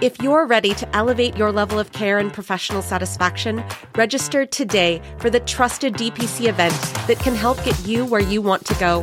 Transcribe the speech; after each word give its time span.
If 0.00 0.22
you're 0.22 0.46
ready 0.46 0.74
to 0.74 0.96
elevate 0.96 1.36
your 1.36 1.50
level 1.50 1.80
of 1.80 1.90
care 1.90 2.18
and 2.18 2.32
professional 2.32 2.82
satisfaction, 2.82 3.64
register 3.96 4.46
today 4.46 5.02
for 5.18 5.28
the 5.28 5.40
trusted 5.40 5.94
DPC 5.94 6.48
event 6.48 6.72
that 7.08 7.18
can 7.18 7.34
help 7.34 7.64
get 7.64 7.84
you 7.84 8.04
where 8.04 8.20
you 8.20 8.40
want 8.40 8.64
to 8.66 8.74
go. 8.76 9.00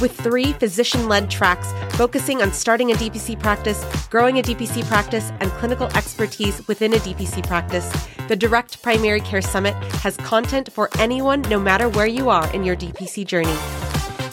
With 0.00 0.16
three 0.16 0.52
physician 0.52 1.08
led 1.08 1.28
tracks 1.28 1.72
focusing 1.96 2.40
on 2.40 2.52
starting 2.52 2.92
a 2.92 2.94
DPC 2.94 3.40
practice, 3.40 3.84
growing 4.10 4.38
a 4.38 4.42
DPC 4.42 4.84
practice, 4.86 5.32
and 5.40 5.50
clinical 5.52 5.88
expertise 5.96 6.68
within 6.68 6.92
a 6.94 6.98
DPC 6.98 7.44
practice, 7.44 7.90
the 8.28 8.36
Direct 8.36 8.80
Primary 8.80 9.22
Care 9.22 9.42
Summit 9.42 9.74
has 10.04 10.16
content 10.18 10.70
for 10.70 10.88
anyone, 11.00 11.42
no 11.42 11.58
matter 11.58 11.88
where 11.88 12.06
you 12.06 12.30
are 12.30 12.48
in 12.54 12.62
your 12.62 12.76
DPC 12.76 13.26
journey. 13.26 13.56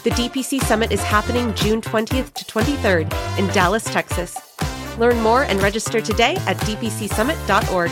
The 0.04 0.12
DPC 0.12 0.62
Summit 0.62 0.92
is 0.92 1.02
happening 1.02 1.52
June 1.56 1.82
20th 1.82 2.32
to 2.36 2.46
23rd 2.46 3.40
in 3.40 3.48
Dallas, 3.48 3.86
Texas. 3.86 4.49
Learn 5.00 5.22
more 5.22 5.44
and 5.44 5.62
register 5.64 6.02
today 6.02 6.36
at 6.46 6.58
dpcsummit.org. 6.58 7.92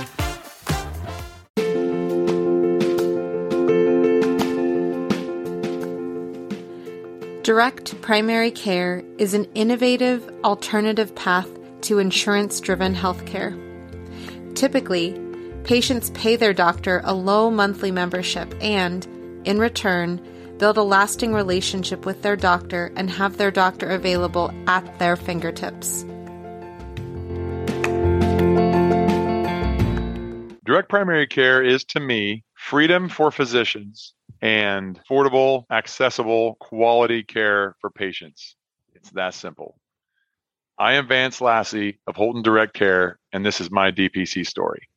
Direct 7.44 8.02
primary 8.02 8.52
care 8.52 9.02
is 9.18 9.34
an 9.34 9.46
innovative 9.56 10.30
alternative 10.44 11.16
path 11.16 11.48
to 11.84 12.00
insurance 12.00 12.60
driven 12.60 12.94
healthcare. 12.94 13.56
Typically, 14.54 15.18
patients 15.64 16.10
pay 16.10 16.36
their 16.36 16.52
doctor 16.52 17.00
a 17.06 17.14
low 17.14 17.50
monthly 17.50 17.90
membership 17.90 18.54
and, 18.60 19.06
in 19.46 19.60
return, 19.60 20.22
build 20.58 20.76
a 20.78 20.84
lasting 20.84 21.34
relationship 21.34 22.06
with 22.06 22.22
their 22.22 22.36
doctor 22.36 22.92
and 22.98 23.10
have 23.10 23.38
their 23.38 23.52
doctor 23.52 23.92
available 23.92 24.52
at 24.68 25.00
their 25.00 25.16
fingertips. 25.16 26.04
Direct 30.68 30.90
primary 30.90 31.28
care 31.28 31.64
is 31.64 31.86
to 31.86 32.02
me 32.02 32.44
freedom 32.54 33.08
for 33.08 33.32
physicians 33.32 34.14
and 34.42 35.00
affordable, 35.00 35.64
accessible, 35.72 36.56
quality 36.56 37.24
care 37.24 37.78
for 37.80 37.90
patients. 37.90 38.58
It's 38.94 39.10
that 39.12 39.34
simple. 39.34 39.80
I 40.78 40.96
am 40.96 41.08
Vance 41.08 41.40
Lassey 41.40 42.00
of 42.06 42.18
Holton 42.18 42.42
Direct 42.42 42.74
Care, 42.74 43.18
and 43.32 43.46
this 43.46 43.62
is 43.62 43.72
my 43.72 43.92
DPC 43.92 44.46
story. 44.46 44.90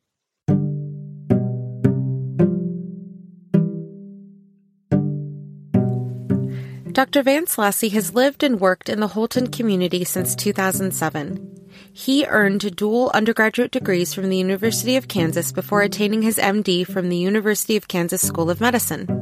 Dr. 6.91 7.23
Vance 7.23 7.55
Lassey 7.55 7.93
has 7.93 8.13
lived 8.13 8.43
and 8.43 8.59
worked 8.59 8.89
in 8.89 8.99
the 8.99 9.07
Holton 9.07 9.47
community 9.47 10.03
since 10.03 10.35
2007. 10.35 11.60
He 11.93 12.25
earned 12.25 12.75
dual 12.75 13.11
undergraduate 13.13 13.71
degrees 13.71 14.13
from 14.13 14.29
the 14.29 14.37
University 14.37 14.95
of 14.95 15.07
Kansas 15.09 15.51
before 15.51 15.81
attaining 15.81 16.21
his 16.21 16.37
MD 16.37 16.87
from 16.87 17.09
the 17.09 17.17
University 17.17 17.75
of 17.75 17.89
Kansas 17.89 18.25
School 18.25 18.49
of 18.49 18.61
Medicine. 18.61 19.17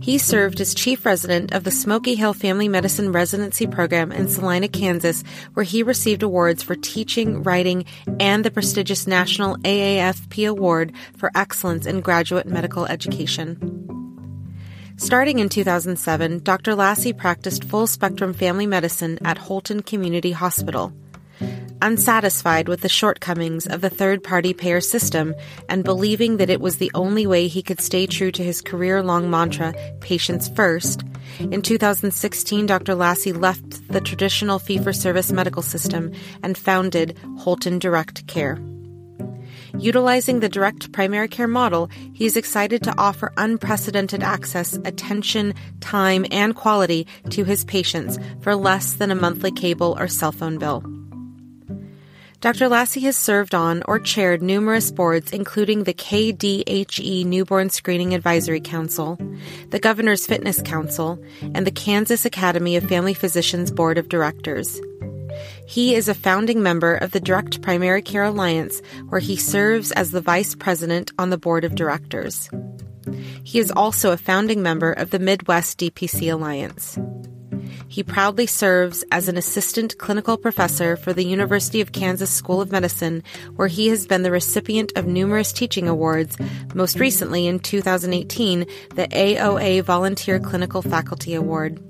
He 0.00 0.18
served 0.18 0.60
as 0.60 0.74
chief 0.74 1.06
resident 1.06 1.52
of 1.52 1.62
the 1.62 1.70
Smoky 1.70 2.16
Hill 2.16 2.34
Family 2.34 2.68
Medicine 2.68 3.12
Residency 3.12 3.68
Program 3.68 4.10
in 4.10 4.26
Salina, 4.26 4.66
Kansas, 4.66 5.22
where 5.54 5.62
he 5.62 5.84
received 5.84 6.24
awards 6.24 6.60
for 6.60 6.74
teaching, 6.74 7.44
writing, 7.44 7.84
and 8.18 8.44
the 8.44 8.50
prestigious 8.50 9.06
National 9.06 9.56
AAFP 9.58 10.48
Award 10.48 10.92
for 11.16 11.30
Excellence 11.36 11.86
in 11.86 12.00
Graduate 12.00 12.46
Medical 12.46 12.84
Education. 12.84 13.56
Starting 14.96 15.38
in 15.38 15.48
2007, 15.48 16.42
Dr. 16.42 16.72
Lassey 16.72 17.16
practiced 17.16 17.62
full 17.62 17.86
spectrum 17.86 18.32
family 18.34 18.66
medicine 18.66 19.20
at 19.24 19.38
Holton 19.38 19.82
Community 19.82 20.32
Hospital. 20.32 20.92
Unsatisfied 21.82 22.68
with 22.68 22.80
the 22.80 22.88
shortcomings 22.88 23.66
of 23.66 23.80
the 23.80 23.90
third 23.90 24.22
party 24.24 24.54
payer 24.54 24.80
system 24.80 25.34
and 25.68 25.84
believing 25.84 26.38
that 26.38 26.48
it 26.48 26.60
was 26.60 26.78
the 26.78 26.90
only 26.94 27.26
way 27.26 27.48
he 27.48 27.62
could 27.62 27.80
stay 27.80 28.06
true 28.06 28.30
to 28.30 28.42
his 28.42 28.62
career 28.62 29.02
long 29.02 29.28
mantra, 29.28 29.74
patients 30.00 30.48
first, 30.48 31.02
in 31.38 31.62
2016, 31.62 32.66
Dr. 32.66 32.94
Lassey 32.94 33.32
left 33.32 33.88
the 33.88 34.00
traditional 34.00 34.58
fee 34.58 34.78
for 34.78 34.92
service 34.92 35.32
medical 35.32 35.62
system 35.62 36.12
and 36.42 36.56
founded 36.56 37.18
Holton 37.38 37.78
Direct 37.78 38.26
Care. 38.26 38.62
Utilizing 39.78 40.40
the 40.40 40.48
direct 40.48 40.92
primary 40.92 41.28
care 41.28 41.48
model, 41.48 41.88
he 42.12 42.26
is 42.26 42.36
excited 42.36 42.82
to 42.82 42.94
offer 42.98 43.32
unprecedented 43.36 44.22
access, 44.22 44.78
attention, 44.84 45.54
time, 45.80 46.26
and 46.30 46.54
quality 46.54 47.06
to 47.30 47.44
his 47.44 47.64
patients 47.64 48.18
for 48.40 48.54
less 48.54 48.94
than 48.94 49.10
a 49.10 49.16
monthly 49.16 49.50
cable 49.50 49.96
or 49.98 50.08
cell 50.08 50.32
phone 50.32 50.58
bill. 50.58 51.01
Dr. 52.42 52.68
Lassey 52.68 53.02
has 53.02 53.16
served 53.16 53.54
on 53.54 53.84
or 53.86 54.00
chaired 54.00 54.42
numerous 54.42 54.90
boards, 54.90 55.30
including 55.30 55.84
the 55.84 55.94
KDHE 55.94 57.24
Newborn 57.24 57.70
Screening 57.70 58.14
Advisory 58.14 58.60
Council, 58.60 59.16
the 59.68 59.78
Governor's 59.78 60.26
Fitness 60.26 60.60
Council, 60.60 61.22
and 61.54 61.64
the 61.64 61.70
Kansas 61.70 62.24
Academy 62.24 62.74
of 62.74 62.82
Family 62.88 63.14
Physicians 63.14 63.70
Board 63.70 63.96
of 63.96 64.08
Directors. 64.08 64.80
He 65.68 65.94
is 65.94 66.08
a 66.08 66.14
founding 66.14 66.64
member 66.64 66.96
of 66.96 67.12
the 67.12 67.20
Direct 67.20 67.62
Primary 67.62 68.02
Care 68.02 68.24
Alliance, 68.24 68.82
where 69.08 69.20
he 69.20 69.36
serves 69.36 69.92
as 69.92 70.10
the 70.10 70.20
vice 70.20 70.56
president 70.56 71.12
on 71.20 71.30
the 71.30 71.38
board 71.38 71.62
of 71.64 71.76
directors. 71.76 72.50
He 73.44 73.60
is 73.60 73.70
also 73.70 74.10
a 74.10 74.16
founding 74.16 74.62
member 74.64 74.92
of 74.92 75.10
the 75.10 75.20
Midwest 75.20 75.78
DPC 75.78 76.32
Alliance. 76.32 76.98
He 77.92 78.02
proudly 78.02 78.46
serves 78.46 79.04
as 79.12 79.28
an 79.28 79.36
assistant 79.36 79.98
clinical 79.98 80.38
professor 80.38 80.96
for 80.96 81.12
the 81.12 81.26
University 81.26 81.82
of 81.82 81.92
Kansas 81.92 82.30
School 82.30 82.62
of 82.62 82.72
Medicine, 82.72 83.22
where 83.56 83.68
he 83.68 83.88
has 83.88 84.06
been 84.06 84.22
the 84.22 84.30
recipient 84.30 84.92
of 84.96 85.04
numerous 85.04 85.52
teaching 85.52 85.88
awards, 85.88 86.38
most 86.74 86.98
recently 86.98 87.46
in 87.46 87.58
2018, 87.58 88.60
the 88.94 89.08
AOA 89.08 89.82
Volunteer 89.82 90.40
Clinical 90.40 90.80
Faculty 90.80 91.34
Award. 91.34 91.82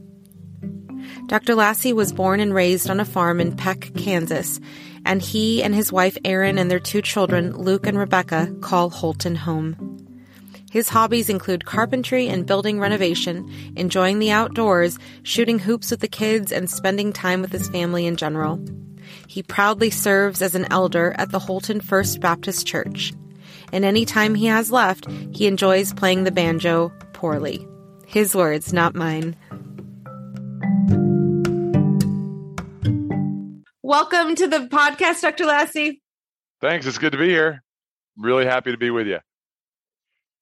Dr. 1.28 1.54
Lassey 1.54 1.92
was 1.92 2.12
born 2.12 2.40
and 2.40 2.52
raised 2.52 2.90
on 2.90 2.98
a 2.98 3.04
farm 3.04 3.40
in 3.40 3.56
Peck, 3.56 3.92
Kansas, 3.96 4.58
and 5.06 5.22
he 5.22 5.62
and 5.62 5.72
his 5.72 5.92
wife 5.92 6.18
Erin 6.24 6.58
and 6.58 6.68
their 6.68 6.80
two 6.80 7.00
children, 7.00 7.56
Luke 7.56 7.86
and 7.86 7.96
Rebecca, 7.96 8.52
call 8.60 8.90
Holton 8.90 9.36
home. 9.36 10.01
His 10.72 10.88
hobbies 10.88 11.28
include 11.28 11.66
carpentry 11.66 12.28
and 12.28 12.46
building 12.46 12.80
renovation, 12.80 13.46
enjoying 13.76 14.20
the 14.20 14.30
outdoors, 14.30 14.98
shooting 15.22 15.58
hoops 15.58 15.90
with 15.90 16.00
the 16.00 16.08
kids, 16.08 16.50
and 16.50 16.70
spending 16.70 17.12
time 17.12 17.42
with 17.42 17.52
his 17.52 17.68
family 17.68 18.06
in 18.06 18.16
general. 18.16 18.58
He 19.26 19.42
proudly 19.42 19.90
serves 19.90 20.40
as 20.40 20.54
an 20.54 20.66
elder 20.72 21.14
at 21.18 21.30
the 21.30 21.38
Holton 21.38 21.82
First 21.82 22.20
Baptist 22.20 22.66
Church. 22.66 23.12
And 23.70 23.84
any 23.84 24.06
time 24.06 24.34
he 24.34 24.46
has 24.46 24.72
left, 24.72 25.06
he 25.32 25.46
enjoys 25.46 25.92
playing 25.92 26.24
the 26.24 26.30
banjo 26.30 26.90
poorly. 27.12 27.68
His 28.06 28.34
words, 28.34 28.72
not 28.72 28.94
mine. 28.94 29.36
Welcome 33.82 34.36
to 34.36 34.46
the 34.46 34.68
podcast, 34.68 35.20
Dr. 35.20 35.44
Lassey. 35.44 36.00
Thanks. 36.62 36.86
It's 36.86 36.96
good 36.96 37.12
to 37.12 37.18
be 37.18 37.28
here. 37.28 37.62
Really 38.16 38.46
happy 38.46 38.70
to 38.70 38.78
be 38.78 38.88
with 38.88 39.06
you. 39.06 39.18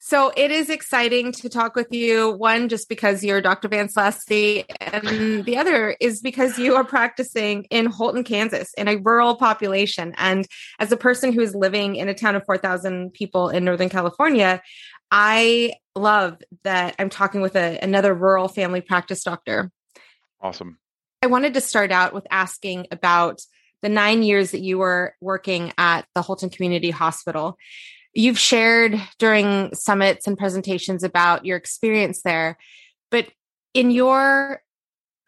So 0.02 0.32
it 0.34 0.50
is 0.50 0.70
exciting 0.70 1.30
to 1.32 1.50
talk 1.50 1.76
with 1.76 1.92
you. 1.92 2.30
One, 2.30 2.70
just 2.70 2.88
because 2.88 3.22
you're 3.22 3.42
Dr. 3.42 3.68
Vance 3.68 3.94
Lassey, 3.96 4.64
and 4.80 5.44
the 5.44 5.58
other 5.58 5.94
is 6.00 6.22
because 6.22 6.58
you 6.58 6.74
are 6.74 6.84
practicing 6.84 7.64
in 7.64 7.84
Holton, 7.84 8.24
Kansas, 8.24 8.72
in 8.78 8.88
a 8.88 8.96
rural 8.96 9.36
population. 9.36 10.14
And 10.16 10.46
as 10.78 10.90
a 10.90 10.96
person 10.96 11.34
who 11.34 11.42
is 11.42 11.54
living 11.54 11.96
in 11.96 12.08
a 12.08 12.14
town 12.14 12.34
of 12.34 12.46
4,000 12.46 13.12
people 13.12 13.50
in 13.50 13.66
Northern 13.66 13.90
California, 13.90 14.62
I 15.10 15.74
love 15.94 16.38
that 16.64 16.94
I'm 16.98 17.10
talking 17.10 17.42
with 17.42 17.54
a, 17.54 17.78
another 17.82 18.14
rural 18.14 18.48
family 18.48 18.80
practice 18.80 19.22
doctor. 19.22 19.70
Awesome. 20.40 20.78
I 21.22 21.26
wanted 21.26 21.52
to 21.54 21.60
start 21.60 21.92
out 21.92 22.14
with 22.14 22.26
asking 22.30 22.86
about 22.90 23.42
the 23.82 23.90
nine 23.90 24.22
years 24.22 24.52
that 24.52 24.60
you 24.60 24.78
were 24.78 25.14
working 25.20 25.74
at 25.76 26.06
the 26.14 26.22
Holton 26.22 26.48
Community 26.48 26.90
Hospital 26.90 27.58
you've 28.14 28.38
shared 28.38 29.00
during 29.18 29.74
summits 29.74 30.26
and 30.26 30.38
presentations 30.38 31.02
about 31.04 31.44
your 31.44 31.56
experience 31.56 32.22
there 32.22 32.56
but 33.10 33.26
in 33.74 33.90
your 33.90 34.62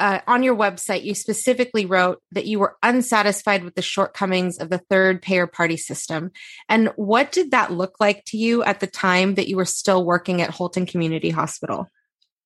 uh, 0.02 0.20
on 0.26 0.42
your 0.42 0.56
website 0.56 1.04
you 1.04 1.14
specifically 1.14 1.86
wrote 1.86 2.20
that 2.32 2.46
you 2.46 2.58
were 2.58 2.76
unsatisfied 2.82 3.62
with 3.62 3.76
the 3.76 3.82
shortcomings 3.82 4.58
of 4.58 4.68
the 4.68 4.82
third 4.90 5.22
payer 5.22 5.46
party 5.46 5.76
system. 5.76 6.32
And 6.68 6.88
what 6.96 7.30
did 7.30 7.52
that 7.52 7.70
look 7.70 8.00
like 8.00 8.24
to 8.26 8.36
you 8.36 8.64
at 8.64 8.80
the 8.80 8.88
time 8.88 9.36
that 9.36 9.46
you 9.46 9.56
were 9.56 9.64
still 9.64 10.04
working 10.04 10.42
at 10.42 10.50
holton 10.50 10.86
community 10.86 11.30
hospital 11.30 11.86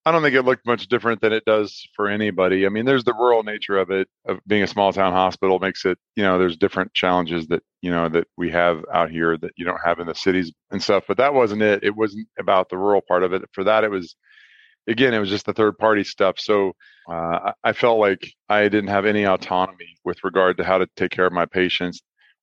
I 0.07 0.13
don't 0.13 0.23
think 0.23 0.37
it 0.37 0.43
looked 0.43 0.65
much 0.65 0.87
different 0.87 1.21
than 1.21 1.33
it 1.33 1.45
does 1.45 1.89
for 1.97 2.09
anybody. 2.09 2.65
I 2.65 2.69
mean, 2.69 2.85
there's 2.85 3.03
the 3.03 3.13
rural 3.13 3.43
nature 3.43 3.77
of 3.77 3.91
it, 3.91 4.07
of 4.25 4.39
being 4.47 4.63
a 4.63 4.69
small 4.69 4.93
town 4.93 5.13
hospital 5.13 5.59
makes 5.59 5.85
it, 5.85 5.99
you 6.15 6.23
know, 6.23 6.39
there's 6.39 6.57
different 6.57 6.95
challenges 6.95 7.49
that, 7.49 7.65
you 7.83 7.91
know, 7.91 8.09
that 8.11 8.29
we 8.37 8.49
have 8.53 8.85
out 8.95 9.11
here 9.11 9.37
that 9.37 9.51
you 9.57 9.65
don't 9.65 9.81
have 9.85 9.99
in 9.99 10.07
the 10.07 10.15
cities 10.15 10.53
and 10.71 10.81
stuff. 10.81 11.03
But 11.09 11.17
that 11.17 11.35
wasn't 11.35 11.63
it. 11.63 11.83
It 11.83 11.97
wasn't 11.97 12.29
about 12.39 12.69
the 12.69 12.79
rural 12.79 13.03
part 13.07 13.25
of 13.25 13.33
it. 13.33 13.43
For 13.51 13.65
that, 13.65 13.83
it 13.83 13.91
was, 13.91 14.15
again, 14.87 15.13
it 15.13 15.19
was 15.19 15.29
just 15.29 15.45
the 15.45 15.53
third 15.53 15.77
party 15.77 16.05
stuff. 16.05 16.39
So 16.39 16.75
uh, 17.11 17.51
I 17.65 17.73
felt 17.73 17.99
like 17.99 18.31
I 18.49 18.69
didn't 18.69 18.91
have 18.91 19.07
any 19.07 19.27
autonomy 19.27 19.97
with 20.05 20.23
regard 20.23 20.59
to 20.59 20.65
how 20.65 20.79
to 20.79 20.87
take 20.95 21.11
care 21.11 21.27
of 21.27 21.33
my 21.33 21.47
patients 21.47 22.01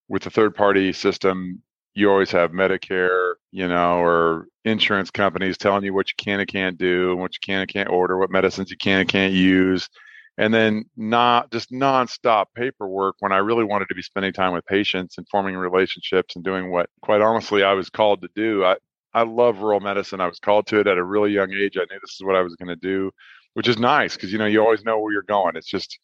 with 0.09 0.23
the 0.23 0.29
third 0.29 0.53
party 0.53 0.91
system, 0.91 1.61
you 1.93 2.09
always 2.09 2.31
have 2.31 2.51
Medicare, 2.51 3.33
you 3.51 3.67
know, 3.67 3.99
or 3.99 4.47
insurance 4.65 5.11
companies 5.11 5.57
telling 5.57 5.83
you 5.83 5.93
what 5.93 6.07
you 6.09 6.15
can 6.17 6.39
and 6.39 6.49
can't 6.49 6.77
do, 6.77 7.11
and 7.11 7.19
what 7.19 7.33
you 7.33 7.39
can 7.41 7.61
and 7.61 7.69
can't 7.69 7.89
order, 7.89 8.17
what 8.17 8.31
medicines 8.31 8.71
you 8.71 8.77
can 8.77 9.01
and 9.01 9.09
can't 9.09 9.33
use. 9.33 9.89
And 10.37 10.51
then 10.51 10.85
not 10.97 11.51
just 11.51 11.71
nonstop 11.71 12.45
paperwork 12.55 13.17
when 13.19 13.31
I 13.31 13.37
really 13.37 13.63
wanted 13.63 13.89
to 13.89 13.95
be 13.95 14.01
spending 14.01 14.33
time 14.33 14.53
with 14.53 14.65
patients 14.65 15.19
and 15.19 15.27
forming 15.29 15.55
relationships 15.55 16.35
and 16.35 16.43
doing 16.43 16.71
what 16.71 16.89
quite 17.03 17.21
honestly 17.21 17.63
I 17.63 17.73
was 17.73 17.91
called 17.91 18.23
to 18.23 18.29
do. 18.35 18.65
I, 18.65 18.77
I 19.13 19.23
love 19.23 19.59
rural 19.59 19.79
medicine. 19.79 20.21
I 20.21 20.27
was 20.27 20.39
called 20.39 20.65
to 20.67 20.79
it 20.79 20.87
at 20.87 20.97
a 20.97 21.03
really 21.03 21.31
young 21.31 21.53
age. 21.53 21.77
I 21.77 21.81
knew 21.81 21.99
this 22.01 22.15
is 22.15 22.23
what 22.23 22.35
I 22.35 22.41
was 22.41 22.55
going 22.55 22.69
to 22.69 22.75
do, 22.75 23.11
which 23.53 23.67
is 23.67 23.77
nice 23.77 24.15
because 24.15 24.31
you 24.31 24.39
know 24.39 24.47
you 24.47 24.59
always 24.63 24.83
know 24.83 24.99
where 24.99 25.13
you're 25.13 25.21
going. 25.21 25.55
It's 25.55 25.67
just 25.67 25.99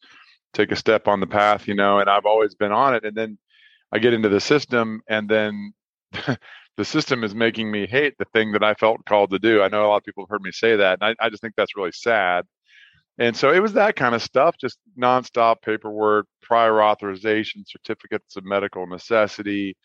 take 0.54 0.72
a 0.72 0.76
step 0.76 1.08
on 1.08 1.20
the 1.20 1.28
path, 1.28 1.68
you 1.68 1.74
know, 1.76 2.00
and 2.00 2.10
I've 2.10 2.26
always 2.26 2.54
been 2.54 2.72
on 2.72 2.94
it. 2.94 3.06
And 3.06 3.16
then 3.16 3.40
I 3.92 4.00
get 4.00 4.14
into 4.14 4.30
the 4.30 4.40
system 4.40 5.02
and 5.10 5.28
then 5.28 5.74
the 6.78 6.86
system 6.86 7.24
is 7.24 7.36
making 7.36 7.72
me 7.72 7.88
hate 7.88 8.16
the 8.18 8.26
thing 8.34 8.52
that 8.54 8.64
I 8.64 8.74
felt 8.74 9.06
called 9.06 9.32
to 9.32 9.40
do. 9.40 9.62
I 9.62 9.68
know 9.68 9.86
a 9.86 9.88
lot 9.88 9.98
of 9.98 10.04
people 10.04 10.24
have 10.24 10.30
heard 10.30 10.42
me 10.42 10.52
say 10.52 10.76
that, 10.76 11.00
and 11.02 11.16
I, 11.20 11.26
I 11.26 11.30
just 11.30 11.42
think 11.42 11.56
that's 11.56 11.76
really 11.76 11.92
sad. 11.92 12.46
And 13.18 13.36
so 13.36 13.52
it 13.52 13.60
was 13.60 13.74
that 13.74 13.98
kind 13.98 14.16
of 14.16 14.22
stuff, 14.22 14.56
just 14.60 14.78
nonstop 14.98 15.62
paperwork, 15.62 16.26
prior 16.42 16.82
authorization, 16.82 17.66
certificates 17.68 18.38
of 18.38 18.46
medical 18.46 18.88
necessity, 18.88 19.76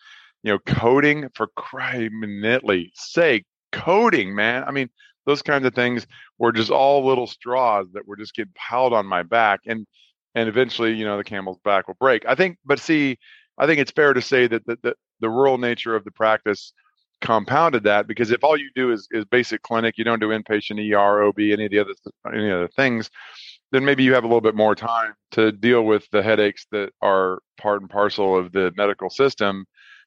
you 0.44 0.52
know, 0.52 0.58
coding 0.60 1.28
for 1.34 1.48
criminally 1.56 2.92
sake, 2.94 3.44
coding, 3.72 4.34
man. 4.34 4.62
I 4.64 4.70
mean, 4.70 4.88
those 5.26 5.42
kinds 5.42 5.66
of 5.66 5.74
things 5.74 6.06
were 6.38 6.52
just 6.52 6.70
all 6.70 7.04
little 7.04 7.26
straws 7.26 7.88
that 7.94 8.06
were 8.06 8.16
just 8.16 8.34
getting 8.34 8.52
piled 8.54 8.92
on 8.92 9.06
my 9.06 9.24
back. 9.24 9.60
And 9.66 9.86
and 10.34 10.48
eventually, 10.48 10.92
you 10.92 11.04
know, 11.04 11.16
the 11.16 11.24
camel's 11.24 11.58
back 11.64 11.86
will 11.88 11.96
break. 12.00 12.24
I 12.26 12.34
think, 12.34 12.58
but 12.64 12.80
see, 12.80 13.18
I 13.56 13.66
think 13.66 13.80
it's 13.80 13.92
fair 13.92 14.12
to 14.12 14.22
say 14.22 14.46
that 14.48 14.66
the, 14.66 14.78
the, 14.82 14.94
the 15.20 15.28
rural 15.28 15.58
nature 15.58 15.94
of 15.94 16.04
the 16.04 16.10
practice 16.10 16.72
compounded 17.20 17.82
that 17.84 18.06
because 18.06 18.30
if 18.30 18.44
all 18.44 18.56
you 18.56 18.70
do 18.74 18.92
is, 18.92 19.08
is 19.10 19.24
basic 19.24 19.62
clinic, 19.62 19.96
you 19.96 20.04
don't 20.04 20.20
do 20.20 20.28
inpatient 20.28 20.78
ER, 20.92 21.24
OB, 21.24 21.38
any 21.38 21.64
of 21.64 21.70
the 21.70 21.78
other 21.78 21.94
any 22.32 22.50
other 22.50 22.68
things, 22.68 23.10
then 23.72 23.84
maybe 23.84 24.04
you 24.04 24.14
have 24.14 24.24
a 24.24 24.26
little 24.26 24.40
bit 24.40 24.54
more 24.54 24.74
time 24.74 25.14
to 25.32 25.50
deal 25.50 25.82
with 25.82 26.08
the 26.10 26.22
headaches 26.22 26.66
that 26.70 26.90
are 27.00 27.40
part 27.56 27.80
and 27.80 27.90
parcel 27.90 28.36
of 28.36 28.52
the 28.52 28.72
medical 28.76 29.10
system. 29.10 29.64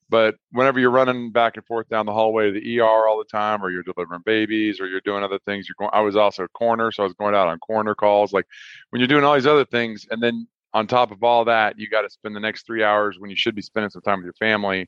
But 0.10 0.36
whenever 0.52 0.80
you're 0.80 0.92
running 0.92 1.32
back 1.34 1.58
and 1.58 1.66
forth 1.66 1.90
down 1.90 2.06
the 2.06 2.14
hallway 2.14 2.46
to 2.46 2.58
the 2.58 2.80
ER 2.80 3.08
all 3.08 3.18
the 3.18 3.26
time, 3.30 3.62
or 3.62 3.70
you're 3.70 3.84
delivering 3.84 4.22
babies, 4.26 4.80
or 4.80 4.88
you're 4.88 5.02
doing 5.02 5.22
other 5.22 5.40
things, 5.46 5.68
you're 5.68 5.76
going. 5.78 5.92
I 5.92 6.00
was 6.00 6.16
also 6.16 6.46
a 6.46 6.48
coroner, 6.50 6.94
so 6.94 7.04
I 7.04 7.08
was 7.08 7.16
going 7.16 7.36
out 7.36 7.50
on 7.50 7.60
coroner 7.60 7.94
calls. 7.94 8.32
Like 8.32 8.46
when 8.92 9.02
you're 9.02 9.08
doing 9.08 9.26
all 9.26 9.34
these 9.34 9.48
other 9.48 9.66
things, 9.66 10.08
and 10.10 10.24
then 10.24 10.48
on 10.74 10.88
top 10.88 11.12
of 11.12 11.24
all 11.24 11.44
that, 11.46 11.78
you 11.78 11.90
got 11.90 12.04
to 12.04 12.10
spend 12.10 12.36
the 12.36 12.40
next 12.40 12.66
three 12.66 12.84
hours 12.84 13.18
when 13.20 13.30
you 13.30 13.36
should 13.36 13.56
be 13.56 13.62
spending 13.62 13.90
some 13.90 14.02
time 14.02 14.20
with 14.20 14.26
your 14.26 14.34
family 14.34 14.88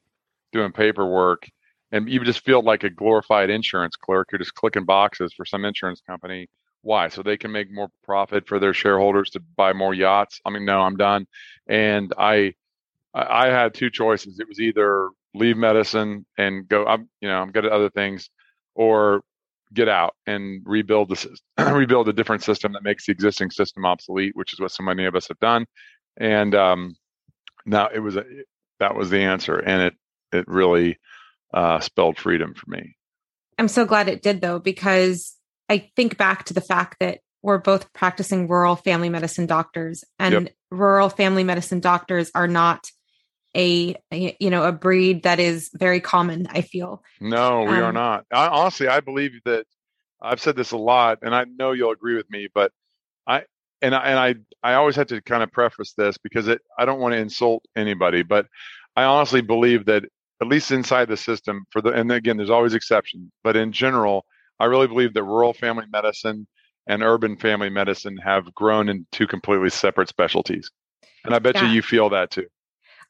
doing 0.51 0.71
paperwork. 0.71 1.47
And 1.91 2.07
you 2.09 2.23
just 2.23 2.45
feel 2.45 2.61
like 2.61 2.83
a 2.83 2.89
glorified 2.89 3.49
insurance 3.49 3.95
clerk. 3.95 4.29
You're 4.31 4.39
just 4.39 4.53
clicking 4.53 4.85
boxes 4.85 5.33
for 5.35 5.45
some 5.45 5.65
insurance 5.65 6.01
company. 6.01 6.47
Why? 6.81 7.07
So 7.09 7.23
they 7.23 7.37
can 7.37 7.51
make 7.51 7.71
more 7.71 7.89
profit 8.03 8.47
for 8.47 8.59
their 8.59 8.73
shareholders 8.73 9.31
to 9.31 9.41
buy 9.57 9.73
more 9.73 9.93
yachts. 9.93 10.39
I 10.45 10.51
mean, 10.51 10.65
no, 10.65 10.81
I'm 10.81 10.95
done. 10.95 11.25
And 11.67 12.13
I, 12.17 12.53
I 13.13 13.47
had 13.47 13.73
two 13.73 13.89
choices. 13.89 14.39
It 14.39 14.47
was 14.47 14.59
either 14.59 15.09
leave 15.33 15.57
medicine 15.57 16.25
and 16.37 16.67
go. 16.67 16.85
I'm, 16.85 17.09
you 17.21 17.27
know, 17.27 17.41
I'm 17.41 17.51
good 17.51 17.65
at 17.65 17.71
other 17.71 17.89
things, 17.89 18.29
or 18.75 19.21
get 19.73 19.87
out 19.87 20.15
and 20.25 20.61
rebuild 20.65 21.09
the 21.09 21.39
rebuild 21.73 22.09
a 22.09 22.13
different 22.13 22.43
system 22.43 22.73
that 22.73 22.83
makes 22.83 23.05
the 23.05 23.11
existing 23.11 23.51
system 23.51 23.85
obsolete, 23.85 24.35
which 24.35 24.53
is 24.53 24.59
what 24.59 24.71
so 24.71 24.83
many 24.83 25.05
of 25.05 25.15
us 25.15 25.27
have 25.27 25.39
done. 25.39 25.65
And 26.17 26.55
um, 26.55 26.95
now 27.65 27.89
it 27.93 27.99
was 27.99 28.15
a, 28.15 28.23
that 28.79 28.95
was 28.95 29.09
the 29.09 29.19
answer, 29.19 29.59
and 29.59 29.81
it 29.81 29.93
it 30.31 30.47
really 30.47 30.99
uh, 31.53 31.79
spelled 31.79 32.17
freedom 32.17 32.53
for 32.53 32.69
me. 32.69 32.95
I'm 33.57 33.67
so 33.67 33.85
glad 33.85 34.07
it 34.07 34.21
did 34.21 34.41
though, 34.41 34.59
because 34.59 35.35
I 35.67 35.91
think 35.95 36.17
back 36.17 36.45
to 36.45 36.53
the 36.53 36.61
fact 36.61 36.97
that 36.99 37.19
we're 37.41 37.57
both 37.57 37.91
practicing 37.93 38.47
rural 38.47 38.75
family 38.75 39.09
medicine 39.09 39.45
doctors, 39.45 40.03
and 40.17 40.33
yep. 40.33 40.53
rural 40.71 41.09
family 41.09 41.43
medicine 41.43 41.79
doctors 41.79 42.31
are 42.35 42.47
not 42.47 42.89
a 43.55 43.95
you 44.11 44.49
know 44.49 44.63
a 44.63 44.71
breed 44.71 45.23
that 45.23 45.39
is 45.39 45.71
very 45.73 45.99
common 45.99 46.45
i 46.51 46.61
feel 46.61 47.01
no 47.19 47.63
we 47.63 47.77
um, 47.77 47.83
are 47.83 47.91
not 47.91 48.23
I, 48.31 48.45
honestly 48.45 48.87
i 48.87 48.99
believe 48.99 49.31
that 49.45 49.65
i've 50.21 50.39
said 50.39 50.55
this 50.55 50.69
a 50.69 50.77
lot 50.77 51.17
and 51.23 51.33
i 51.33 51.45
know 51.45 51.71
you'll 51.71 51.89
agree 51.89 52.15
with 52.15 52.29
me 52.29 52.47
but 52.53 52.71
i 53.25 53.41
and 53.81 53.95
I, 53.95 53.99
and 53.99 54.19
I 54.19 54.71
I 54.71 54.75
always 54.75 54.95
have 54.95 55.07
to 55.07 55.21
kind 55.21 55.43
of 55.43 55.51
preface 55.51 55.93
this 55.93 56.17
because 56.17 56.47
it 56.47 56.61
I 56.77 56.85
don't 56.85 56.99
want 56.99 57.13
to 57.13 57.19
insult 57.19 57.65
anybody, 57.75 58.23
but 58.23 58.47
I 58.95 59.03
honestly 59.03 59.41
believe 59.41 59.85
that 59.85 60.05
at 60.41 60.47
least 60.47 60.71
inside 60.71 61.07
the 61.09 61.17
system 61.17 61.65
for 61.69 61.81
the 61.81 61.89
and 61.89 62.11
again 62.11 62.37
there's 62.37 62.49
always 62.49 62.73
exceptions, 62.73 63.31
but 63.43 63.55
in 63.55 63.71
general, 63.71 64.25
I 64.59 64.65
really 64.65 64.87
believe 64.87 65.13
that 65.13 65.23
rural 65.23 65.53
family 65.53 65.85
medicine 65.91 66.47
and 66.87 67.03
urban 67.03 67.37
family 67.37 67.69
medicine 67.69 68.17
have 68.17 68.53
grown 68.53 68.89
in 68.89 69.05
two 69.11 69.27
completely 69.27 69.69
separate 69.69 70.09
specialties. 70.09 70.71
And 71.23 71.35
I 71.35 71.39
bet 71.39 71.55
yeah. 71.55 71.67
you 71.67 71.75
you 71.75 71.81
feel 71.81 72.09
that 72.09 72.31
too. 72.31 72.47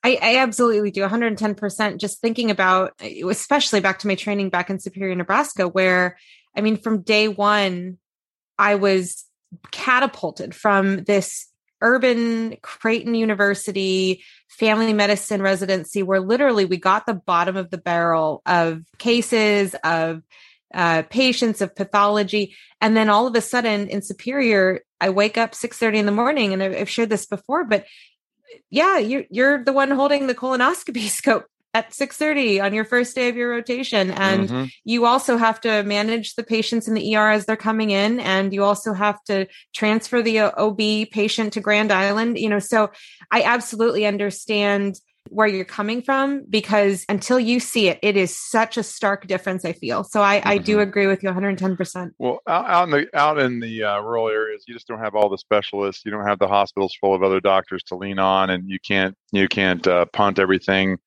I, 0.03 0.17
I 0.21 0.37
absolutely 0.37 0.91
do 0.91 1.01
110%. 1.01 1.97
Just 1.97 2.21
thinking 2.21 2.51
about, 2.51 2.93
eh, 3.01 3.21
especially 3.27 3.81
back 3.81 3.99
to 3.99 4.07
my 4.07 4.15
training 4.15 4.49
back 4.49 4.69
in 4.69 4.79
Superior, 4.79 5.15
Nebraska, 5.15 5.67
where 5.67 6.17
I 6.55 6.61
mean, 6.61 6.77
from 6.77 7.01
day 7.01 7.27
one, 7.27 7.97
I 8.57 8.75
was 8.75 9.25
catapulted 9.71 10.55
from 10.55 11.03
this 11.03 11.48
urban 11.81 12.57
Creighton 12.61 13.15
University 13.15 14.23
family 14.47 14.93
medicine 14.93 15.41
residency 15.41 16.03
where 16.03 16.19
literally 16.19 16.65
we 16.65 16.77
got 16.77 17.05
the 17.05 17.13
bottom 17.13 17.55
of 17.55 17.69
the 17.69 17.77
barrel 17.77 18.41
of 18.45 18.83
cases 18.97 19.75
of 19.83 20.21
uh, 20.73 21.03
patients 21.09 21.61
of 21.61 21.75
pathology. 21.75 22.55
And 22.81 22.95
then 22.95 23.09
all 23.09 23.27
of 23.27 23.35
a 23.35 23.41
sudden 23.41 23.87
in 23.87 24.01
superior 24.01 24.81
i 25.01 25.09
wake 25.09 25.37
up 25.37 25.53
6.30 25.53 25.95
in 25.95 26.05
the 26.05 26.11
morning 26.11 26.51
and 26.51 26.61
i've 26.61 26.89
shared 26.89 27.09
this 27.09 27.25
before 27.25 27.63
but 27.63 27.85
yeah, 28.69 28.97
you're 28.97 29.23
you're 29.29 29.63
the 29.63 29.73
one 29.73 29.91
holding 29.91 30.27
the 30.27 30.35
colonoscopy 30.35 31.07
scope 31.09 31.45
at 31.73 31.91
6:30 31.91 32.63
on 32.63 32.73
your 32.73 32.85
first 32.85 33.15
day 33.15 33.29
of 33.29 33.35
your 33.35 33.49
rotation 33.49 34.11
and 34.11 34.49
mm-hmm. 34.49 34.65
you 34.85 35.05
also 35.05 35.37
have 35.37 35.61
to 35.61 35.83
manage 35.83 36.35
the 36.35 36.43
patients 36.43 36.87
in 36.87 36.95
the 36.95 37.15
ER 37.15 37.29
as 37.29 37.45
they're 37.45 37.55
coming 37.55 37.91
in 37.91 38.19
and 38.19 38.53
you 38.53 38.63
also 38.63 38.93
have 38.93 39.23
to 39.25 39.45
transfer 39.73 40.21
the 40.21 40.39
OB 40.39 41.09
patient 41.11 41.53
to 41.53 41.61
Grand 41.61 41.91
Island 41.91 42.39
you 42.39 42.49
know 42.49 42.59
so 42.59 42.89
I 43.31 43.43
absolutely 43.43 44.05
understand 44.05 44.99
where 45.29 45.47
you're 45.47 45.65
coming 45.65 46.01
from 46.01 46.43
because 46.49 47.05
until 47.07 47.39
you 47.39 47.59
see 47.59 47.87
it, 47.87 47.99
it 48.01 48.17
is 48.17 48.37
such 48.37 48.77
a 48.77 48.83
stark 48.83 49.27
difference. 49.27 49.63
I 49.63 49.73
feel 49.73 50.03
so. 50.03 50.21
I, 50.21 50.39
mm-hmm. 50.39 50.49
I 50.49 50.57
do 50.57 50.73
mm-hmm. 50.73 50.89
agree 50.89 51.07
with 51.07 51.23
you 51.23 51.27
110. 51.27 51.77
percent 51.77 52.13
Well, 52.17 52.39
out, 52.47 52.65
out, 52.67 52.83
in 52.85 52.91
the 52.91 53.17
out 53.17 53.39
in 53.39 53.59
the 53.59 53.83
uh, 53.83 54.01
rural 54.01 54.27
areas, 54.27 54.63
you 54.67 54.73
just 54.73 54.87
don't 54.87 54.99
have 54.99 55.15
all 55.15 55.29
the 55.29 55.37
specialists. 55.37 56.03
You 56.05 56.11
don't 56.11 56.25
have 56.25 56.39
the 56.39 56.47
hospitals 56.47 56.95
full 56.99 57.13
of 57.13 57.23
other 57.23 57.39
doctors 57.39 57.83
to 57.83 57.95
lean 57.95 58.19
on, 58.19 58.49
and 58.49 58.69
you 58.69 58.79
can't 58.79 59.15
you 59.31 59.47
can't 59.47 59.85
uh, 59.87 60.05
punt 60.05 60.39
everything. 60.39 60.97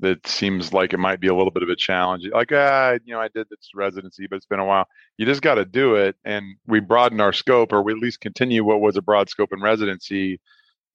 That 0.00 0.26
seems 0.26 0.72
like 0.72 0.92
it 0.92 0.98
might 0.98 1.20
be 1.20 1.28
a 1.28 1.34
little 1.34 1.50
bit 1.50 1.62
of 1.62 1.68
a 1.68 1.76
challenge. 1.76 2.24
Like, 2.32 2.52
ah, 2.52 2.92
you 3.04 3.14
know, 3.14 3.20
I 3.20 3.28
did 3.28 3.48
this 3.50 3.70
residency, 3.74 4.26
but 4.26 4.36
it's 4.36 4.46
been 4.46 4.60
a 4.60 4.64
while. 4.64 4.86
You 5.18 5.26
just 5.26 5.42
got 5.42 5.56
to 5.56 5.64
do 5.64 5.96
it, 5.96 6.16
and 6.24 6.44
we 6.66 6.80
broaden 6.80 7.20
our 7.20 7.32
scope, 7.32 7.72
or 7.72 7.82
we 7.82 7.92
at 7.92 7.98
least 7.98 8.20
continue 8.20 8.64
what 8.64 8.80
was 8.80 8.96
a 8.96 9.02
broad 9.02 9.28
scope 9.28 9.52
in 9.52 9.60
residency 9.60 10.40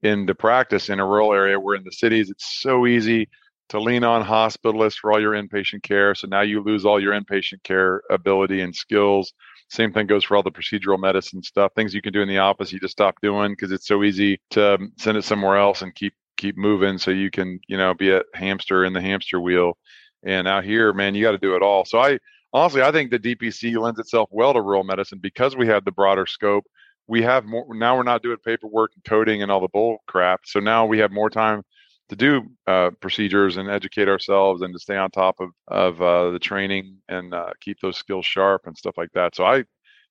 into 0.01 0.35
practice 0.35 0.89
in 0.89 0.99
a 0.99 1.05
rural 1.05 1.33
area 1.33 1.59
where 1.59 1.75
in 1.75 1.83
the 1.83 1.91
cities 1.91 2.29
it's 2.29 2.61
so 2.61 2.85
easy 2.85 3.27
to 3.69 3.79
lean 3.79 4.03
on 4.03 4.23
hospitalists 4.23 4.97
for 4.97 5.11
all 5.11 5.21
your 5.21 5.33
inpatient 5.33 5.83
care. 5.83 6.13
So 6.13 6.27
now 6.27 6.41
you 6.41 6.61
lose 6.63 6.85
all 6.85 6.99
your 6.99 7.19
inpatient 7.19 7.63
care 7.63 8.01
ability 8.09 8.61
and 8.61 8.75
skills. 8.75 9.33
Same 9.69 9.91
thing 9.91 10.05
goes 10.05 10.23
for 10.23 10.37
all 10.37 10.43
the 10.43 10.51
procedural 10.51 10.99
medicine 10.99 11.41
stuff. 11.41 11.71
Things 11.75 11.93
you 11.93 12.01
can 12.01 12.13
do 12.13 12.21
in 12.21 12.27
the 12.27 12.37
office, 12.37 12.71
you 12.71 12.79
just 12.79 12.91
stop 12.91 13.15
doing 13.21 13.51
because 13.53 13.71
it's 13.71 13.87
so 13.87 14.03
easy 14.03 14.39
to 14.51 14.77
send 14.97 15.17
it 15.17 15.23
somewhere 15.23 15.57
else 15.57 15.81
and 15.81 15.95
keep 15.95 16.13
keep 16.37 16.57
moving 16.57 16.97
so 16.97 17.11
you 17.11 17.31
can, 17.31 17.59
you 17.67 17.77
know, 17.77 17.93
be 17.93 18.11
a 18.11 18.21
hamster 18.33 18.85
in 18.85 18.93
the 18.93 19.01
hamster 19.01 19.39
wheel. 19.39 19.77
And 20.23 20.47
out 20.47 20.63
here, 20.63 20.91
man, 20.93 21.15
you 21.15 21.23
got 21.23 21.31
to 21.31 21.37
do 21.37 21.55
it 21.55 21.61
all. 21.61 21.85
So 21.85 21.99
I 21.99 22.19
honestly 22.53 22.81
I 22.81 22.91
think 22.91 23.11
the 23.11 23.19
DPC 23.19 23.77
lends 23.77 23.99
itself 23.99 24.29
well 24.31 24.53
to 24.53 24.61
rural 24.61 24.83
medicine 24.83 25.19
because 25.21 25.55
we 25.55 25.67
have 25.67 25.85
the 25.85 25.91
broader 25.91 26.25
scope 26.25 26.65
we 27.07 27.21
have 27.21 27.45
more 27.45 27.65
now 27.75 27.95
we're 27.95 28.03
not 28.03 28.23
doing 28.23 28.37
paperwork 28.43 28.91
and 28.95 29.03
coding 29.03 29.41
and 29.41 29.51
all 29.51 29.61
the 29.61 29.67
bull 29.67 29.97
crap 30.07 30.41
so 30.45 30.59
now 30.59 30.85
we 30.85 30.99
have 30.99 31.11
more 31.11 31.29
time 31.29 31.61
to 32.09 32.15
do 32.15 32.43
uh, 32.67 32.91
procedures 32.99 33.57
and 33.57 33.69
educate 33.69 34.07
ourselves 34.07 34.61
and 34.61 34.73
to 34.73 34.79
stay 34.79 34.97
on 34.97 35.09
top 35.11 35.35
of 35.39 35.49
of 35.67 36.01
uh, 36.01 36.31
the 36.31 36.39
training 36.39 36.97
and 37.09 37.33
uh, 37.33 37.51
keep 37.61 37.79
those 37.81 37.97
skills 37.97 38.25
sharp 38.25 38.61
and 38.65 38.77
stuff 38.77 38.95
like 38.97 39.11
that 39.13 39.35
so 39.35 39.45
i 39.45 39.63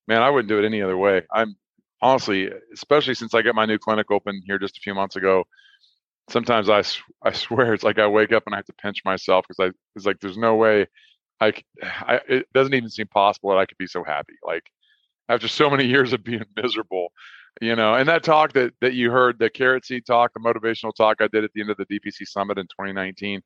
man 0.07 0.21
i 0.21 0.29
wouldn't 0.29 0.49
do 0.49 0.59
it 0.59 0.65
any 0.65 0.81
other 0.81 0.97
way 0.97 1.21
i'm 1.33 1.55
honestly 2.01 2.49
especially 2.73 3.15
since 3.15 3.33
i 3.33 3.41
got 3.41 3.55
my 3.55 3.65
new 3.65 3.77
clinic 3.77 4.11
open 4.11 4.41
here 4.45 4.59
just 4.59 4.77
a 4.77 4.81
few 4.81 4.93
months 4.93 5.15
ago 5.15 5.43
sometimes 6.29 6.69
i 6.69 6.81
i 7.23 7.31
swear 7.31 7.73
it's 7.73 7.83
like 7.83 7.99
i 7.99 8.07
wake 8.07 8.31
up 8.31 8.43
and 8.45 8.55
i 8.55 8.57
have 8.57 8.65
to 8.65 8.73
pinch 8.73 9.01
myself 9.05 9.45
because 9.47 9.69
i 9.69 9.71
it's 9.95 10.05
like 10.05 10.19
there's 10.19 10.37
no 10.37 10.55
way 10.55 10.87
I, 11.39 11.53
I 11.83 12.19
it 12.27 12.47
doesn't 12.53 12.73
even 12.73 12.89
seem 12.89 13.07
possible 13.07 13.51
that 13.51 13.57
i 13.57 13.65
could 13.65 13.77
be 13.77 13.87
so 13.87 14.03
happy 14.03 14.33
like 14.45 14.63
after 15.29 15.47
so 15.47 15.69
many 15.69 15.85
years 15.95 16.13
of 16.13 16.23
being 16.23 16.43
miserable 16.55 17.09
you 17.61 17.75
know 17.75 17.95
and 17.95 18.07
that 18.09 18.23
talk 18.23 18.53
that 18.53 18.73
that 18.81 18.93
you 18.93 19.11
heard 19.11 19.39
the 19.39 19.49
carrot 19.49 19.85
seed 19.85 20.05
talk 20.05 20.31
the 20.33 20.39
motivational 20.39 20.93
talk 20.95 21.17
i 21.21 21.27
did 21.27 21.43
at 21.43 21.51
the 21.53 21.61
end 21.61 21.69
of 21.69 21.77
the 21.77 21.85
dpc 21.85 22.25
summit 22.25 22.57
in 22.57 22.65
2019 22.65 23.41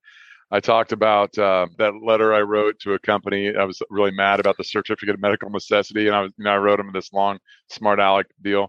i 0.52 0.60
talked 0.60 0.92
about 0.92 1.38
uh, 1.38 1.68
that 1.78 1.94
letter 2.04 2.34
i 2.34 2.42
wrote 2.42 2.80
to 2.80 2.94
a 2.94 3.00
company 3.00 3.56
i 3.56 3.64
was 3.64 3.82
really 3.90 4.12
mad 4.12 4.40
about 4.40 4.58
the 4.58 4.64
certificate 4.64 5.14
of 5.14 5.22
medical 5.22 5.50
necessity 5.50 6.08
and 6.08 6.16
i 6.16 6.22
was 6.22 6.32
you 6.38 6.46
know 6.46 6.52
i 6.52 6.58
wrote 6.58 6.78
them 6.78 6.92
this 6.94 7.14
long 7.14 7.38
smart 7.70 8.00
aleck 8.00 8.26
deal 8.42 8.68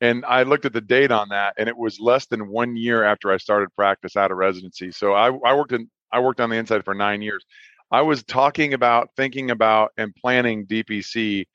and 0.00 0.24
i 0.26 0.42
looked 0.42 0.64
at 0.64 0.72
the 0.72 0.80
date 0.80 1.10
on 1.10 1.28
that 1.28 1.54
and 1.58 1.68
it 1.68 1.76
was 1.76 2.00
less 2.00 2.26
than 2.26 2.48
one 2.48 2.76
year 2.76 3.04
after 3.04 3.30
i 3.32 3.36
started 3.36 3.68
practice 3.76 4.16
out 4.16 4.30
of 4.30 4.38
residency 4.38 4.90
so 4.90 5.12
i, 5.12 5.26
I 5.26 5.54
worked 5.54 5.72
in 5.72 5.90
i 6.12 6.20
worked 6.20 6.40
on 6.40 6.50
the 6.50 6.56
inside 6.56 6.84
for 6.84 6.94
nine 6.94 7.22
years 7.22 7.44
i 7.90 8.02
was 8.02 8.22
talking 8.22 8.74
about 8.74 9.10
thinking 9.16 9.50
about 9.50 9.92
and 9.96 10.14
planning 10.14 10.66
dpc 10.66 11.46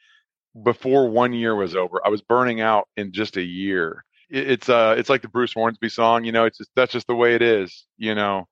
before 0.64 1.10
one 1.10 1.34
year 1.34 1.56
was 1.56 1.76
over. 1.76 2.02
I 2.06 2.10
was 2.10 2.22
burning 2.22 2.62
out 2.62 2.88
in 2.98 3.12
just 3.12 3.38
a 3.38 3.42
year. 3.42 4.04
it's 4.30 4.70
uh 4.70 4.96
it's 4.98 5.10
like 5.10 5.22
the 5.22 5.28
Bruce 5.30 5.54
Hornsby 5.54 5.90
song, 5.90 6.24
you 6.26 6.32
know, 6.32 6.46
it's 6.46 6.58
just 6.58 6.72
that's 6.76 6.92
just 6.92 7.08
the 7.08 7.16
way 7.16 7.36
it 7.36 7.42
is, 7.42 7.86
you 7.98 8.16
know. 8.16 8.48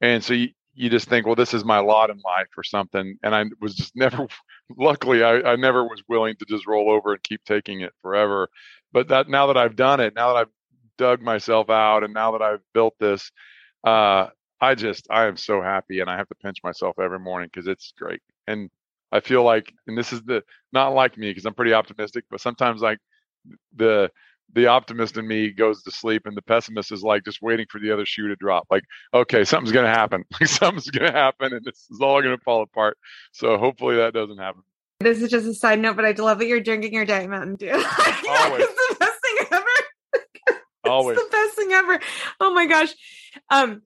And 0.00 0.22
so 0.22 0.34
you, 0.34 0.50
you 0.74 0.90
just 0.90 1.08
think, 1.08 1.26
well, 1.26 1.34
this 1.34 1.54
is 1.54 1.64
my 1.64 1.78
lot 1.78 2.10
in 2.10 2.20
life 2.24 2.48
or 2.56 2.62
something. 2.64 3.16
And 3.22 3.34
I 3.34 3.44
was 3.60 3.74
just 3.74 3.96
never 3.96 4.28
luckily 4.76 5.22
I, 5.24 5.52
I 5.52 5.56
never 5.56 5.84
was 5.84 6.02
willing 6.08 6.36
to 6.36 6.44
just 6.46 6.66
roll 6.66 6.90
over 6.90 7.14
and 7.14 7.22
keep 7.22 7.44
taking 7.44 7.80
it 7.80 7.92
forever. 8.02 8.48
But 8.92 9.08
that 9.08 9.28
now 9.28 9.48
that 9.48 9.56
I've 9.56 9.76
done 9.76 10.00
it, 10.00 10.14
now 10.14 10.34
that 10.34 10.40
I've 10.40 10.50
dug 10.98 11.22
myself 11.22 11.70
out 11.70 12.04
and 12.04 12.14
now 12.14 12.32
that 12.32 12.42
I've 12.42 12.60
built 12.74 12.94
this, 13.00 13.30
uh 13.84 14.28
I 14.60 14.74
just 14.74 15.06
I 15.10 15.26
am 15.26 15.36
so 15.36 15.62
happy 15.62 16.00
and 16.00 16.10
I 16.10 16.16
have 16.16 16.28
to 16.28 16.34
pinch 16.36 16.58
myself 16.64 16.98
every 17.00 17.20
morning 17.20 17.48
because 17.52 17.68
it's 17.68 17.92
great. 17.98 18.20
And 18.48 18.70
I 19.12 19.20
feel 19.20 19.44
like, 19.44 19.72
and 19.86 19.96
this 19.98 20.12
is 20.12 20.22
the 20.24 20.42
not 20.72 20.94
like 20.94 21.16
me 21.18 21.30
because 21.30 21.46
I'm 21.46 21.54
pretty 21.54 21.74
optimistic, 21.74 22.24
but 22.30 22.40
sometimes 22.40 22.82
like 22.82 22.98
the 23.76 24.10
the 24.54 24.66
optimist 24.68 25.18
in 25.18 25.28
me 25.28 25.50
goes 25.50 25.82
to 25.84 25.90
sleep 25.90 26.22
and 26.26 26.36
the 26.36 26.42
pessimist 26.42 26.92
is 26.92 27.02
like 27.02 27.24
just 27.24 27.42
waiting 27.42 27.66
for 27.70 27.80
the 27.80 27.92
other 27.92 28.06
shoe 28.06 28.28
to 28.28 28.36
drop 28.36 28.66
like 28.70 28.82
okay 29.14 29.44
something's 29.44 29.72
going 29.72 29.86
to 29.86 29.90
happen. 29.92 30.24
Like 30.40 30.48
something's 30.48 30.90
going 30.90 31.12
to 31.12 31.18
happen 31.18 31.52
and 31.54 31.64
this 31.64 31.86
is 31.90 32.00
all 32.02 32.22
going 32.22 32.36
to 32.36 32.42
fall 32.44 32.62
apart. 32.62 32.98
So 33.32 33.58
hopefully 33.58 33.96
that 33.96 34.14
doesn't 34.14 34.38
happen 34.38 34.62
this 35.00 35.22
is 35.22 35.30
just 35.30 35.46
a 35.46 35.54
side 35.54 35.78
note 35.78 35.96
but 35.96 36.04
i 36.04 36.10
love 36.12 36.38
that 36.38 36.46
you're 36.46 36.60
drinking 36.60 36.92
your 36.92 37.04
diet 37.04 37.30
mountain 37.30 37.54
dew 37.54 37.70
always. 38.28 38.66
the 38.66 38.96
best 38.98 39.20
thing 39.22 39.46
ever. 39.52 39.64
Always. 40.84 41.18
the 41.18 41.28
best 41.30 41.54
thing 41.54 41.72
ever. 41.72 42.00
Oh 42.40 42.54
my 42.54 42.66
gosh. 42.66 42.94
Um 43.50 43.82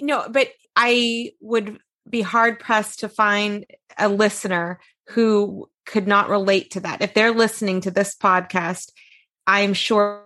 no 0.00 0.26
but 0.30 0.48
i 0.74 1.32
would 1.40 1.78
be 2.08 2.22
hard 2.22 2.58
pressed 2.58 3.00
to 3.00 3.08
find 3.08 3.66
a 3.98 4.08
listener 4.08 4.80
who 5.10 5.68
could 5.86 6.06
not 6.06 6.28
relate 6.28 6.70
to 6.72 6.80
that. 6.80 7.02
If 7.02 7.14
they're 7.14 7.32
listening 7.32 7.80
to 7.82 7.90
this 7.90 8.14
podcast, 8.14 8.92
I'm 9.46 9.74
sure 9.74 10.24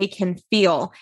they 0.00 0.06
can 0.06 0.38
feel 0.50 0.92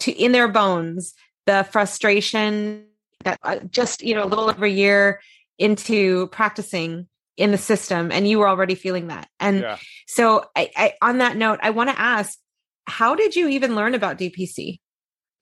to 0.00 0.12
in 0.12 0.32
their 0.32 0.48
bones 0.48 1.14
the 1.46 1.66
frustration 1.70 2.86
that 3.24 3.38
uh, 3.42 3.58
just 3.70 4.02
you 4.02 4.14
know 4.14 4.24
a 4.24 4.26
little 4.26 4.48
over 4.48 4.64
a 4.64 4.70
year 4.70 5.20
into 5.58 6.28
practicing 6.28 7.08
in 7.38 7.50
the 7.50 7.58
system 7.58 8.12
and 8.12 8.28
you 8.28 8.38
were 8.38 8.48
already 8.48 8.74
feeling 8.74 9.06
that 9.06 9.28
and 9.40 9.60
yeah. 9.60 9.78
so 10.06 10.44
I, 10.56 10.70
I, 10.76 10.92
on 11.00 11.18
that 11.18 11.36
note 11.36 11.60
i 11.62 11.70
want 11.70 11.90
to 11.90 11.98
ask 11.98 12.38
how 12.86 13.14
did 13.14 13.36
you 13.36 13.48
even 13.48 13.74
learn 13.74 13.94
about 13.94 14.18
dpc 14.18 14.78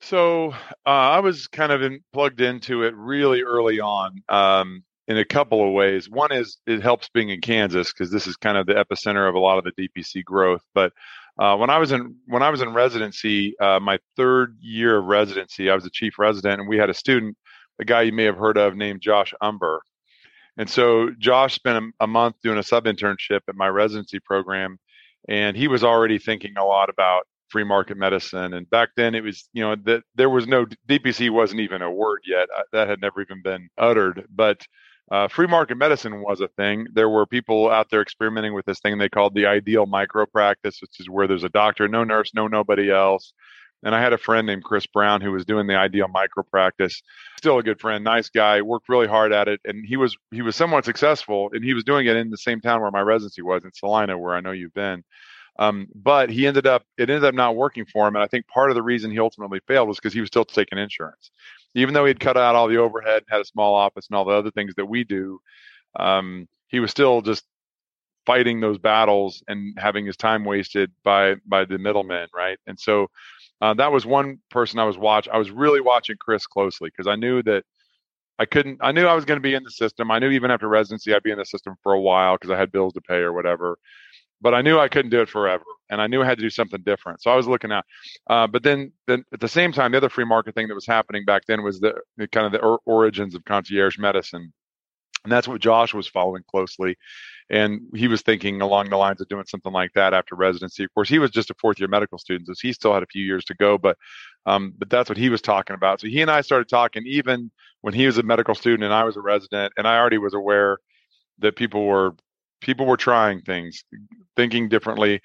so 0.01 0.51
uh, 0.85 0.89
I 0.89 1.19
was 1.19 1.47
kind 1.47 1.71
of 1.71 1.81
in, 1.81 2.01
plugged 2.13 2.41
into 2.41 2.83
it 2.83 2.95
really 2.95 3.41
early 3.41 3.79
on 3.79 4.21
um, 4.29 4.83
in 5.07 5.17
a 5.17 5.25
couple 5.25 5.65
of 5.65 5.73
ways. 5.73 6.09
One 6.09 6.31
is 6.31 6.57
it 6.67 6.81
helps 6.81 7.09
being 7.09 7.29
in 7.29 7.41
Kansas 7.41 7.91
because 7.91 8.11
this 8.11 8.27
is 8.27 8.35
kind 8.35 8.57
of 8.57 8.67
the 8.67 8.73
epicenter 8.73 9.27
of 9.27 9.35
a 9.35 9.39
lot 9.39 9.57
of 9.57 9.63
the 9.63 9.71
DPC 9.89 10.23
growth. 10.23 10.61
But 10.73 10.93
uh, 11.39 11.55
when 11.57 11.69
I 11.69 11.77
was 11.77 11.91
in 11.91 12.15
when 12.25 12.43
I 12.43 12.49
was 12.49 12.61
in 12.61 12.73
residency, 12.73 13.57
uh, 13.59 13.79
my 13.79 13.99
third 14.15 14.57
year 14.59 14.97
of 14.97 15.05
residency, 15.05 15.69
I 15.69 15.75
was 15.75 15.85
a 15.85 15.91
chief 15.91 16.19
resident, 16.19 16.59
and 16.59 16.69
we 16.69 16.77
had 16.77 16.89
a 16.89 16.95
student, 16.95 17.37
a 17.79 17.85
guy 17.85 18.03
you 18.03 18.13
may 18.13 18.25
have 18.25 18.37
heard 18.37 18.57
of 18.57 18.75
named 18.75 19.01
Josh 19.01 19.33
Umbehr. 19.41 19.79
And 20.57 20.69
so 20.69 21.09
Josh 21.19 21.55
spent 21.55 21.83
a, 21.83 22.03
a 22.05 22.07
month 22.07 22.35
doing 22.43 22.57
a 22.57 22.63
sub 22.63 22.85
internship 22.85 23.41
at 23.47 23.55
my 23.55 23.67
residency 23.67 24.19
program, 24.19 24.77
and 25.29 25.55
he 25.55 25.67
was 25.67 25.83
already 25.83 26.19
thinking 26.19 26.57
a 26.57 26.65
lot 26.65 26.89
about 26.89 27.27
free 27.49 27.63
market 27.63 27.97
medicine. 27.97 28.53
And 28.53 28.69
back 28.69 28.89
then 28.95 29.15
it 29.15 29.23
was, 29.23 29.47
you 29.53 29.63
know, 29.63 29.75
that 29.85 30.03
there 30.15 30.29
was 30.29 30.47
no 30.47 30.65
DPC 30.87 31.29
wasn't 31.29 31.61
even 31.61 31.81
a 31.81 31.91
word 31.91 32.21
yet. 32.25 32.47
Uh, 32.55 32.63
that 32.73 32.89
had 32.89 33.01
never 33.01 33.21
even 33.21 33.41
been 33.41 33.69
uttered. 33.77 34.25
But 34.29 34.61
uh, 35.09 35.27
free 35.27 35.47
market 35.47 35.77
medicine 35.77 36.21
was 36.21 36.41
a 36.41 36.49
thing. 36.49 36.87
There 36.93 37.09
were 37.09 37.25
people 37.25 37.69
out 37.69 37.89
there 37.89 38.01
experimenting 38.01 38.53
with 38.53 38.65
this 38.65 38.79
thing 38.79 38.97
they 38.97 39.07
called 39.09 39.35
the 39.35 39.45
ideal 39.45 39.85
micro 39.85 40.25
practice, 40.25 40.79
which 40.81 40.99
is 40.99 41.09
where 41.09 41.27
there's 41.27 41.45
a 41.45 41.49
doctor, 41.49 41.87
no 41.87 42.03
nurse, 42.03 42.31
no 42.33 42.47
nobody 42.47 42.91
else. 42.91 43.31
And 43.83 43.93
I 43.93 44.01
had 44.01 44.13
a 44.13 44.17
friend 44.17 44.47
named 44.47 44.63
Chris 44.63 44.87
Brown 44.87 45.21
who 45.21 45.31
was 45.31 45.45
doing 45.45 45.67
the 45.67 45.75
ideal 45.75 46.07
micro 46.07 46.43
practice. 46.43 47.01
Still 47.37 47.59
a 47.59 47.63
good 47.63 47.79
friend, 47.79 48.03
nice 48.03 48.29
guy, 48.29 48.61
worked 48.61 48.89
really 48.89 49.07
hard 49.07 49.31
at 49.31 49.47
it, 49.47 49.61
and 49.65 49.85
he 49.85 49.97
was 49.97 50.17
he 50.31 50.41
was 50.41 50.55
somewhat 50.55 50.85
successful. 50.85 51.49
And 51.53 51.63
he 51.63 51.73
was 51.73 51.83
doing 51.83 52.07
it 52.07 52.15
in 52.15 52.29
the 52.29 52.37
same 52.37 52.59
town 52.61 52.81
where 52.81 52.91
my 52.91 53.01
residency 53.01 53.41
was 53.41 53.63
in 53.63 53.71
Salina, 53.73 54.17
where 54.17 54.35
I 54.35 54.41
know 54.41 54.51
you've 54.51 54.73
been. 54.73 55.03
Um, 55.59 55.87
but 55.95 56.29
he 56.29 56.45
ended 56.45 56.67
up, 56.67 56.83
it 56.97 57.09
ended 57.09 57.23
up 57.23 57.33
not 57.33 57.55
working 57.55 57.85
for 57.85 58.07
him. 58.07 58.15
And 58.15 58.23
I 58.23 58.27
think 58.27 58.47
part 58.47 58.69
of 58.69 58.75
the 58.75 58.83
reason 58.83 59.09
he 59.11 59.19
ultimately 59.19 59.59
failed 59.67 59.87
was 59.87 59.97
because 59.97 60.13
he 60.13 60.19
was 60.19 60.27
still 60.27 60.45
taking 60.45 60.77
insurance. 60.77 61.31
Even 61.73 61.93
though 61.93 62.05
he'd 62.05 62.19
cut 62.19 62.37
out 62.37 62.55
all 62.55 62.67
the 62.67 62.77
overhead, 62.77 63.23
had 63.27 63.41
a 63.41 63.45
small 63.45 63.73
office 63.73 64.07
and 64.07 64.15
all 64.15 64.25
the 64.25 64.33
other 64.33 64.51
things 64.51 64.75
that 64.75 64.85
we 64.85 65.03
do, 65.03 65.39
um, 65.95 66.47
he 66.67 66.79
was 66.79 66.91
still 66.91 67.21
just 67.21 67.43
fighting 68.25 68.59
those 68.59 68.77
battles 68.77 69.41
and 69.47 69.77
having 69.79 70.05
his 70.05 70.17
time 70.17 70.43
wasted 70.43 70.91
by 71.03 71.35
by 71.45 71.65
the 71.65 71.77
middlemen, 71.77 72.27
right? 72.35 72.59
And 72.67 72.79
so 72.79 73.07
uh, 73.61 73.73
that 73.75 73.91
was 73.91 74.05
one 74.05 74.39
person 74.49 74.79
I 74.79 74.85
was 74.85 74.97
watch. 74.97 75.27
I 75.27 75.37
was 75.37 75.51
really 75.51 75.81
watching 75.81 76.17
Chris 76.19 76.47
closely 76.47 76.89
because 76.89 77.07
I 77.07 77.15
knew 77.15 77.43
that 77.43 77.63
I 78.39 78.45
couldn't. 78.45 78.79
I 78.81 78.91
knew 78.91 79.05
I 79.07 79.15
was 79.15 79.25
going 79.25 79.37
to 79.37 79.41
be 79.41 79.55
in 79.55 79.63
the 79.63 79.71
system. 79.71 80.11
I 80.11 80.19
knew 80.19 80.29
even 80.29 80.51
after 80.51 80.67
residency, 80.67 81.13
I'd 81.13 81.23
be 81.23 81.31
in 81.31 81.39
the 81.39 81.45
system 81.45 81.75
for 81.83 81.93
a 81.93 82.01
while 82.01 82.35
because 82.35 82.51
I 82.51 82.57
had 82.57 82.71
bills 82.71 82.93
to 82.93 83.01
pay 83.01 83.17
or 83.17 83.33
whatever 83.33 83.77
but 84.41 84.53
I 84.53 84.61
knew 84.61 84.79
I 84.79 84.87
couldn't 84.87 85.11
do 85.11 85.21
it 85.21 85.29
forever, 85.29 85.63
and 85.89 86.01
I 86.01 86.07
knew 86.07 86.21
I 86.21 86.25
had 86.25 86.37
to 86.37 86.43
do 86.43 86.49
something 86.49 86.81
different. 86.83 87.21
So 87.21 87.31
I 87.31 87.35
was 87.35 87.47
looking 87.47 87.71
out. 87.71 87.85
Uh, 88.29 88.47
but 88.47 88.63
then, 88.63 88.91
then 89.07 89.23
at 89.33 89.39
the 89.39 89.47
same 89.47 89.71
time, 89.71 89.91
the 89.91 89.97
other 89.97 90.09
free 90.09 90.25
market 90.25 90.55
thing 90.55 90.67
that 90.67 90.75
was 90.75 90.85
happening 90.85 91.25
back 91.25 91.43
then 91.47 91.63
was 91.63 91.79
the, 91.79 91.95
kind 92.31 92.45
of 92.45 92.51
the 92.51 92.59
or- 92.59 92.79
origins 92.85 93.35
of 93.35 93.43
concierge 93.45 93.97
medicine, 93.97 94.53
and 95.23 95.31
that's 95.31 95.47
what 95.47 95.61
Josh 95.61 95.93
was 95.93 96.07
following 96.07 96.43
closely. 96.49 96.95
And 97.49 97.81
he 97.95 98.07
was 98.07 98.21
thinking 98.21 98.61
along 98.61 98.89
the 98.89 98.97
lines 98.97 99.21
of 99.21 99.29
doing 99.29 99.45
something 99.47 99.71
like 99.71 99.93
that 99.93 100.13
after 100.13 100.35
residency. 100.35 100.83
Of 100.83 100.93
course, 100.93 101.07
he 101.07 101.19
was 101.19 101.31
just 101.31 101.49
a 101.49 101.55
fourth 101.59 101.79
year 101.79 101.87
medical 101.87 102.17
student, 102.17 102.47
so 102.47 102.53
he 102.61 102.73
still 102.73 102.93
had 102.93 103.03
a 103.03 103.07
few 103.07 103.23
years 103.23 103.45
to 103.45 103.55
go. 103.55 103.77
But 103.77 103.97
um, 104.45 104.73
but 104.77 104.89
that's 104.89 105.09
what 105.09 105.17
he 105.17 105.29
was 105.29 105.41
talking 105.41 105.73
about. 105.73 106.01
So 106.01 106.07
he 106.07 106.21
and 106.21 106.31
I 106.31 106.41
started 106.41 106.69
talking 106.69 107.03
even 107.05 107.51
when 107.81 107.93
he 107.93 108.05
was 108.05 108.17
a 108.17 108.23
medical 108.23 108.55
student 108.55 108.83
and 108.83 108.93
I 108.93 109.03
was 109.03 109.17
a 109.17 109.21
resident, 109.21 109.73
and 109.77 109.87
I 109.87 109.97
already 109.97 110.17
was 110.17 110.33
aware 110.33 110.77
that 111.39 111.55
people 111.55 111.85
were 111.85 112.15
people 112.61 112.85
were 112.85 112.97
trying 112.97 113.41
things, 113.41 113.83
thinking 114.35 114.67
differently, 114.69 115.21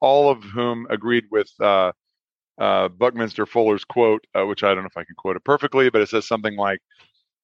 all 0.00 0.30
of 0.30 0.42
whom 0.42 0.86
agreed 0.90 1.24
with 1.30 1.50
uh, 1.60 1.92
uh, 2.58 2.88
Buckminster 2.88 3.46
Fuller's 3.46 3.84
quote, 3.84 4.24
uh, 4.34 4.46
which 4.46 4.62
I 4.62 4.68
don't 4.68 4.84
know 4.84 4.88
if 4.90 4.96
I 4.96 5.04
can 5.04 5.16
quote 5.16 5.36
it 5.36 5.44
perfectly, 5.44 5.90
but 5.90 6.00
it 6.00 6.08
says 6.08 6.26
something 6.26 6.56
like, 6.56 6.80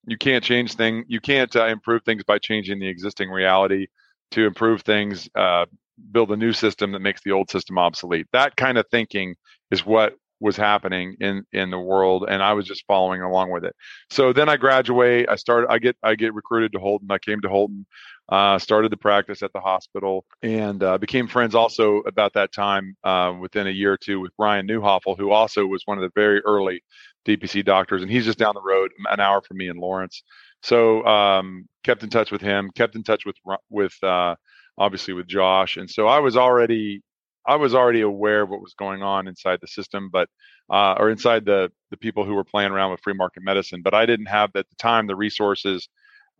"You 0.05 0.17
can't 0.17 0.43
change 0.43 0.75
things. 0.75 1.05
You 1.07 1.19
can't 1.19 1.53
uh, 1.55 1.67
improve 1.67 2.03
things 2.03 2.23
by 2.23 2.39
changing 2.39 2.79
the 2.79 2.87
existing 2.87 3.29
reality. 3.29 3.87
To 4.31 4.47
improve 4.47 4.81
things, 4.81 5.29
uh, 5.35 5.65
build 6.11 6.31
a 6.31 6.37
new 6.37 6.53
system 6.53 6.91
that 6.93 6.99
makes 6.99 7.21
the 7.23 7.31
old 7.31 7.49
system 7.49 7.77
obsolete." 7.77 8.27
That 8.33 8.55
kind 8.55 8.77
of 8.77 8.85
thinking 8.89 9.35
is 9.71 9.85
what 9.85 10.15
was 10.39 10.57
happening 10.57 11.15
in 11.21 11.45
in 11.53 11.71
the 11.71 11.79
world 11.79 12.25
and 12.27 12.43
i 12.43 12.51
was 12.51 12.65
just 12.65 12.83
following 12.85 13.21
along 13.21 13.49
with 13.49 13.63
it 13.63 13.73
so 14.09 14.33
then 14.33 14.49
i 14.49 14.57
graduate 14.57 15.25
i 15.29 15.37
start. 15.37 15.65
i 15.69 15.79
get 15.79 15.95
i 16.03 16.15
get 16.15 16.33
recruited 16.33 16.73
to 16.73 16.79
holton 16.79 17.09
i 17.09 17.17
came 17.17 17.39
to 17.39 17.47
holton 17.47 17.85
uh, 18.29 18.57
started 18.57 18.91
the 18.91 18.97
practice 18.97 19.43
at 19.43 19.51
the 19.53 19.59
hospital 19.59 20.25
and 20.41 20.81
uh, 20.81 20.97
became 20.97 21.27
friends 21.27 21.55
also 21.55 21.97
about 22.07 22.33
that 22.33 22.53
time 22.53 22.95
uh, 23.03 23.33
within 23.39 23.67
a 23.67 23.69
year 23.69 23.93
or 23.93 23.97
two 23.97 24.19
with 24.21 24.31
Brian 24.37 24.65
Newhoffel, 24.65 25.17
who 25.17 25.31
also 25.31 25.65
was 25.65 25.83
one 25.85 25.97
of 25.97 26.03
the 26.03 26.11
very 26.15 26.39
early 26.41 26.81
DPC 27.25 27.63
doctors. 27.65 28.01
And 28.01 28.11
he's 28.11 28.25
just 28.25 28.37
down 28.37 28.53
the 28.55 28.61
road, 28.61 28.91
an 29.09 29.19
hour 29.19 29.41
from 29.41 29.57
me 29.57 29.67
in 29.67 29.77
Lawrence. 29.77 30.23
So 30.61 31.05
um, 31.05 31.67
kept 31.83 32.03
in 32.03 32.09
touch 32.09 32.31
with 32.31 32.41
him, 32.41 32.71
kept 32.73 32.95
in 32.95 33.03
touch 33.03 33.25
with 33.25 33.35
with 33.69 33.93
uh, 34.03 34.35
obviously 34.77 35.13
with 35.13 35.27
Josh, 35.27 35.77
and 35.77 35.89
so 35.89 36.07
I 36.07 36.19
was 36.19 36.37
already 36.37 37.01
I 37.45 37.57
was 37.57 37.75
already 37.75 38.01
aware 38.01 38.43
of 38.43 38.49
what 38.49 38.61
was 38.61 38.73
going 38.73 39.03
on 39.03 39.27
inside 39.27 39.59
the 39.61 39.67
system, 39.67 40.09
but 40.11 40.29
uh, 40.71 40.93
or 40.97 41.09
inside 41.09 41.45
the 41.45 41.69
the 41.91 41.97
people 41.97 42.23
who 42.23 42.33
were 42.33 42.45
playing 42.45 42.71
around 42.71 42.91
with 42.91 43.01
free 43.01 43.13
market 43.13 43.43
medicine. 43.43 43.81
But 43.83 43.93
I 43.93 44.05
didn't 44.05 44.27
have 44.27 44.51
at 44.55 44.69
the 44.69 44.75
time 44.77 45.07
the 45.07 45.15
resources 45.15 45.89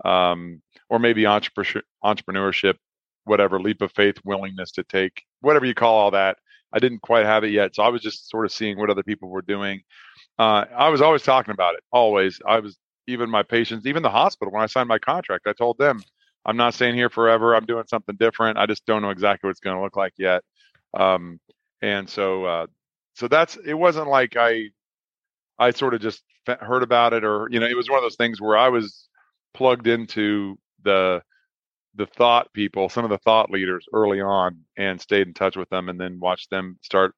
um, 0.05 0.61
or 0.89 0.99
maybe 0.99 1.23
entrepreneurship, 1.23 2.75
whatever 3.25 3.59
leap 3.59 3.81
of 3.81 3.91
faith, 3.91 4.15
willingness 4.23 4.71
to 4.71 4.83
take 4.83 5.23
whatever 5.41 5.65
you 5.65 5.73
call 5.73 5.95
all 5.95 6.11
that. 6.11 6.37
I 6.71 6.79
didn't 6.79 7.01
quite 7.01 7.25
have 7.25 7.43
it 7.43 7.51
yet, 7.51 7.75
so 7.75 7.83
I 7.83 7.89
was 7.89 8.01
just 8.01 8.29
sort 8.29 8.45
of 8.45 8.51
seeing 8.51 8.79
what 8.79 8.89
other 8.89 9.03
people 9.03 9.29
were 9.29 9.43
doing. 9.43 9.81
Uh, 10.39 10.65
I 10.75 10.89
was 10.89 11.01
always 11.01 11.23
talking 11.23 11.53
about 11.53 11.75
it. 11.75 11.81
Always, 11.91 12.39
I 12.45 12.59
was 12.59 12.77
even 13.07 13.29
my 13.29 13.43
patients, 13.43 13.85
even 13.85 14.03
the 14.03 14.09
hospital. 14.09 14.51
When 14.53 14.63
I 14.63 14.67
signed 14.67 14.89
my 14.89 14.99
contract, 14.99 15.47
I 15.47 15.53
told 15.53 15.77
them 15.77 16.01
I'm 16.45 16.57
not 16.57 16.73
staying 16.73 16.95
here 16.95 17.09
forever. 17.09 17.55
I'm 17.55 17.65
doing 17.65 17.85
something 17.87 18.15
different. 18.15 18.57
I 18.57 18.65
just 18.65 18.85
don't 18.85 19.01
know 19.01 19.09
exactly 19.11 19.47
what 19.47 19.51
it's 19.51 19.59
going 19.59 19.77
to 19.77 19.83
look 19.83 19.95
like 19.95 20.13
yet. 20.17 20.43
Um, 20.93 21.39
and 21.81 22.09
so, 22.09 22.45
uh, 22.45 22.67
so 23.15 23.27
that's 23.27 23.57
it. 23.65 23.73
Wasn't 23.75 24.07
like 24.07 24.35
I, 24.37 24.69
I 25.59 25.71
sort 25.71 25.93
of 25.93 26.01
just 26.01 26.23
heard 26.47 26.83
about 26.83 27.13
it, 27.13 27.23
or 27.23 27.47
you 27.51 27.59
know, 27.59 27.67
it 27.67 27.77
was 27.77 27.89
one 27.89 27.97
of 27.99 28.03
those 28.03 28.15
things 28.17 28.41
where 28.41 28.57
I 28.57 28.69
was 28.69 29.07
plugged 29.53 29.87
into 29.87 30.57
the 30.83 31.21
the 31.95 32.07
thought 32.07 32.51
people, 32.53 32.89
some 32.89 33.03
of 33.05 33.11
the 33.11 33.19
thought 33.19 33.51
leaders 33.51 33.85
early 33.93 34.21
on, 34.21 34.59
and 34.77 34.99
stayed 34.99 35.27
in 35.27 35.33
touch 35.33 35.55
with 35.55 35.69
them, 35.69 35.89
and 35.89 35.99
then 35.99 36.19
watched 36.19 36.49
them 36.49 36.77
start. 36.81 37.15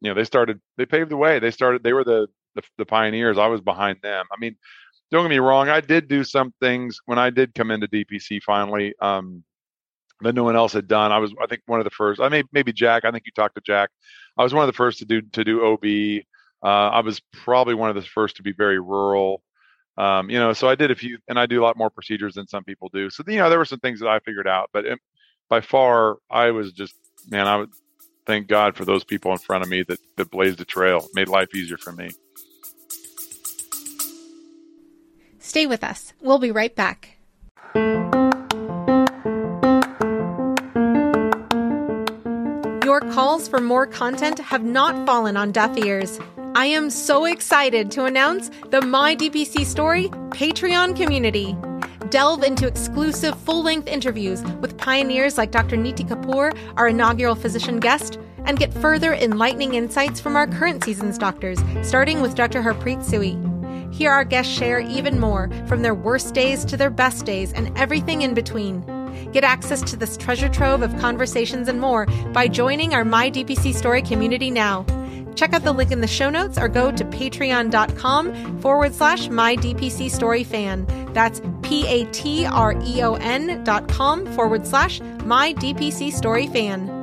You 0.00 0.10
know, 0.10 0.14
they 0.14 0.24
started. 0.24 0.60
They 0.76 0.86
paved 0.86 1.10
the 1.10 1.16
way. 1.16 1.38
They 1.38 1.50
started. 1.52 1.82
They 1.82 1.92
were 1.92 2.04
the 2.04 2.28
the, 2.56 2.62
the 2.78 2.86
pioneers. 2.86 3.38
I 3.38 3.46
was 3.46 3.60
behind 3.60 3.98
them. 4.02 4.26
I 4.32 4.36
mean, 4.40 4.56
don't 5.10 5.24
get 5.24 5.30
me 5.30 5.38
wrong. 5.38 5.68
I 5.68 5.80
did 5.80 6.08
do 6.08 6.24
some 6.24 6.52
things 6.60 6.98
when 7.06 7.18
I 7.18 7.30
did 7.30 7.54
come 7.54 7.70
into 7.70 7.86
DPC 7.86 8.42
finally. 8.42 8.94
Um, 9.00 9.44
that 10.22 10.34
no 10.34 10.44
one 10.44 10.56
else 10.56 10.72
had 10.72 10.88
done. 10.88 11.12
I 11.12 11.18
was, 11.18 11.34
I 11.42 11.46
think, 11.46 11.62
one 11.66 11.80
of 11.80 11.84
the 11.84 11.90
first. 11.90 12.20
I 12.20 12.28
may, 12.28 12.42
maybe 12.52 12.72
Jack. 12.72 13.04
I 13.04 13.10
think 13.10 13.24
you 13.26 13.32
talked 13.34 13.54
to 13.56 13.60
Jack. 13.60 13.90
I 14.36 14.42
was 14.42 14.54
one 14.54 14.62
of 14.62 14.66
the 14.66 14.76
first 14.76 14.98
to 15.00 15.04
do 15.04 15.20
to 15.20 15.44
do 15.44 15.64
OB. 15.64 16.24
Uh, 16.62 16.88
I 16.88 17.00
was 17.00 17.20
probably 17.32 17.74
one 17.74 17.90
of 17.90 17.96
the 17.96 18.02
first 18.02 18.36
to 18.36 18.42
be 18.42 18.52
very 18.52 18.80
rural. 18.80 19.42
Um, 19.98 20.28
you 20.30 20.38
know, 20.38 20.52
so 20.52 20.68
I 20.68 20.74
did 20.74 20.90
a 20.90 20.94
few, 20.94 21.18
and 21.28 21.38
I 21.38 21.46
do 21.46 21.62
a 21.62 21.64
lot 21.64 21.76
more 21.76 21.90
procedures 21.90 22.34
than 22.34 22.46
some 22.46 22.64
people 22.64 22.90
do. 22.92 23.10
So 23.10 23.22
you 23.26 23.36
know, 23.36 23.50
there 23.50 23.58
were 23.58 23.64
some 23.64 23.80
things 23.80 24.00
that 24.00 24.08
I 24.08 24.18
figured 24.20 24.48
out, 24.48 24.70
but 24.72 24.84
it, 24.84 24.98
by 25.48 25.60
far, 25.60 26.16
I 26.30 26.50
was 26.50 26.72
just 26.72 26.94
man. 27.28 27.46
I 27.46 27.56
would 27.56 27.70
thank 28.26 28.46
God 28.48 28.76
for 28.76 28.84
those 28.84 29.04
people 29.04 29.32
in 29.32 29.38
front 29.38 29.64
of 29.64 29.70
me 29.70 29.82
that 29.84 29.98
that 30.16 30.30
blazed 30.30 30.58
the 30.58 30.64
trail, 30.64 31.06
made 31.14 31.28
life 31.28 31.54
easier 31.54 31.78
for 31.78 31.92
me. 31.92 32.10
Stay 35.46 35.64
with 35.64 35.84
us. 35.84 36.12
We'll 36.20 36.40
be 36.40 36.50
right 36.50 36.74
back. 36.74 37.18
Your 42.84 43.00
calls 43.12 43.46
for 43.46 43.60
more 43.60 43.86
content 43.86 44.40
have 44.40 44.64
not 44.64 45.06
fallen 45.06 45.36
on 45.36 45.52
deaf 45.52 45.78
ears. 45.78 46.18
I 46.56 46.66
am 46.66 46.90
so 46.90 47.26
excited 47.26 47.92
to 47.92 48.06
announce 48.06 48.50
the 48.70 48.82
My 48.82 49.14
DPC 49.14 49.64
Story 49.64 50.08
Patreon 50.30 50.96
community. 50.96 51.56
Delve 52.10 52.42
into 52.42 52.66
exclusive 52.66 53.38
full 53.38 53.62
length 53.62 53.86
interviews 53.86 54.42
with 54.60 54.76
pioneers 54.78 55.38
like 55.38 55.52
Dr. 55.52 55.76
Niti 55.76 56.02
Kapoor, 56.02 56.58
our 56.76 56.88
inaugural 56.88 57.36
physician 57.36 57.78
guest, 57.78 58.18
and 58.46 58.58
get 58.58 58.74
further 58.74 59.14
enlightening 59.14 59.74
insights 59.74 60.18
from 60.18 60.34
our 60.34 60.48
current 60.48 60.82
season's 60.82 61.18
doctors, 61.18 61.60
starting 61.82 62.20
with 62.20 62.34
Dr. 62.34 62.62
Harpreet 62.62 63.04
Sui. 63.04 63.38
Hear 63.90 64.10
our 64.10 64.24
guests 64.24 64.52
share 64.52 64.80
even 64.80 65.18
more 65.18 65.50
from 65.66 65.82
their 65.82 65.94
worst 65.94 66.34
days 66.34 66.64
to 66.66 66.76
their 66.76 66.90
best 66.90 67.24
days 67.24 67.52
and 67.52 67.76
everything 67.78 68.22
in 68.22 68.34
between. 68.34 68.84
Get 69.32 69.44
access 69.44 69.82
to 69.90 69.96
this 69.96 70.16
treasure 70.16 70.48
trove 70.48 70.82
of 70.82 70.96
conversations 70.98 71.68
and 71.68 71.80
more 71.80 72.06
by 72.32 72.48
joining 72.48 72.94
our 72.94 73.04
My 73.04 73.30
DPC 73.30 73.74
Story 73.74 74.02
community 74.02 74.50
now. 74.50 74.84
Check 75.34 75.52
out 75.52 75.64
the 75.64 75.72
link 75.72 75.92
in 75.92 76.00
the 76.00 76.06
show 76.06 76.30
notes 76.30 76.56
or 76.58 76.68
go 76.68 76.90
to 76.90 77.04
patreon.com 77.04 78.60
forward 78.60 78.94
slash 78.94 79.28
my 79.28 79.54
DPC 79.56 80.10
story 80.10 80.42
fan. 80.42 80.86
That's 81.12 81.42
P 81.62 81.86
A 81.86 82.06
T 82.06 82.46
R 82.46 82.74
E 82.82 83.02
O 83.02 83.14
N 83.14 83.62
dot 83.62 83.86
com 83.88 84.24
forward 84.32 84.66
slash 84.66 85.00
my 85.24 85.52
DPC 85.54 86.10
story 86.12 86.46
fan. 86.46 86.95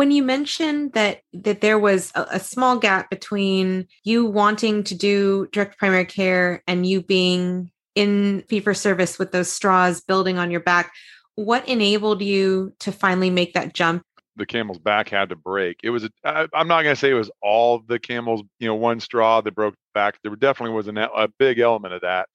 When 0.00 0.10
you 0.10 0.22
mentioned 0.22 0.94
that 0.94 1.20
that 1.34 1.60
there 1.60 1.78
was 1.78 2.10
a, 2.14 2.26
a, 2.32 2.40
small 2.40 2.78
gap 2.78 3.10
between 3.10 3.86
you 4.02 4.24
wanting 4.24 4.82
to 4.82 4.94
do 4.94 5.46
direct 5.52 5.76
primary 5.76 6.06
care 6.06 6.62
and 6.66 6.86
you 6.86 7.02
being 7.02 7.70
in 7.94 8.42
fee 8.48 8.60
for 8.60 8.72
service 8.72 9.18
with 9.18 9.30
those 9.30 9.52
straws 9.52 10.00
building 10.00 10.38
on 10.38 10.50
your 10.50 10.60
back 10.60 10.90
what 11.34 11.68
enabled 11.68 12.22
you 12.22 12.72
to 12.80 12.90
finally 12.90 13.28
make 13.28 13.52
that 13.52 13.74
jump? 13.74 14.02
The 14.36 14.46
camel's 14.46 14.78
back 14.78 15.10
had 15.10 15.28
to 15.28 15.36
break. 15.36 15.76
It 15.82 15.90
was 15.90 16.08
i'm 16.24 16.66
not 16.66 16.82
going 16.82 16.94
to 16.94 16.96
say 16.96 17.10
it 17.10 17.14
was 17.14 17.30
all 17.42 17.82
the 17.86 17.98
camel's 17.98 18.42
you 18.58 18.68
know 18.68 18.76
one 18.76 19.00
straw 19.00 19.42
that 19.42 19.54
broke 19.54 19.74
back. 19.92 20.18
There 20.22 20.34
definitely 20.34 20.76
was 20.76 20.88
an, 20.88 20.96
a 20.96 21.28
big 21.38 21.58
element 21.58 21.92
of 21.92 22.00
that. 22.00 22.30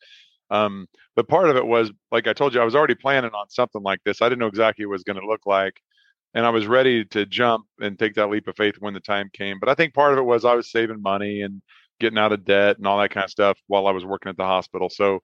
Um, 0.51 0.85
but 1.15 1.27
part 1.27 1.49
of 1.49 1.55
it 1.55 1.65
was 1.65 1.91
like 2.11 2.27
i 2.27 2.33
told 2.33 2.53
you 2.53 2.61
i 2.61 2.63
was 2.63 2.75
already 2.75 2.93
planning 2.93 3.31
on 3.31 3.49
something 3.49 3.81
like 3.81 4.01
this. 4.05 4.21
I 4.21 4.29
didn't 4.29 4.41
know 4.41 4.53
exactly 4.53 4.85
what 4.85 4.91
it 4.91 4.97
was 4.97 5.03
going 5.03 5.19
to 5.19 5.25
look 5.25 5.47
like 5.47 5.81
and 6.35 6.45
I 6.45 6.49
was 6.49 6.67
ready 6.67 7.05
to 7.05 7.25
jump 7.25 7.65
and 7.79 7.97
take 7.97 8.15
that 8.15 8.29
leap 8.29 8.47
of 8.47 8.57
faith 8.57 8.75
when 8.79 8.93
the 8.93 8.99
time 8.99 9.29
came. 9.33 9.57
But 9.59 9.69
I 9.69 9.73
think 9.73 9.93
part 9.93 10.11
of 10.11 10.19
it 10.19 10.23
was 10.23 10.43
I 10.43 10.53
was 10.53 10.69
saving 10.69 11.01
money 11.01 11.41
and 11.41 11.61
getting 11.99 12.19
out 12.19 12.33
of 12.33 12.43
debt 12.43 12.77
and 12.77 12.85
all 12.85 12.99
that 12.99 13.11
kind 13.11 13.23
of 13.23 13.31
stuff 13.31 13.57
while 13.67 13.87
I 13.87 13.91
was 13.91 14.05
working 14.05 14.29
at 14.29 14.37
the 14.37 14.43
hospital. 14.43 14.89
So 14.89 15.21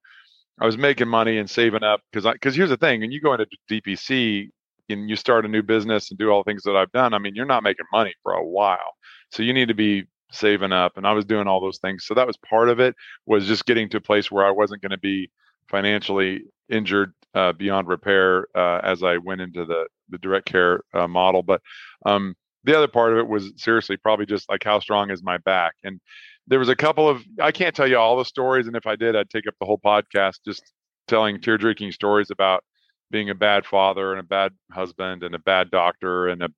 I 0.59 0.65
was 0.65 0.77
making 0.77 1.09
money 1.09 1.37
and 1.37 1.49
saving 1.49 1.83
up 1.83 1.99
because 2.11 2.31
because 2.31 2.55
here's 2.55 2.69
the 2.69 2.77
thing: 2.77 3.01
when 3.01 3.11
you 3.11 3.19
go 3.19 3.33
into 3.33 3.45
DPC 3.69 4.49
and 4.89 5.09
you 5.09 5.17
start 5.17 5.45
a 5.45 5.49
new 5.49 5.61
business 5.61 6.09
and 6.09 6.17
do 6.17 6.29
all 6.29 6.43
the 6.43 6.49
things 6.49 6.63
that 6.63 6.77
I've 6.77 6.91
done, 6.93 7.13
I 7.13 7.19
mean, 7.19 7.35
you're 7.35 7.45
not 7.45 7.63
making 7.63 7.85
money 7.91 8.13
for 8.23 8.33
a 8.33 8.45
while. 8.45 8.95
So 9.31 9.43
you 9.43 9.53
need 9.53 9.67
to 9.67 9.73
be 9.73 10.05
saving 10.31 10.71
up, 10.71 10.95
and 10.95 11.05
I 11.05 11.11
was 11.11 11.25
doing 11.25 11.47
all 11.47 11.59
those 11.59 11.79
things. 11.79 12.05
So 12.05 12.13
that 12.13 12.27
was 12.27 12.37
part 12.37 12.69
of 12.69 12.79
it 12.79 12.95
was 13.25 13.47
just 13.47 13.65
getting 13.65 13.89
to 13.89 13.97
a 13.97 14.01
place 14.01 14.31
where 14.31 14.45
I 14.45 14.51
wasn't 14.51 14.81
going 14.81 14.91
to 14.91 14.97
be 14.97 15.29
financially 15.69 16.43
injured 16.69 17.13
uh, 17.33 17.53
beyond 17.53 17.87
repair 17.87 18.47
uh, 18.55 18.79
as 18.83 19.03
I 19.03 19.17
went 19.17 19.41
into 19.41 19.65
the 19.65 19.87
the 20.09 20.17
direct 20.17 20.45
care 20.45 20.81
uh, 20.93 21.07
model. 21.07 21.43
But 21.43 21.61
um, 22.05 22.35
the 22.63 22.77
other 22.77 22.87
part 22.87 23.13
of 23.13 23.19
it 23.19 23.27
was 23.27 23.53
seriously 23.57 23.97
probably 23.97 24.25
just 24.25 24.49
like 24.49 24.63
how 24.63 24.79
strong 24.79 25.09
is 25.09 25.23
my 25.23 25.37
back. 25.37 25.73
And 25.83 25.99
there 26.47 26.59
was 26.59 26.69
a 26.69 26.75
couple 26.75 27.07
of 27.07 27.23
I 27.39 27.51
can't 27.51 27.75
tell 27.75 27.87
you 27.87 27.97
all 27.97 28.17
the 28.17 28.25
stories, 28.25 28.67
and 28.67 28.75
if 28.75 28.85
I 28.85 28.95
did, 28.95 29.15
I'd 29.15 29.29
take 29.29 29.47
up 29.47 29.55
the 29.59 29.65
whole 29.65 29.79
podcast 29.79 30.39
just 30.45 30.63
telling 31.07 31.41
tear 31.41 31.57
drinking 31.57 31.91
stories 31.91 32.31
about 32.31 32.63
being 33.09 33.29
a 33.29 33.35
bad 33.35 33.65
father 33.65 34.11
and 34.11 34.19
a 34.19 34.23
bad 34.23 34.53
husband 34.71 35.23
and 35.23 35.35
a 35.35 35.39
bad 35.39 35.69
doctor 35.69 36.29
and 36.29 36.41
a, 36.43 36.49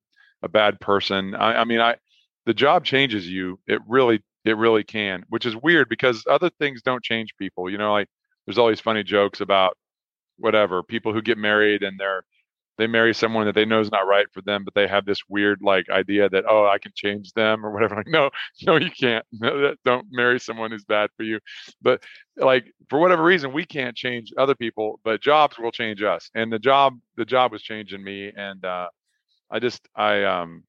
a 0.43 0.47
bad 0.47 0.79
person. 0.79 1.33
I, 1.35 1.61
I 1.61 1.63
mean, 1.65 1.79
I 1.79 1.95
the 2.45 2.53
job 2.53 2.85
changes 2.85 3.27
you. 3.27 3.59
It 3.67 3.81
really 3.87 4.21
it 4.45 4.57
really 4.57 4.83
can, 4.83 5.23
which 5.29 5.45
is 5.45 5.55
weird 5.55 5.89
because 5.89 6.23
other 6.29 6.49
things 6.59 6.81
don't 6.81 7.03
change 7.03 7.35
people. 7.37 7.69
You 7.69 7.77
know, 7.77 7.93
like 7.93 8.07
there's 8.45 8.57
all 8.57 8.67
these 8.67 8.79
funny 8.79 9.03
jokes 9.03 9.41
about 9.41 9.77
whatever 10.37 10.83
people 10.83 11.13
who 11.13 11.21
get 11.21 11.37
married 11.37 11.83
and 11.83 11.99
they're 11.99 12.23
they 12.77 12.87
marry 12.87 13.13
someone 13.13 13.45
that 13.45 13.53
they 13.53 13.65
know 13.65 13.79
is 13.79 13.91
not 13.91 14.07
right 14.07 14.25
for 14.31 14.41
them, 14.41 14.63
but 14.63 14.73
they 14.73 14.87
have 14.87 15.05
this 15.05 15.21
weird 15.29 15.61
like 15.61 15.89
idea 15.89 16.27
that 16.29 16.45
oh 16.49 16.65
I 16.65 16.79
can 16.79 16.91
change 16.95 17.31
them 17.33 17.65
or 17.65 17.71
whatever. 17.71 17.95
Like 17.97 18.07
no, 18.07 18.31
no 18.63 18.77
you 18.77 18.89
can't. 18.91 19.25
No, 19.33 19.75
don't 19.85 20.07
marry 20.11 20.39
someone 20.39 20.71
who's 20.71 20.85
bad 20.85 21.09
for 21.15 21.23
you. 21.23 21.39
But 21.81 22.03
like 22.35 22.65
for 22.89 22.99
whatever 22.99 23.23
reason 23.23 23.53
we 23.53 23.65
can't 23.65 23.95
change 23.95 24.33
other 24.37 24.55
people, 24.55 24.99
but 25.03 25.21
jobs 25.21 25.57
will 25.59 25.71
change 25.71 26.01
us. 26.01 26.29
And 26.33 26.51
the 26.51 26.59
job 26.59 26.99
the 27.15 27.25
job 27.25 27.51
was 27.51 27.61
changing 27.61 28.03
me, 28.03 28.31
and 28.35 28.63
uh, 28.65 28.89
I 29.51 29.59
just 29.59 29.87
I 29.95 30.23
um 30.23 30.63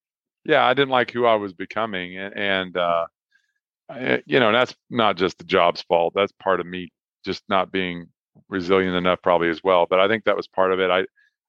yeah 0.44 0.64
I 0.64 0.74
didn't 0.74 0.90
like 0.90 1.10
who 1.10 1.24
I 1.26 1.36
was 1.36 1.52
becoming, 1.54 2.18
and, 2.18 2.36
and 2.36 2.76
uh, 2.76 3.06
I, 3.88 4.22
you 4.26 4.40
know 4.40 4.52
that's 4.52 4.74
not 4.90 5.16
just 5.16 5.38
the 5.38 5.44
job's 5.44 5.82
fault. 5.82 6.12
That's 6.14 6.32
part 6.32 6.60
of 6.60 6.66
me 6.66 6.92
just 7.24 7.42
not 7.48 7.72
being 7.72 8.08
resilient 8.48 8.96
enough 8.96 9.20
probably 9.22 9.48
as 9.50 9.62
well. 9.62 9.86
But 9.88 10.00
I 10.00 10.08
think 10.08 10.24
that 10.24 10.36
was 10.36 10.48
part 10.48 10.72
of 10.72 10.80
it. 10.80 10.90
I 10.90 11.04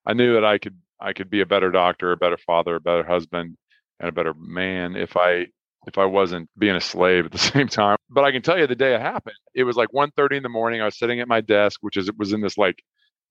I 0.08 0.14
knew 0.14 0.34
that 0.34 0.44
I 0.44 0.58
could 0.58 0.76
I 1.00 1.12
could 1.12 1.30
be 1.30 1.40
a 1.40 1.46
better 1.46 1.70
doctor, 1.70 2.12
a 2.12 2.16
better 2.16 2.38
father, 2.38 2.76
a 2.76 2.80
better 2.80 3.04
husband, 3.04 3.56
and 4.00 4.08
a 4.08 4.12
better 4.12 4.34
man 4.34 4.96
if 4.96 5.16
I 5.16 5.46
if 5.86 5.98
I 5.98 6.04
wasn't 6.04 6.50
being 6.58 6.76
a 6.76 6.80
slave 6.80 7.26
at 7.26 7.32
the 7.32 7.38
same 7.52 7.68
time. 7.68 7.96
But 8.10 8.24
I 8.24 8.32
can 8.32 8.42
tell 8.42 8.58
you 8.58 8.66
the 8.66 8.74
day 8.74 8.94
it 8.94 9.00
happened, 9.00 9.36
it 9.54 9.64
was 9.64 9.76
like 9.76 9.90
1.30 9.90 10.38
in 10.38 10.42
the 10.42 10.48
morning. 10.48 10.80
I 10.80 10.86
was 10.86 10.98
sitting 10.98 11.20
at 11.20 11.28
my 11.28 11.40
desk, 11.40 11.78
which 11.82 11.96
is 11.96 12.08
it 12.08 12.18
was 12.18 12.32
in 12.32 12.40
this 12.40 12.58
like 12.58 12.82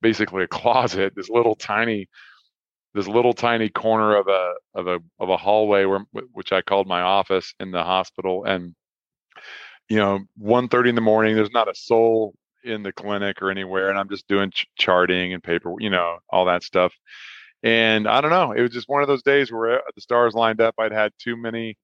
basically 0.01 0.43
a 0.43 0.47
closet, 0.59 1.13
this 1.15 1.29
little 1.29 1.55
tiny 1.55 2.07
this 2.93 3.07
little 3.07 3.33
tiny 3.33 3.69
corner 3.69 4.15
of 4.15 4.27
a 4.27 4.53
of 4.73 4.87
a 4.87 4.99
of 5.19 5.29
a 5.29 5.37
hallway 5.37 5.85
where 5.85 5.99
which 6.31 6.51
I 6.53 6.61
called 6.61 6.87
my 6.87 7.01
office 7.01 7.53
in 7.59 7.71
the 7.71 7.83
hospital 7.83 8.45
and 8.45 8.73
you 9.89 9.97
know 9.97 10.21
1.30 10.41 10.89
in 10.89 10.95
the 10.95 11.01
morning 11.01 11.35
there's 11.35 11.51
not 11.51 11.67
a 11.67 11.75
soul 11.75 12.33
in 12.65 12.83
the 12.83 12.93
clinic 12.93 13.41
or 13.41 13.51
anywhere 13.51 13.89
and 13.89 13.97
i'm 13.97 14.09
just 14.09 14.27
doing 14.27 14.51
ch- 14.51 14.67
charting 14.77 15.33
and 15.33 15.43
paper 15.43 15.73
you 15.79 15.89
know 15.89 16.17
all 16.29 16.45
that 16.45 16.63
stuff. 16.63 16.93
And 17.63 18.07
i 18.07 18.21
don't 18.21 18.31
know 18.31 18.51
it 18.51 18.61
was 18.61 18.71
just 18.71 18.89
one 18.89 19.01
of 19.01 19.07
those 19.07 19.23
days 19.23 19.51
where 19.51 19.79
uh, 19.79 19.81
the 19.95 20.01
stars 20.01 20.33
lined 20.33 20.61
up 20.61 20.75
i'd 20.79 20.91
had 20.91 21.11
too 21.19 21.35
many 21.37 21.77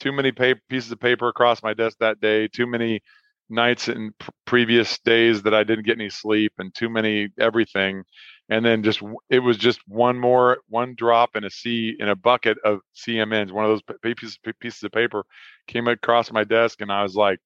too 0.00 0.12
many 0.12 0.32
pieces 0.32 0.92
of 0.92 1.00
paper 1.00 1.28
across 1.28 1.62
my 1.62 1.74
desk 1.74 1.96
that 2.00 2.20
day 2.20 2.48
too 2.48 2.66
many 2.66 3.00
nights 3.48 3.88
and 3.88 4.16
pr- 4.18 4.30
previous 4.44 4.98
days 5.00 5.42
that 5.42 5.54
i 5.54 5.64
didn't 5.64 5.86
get 5.86 5.98
any 5.98 6.10
sleep 6.10 6.52
and 6.58 6.74
too 6.74 6.88
many 6.88 7.28
everything. 7.38 8.02
And 8.48 8.64
then 8.64 8.82
just 8.84 9.02
it 9.30 9.40
was 9.40 9.56
just 9.58 9.80
one 9.88 10.18
more 10.18 10.58
one 10.68 10.94
drop 10.96 11.36
in 11.36 11.44
a 11.44 11.50
sea 11.50 11.96
in 11.98 12.08
a 12.08 12.16
bucket 12.16 12.58
of 12.64 12.80
cmns 12.96 13.50
one 13.50 13.64
of 13.64 13.70
those 13.70 13.96
pieces, 14.02 14.38
pieces 14.60 14.82
of 14.84 14.92
paper 14.92 15.24
came 15.66 15.88
across 15.88 16.30
my 16.30 16.44
desk 16.44 16.80
and 16.80 16.92
i 16.92 17.02
was 17.02 17.16
like 17.16 17.40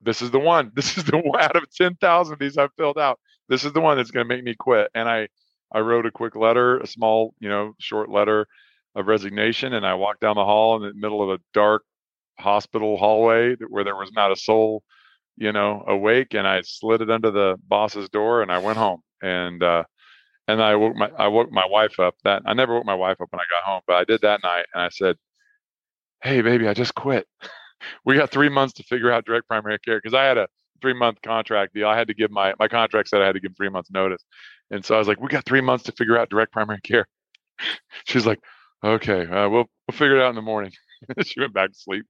this 0.00 0.22
is 0.22 0.30
the 0.30 0.38
one. 0.38 0.72
This 0.74 0.96
is 0.98 1.04
the 1.04 1.18
one 1.18 1.40
out 1.40 1.56
of 1.56 1.70
10,000 1.70 2.32
of 2.32 2.38
these 2.38 2.58
I've 2.58 2.74
filled 2.76 2.98
out. 2.98 3.18
This 3.48 3.64
is 3.64 3.72
the 3.72 3.80
one 3.80 3.96
that's 3.96 4.10
going 4.10 4.26
to 4.26 4.34
make 4.34 4.44
me 4.44 4.54
quit. 4.54 4.90
And 4.94 5.08
I, 5.08 5.28
I 5.72 5.80
wrote 5.80 6.06
a 6.06 6.10
quick 6.10 6.36
letter, 6.36 6.78
a 6.78 6.86
small, 6.86 7.34
you 7.40 7.48
know, 7.48 7.74
short 7.78 8.10
letter 8.10 8.46
of 8.94 9.06
resignation. 9.06 9.74
And 9.74 9.86
I 9.86 9.94
walked 9.94 10.20
down 10.20 10.36
the 10.36 10.44
hall 10.44 10.76
in 10.76 10.82
the 10.82 10.94
middle 10.94 11.22
of 11.22 11.38
a 11.38 11.42
dark 11.52 11.82
hospital 12.38 12.96
hallway 12.96 13.56
where 13.68 13.84
there 13.84 13.96
was 13.96 14.12
not 14.12 14.32
a 14.32 14.36
soul, 14.36 14.82
you 15.36 15.52
know, 15.52 15.84
awake, 15.86 16.34
and 16.34 16.46
I 16.46 16.62
slid 16.62 17.00
it 17.00 17.10
under 17.10 17.30
the 17.30 17.56
boss's 17.68 18.08
door, 18.08 18.42
and 18.42 18.50
I 18.52 18.58
went 18.58 18.78
home. 18.78 19.00
And 19.22 19.62
uh, 19.62 19.84
and 20.48 20.62
I 20.62 20.76
woke 20.76 20.96
my 20.96 21.10
I 21.18 21.28
woke 21.28 21.50
my 21.50 21.66
wife 21.66 21.98
up. 21.98 22.14
That 22.24 22.42
I 22.46 22.54
never 22.54 22.74
woke 22.74 22.86
my 22.86 22.94
wife 22.94 23.20
up 23.20 23.28
when 23.30 23.40
I 23.40 23.44
got 23.50 23.64
home, 23.64 23.82
but 23.86 23.96
I 23.96 24.04
did 24.04 24.20
that 24.22 24.42
night, 24.42 24.66
and 24.74 24.82
I 24.82 24.88
said, 24.90 25.16
"Hey, 26.22 26.42
baby, 26.42 26.68
I 26.68 26.74
just 26.74 26.94
quit. 26.94 27.26
we 28.04 28.16
got 28.16 28.30
three 28.30 28.48
months 28.48 28.74
to 28.74 28.82
figure 28.84 29.10
out 29.10 29.24
direct 29.24 29.48
primary 29.48 29.78
care 29.78 29.98
because 29.98 30.14
I 30.14 30.24
had 30.24 30.38
a 30.38 30.48
three 30.80 30.94
month 30.94 31.20
contract 31.22 31.74
deal. 31.74 31.88
I 31.88 31.96
had 31.96 32.08
to 32.08 32.14
give 32.14 32.30
my 32.30 32.54
my 32.58 32.68
contract 32.68 33.08
said 33.08 33.22
I 33.22 33.26
had 33.26 33.34
to 33.34 33.40
give 33.40 33.56
three 33.56 33.68
months 33.68 33.90
notice, 33.90 34.24
and 34.70 34.84
so 34.84 34.94
I 34.94 34.98
was 34.98 35.08
like, 35.08 35.20
we 35.20 35.28
got 35.28 35.44
three 35.44 35.60
months 35.60 35.84
to 35.84 35.92
figure 35.92 36.18
out 36.18 36.30
direct 36.30 36.52
primary 36.52 36.80
care. 36.84 37.06
She's 38.04 38.26
like, 38.26 38.40
okay, 38.82 39.26
uh, 39.26 39.48
we'll 39.48 39.66
we'll 39.88 39.96
figure 39.96 40.16
it 40.16 40.22
out 40.22 40.30
in 40.30 40.36
the 40.36 40.42
morning. 40.42 40.72
she 41.24 41.40
went 41.40 41.52
back 41.52 41.70
to 41.70 41.78
sleep, 41.78 42.06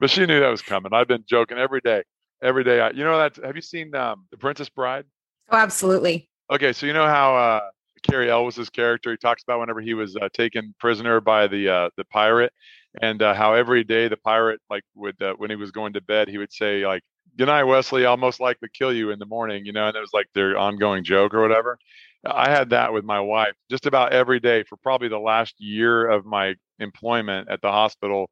but 0.00 0.10
she 0.10 0.26
knew 0.26 0.40
that 0.40 0.48
was 0.48 0.62
coming. 0.62 0.92
I've 0.92 1.08
been 1.08 1.24
joking 1.26 1.58
every 1.58 1.80
day, 1.80 2.02
every 2.42 2.64
day. 2.64 2.80
I, 2.80 2.90
you 2.90 3.04
know 3.04 3.18
that? 3.18 3.36
Have 3.44 3.56
you 3.56 3.62
seen 3.62 3.94
um, 3.94 4.26
the 4.30 4.36
Princess 4.36 4.68
Bride? 4.68 5.04
Oh, 5.50 5.56
absolutely. 5.56 6.28
Okay, 6.50 6.72
so 6.72 6.86
you 6.86 6.92
know 6.92 7.06
how 7.06 7.36
uh, 7.36 7.60
Cary 8.02 8.30
Elwes's 8.30 8.70
character 8.70 9.10
he 9.10 9.16
talks 9.16 9.42
about 9.42 9.60
whenever 9.60 9.80
he 9.80 9.94
was 9.94 10.16
uh, 10.16 10.28
taken 10.32 10.74
prisoner 10.78 11.20
by 11.20 11.46
the 11.46 11.68
uh, 11.68 11.90
the 11.96 12.04
pirate, 12.04 12.52
and 13.00 13.22
uh, 13.22 13.34
how 13.34 13.54
every 13.54 13.84
day 13.84 14.08
the 14.08 14.16
pirate 14.16 14.60
like 14.68 14.82
would 14.94 15.20
uh, 15.22 15.34
when 15.38 15.50
he 15.50 15.56
was 15.56 15.70
going 15.70 15.92
to 15.94 16.00
bed 16.00 16.28
he 16.28 16.38
would 16.38 16.52
say 16.52 16.86
like 16.86 17.02
good 17.38 17.46
night 17.46 17.64
Westley 17.64 18.04
i'll 18.04 18.16
most 18.16 18.40
likely 18.40 18.68
kill 18.72 18.92
you 18.92 19.10
in 19.10 19.18
the 19.18 19.26
morning 19.26 19.64
you 19.64 19.72
know 19.72 19.86
and 19.86 19.96
it 19.96 20.00
was 20.00 20.12
like 20.12 20.26
their 20.34 20.58
ongoing 20.58 21.04
joke 21.04 21.34
or 21.34 21.40
whatever. 21.40 21.78
I 22.24 22.50
had 22.50 22.70
that 22.70 22.92
with 22.92 23.04
my 23.04 23.18
wife 23.20 23.54
just 23.70 23.86
about 23.86 24.12
every 24.12 24.38
day 24.38 24.62
for 24.64 24.76
probably 24.76 25.08
the 25.08 25.18
last 25.18 25.54
year 25.58 26.08
of 26.08 26.24
my 26.24 26.54
employment 26.78 27.48
at 27.50 27.60
the 27.62 27.70
hospital. 27.72 28.30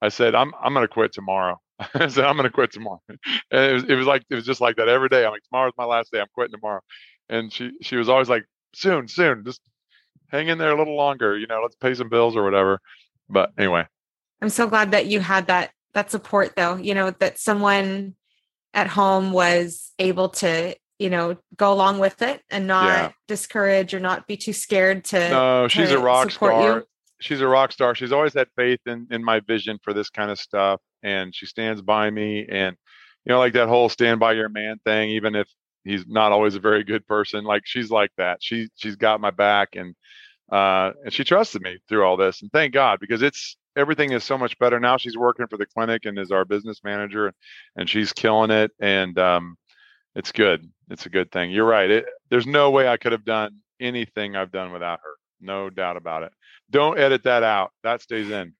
I 0.00 0.08
said 0.08 0.34
i'm, 0.34 0.52
I'm 0.62 0.72
going 0.74 0.84
to 0.86 0.92
quit 0.92 1.12
tomorrow. 1.12 1.60
I 1.94 2.08
said 2.08 2.24
i'm 2.24 2.36
going 2.36 2.48
to 2.48 2.50
quit 2.50 2.72
tomorrow. 2.72 3.02
And 3.50 3.70
it 3.70 3.74
was, 3.74 3.84
it 3.84 3.94
was 3.94 4.06
like 4.06 4.22
it 4.30 4.34
was 4.34 4.46
just 4.46 4.60
like 4.60 4.76
that 4.76 4.88
every 4.88 5.08
day. 5.08 5.24
I'm 5.24 5.32
like 5.32 5.42
tomorrow's 5.50 5.74
my 5.78 5.84
last 5.84 6.12
day. 6.12 6.20
I'm 6.20 6.28
quitting 6.34 6.52
tomorrow. 6.52 6.80
And 7.28 7.52
she 7.52 7.72
she 7.82 7.96
was 7.96 8.08
always 8.08 8.28
like 8.28 8.44
soon 8.74 9.08
soon 9.08 9.44
just 9.44 9.60
hang 10.30 10.48
in 10.48 10.58
there 10.58 10.72
a 10.72 10.78
little 10.78 10.96
longer 10.96 11.38
you 11.38 11.46
know 11.46 11.60
let's 11.62 11.76
pay 11.76 11.94
some 11.94 12.08
bills 12.08 12.36
or 12.36 12.44
whatever. 12.44 12.80
But 13.28 13.52
anyway 13.58 13.86
i'm 14.40 14.48
so 14.48 14.66
glad 14.66 14.90
that 14.92 15.06
you 15.06 15.20
had 15.20 15.46
that 15.46 15.70
that 15.94 16.10
support 16.10 16.52
though 16.56 16.76
you 16.76 16.94
know 16.94 17.10
that 17.10 17.38
someone 17.38 18.14
at 18.74 18.86
home 18.86 19.32
was 19.32 19.92
able 19.98 20.28
to 20.28 20.74
you 20.98 21.10
know 21.10 21.36
go 21.56 21.72
along 21.72 21.98
with 21.98 22.22
it 22.22 22.42
and 22.50 22.66
not 22.66 22.84
yeah. 22.86 23.12
discourage 23.28 23.94
or 23.94 24.00
not 24.00 24.26
be 24.26 24.36
too 24.36 24.52
scared 24.52 25.04
to 25.04 25.18
no 25.30 25.68
she's 25.68 25.88
to 25.90 25.96
a 25.96 26.00
rock 26.00 26.30
star 26.30 26.78
you. 26.78 26.84
she's 27.20 27.40
a 27.40 27.46
rock 27.46 27.72
star 27.72 27.94
she's 27.94 28.12
always 28.12 28.34
had 28.34 28.48
faith 28.56 28.80
in 28.86 29.06
in 29.10 29.24
my 29.24 29.40
vision 29.40 29.78
for 29.82 29.92
this 29.92 30.10
kind 30.10 30.30
of 30.30 30.38
stuff 30.38 30.80
and 31.02 31.34
she 31.34 31.46
stands 31.46 31.82
by 31.82 32.10
me 32.10 32.46
and 32.48 32.76
you 33.24 33.32
know 33.32 33.38
like 33.38 33.52
that 33.52 33.68
whole 33.68 33.88
stand 33.88 34.20
by 34.20 34.32
your 34.32 34.48
man 34.48 34.76
thing 34.84 35.10
even 35.10 35.34
if 35.34 35.48
he's 35.84 36.06
not 36.06 36.32
always 36.32 36.54
a 36.54 36.60
very 36.60 36.82
good 36.82 37.06
person 37.06 37.44
like 37.44 37.62
she's 37.64 37.90
like 37.90 38.10
that 38.16 38.38
she 38.40 38.68
she's 38.74 38.96
got 38.96 39.20
my 39.20 39.30
back 39.30 39.76
and 39.76 39.94
uh 40.52 40.92
and 41.04 41.12
she 41.12 41.24
trusted 41.24 41.62
me 41.62 41.78
through 41.88 42.04
all 42.04 42.16
this 42.16 42.42
and 42.42 42.52
thank 42.52 42.72
god 42.72 43.00
because 43.00 43.22
it's 43.22 43.56
everything 43.76 44.12
is 44.12 44.24
so 44.24 44.36
much 44.38 44.58
better 44.58 44.80
now. 44.80 44.96
She's 44.96 45.16
working 45.16 45.46
for 45.46 45.56
the 45.56 45.66
clinic 45.66 46.06
and 46.06 46.18
is 46.18 46.32
our 46.32 46.44
business 46.44 46.80
manager, 46.82 47.32
and 47.76 47.88
she's 47.88 48.12
killing 48.12 48.50
it. 48.50 48.72
And 48.80 49.16
um, 49.18 49.56
it's 50.14 50.32
good. 50.32 50.68
It's 50.90 51.06
a 51.06 51.10
good 51.10 51.30
thing. 51.30 51.50
You're 51.50 51.66
right. 51.66 51.90
It, 51.90 52.06
there's 52.30 52.46
no 52.46 52.70
way 52.70 52.88
I 52.88 52.96
could 52.96 53.12
have 53.12 53.24
done 53.24 53.58
anything 53.78 54.34
I've 54.34 54.50
done 54.52 54.72
without 54.72 55.00
her. 55.04 55.12
No 55.40 55.68
doubt 55.70 55.96
about 55.96 56.22
it. 56.22 56.32
Don't 56.70 56.98
edit 56.98 57.24
that 57.24 57.42
out. 57.42 57.72
That 57.84 58.00
stays 58.02 58.30
in. 58.30 58.54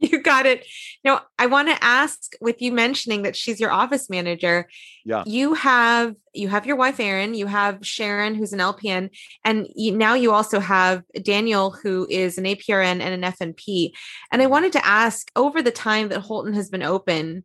You 0.00 0.20
got 0.22 0.46
it. 0.46 0.66
Now, 1.04 1.22
I 1.38 1.46
want 1.46 1.68
to 1.68 1.84
ask 1.84 2.32
with 2.40 2.60
you 2.60 2.72
mentioning 2.72 3.22
that 3.22 3.36
she's 3.36 3.60
your 3.60 3.70
office 3.70 4.10
manager. 4.10 4.68
Yeah. 5.04 5.24
You 5.26 5.54
have 5.54 6.14
you 6.32 6.48
have 6.48 6.66
your 6.66 6.76
wife 6.76 7.00
Erin, 7.00 7.34
you 7.34 7.46
have 7.46 7.84
Sharon 7.84 8.34
who's 8.34 8.52
an 8.52 8.60
LPN, 8.60 9.10
and 9.44 9.66
you, 9.74 9.96
now 9.96 10.14
you 10.14 10.32
also 10.32 10.60
have 10.60 11.02
Daniel 11.22 11.70
who 11.70 12.06
is 12.08 12.38
an 12.38 12.44
APRN 12.44 13.00
and 13.00 13.24
an 13.24 13.32
FNP. 13.32 13.90
And 14.32 14.40
I 14.42 14.46
wanted 14.46 14.72
to 14.72 14.86
ask 14.86 15.30
over 15.36 15.62
the 15.62 15.70
time 15.70 16.08
that 16.08 16.20
Holton 16.20 16.54
has 16.54 16.70
been 16.70 16.82
open, 16.82 17.44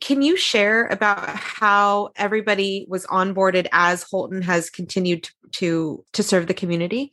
can 0.00 0.20
you 0.20 0.36
share 0.36 0.86
about 0.86 1.28
how 1.28 2.10
everybody 2.16 2.86
was 2.88 3.06
onboarded 3.06 3.68
as 3.72 4.02
Holton 4.02 4.42
has 4.42 4.68
continued 4.68 5.24
to 5.24 5.30
to, 5.54 6.04
to 6.12 6.22
serve 6.22 6.46
the 6.46 6.54
community? 6.54 7.12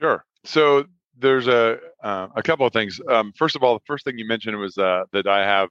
Sure. 0.00 0.24
So 0.44 0.86
there's 1.20 1.46
a 1.46 1.78
uh, 2.02 2.28
a 2.34 2.42
couple 2.42 2.66
of 2.66 2.72
things. 2.72 3.00
Um, 3.08 3.32
first 3.36 3.56
of 3.56 3.62
all, 3.62 3.74
the 3.74 3.84
first 3.86 4.04
thing 4.04 4.18
you 4.18 4.26
mentioned 4.26 4.58
was 4.58 4.76
uh, 4.78 5.04
that 5.12 5.26
I 5.26 5.44
have 5.44 5.68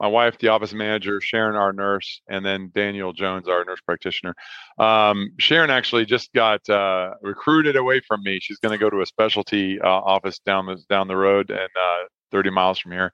my 0.00 0.06
wife, 0.06 0.38
the 0.38 0.48
office 0.48 0.72
manager, 0.72 1.20
Sharon, 1.20 1.56
our 1.56 1.72
nurse, 1.72 2.20
and 2.28 2.44
then 2.44 2.70
Daniel 2.74 3.12
Jones, 3.12 3.48
our 3.48 3.64
nurse 3.64 3.80
practitioner. 3.80 4.34
Um, 4.78 5.30
Sharon 5.38 5.70
actually 5.70 6.06
just 6.06 6.32
got 6.32 6.68
uh, 6.68 7.14
recruited 7.20 7.76
away 7.76 8.00
from 8.06 8.22
me. 8.22 8.38
She's 8.40 8.58
going 8.58 8.72
to 8.72 8.78
go 8.78 8.90
to 8.90 9.00
a 9.00 9.06
specialty 9.06 9.80
uh, 9.80 9.88
office 9.88 10.38
down 10.40 10.66
the 10.66 10.76
down 10.88 11.08
the 11.08 11.16
road 11.16 11.50
and 11.50 11.60
uh, 11.60 12.04
30 12.30 12.50
miles 12.50 12.78
from 12.78 12.92
here. 12.92 13.12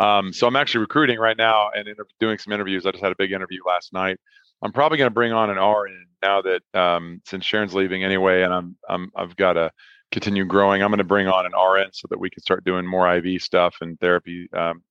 Um, 0.00 0.32
so 0.32 0.46
I'm 0.46 0.56
actually 0.56 0.80
recruiting 0.80 1.18
right 1.18 1.36
now 1.36 1.70
and 1.74 1.88
doing 2.20 2.38
some 2.38 2.52
interviews. 2.52 2.84
I 2.86 2.90
just 2.90 3.02
had 3.02 3.12
a 3.12 3.16
big 3.16 3.32
interview 3.32 3.60
last 3.66 3.92
night. 3.92 4.18
I'm 4.62 4.72
probably 4.72 4.98
going 4.98 5.10
to 5.10 5.14
bring 5.14 5.32
on 5.32 5.50
an 5.50 5.58
RN 5.58 6.06
now 6.22 6.42
that 6.42 6.62
um, 6.78 7.20
since 7.24 7.44
Sharon's 7.44 7.74
leaving 7.74 8.04
anyway, 8.04 8.42
and 8.42 8.52
I'm, 8.52 8.76
I'm 8.88 9.10
I've 9.16 9.36
got 9.36 9.56
a 9.56 9.70
continue 10.12 10.44
growing. 10.44 10.82
I'm 10.82 10.90
going 10.90 10.98
to 10.98 11.04
bring 11.04 11.28
on 11.28 11.46
an 11.46 11.52
RN 11.52 11.90
so 11.92 12.06
that 12.10 12.18
we 12.18 12.30
can 12.30 12.42
start 12.42 12.64
doing 12.64 12.86
more 12.86 13.12
IV 13.16 13.42
stuff 13.42 13.76
and 13.80 13.98
therapy 14.00 14.48
um, 14.52 14.82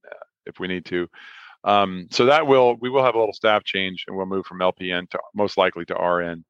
if 0.45 0.59
we 0.59 0.67
need 0.67 0.85
to. 0.85 1.07
Um, 1.63 2.07
so 2.11 2.25
that 2.27 2.45
will 2.45 2.75
we 2.79 2.89
will 2.89 3.03
have 3.03 3.15
a 3.15 3.19
little 3.19 3.33
staff 3.33 3.63
change 3.63 4.05
and 4.07 4.15
we'll 4.15 4.27
move 4.27 4.45
from 4.45 4.59
LPN 4.59 5.09
to 5.09 5.19
most 5.33 5.57
likely 5.57 5.83
to 5.85 5.95
RN 5.95 6.45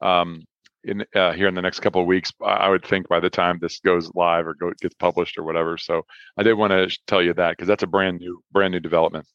um, 0.00 0.44
in 0.82 1.04
uh, 1.14 1.32
here 1.32 1.46
in 1.46 1.54
the 1.54 1.62
next 1.62 1.80
couple 1.80 2.00
of 2.00 2.06
weeks. 2.06 2.32
I 2.44 2.68
would 2.68 2.84
think 2.84 3.08
by 3.08 3.20
the 3.20 3.30
time 3.30 3.58
this 3.60 3.78
goes 3.78 4.10
live 4.14 4.46
or 4.46 4.54
go, 4.54 4.72
gets 4.80 4.94
published 4.94 5.38
or 5.38 5.44
whatever. 5.44 5.78
So 5.78 6.04
I 6.36 6.42
did 6.42 6.54
want 6.54 6.72
to 6.72 6.98
tell 7.06 7.22
you 7.22 7.32
that 7.34 7.50
because 7.50 7.68
that's 7.68 7.84
a 7.84 7.88
brand 7.88 8.18
new 8.18 8.42
brand 8.52 8.72
new 8.72 8.80
development 8.80 9.26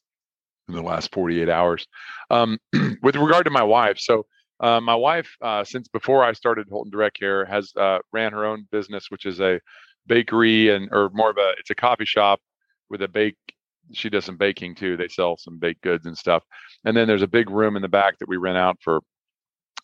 in 0.68 0.74
the 0.74 0.82
last 0.82 1.12
48 1.12 1.48
hours. 1.48 1.86
Um, 2.30 2.58
with 3.02 3.16
regard 3.16 3.44
to 3.46 3.50
my 3.50 3.62
wife, 3.62 3.98
so 3.98 4.26
uh, 4.62 4.80
my 4.80 4.94
wife, 4.94 5.36
uh, 5.42 5.64
since 5.64 5.88
before 5.88 6.24
I 6.24 6.32
started 6.32 6.68
Holton 6.70 6.92
Direct 6.92 7.18
Care, 7.18 7.44
has 7.44 7.72
uh, 7.76 7.98
ran 8.12 8.32
her 8.32 8.44
own 8.44 8.66
business, 8.70 9.10
which 9.10 9.26
is 9.26 9.40
a 9.40 9.60
bakery 10.06 10.70
and 10.70 10.88
or 10.92 11.10
more 11.12 11.30
of 11.30 11.36
a 11.36 11.54
it's 11.58 11.70
a 11.70 11.74
coffee 11.74 12.04
shop 12.04 12.40
with 12.88 13.02
a 13.02 13.08
bake. 13.08 13.36
She 13.92 14.08
does 14.08 14.24
some 14.24 14.36
baking 14.36 14.76
too. 14.76 14.96
They 14.96 15.08
sell 15.08 15.36
some 15.36 15.58
baked 15.58 15.82
goods 15.82 16.06
and 16.06 16.16
stuff. 16.16 16.44
And 16.84 16.96
then 16.96 17.08
there's 17.08 17.22
a 17.22 17.26
big 17.26 17.50
room 17.50 17.74
in 17.74 17.82
the 17.82 17.88
back 17.88 18.18
that 18.20 18.28
we 18.28 18.36
rent 18.36 18.56
out 18.56 18.78
for, 18.80 19.00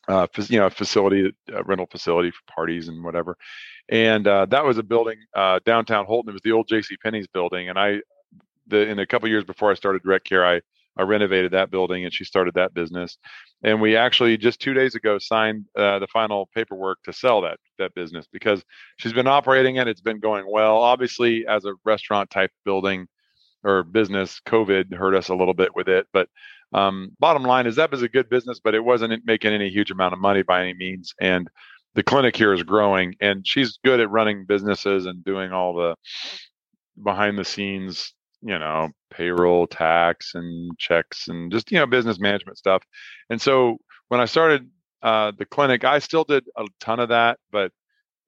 uh, 0.07 0.29
you 0.49 0.61
know, 0.61 0.67
a 0.67 0.71
facility 0.71 1.33
rental 1.65 1.87
facility 1.91 2.31
for 2.31 2.41
parties 2.47 2.87
and 2.87 3.03
whatever. 3.03 3.37
And 3.89 4.27
uh, 4.29 4.47
that 4.47 4.65
was 4.65 4.79
a 4.79 4.83
building 4.85 5.19
downtown 5.35 6.07
Holton. 6.07 6.31
It 6.31 6.35
was 6.35 6.43
the 6.43 6.53
old 6.53 6.69
J.C. 6.69 6.97
Penney's 6.99 7.27
building. 7.27 7.69
And 7.69 7.79
I, 7.79 8.01
the 8.69 8.89
in 8.89 9.01
a 9.01 9.07
couple 9.07 9.29
years 9.29 9.45
before 9.45 9.73
I 9.73 9.75
started 9.75 10.03
Direct 10.03 10.25
Care, 10.25 10.47
I 10.47 10.61
I 10.99 11.03
renovated 11.03 11.53
that 11.53 11.71
building 11.71 12.05
and 12.05 12.13
she 12.13 12.25
started 12.25 12.55
that 12.55 12.75
business. 12.75 13.17
And 13.63 13.81
we 13.81 13.97
actually 13.97 14.37
just 14.37 14.61
two 14.61 14.75
days 14.75 14.95
ago 14.95 15.19
signed 15.19 15.65
uh, 15.77 16.01
the 16.01 16.09
final 16.09 16.49
paperwork 16.55 16.99
to 17.05 17.13
sell 17.13 17.41
that 17.43 17.59
that 17.79 17.95
business 17.95 18.27
because 18.33 18.63
she's 18.97 19.13
been 19.13 19.29
operating 19.29 19.77
it. 19.77 19.89
It's 19.89 20.01
been 20.01 20.21
going 20.21 20.45
well. 20.51 20.79
Obviously, 20.79 21.47
as 21.47 21.65
a 21.65 21.75
restaurant 21.85 22.31
type 22.31 22.51
building 22.65 23.07
or 23.65 23.85
business, 23.85 24.41
COVID 24.47 24.93
hurt 24.95 25.15
us 25.15 25.29
a 25.29 25.35
little 25.35 25.55
bit 25.55 25.75
with 25.75 25.89
it. 25.89 26.07
But 26.13 26.29
um, 26.73 27.11
bottom 27.19 27.45
line 27.45 27.67
is 27.67 27.77
that 27.77 27.91
was 27.91 28.03
a 28.03 28.09
good 28.09 28.29
business, 28.29 28.61
but 28.63 28.75
it 28.75 28.85
wasn't 28.85 29.25
making 29.25 29.53
any 29.53 29.71
huge 29.71 29.91
amount 29.91 30.13
of 30.13 30.21
money 30.21 30.43
by 30.43 30.63
any 30.63 30.75
means. 30.75 31.15
And 31.21 31.49
the 31.95 32.03
clinic 32.03 32.37
here 32.37 32.53
is 32.53 32.63
growing, 32.63 33.15
and 33.21 33.47
she's 33.47 33.79
good 33.85 34.01
at 34.01 34.11
running 34.11 34.45
businesses 34.45 35.07
and 35.07 35.25
doing 35.25 35.53
all 35.53 35.75
the 35.75 35.95
behind 37.03 37.39
the 37.39 37.45
scenes 37.45 38.13
you 38.43 38.59
know 38.59 38.89
payroll 39.11 39.67
tax 39.67 40.35
and 40.35 40.77
checks 40.79 41.29
and 41.29 41.51
just 41.53 41.73
you 41.73 41.79
know 41.79 41.87
business 41.87 42.21
management 42.21 42.59
stuff. 42.59 42.83
And 43.31 43.41
so 43.41 43.79
when 44.09 44.21
i 44.21 44.25
started 44.25 44.69
uh, 45.03 45.33
the 45.39 45.47
clinic 45.47 45.85
i 45.85 45.99
still 45.99 46.25
did 46.25 46.45
a 46.57 46.65
ton 46.81 46.99
of 47.01 47.11
that 47.11 47.39
but 47.53 47.71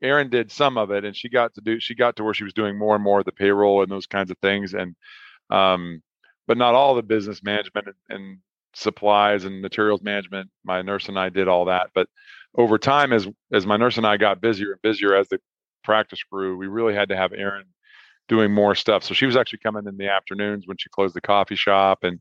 erin 0.03 0.31
did 0.31 0.53
some 0.53 0.79
of 0.79 0.91
it 0.91 1.05
and 1.05 1.17
she 1.17 1.29
got 1.29 1.53
to 1.55 1.61
do 1.61 1.81
she 1.81 1.95
got 1.95 2.17
to 2.17 2.25
where 2.25 2.35
she 2.35 2.45
was 2.45 2.55
doing 2.55 2.79
more 2.79 2.95
and 2.95 3.05
more 3.05 3.19
of 3.21 3.25
the 3.25 3.33
payroll 3.33 3.83
and 3.83 3.91
those 3.91 4.07
kinds 4.07 4.31
of 4.31 4.39
things 4.39 4.75
and 4.75 4.95
um, 5.51 6.01
but 6.47 6.57
not 6.57 6.75
all 6.75 6.95
the 6.95 7.03
business 7.03 7.43
management 7.43 7.89
and, 7.89 7.97
and 8.09 8.39
supplies 8.75 9.45
and 9.45 9.61
materials 9.61 10.01
management 10.03 10.49
my 10.65 10.81
nurse 10.81 11.09
and 11.09 11.19
i 11.19 11.29
did 11.29 11.49
all 11.49 11.65
that 11.65 11.91
but 11.95 12.07
over 12.57 12.79
time 12.79 13.13
as 13.13 13.27
as 13.53 13.67
my 13.67 13.77
nurse 13.77 13.97
and 13.97 14.07
i 14.07 14.17
got 14.17 14.41
busier 14.41 14.73
and 14.73 14.83
busier 14.83 15.15
as 15.15 15.29
the 15.29 15.41
practice 15.83 16.23
grew 16.31 16.57
we 16.57 16.69
really 16.69 16.95
had 16.95 17.09
to 17.09 17.17
have 17.17 17.33
erin 17.33 17.65
doing 18.31 18.51
more 18.51 18.75
stuff. 18.75 19.05
So 19.05 19.13
she 19.13 19.27
was 19.27 19.37
actually 19.37 19.59
coming 19.59 19.87
in 19.87 19.99
the 19.99 20.09
afternoons 20.09 20.67
when 20.67 20.79
she 20.79 20.89
closed 20.89 21.15
the 21.15 21.21
coffee 21.21 21.57
shop 21.57 22.05
and 22.05 22.21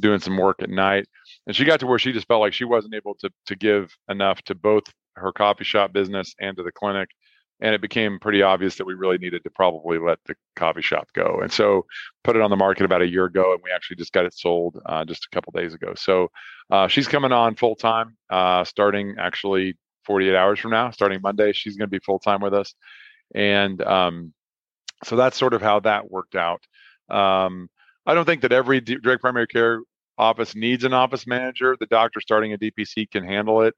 doing 0.00 0.18
some 0.18 0.36
work 0.36 0.62
at 0.62 0.70
night. 0.70 1.06
And 1.46 1.54
she 1.54 1.64
got 1.64 1.78
to 1.80 1.86
where 1.86 1.98
she 1.98 2.12
just 2.12 2.26
felt 2.26 2.40
like 2.40 2.54
she 2.54 2.64
wasn't 2.64 2.94
able 2.94 3.14
to 3.16 3.30
to 3.46 3.54
give 3.54 3.94
enough 4.08 4.42
to 4.42 4.56
both 4.56 4.84
her 5.16 5.30
coffee 5.30 5.64
shop 5.64 5.92
business 5.92 6.34
and 6.40 6.56
to 6.56 6.62
the 6.62 6.72
clinic 6.72 7.10
and 7.60 7.74
it 7.74 7.80
became 7.80 8.18
pretty 8.18 8.42
obvious 8.42 8.76
that 8.76 8.86
we 8.86 8.94
really 8.94 9.18
needed 9.18 9.44
to 9.44 9.50
probably 9.50 9.98
let 9.98 10.18
the 10.26 10.34
coffee 10.56 10.82
shop 10.82 11.08
go. 11.14 11.40
And 11.42 11.52
so 11.52 11.84
put 12.24 12.36
it 12.36 12.42
on 12.42 12.50
the 12.50 12.56
market 12.56 12.84
about 12.84 13.02
a 13.02 13.06
year 13.06 13.26
ago, 13.26 13.52
and 13.52 13.60
we 13.62 13.70
actually 13.70 13.96
just 13.96 14.12
got 14.12 14.24
it 14.24 14.34
sold 14.34 14.80
uh, 14.86 15.04
just 15.04 15.26
a 15.26 15.34
couple 15.34 15.52
days 15.52 15.74
ago. 15.74 15.92
So 15.94 16.28
uh, 16.70 16.88
she's 16.88 17.06
coming 17.06 17.32
on 17.32 17.56
full 17.56 17.76
time, 17.76 18.16
uh, 18.30 18.64
starting 18.64 19.16
actually 19.18 19.76
48 20.06 20.34
hours 20.34 20.58
from 20.58 20.70
now, 20.70 20.90
starting 20.90 21.20
Monday. 21.22 21.52
She's 21.52 21.76
going 21.76 21.88
to 21.88 21.90
be 21.90 22.02
full 22.02 22.18
time 22.18 22.40
with 22.40 22.54
us, 22.54 22.74
and 23.34 23.82
um, 23.82 24.32
so 25.04 25.16
that's 25.16 25.36
sort 25.36 25.54
of 25.54 25.62
how 25.62 25.80
that 25.80 26.10
worked 26.10 26.36
out. 26.36 26.62
Um, 27.08 27.68
I 28.06 28.14
don't 28.14 28.24
think 28.24 28.42
that 28.42 28.52
every 28.52 28.80
direct 28.80 29.22
primary 29.22 29.46
care 29.46 29.80
office 30.18 30.54
needs 30.54 30.84
an 30.84 30.92
office 30.92 31.26
manager. 31.26 31.76
The 31.78 31.86
doctor 31.86 32.20
starting 32.20 32.52
a 32.52 32.58
DPC 32.58 33.10
can 33.10 33.24
handle 33.24 33.62
it 33.62 33.74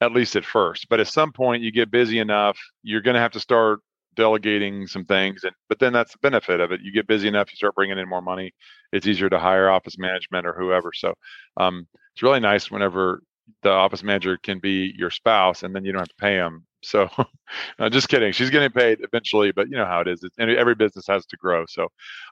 at 0.00 0.12
least 0.12 0.36
at 0.36 0.44
first. 0.44 0.88
But 0.88 1.00
at 1.00 1.08
some 1.08 1.32
point, 1.32 1.62
you 1.62 1.70
get 1.70 1.90
busy 1.90 2.18
enough, 2.18 2.58
you're 2.82 3.00
going 3.00 3.14
to 3.14 3.20
have 3.20 3.32
to 3.32 3.40
start 3.40 3.80
delegating 4.14 4.86
some 4.86 5.04
things 5.04 5.44
and 5.44 5.52
but 5.68 5.78
then 5.78 5.92
that's 5.92 6.12
the 6.12 6.18
benefit 6.18 6.60
of 6.60 6.72
it 6.72 6.80
you 6.82 6.92
get 6.92 7.06
busy 7.06 7.28
enough 7.28 7.50
you 7.50 7.56
start 7.56 7.74
bringing 7.74 7.98
in 7.98 8.08
more 8.08 8.22
money 8.22 8.52
it's 8.92 9.06
easier 9.06 9.28
to 9.28 9.38
hire 9.38 9.68
office 9.68 9.98
management 9.98 10.46
or 10.46 10.52
whoever 10.52 10.92
so 10.94 11.14
um, 11.56 11.86
it's 12.14 12.22
really 12.22 12.40
nice 12.40 12.70
whenever 12.70 13.20
the 13.62 13.70
office 13.70 14.02
manager 14.02 14.38
can 14.42 14.58
be 14.58 14.94
your 14.96 15.10
spouse 15.10 15.62
and 15.62 15.74
then 15.74 15.84
you 15.84 15.92
don't 15.92 16.00
have 16.00 16.08
to 16.08 16.14
pay 16.20 16.36
them 16.36 16.64
so 16.84 17.08
uh, 17.78 17.88
just 17.88 18.08
kidding. 18.08 18.32
She's 18.32 18.50
getting 18.50 18.70
paid 18.70 18.98
eventually 19.00 19.52
but 19.52 19.68
you 19.68 19.76
know 19.76 19.86
how 19.86 20.00
it 20.00 20.08
is. 20.08 20.22
It's, 20.22 20.36
every 20.38 20.74
business 20.74 21.06
has 21.08 21.26
to 21.26 21.36
grow. 21.36 21.64
So 21.66 21.88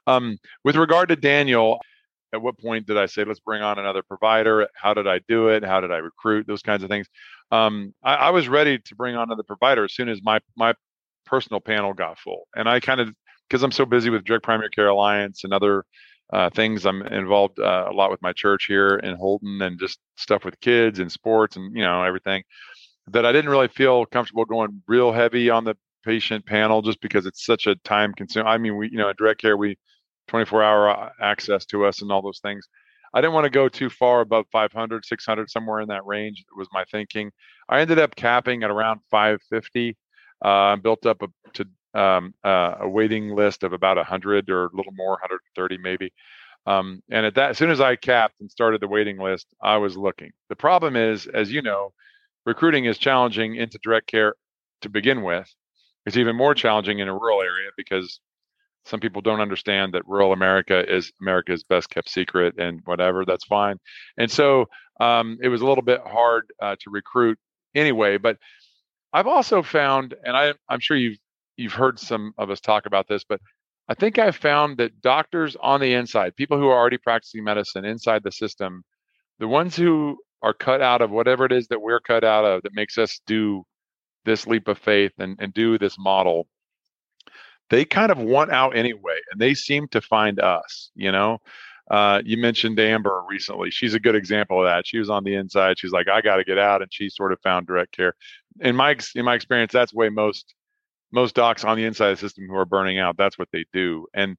um, 0.07 0.37
with 0.63 0.75
regard 0.75 1.09
to 1.09 1.15
daniel 1.15 1.79
at 2.33 2.41
what 2.41 2.57
point 2.57 2.87
did 2.87 2.97
i 2.97 3.05
say 3.05 3.23
let's 3.23 3.39
bring 3.39 3.61
on 3.61 3.77
another 3.77 4.01
provider 4.01 4.67
how 4.73 4.93
did 4.93 5.07
i 5.07 5.19
do 5.27 5.49
it? 5.49 5.63
How 5.63 5.79
did 5.79 5.91
i 5.91 5.97
recruit? 5.97 6.47
Those 6.47 6.61
kinds 6.61 6.83
of 6.83 6.89
things. 6.89 7.07
Um, 7.51 7.93
I, 8.03 8.15
I, 8.15 8.29
was 8.31 8.47
ready 8.47 8.79
to 8.79 8.95
bring 8.95 9.15
on 9.15 9.23
another 9.23 9.43
provider 9.43 9.83
as 9.83 9.93
soon 9.93 10.09
as 10.09 10.21
my 10.23 10.39
my 10.55 10.73
personal 11.25 11.59
panel 11.59 11.93
got 11.93 12.17
full, 12.17 12.47
and 12.55 12.67
I 12.67 12.79
kind 12.79 12.99
of 12.99 13.13
because 13.47 13.61
I'm 13.63 13.71
so 13.71 13.85
busy 13.85 14.09
with 14.09 14.23
Direct 14.23 14.43
Primary 14.43 14.69
Care 14.71 14.87
Alliance 14.87 15.43
and 15.43 15.53
other 15.53 15.85
uh, 16.31 16.49
things. 16.49 16.85
I'm 16.85 17.03
involved 17.03 17.59
uh, 17.59 17.87
a 17.89 17.93
lot 17.93 18.09
with 18.09 18.21
my 18.21 18.33
church 18.33 18.65
here 18.65 18.95
in 18.97 19.15
Holton 19.15 19.61
and 19.61 19.79
just 19.79 19.99
stuff 20.17 20.43
with 20.43 20.59
kids 20.61 20.99
and 20.99 21.11
sports 21.11 21.55
and 21.55 21.75
you 21.75 21.83
know 21.83 22.03
everything 22.03 22.43
that 23.07 23.25
I 23.25 23.31
didn't 23.31 23.51
really 23.51 23.67
feel 23.67 24.05
comfortable 24.05 24.45
going 24.45 24.81
real 24.87 25.11
heavy 25.11 25.49
on 25.49 25.63
the 25.63 25.75
patient 26.03 26.45
panel 26.45 26.81
just 26.81 27.01
because 27.01 27.25
it's 27.25 27.45
such 27.45 27.67
a 27.67 27.75
time 27.75 28.13
consuming. 28.13 28.47
I 28.47 28.57
mean, 28.57 28.77
we 28.77 28.89
you 28.89 28.97
know 28.97 29.09
at 29.09 29.17
direct 29.17 29.41
care 29.41 29.57
we 29.57 29.77
24 30.27 30.63
hour 30.63 30.89
uh, 30.89 31.09
access 31.21 31.65
to 31.67 31.85
us 31.85 32.01
and 32.01 32.11
all 32.11 32.21
those 32.21 32.39
things. 32.39 32.67
I 33.13 33.21
didn't 33.21 33.33
want 33.33 33.45
to 33.45 33.51
go 33.51 33.69
too 33.69 33.89
far 33.89 34.21
above 34.21 34.45
500, 34.51 35.05
600, 35.05 35.49
somewhere 35.49 35.81
in 35.81 35.89
that 35.89 36.05
range 36.05 36.43
was 36.57 36.67
my 36.73 36.83
thinking. 36.85 37.31
I 37.69 37.79
ended 37.79 37.99
up 37.99 38.15
capping 38.15 38.63
at 38.63 38.71
around 38.71 39.01
550. 39.11 39.95
Uh, 40.43 40.75
built 40.75 41.05
up 41.05 41.21
a, 41.21 41.27
to 41.53 41.65
um, 41.93 42.33
uh, 42.43 42.75
a 42.81 42.89
waiting 42.89 43.33
list 43.33 43.63
of 43.63 43.71
about 43.71 43.95
100 43.95 44.49
or 44.49 44.65
a 44.65 44.75
little 44.75 44.91
more, 44.93 45.11
130 45.11 45.77
maybe. 45.77 46.11
Um, 46.65 47.01
and 47.09 47.25
at 47.25 47.35
that, 47.35 47.51
as 47.51 47.57
soon 47.57 47.69
as 47.69 47.79
I 47.79 47.95
capped 47.95 48.41
and 48.41 48.49
started 48.49 48.81
the 48.81 48.87
waiting 48.87 49.17
list, 49.19 49.47
I 49.61 49.77
was 49.77 49.95
looking. 49.95 50.31
The 50.49 50.55
problem 50.55 50.95
is, 50.95 51.27
as 51.27 51.51
you 51.51 51.61
know, 51.61 51.93
recruiting 52.45 52.85
is 52.85 52.97
challenging 52.97 53.55
into 53.55 53.79
direct 53.83 54.07
care 54.07 54.35
to 54.81 54.89
begin 54.89 55.23
with. 55.23 55.47
It's 56.05 56.17
even 56.17 56.35
more 56.35 56.53
challenging 56.53 56.99
in 56.99 57.07
a 57.07 57.13
rural 57.13 57.41
area 57.41 57.69
because 57.77 58.19
some 58.85 58.99
people 58.99 59.21
don't 59.21 59.39
understand 59.39 59.93
that 59.93 60.07
rural 60.07 60.33
America 60.33 60.83
is 60.93 61.11
America's 61.21 61.63
best 61.63 61.89
kept 61.89 62.09
secret 62.09 62.55
and 62.57 62.81
whatever. 62.85 63.23
That's 63.25 63.45
fine. 63.45 63.77
And 64.17 64.29
so 64.29 64.65
um, 64.99 65.37
it 65.41 65.47
was 65.47 65.61
a 65.61 65.65
little 65.65 65.83
bit 65.83 66.01
hard 66.05 66.51
uh, 66.61 66.75
to 66.81 66.89
recruit 66.89 67.39
anyway. 67.73 68.17
But 68.17 68.37
I've 69.13 69.27
also 69.27 69.63
found, 69.63 70.15
and 70.25 70.35
I, 70.35 70.53
I'm 70.67 70.79
sure 70.79 70.97
you've 70.97 71.17
you've 71.55 71.73
heard 71.73 71.99
some 71.99 72.33
of 72.37 72.49
us 72.49 72.59
talk 72.59 72.87
about 72.87 73.07
this, 73.07 73.23
but 73.23 73.39
I 73.87 73.93
think 73.93 74.17
I've 74.17 74.35
found 74.35 74.77
that 74.77 75.01
doctors 75.01 75.55
on 75.61 75.81
the 75.81 75.93
inside, 75.93 76.35
people 76.35 76.57
who 76.57 76.67
are 76.67 76.77
already 76.77 76.97
practicing 76.97 77.43
medicine 77.43 77.85
inside 77.85 78.23
the 78.23 78.31
system, 78.31 78.83
the 79.39 79.47
ones 79.47 79.75
who 79.75 80.17
are 80.43 80.53
cut 80.53 80.81
out 80.81 81.01
of 81.01 81.09
whatever 81.09 81.45
it 81.45 81.51
is 81.51 81.67
that 81.67 81.81
we're 81.81 81.99
cut 81.99 82.23
out 82.23 82.45
of 82.45 82.61
that 82.61 82.73
makes 82.73 82.97
us 82.97 83.21
do 83.25 83.65
this 84.25 84.45
leap 84.45 84.67
of 84.67 84.77
faith 84.77 85.13
and, 85.17 85.37
and 85.39 85.53
do 85.53 85.77
this 85.77 85.97
model 85.97 86.47
they 87.69 87.85
kind 87.85 88.11
of 88.11 88.19
want 88.19 88.51
out 88.51 88.75
anyway 88.75 89.17
and 89.31 89.41
they 89.41 89.53
seem 89.53 89.87
to 89.87 90.01
find 90.01 90.39
us 90.39 90.91
you 90.95 91.11
know? 91.11 91.39
Uh, 91.91 92.21
you 92.23 92.37
mentioned 92.37 92.79
amber 92.79 93.21
recently. 93.27 93.69
She's 93.69 93.93
a 93.93 93.99
good 93.99 94.15
example 94.15 94.59
of 94.59 94.65
that. 94.65 94.87
She 94.87 94.97
was 94.99 95.09
on 95.09 95.25
the 95.25 95.35
inside. 95.35 95.77
She's 95.77 95.91
like 95.91 96.07
i 96.07 96.21
got 96.21 96.37
to 96.37 96.45
get 96.45 96.57
out 96.57 96.81
and 96.81 96.91
she 96.93 97.09
sort 97.09 97.33
of 97.33 97.41
found 97.41 97.67
direct 97.67 97.91
care. 97.91 98.15
In 98.61 98.75
my 98.75 98.95
in 99.15 99.25
my 99.25 99.35
experience 99.35 99.73
that's 99.73 99.91
the 99.91 99.97
way 99.97 100.09
most 100.09 100.55
most 101.11 101.35
docs 101.35 101.63
on 101.63 101.77
the 101.77 101.83
inside 101.83 102.11
of 102.11 102.19
the 102.19 102.25
system 102.25 102.47
who 102.47 102.55
are 102.55 102.65
burning 102.65 102.99
out. 102.99 103.17
That's 103.17 103.37
what 103.37 103.49
they 103.51 103.65
do. 103.73 104.07
And 104.13 104.37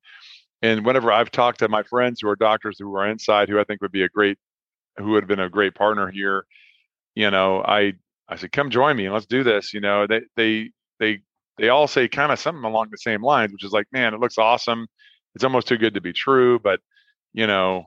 and 0.63 0.85
whenever 0.85 1.13
i've 1.13 1.31
talked 1.31 1.59
to 1.59 1.69
my 1.69 1.83
friends 1.83 2.21
who 2.21 2.29
are 2.29 2.37
doctors 2.37 2.79
who 2.79 2.97
are 2.97 3.07
inside 3.07 3.49
who 3.49 3.61
i 3.61 3.65
think 3.65 3.83
would 3.83 3.93
be 3.93 4.03
a 4.03 4.09
great 4.09 4.39
who 4.99 5.15
have 5.17 5.27
been 5.27 5.41
a 5.41 5.49
great 5.49 5.75
partner 5.75 6.11
here 6.11 6.45
you 7.15 7.31
know 7.31 7.63
i 7.63 7.93
i 8.29 8.37
said 8.37 8.53
come 8.53 8.71
join 8.71 8.97
me 8.97 9.05
and 9.07 9.15
let's 9.15 9.27
do 9.27 9.43
this 9.43 9.75
you 9.75 9.81
know 9.81 10.07
they 10.07 10.21
they 10.37 10.71
they 11.01 11.21
they 11.59 11.69
all 11.69 11.87
say 11.87 12.09
kind 12.09 12.33
of 12.33 12.39
something 12.39 12.65
along 12.65 12.89
the 12.91 12.99
same 12.99 13.23
lines, 13.23 13.53
which 13.53 13.65
is 13.65 13.73
like, 13.73 13.87
man, 13.93 14.15
it 14.15 14.21
looks 14.21 14.39
awesome. 14.39 14.87
It's 15.35 15.45
almost 15.45 15.69
too 15.69 15.79
good 15.79 15.95
to 15.95 16.01
be 16.01 16.13
true, 16.13 16.59
but 16.59 16.81
you 17.33 17.47
know, 17.47 17.85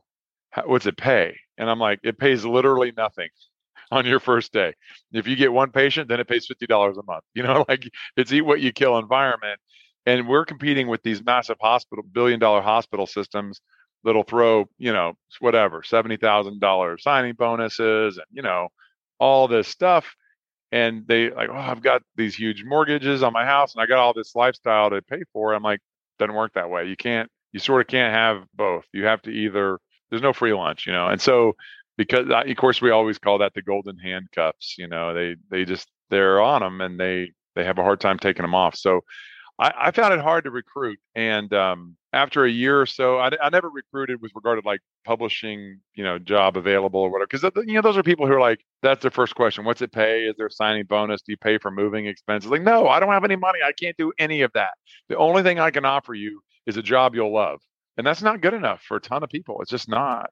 what's 0.65 0.85
it 0.85 0.97
pay? 0.97 1.35
And 1.57 1.69
I'm 1.69 1.79
like, 1.79 1.99
it 2.03 2.17
pays 2.19 2.45
literally 2.45 2.93
nothing 2.95 3.29
on 3.91 4.05
your 4.05 4.19
first 4.19 4.53
day. 4.53 4.73
If 5.13 5.27
you 5.27 5.35
get 5.35 5.51
one 5.53 5.71
patient, 5.71 6.09
then 6.09 6.19
it 6.19 6.27
pays 6.27 6.45
fifty 6.47 6.67
dollars 6.67 6.97
a 6.97 7.03
month. 7.03 7.23
You 7.35 7.43
know, 7.43 7.65
like 7.67 7.89
it's 8.17 8.31
eat 8.31 8.41
what 8.41 8.61
you 8.61 8.71
kill 8.71 8.97
environment. 8.97 9.59
And 10.05 10.27
we're 10.27 10.45
competing 10.45 10.87
with 10.87 11.03
these 11.03 11.23
massive 11.23 11.57
hospital, 11.61 12.03
billion 12.13 12.39
dollar 12.39 12.61
hospital 12.61 13.07
systems 13.07 13.59
that'll 14.03 14.23
throw, 14.23 14.65
you 14.77 14.93
know, 14.93 15.13
whatever, 15.39 15.83
seventy 15.83 16.17
thousand 16.17 16.59
dollars 16.59 17.03
signing 17.03 17.33
bonuses 17.33 18.17
and 18.17 18.27
you 18.31 18.41
know, 18.41 18.69
all 19.19 19.47
this 19.47 19.67
stuff 19.67 20.15
and 20.71 21.07
they 21.07 21.29
like, 21.29 21.49
oh, 21.49 21.55
I've 21.55 21.81
got 21.81 22.01
these 22.15 22.35
huge 22.35 22.63
mortgages 22.63 23.23
on 23.23 23.33
my 23.33 23.45
house 23.45 23.73
and 23.73 23.81
I 23.81 23.85
got 23.85 23.99
all 23.99 24.13
this 24.13 24.35
lifestyle 24.35 24.89
to 24.89 25.01
pay 25.01 25.23
for. 25.31 25.53
I'm 25.53 25.63
like, 25.63 25.79
doesn't 26.19 26.35
work 26.35 26.53
that 26.53 26.69
way. 26.69 26.85
You 26.85 26.97
can't, 26.97 27.29
you 27.53 27.59
sort 27.59 27.81
of 27.81 27.87
can't 27.87 28.13
have 28.13 28.43
both. 28.53 28.85
You 28.93 29.05
have 29.05 29.21
to 29.23 29.31
either, 29.31 29.79
there's 30.09 30.21
no 30.21 30.33
free 30.33 30.53
lunch, 30.53 30.85
you 30.85 30.93
know? 30.93 31.07
And 31.07 31.21
so, 31.21 31.53
because 31.97 32.29
uh, 32.29 32.43
of 32.45 32.57
course 32.57 32.81
we 32.81 32.91
always 32.91 33.17
call 33.17 33.39
that 33.39 33.53
the 33.53 33.61
golden 33.61 33.97
handcuffs, 33.97 34.75
you 34.77 34.87
know, 34.87 35.13
they, 35.13 35.35
they 35.49 35.65
just, 35.65 35.87
they're 36.09 36.41
on 36.41 36.61
them 36.61 36.81
and 36.81 36.99
they, 36.99 37.31
they 37.55 37.63
have 37.63 37.77
a 37.77 37.83
hard 37.83 38.01
time 38.01 38.19
taking 38.19 38.43
them 38.43 38.55
off. 38.55 38.75
So 38.75 39.01
I, 39.59 39.73
I 39.77 39.91
found 39.91 40.13
it 40.13 40.19
hard 40.19 40.45
to 40.45 40.51
recruit. 40.51 40.99
And, 41.15 41.53
um, 41.53 41.97
after 42.13 42.45
a 42.45 42.49
year 42.49 42.81
or 42.81 42.85
so, 42.85 43.17
I, 43.17 43.29
I 43.41 43.49
never 43.49 43.69
recruited 43.69 44.21
with 44.21 44.31
regard 44.33 44.61
to 44.61 44.67
like 44.67 44.79
publishing, 45.05 45.79
you 45.93 46.03
know, 46.03 46.17
job 46.17 46.57
available 46.57 46.99
or 46.99 47.11
whatever. 47.11 47.27
Because 47.29 47.67
you 47.67 47.75
know, 47.75 47.81
those 47.81 47.97
are 47.97 48.03
people 48.03 48.25
who 48.25 48.33
are 48.33 48.39
like, 48.39 48.59
that's 48.81 49.01
their 49.01 49.11
first 49.11 49.35
question. 49.35 49.65
What's 49.65 49.81
it 49.81 49.91
pay? 49.91 50.23
Is 50.23 50.35
there 50.37 50.47
a 50.47 50.51
signing 50.51 50.85
bonus? 50.85 51.21
Do 51.21 51.31
you 51.31 51.37
pay 51.37 51.57
for 51.57 51.69
moving 51.69 52.07
expenses? 52.07 52.49
Like, 52.49 52.63
no, 52.63 52.87
I 52.87 52.99
don't 52.99 53.11
have 53.11 53.23
any 53.23 53.35
money. 53.35 53.59
I 53.63 53.71
can't 53.71 53.95
do 53.97 54.13
any 54.17 54.41
of 54.41 54.51
that. 54.53 54.71
The 55.09 55.17
only 55.17 55.43
thing 55.43 55.59
I 55.59 55.69
can 55.69 55.85
offer 55.85 56.13
you 56.13 56.41
is 56.65 56.77
a 56.77 56.81
job 56.81 57.13
you'll 57.13 57.33
love. 57.33 57.59
And 57.97 58.07
that's 58.07 58.21
not 58.21 58.41
good 58.41 58.53
enough 58.53 58.81
for 58.83 58.97
a 58.97 59.01
ton 59.01 59.23
of 59.23 59.29
people. 59.29 59.61
It's 59.61 59.71
just 59.71 59.89
not. 59.89 60.29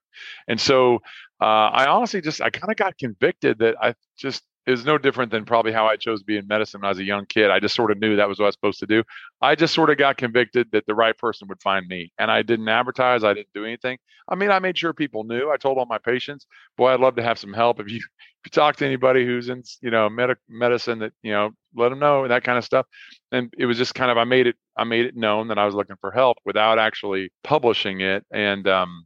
And 0.48 0.60
so 0.60 0.96
uh, 1.42 1.46
I 1.46 1.88
honestly 1.88 2.22
just, 2.22 2.42
I 2.42 2.52
kind 2.52 2.72
of 2.72 2.78
got 2.78 2.98
convicted 2.98 3.60
that 3.60 3.76
I 3.82 3.96
just 4.18 4.44
it 4.67 4.71
was 4.71 4.86
no 4.86 4.97
different 4.97 5.32
than 5.32 5.45
probably 5.45 5.71
how 5.71 5.86
I 5.86 5.95
chose 5.95 6.19
to 6.19 6.25
be 6.25 6.38
in 6.38 6.47
medicine 6.47 6.82
when 6.82 6.88
I 6.88 6.89
was 6.89 6.99
a 6.99 7.04
young 7.04 7.25
kid. 7.28 7.51
I 7.51 7.60
just 7.60 7.75
sort 7.75 7.91
of 7.91 7.99
knew 7.99 8.15
that 8.15 8.28
was 8.28 8.39
what 8.39 8.45
I 8.45 8.47
was 8.47 8.56
supposed 8.56 8.80
to 8.80 8.88
do. 8.88 9.04
I 9.41 9.56
just 9.56 9.73
sort 9.73 9.91
of 9.91 9.97
got 9.97 10.17
convicted 10.17 10.69
that 10.71 10.86
the 10.88 10.95
right 10.95 11.15
person 11.17 11.47
would 11.49 11.62
find 11.62 11.88
me. 11.88 12.12
And 12.17 12.32
I 12.32 12.41
didn't 12.41 12.67
advertise, 12.67 13.23
I 13.23 13.34
didn't 13.34 13.54
do 13.54 13.63
anything. 13.63 13.97
I 14.28 14.36
mean, 14.36 14.49
I 14.49 14.58
made 14.60 14.78
sure 14.78 14.91
people 14.91 15.23
knew. 15.23 15.51
I 15.51 15.58
told 15.58 15.78
all 15.78 15.86
my 15.86 15.99
patients, 15.99 16.47
boy, 16.78 16.89
I'd 16.93 16.99
love 16.99 17.15
to 17.17 17.23
have 17.23 17.38
some 17.38 17.54
help. 17.54 17.80
If 17.80 17.91
you 17.91 17.97
if 17.97 18.47
you 18.47 18.49
talk 18.51 18.75
to 18.78 18.86
anybody 18.86 19.25
who's 19.25 19.49
in, 19.49 19.63
you 19.82 19.91
know, 19.91 20.10
med- 20.10 20.38
medicine 20.49 20.99
that, 20.99 21.13
you 21.21 21.32
know, 21.32 21.51
let 21.75 21.89
them 21.89 21.99
know 21.99 22.28
that 22.28 22.43
kind 22.43 22.58
of 22.58 22.63
stuff. 22.63 22.88
And 23.32 23.54
it 23.58 23.65
was 23.65 23.78
just 23.78 23.93
kind 23.95 24.10
of 24.10 24.17
I 24.17 24.23
made 24.23 24.47
it 24.47 24.56
I 24.75 24.84
made 24.84 25.06
it 25.06 25.15
known 25.15 25.49
that 25.49 25.60
I 25.60 25.65
was 25.65 25.75
looking 25.75 25.97
for 26.01 26.12
help 26.12 26.38
without 26.45 26.80
actually 26.80 27.32
publishing 27.43 28.01
it. 28.01 28.25
And 28.32 28.67
um 28.67 29.06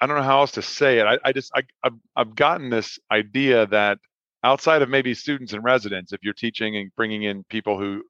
I 0.00 0.06
don't 0.06 0.16
know 0.16 0.22
how 0.22 0.40
else 0.40 0.52
to 0.52 0.62
say 0.62 0.98
it. 1.00 1.06
I, 1.06 1.18
I 1.24 1.32
just 1.32 1.50
I, 1.54 1.62
I've, 1.82 1.94
I've 2.16 2.34
gotten 2.34 2.70
this 2.70 2.98
idea 3.10 3.66
that 3.66 3.98
outside 4.44 4.82
of 4.82 4.88
maybe 4.88 5.14
students 5.14 5.52
and 5.52 5.64
residents 5.64 6.12
if 6.12 6.20
you're 6.22 6.34
teaching 6.34 6.76
and 6.76 6.94
bringing 6.96 7.22
in 7.22 7.44
people 7.44 7.78
who 7.78 8.02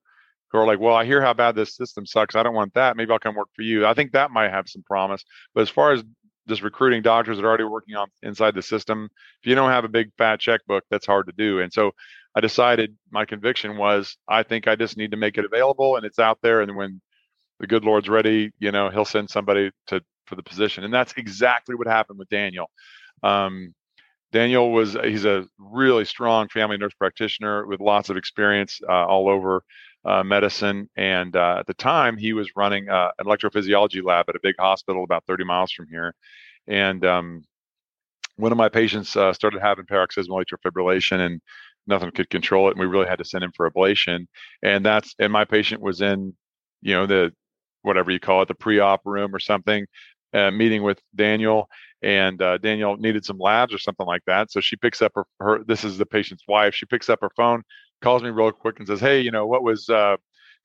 who 0.50 0.58
are 0.58 0.66
like 0.66 0.80
well 0.80 0.94
i 0.94 1.04
hear 1.04 1.20
how 1.20 1.34
bad 1.34 1.54
this 1.54 1.76
system 1.76 2.06
sucks. 2.06 2.34
I 2.34 2.42
don't 2.42 2.54
want 2.54 2.74
that. 2.74 2.96
Maybe 2.96 3.12
i'll 3.12 3.18
come 3.18 3.34
work 3.34 3.48
for 3.54 3.62
you. 3.62 3.86
I 3.86 3.94
think 3.94 4.12
that 4.12 4.30
might 4.30 4.50
have 4.50 4.68
some 4.68 4.82
promise. 4.82 5.24
But 5.54 5.62
as 5.62 5.70
far 5.70 5.92
as 5.92 6.02
just 6.48 6.62
recruiting 6.62 7.02
doctors 7.02 7.36
that 7.36 7.44
are 7.44 7.48
already 7.48 7.64
working 7.64 7.94
on 7.94 8.08
inside 8.22 8.54
the 8.54 8.62
system 8.62 9.10
if 9.42 9.46
you 9.46 9.54
don't 9.54 9.70
have 9.70 9.84
a 9.84 9.88
big 9.88 10.10
fat 10.16 10.40
checkbook 10.40 10.82
that's 10.90 11.06
hard 11.06 11.26
to 11.26 11.32
do. 11.32 11.60
And 11.60 11.72
so 11.72 11.92
i 12.34 12.40
decided 12.40 12.96
my 13.10 13.24
conviction 13.24 13.76
was 13.76 14.16
i 14.28 14.42
think 14.42 14.68
i 14.68 14.76
just 14.76 14.96
need 14.96 15.10
to 15.12 15.16
make 15.16 15.38
it 15.38 15.44
available 15.44 15.96
and 15.96 16.04
it's 16.04 16.18
out 16.18 16.38
there. 16.42 16.60
And 16.60 16.76
when 16.76 17.00
the 17.60 17.66
good 17.66 17.84
lord's 17.84 18.08
ready 18.08 18.52
you 18.58 18.70
know 18.72 18.90
he'll 18.90 19.04
send 19.04 19.30
somebody 19.30 19.70
to 19.88 20.02
for 20.26 20.36
the 20.36 20.42
position. 20.42 20.84
And 20.84 20.92
that's 20.92 21.14
exactly 21.16 21.74
what 21.74 21.86
happened 21.86 22.18
with 22.18 22.28
daniel. 22.28 22.70
Um, 23.22 23.74
Daniel 24.32 24.70
was 24.72 24.94
he's 25.04 25.24
a 25.24 25.46
really 25.58 26.04
strong 26.04 26.48
family 26.48 26.76
nurse 26.76 26.94
practitioner 26.94 27.66
with 27.66 27.80
lots 27.80 28.10
of 28.10 28.16
experience 28.16 28.80
uh, 28.88 29.06
all 29.06 29.28
over 29.28 29.62
uh, 30.04 30.22
medicine. 30.22 30.88
And 30.96 31.34
uh, 31.34 31.56
at 31.60 31.66
the 31.66 31.74
time, 31.74 32.16
he 32.16 32.32
was 32.32 32.50
running 32.56 32.88
uh, 32.88 33.10
an 33.18 33.26
electrophysiology 33.26 34.02
lab 34.02 34.26
at 34.28 34.36
a 34.36 34.40
big 34.42 34.54
hospital 34.58 35.04
about 35.04 35.24
30 35.26 35.44
miles 35.44 35.72
from 35.72 35.86
here. 35.90 36.14
And 36.66 37.04
um, 37.04 37.42
one 38.36 38.52
of 38.52 38.58
my 38.58 38.68
patients 38.68 39.16
uh, 39.16 39.32
started 39.32 39.60
having 39.60 39.86
paroxysmal 39.86 40.38
atrial 40.38 40.60
fibrillation 40.64 41.20
and 41.20 41.40
nothing 41.86 42.10
could 42.10 42.30
control 42.30 42.68
it. 42.68 42.72
And 42.72 42.80
we 42.80 42.86
really 42.86 43.08
had 43.08 43.18
to 43.18 43.24
send 43.24 43.42
him 43.42 43.52
for 43.56 43.70
ablation. 43.70 44.26
And 44.62 44.84
that's, 44.84 45.14
and 45.18 45.32
my 45.32 45.44
patient 45.44 45.80
was 45.80 46.00
in, 46.02 46.34
you 46.82 46.94
know, 46.94 47.06
the, 47.06 47.32
whatever 47.82 48.10
you 48.10 48.20
call 48.20 48.42
it, 48.42 48.48
the 48.48 48.54
pre-op 48.54 49.00
room 49.06 49.34
or 49.34 49.38
something, 49.38 49.86
uh, 50.34 50.50
meeting 50.50 50.82
with 50.82 51.00
Daniel 51.14 51.68
and 52.02 52.40
uh, 52.40 52.58
Daniel 52.58 52.96
needed 52.96 53.24
some 53.24 53.38
labs 53.38 53.74
or 53.74 53.78
something 53.78 54.06
like 54.06 54.22
that. 54.26 54.50
So 54.50 54.60
she 54.60 54.76
picks 54.76 55.02
up 55.02 55.12
her, 55.14 55.24
her, 55.40 55.64
this 55.64 55.84
is 55.84 55.98
the 55.98 56.06
patient's 56.06 56.44
wife. 56.46 56.74
She 56.74 56.86
picks 56.86 57.08
up 57.08 57.18
her 57.22 57.30
phone, 57.36 57.62
calls 58.02 58.22
me 58.22 58.30
real 58.30 58.52
quick 58.52 58.78
and 58.78 58.86
says, 58.86 59.00
Hey, 59.00 59.20
you 59.20 59.30
know, 59.30 59.46
what 59.46 59.62
was, 59.62 59.88
uh, 59.88 60.16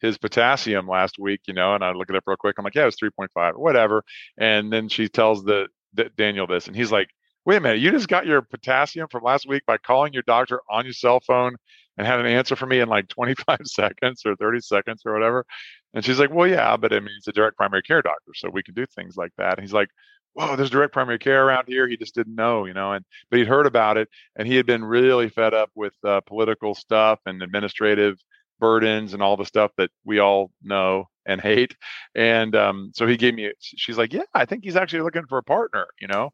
his 0.04 0.18
potassium 0.18 0.88
last 0.88 1.18
week, 1.18 1.42
you 1.48 1.54
know, 1.54 1.76
and 1.76 1.84
I 1.84 1.92
look 1.94 2.10
it 2.10 2.16
up 2.16 2.24
real 2.28 2.36
quick. 2.36 2.56
I'm 2.58 2.66
like, 2.66 2.76
yeah, 2.76 2.84
it 2.84 2.86
was 2.88 2.98
3.5 2.98 3.58
whatever. 3.58 4.04
And 4.38 4.72
then 4.72 4.90
she 4.90 5.08
tells 5.08 5.46
the, 5.46 5.68
the 5.94 6.10
Daniel 6.18 6.46
this, 6.46 6.68
and 6.68 6.76
he's 6.76 6.92
like, 6.92 7.08
wait 7.46 7.58
a 7.58 7.62
minute, 7.62 7.80
you 7.80 7.90
just 7.92 8.08
got 8.10 8.26
your 8.26 8.42
potassium 8.42 9.08
from 9.10 9.24
last 9.24 9.48
week 9.48 9.64
by 9.66 9.78
calling 9.78 10.14
your 10.14 10.24
doctor 10.24 10.62
on 10.70 10.86
your 10.86 10.94
cell 10.94 11.20
phone 11.20 11.56
and 11.98 12.08
had 12.08 12.20
an 12.20 12.26
answer 12.26 12.56
for 12.56 12.66
me 12.66 12.80
in 12.80 12.90
like 12.90 13.08
25 13.10 13.60
seconds 13.64 14.24
or 14.26 14.36
30 14.36 14.60
seconds 14.60 15.02
or 15.06 15.14
whatever. 15.14 15.46
And 15.94 16.04
she's 16.04 16.20
like, 16.20 16.34
well, 16.34 16.48
yeah, 16.48 16.76
but 16.76 16.92
I 16.92 17.00
mean, 17.00 17.16
it's 17.18 17.28
a 17.28 17.32
direct 17.32 17.56
primary 17.58 17.84
care 17.84 18.02
doctor, 18.02 18.34
so 18.34 18.50
we 18.50 18.64
can 18.64 18.74
do 18.74 18.86
things 18.86 19.16
like 19.16 19.32
that. 19.38 19.58
And 19.58 19.62
he's 19.62 19.74
like, 19.74 19.90
whoa, 20.34 20.56
there's 20.56 20.70
direct 20.70 20.94
primary 20.94 21.20
care 21.20 21.46
around 21.46 21.66
here. 21.68 21.88
He 21.88 21.98
just 21.98 22.16
didn't 22.16 22.36
know, 22.36 22.66
you 22.66 22.74
know, 22.74 22.94
and 22.94 23.06
but 23.30 23.40
he'd 23.40 23.48
heard 23.48 23.66
about 23.66 23.98
it, 23.98 24.10
and 24.36 24.48
he 24.48 24.56
had 24.56 24.66
been 24.66 24.84
really 24.84 25.30
fed 25.30 25.54
up 25.54 25.70
with 25.76 25.94
uh, 26.04 26.22
political 26.22 26.76
stuff 26.76 27.20
and 27.26 27.42
administrative 27.42 28.18
burdens 28.60 29.14
and 29.14 29.22
all 29.22 29.38
the 29.38 29.46
stuff 29.46 29.72
that 29.78 29.90
we 30.06 30.20
all 30.20 30.52
know 30.62 31.06
and 31.26 31.42
hate. 31.42 31.76
And 32.16 32.56
um, 32.56 32.92
so 32.94 33.08
he 33.08 33.18
gave 33.18 33.36
me. 33.36 33.52
She's 33.60 33.98
like, 33.98 34.14
yeah, 34.14 34.24
I 34.34 34.46
think 34.46 34.64
he's 34.64 34.76
actually 34.76 35.02
looking 35.02 35.26
for 35.28 35.38
a 35.38 35.44
partner, 35.44 35.88
you 36.00 36.08
know, 36.08 36.32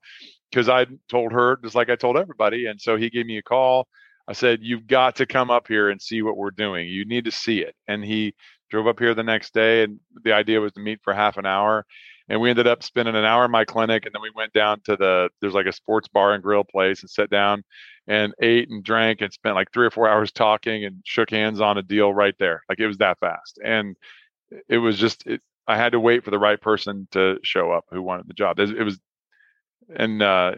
because 0.49 0.69
I 0.69 0.85
told 1.09 1.31
her 1.31 1.57
just 1.63 1.75
like 1.75 1.89
I 1.89 1.95
told 1.95 2.17
everybody, 2.17 2.65
and 2.67 2.79
so 2.79 2.97
he 2.97 3.09
gave 3.09 3.25
me 3.25 3.37
a 3.37 3.43
call. 3.43 3.87
I 4.27 4.33
said, 4.33 4.59
you've 4.61 4.85
got 4.85 5.15
to 5.15 5.25
come 5.25 5.49
up 5.49 5.67
here 5.67 5.89
and 5.89 5.99
see 5.99 6.21
what 6.21 6.37
we're 6.37 6.51
doing. 6.51 6.87
You 6.87 7.03
need 7.03 7.25
to 7.25 7.31
see 7.31 7.61
it. 7.61 7.73
And 7.87 8.05
he 8.05 8.35
drove 8.69 8.85
up 8.85 8.99
here 8.99 9.15
the 9.15 9.23
next 9.23 9.55
day, 9.55 9.83
and 9.83 9.99
the 10.23 10.33
idea 10.33 10.61
was 10.61 10.71
to 10.73 10.79
meet 10.79 10.99
for 11.03 11.15
half 11.15 11.37
an 11.37 11.47
hour 11.47 11.83
and 12.29 12.39
we 12.39 12.49
ended 12.49 12.67
up 12.67 12.83
spending 12.83 13.15
an 13.15 13.25
hour 13.25 13.43
in 13.43 13.51
my 13.51 13.65
clinic 13.65 14.05
and 14.05 14.13
then 14.13 14.21
we 14.21 14.31
went 14.35 14.53
down 14.53 14.79
to 14.81 14.95
the 14.95 15.29
there's 15.41 15.53
like 15.53 15.65
a 15.65 15.73
sports 15.73 16.07
bar 16.07 16.33
and 16.33 16.43
grill 16.43 16.63
place 16.63 17.01
and 17.01 17.09
sat 17.09 17.29
down 17.29 17.63
and 18.07 18.33
ate 18.41 18.69
and 18.69 18.83
drank 18.83 19.21
and 19.21 19.33
spent 19.33 19.55
like 19.55 19.71
three 19.73 19.85
or 19.85 19.91
four 19.91 20.07
hours 20.09 20.31
talking 20.31 20.85
and 20.85 21.01
shook 21.03 21.31
hands 21.31 21.59
on 21.59 21.77
a 21.77 21.81
deal 21.81 22.13
right 22.13 22.35
there. 22.39 22.63
Like 22.69 22.79
it 22.79 22.87
was 22.87 22.97
that 22.99 23.19
fast. 23.19 23.59
And 23.63 23.97
it 24.67 24.77
was 24.77 24.97
just 24.97 25.25
it, 25.27 25.41
i 25.67 25.75
had 25.75 25.91
to 25.91 25.99
wait 25.99 26.23
for 26.23 26.31
the 26.31 26.39
right 26.39 26.59
person 26.59 27.07
to 27.11 27.37
show 27.43 27.71
up 27.71 27.85
who 27.91 28.01
wanted 28.01 28.27
the 28.27 28.33
job. 28.33 28.59
It, 28.59 28.83
was 28.83 28.99
and 29.95 30.21
uh 30.21 30.53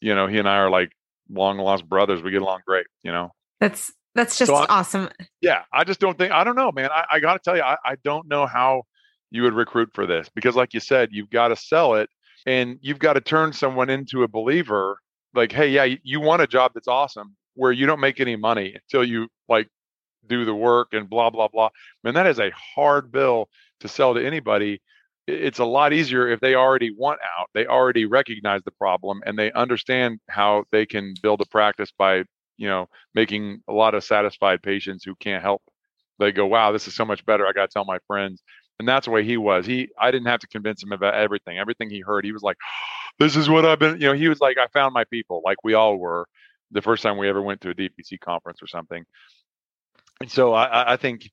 you 0.00 0.14
know 0.14 0.26
he 0.26 0.38
and 0.38 0.48
i 0.48 0.56
are 0.56 0.70
like 0.70 0.92
long 1.30 1.58
lost 1.58 1.88
brothers. 1.88 2.22
We 2.22 2.30
get 2.30 2.42
along 2.42 2.60
great 2.66 2.86
you 3.02 3.12
know? 3.12 3.30
That's 3.60 3.92
that's 4.14 4.38
just 4.38 4.50
so 4.50 4.66
awesome. 4.68 5.08
Yeah 5.40 5.62
i 5.72 5.84
just 5.84 6.00
don't 6.00 6.18
think 6.18 6.32
i 6.32 6.44
don't 6.44 6.56
know 6.56 6.70
man. 6.70 6.90
I, 6.90 7.04
I 7.12 7.20
gotta 7.20 7.38
tell 7.38 7.56
you 7.56 7.62
I, 7.62 7.76
I 7.84 7.96
don't 8.04 8.28
know 8.28 8.46
how 8.46 8.84
you 9.30 9.42
would 9.42 9.54
recruit 9.54 9.90
for 9.94 10.06
this 10.06 10.28
because 10.34 10.54
like 10.54 10.74
you 10.74 10.80
said 10.80 11.08
you've 11.12 11.30
got 11.30 11.48
to 11.48 11.56
sell 11.56 11.94
it 11.94 12.08
and 12.46 12.78
you've 12.82 12.98
got 12.98 13.14
to 13.14 13.20
turn 13.20 13.52
someone 13.52 13.90
into 13.90 14.22
a 14.22 14.28
believer 14.28 14.98
like 15.34 15.52
hey 15.52 15.68
yeah 15.68 15.96
you 16.02 16.20
want 16.20 16.42
a 16.42 16.46
job 16.46 16.72
that's 16.74 16.88
awesome 16.88 17.34
where 17.54 17.72
you 17.72 17.86
don't 17.86 18.00
make 18.00 18.20
any 18.20 18.36
money 18.36 18.74
until 18.74 19.04
you 19.04 19.28
like 19.48 19.68
do 20.26 20.44
the 20.44 20.54
work 20.54 20.88
and 20.92 21.10
blah 21.10 21.30
blah 21.30 21.48
blah 21.48 21.68
man 22.02 22.14
that 22.14 22.26
is 22.26 22.38
a 22.38 22.50
hard 22.50 23.10
bill 23.12 23.48
to 23.84 23.88
sell 23.88 24.14
to 24.14 24.26
anybody. 24.26 24.80
It's 25.26 25.58
a 25.58 25.64
lot 25.64 25.92
easier 25.92 26.28
if 26.28 26.40
they 26.40 26.54
already 26.54 26.90
want 26.90 27.20
out 27.38 27.48
they 27.54 27.66
already 27.66 28.04
recognize 28.04 28.62
the 28.64 28.72
problem 28.72 29.22
and 29.24 29.38
they 29.38 29.52
understand 29.52 30.20
how 30.28 30.64
they 30.70 30.84
can 30.84 31.14
build 31.22 31.40
a 31.40 31.46
practice 31.46 31.90
by 31.96 32.24
you 32.58 32.68
know 32.68 32.88
making 33.14 33.62
a 33.68 33.72
lot 33.72 33.94
of 33.94 34.04
satisfied 34.04 34.62
patients 34.62 35.04
who 35.04 35.14
can't 35.16 35.42
help. 35.42 35.62
They 36.18 36.30
go 36.32 36.46
wow 36.46 36.72
this 36.72 36.86
is 36.88 36.94
so 36.94 37.04
much 37.04 37.26
better 37.26 37.46
i 37.46 37.52
got 37.52 37.70
to 37.70 37.72
tell 37.72 37.84
my 37.84 37.98
friends 38.06 38.42
and 38.78 38.88
that's 38.88 39.06
the 39.06 39.10
way 39.12 39.24
he 39.24 39.36
was. 39.36 39.66
He 39.66 39.88
I 39.98 40.10
didn't 40.10 40.26
have 40.26 40.40
to 40.40 40.46
convince 40.48 40.82
him 40.82 40.92
about 40.92 41.14
everything. 41.14 41.58
Everything 41.58 41.90
he 41.90 42.00
heard, 42.00 42.24
he 42.24 42.32
was 42.32 42.42
like, 42.42 42.56
"This 43.18 43.36
is 43.36 43.48
what 43.48 43.64
I've 43.64 43.78
been." 43.78 44.00
You 44.00 44.08
know, 44.08 44.12
he 44.14 44.28
was 44.28 44.40
like, 44.40 44.58
"I 44.58 44.66
found 44.68 44.94
my 44.94 45.04
people," 45.04 45.42
like 45.44 45.58
we 45.64 45.74
all 45.74 45.96
were 45.96 46.26
the 46.70 46.82
first 46.82 47.02
time 47.02 47.18
we 47.18 47.28
ever 47.28 47.42
went 47.42 47.60
to 47.62 47.70
a 47.70 47.74
DPC 47.74 48.18
conference 48.20 48.62
or 48.62 48.66
something. 48.66 49.04
And 50.20 50.30
so 50.30 50.52
I, 50.54 50.94
I 50.94 50.96
think 50.96 51.28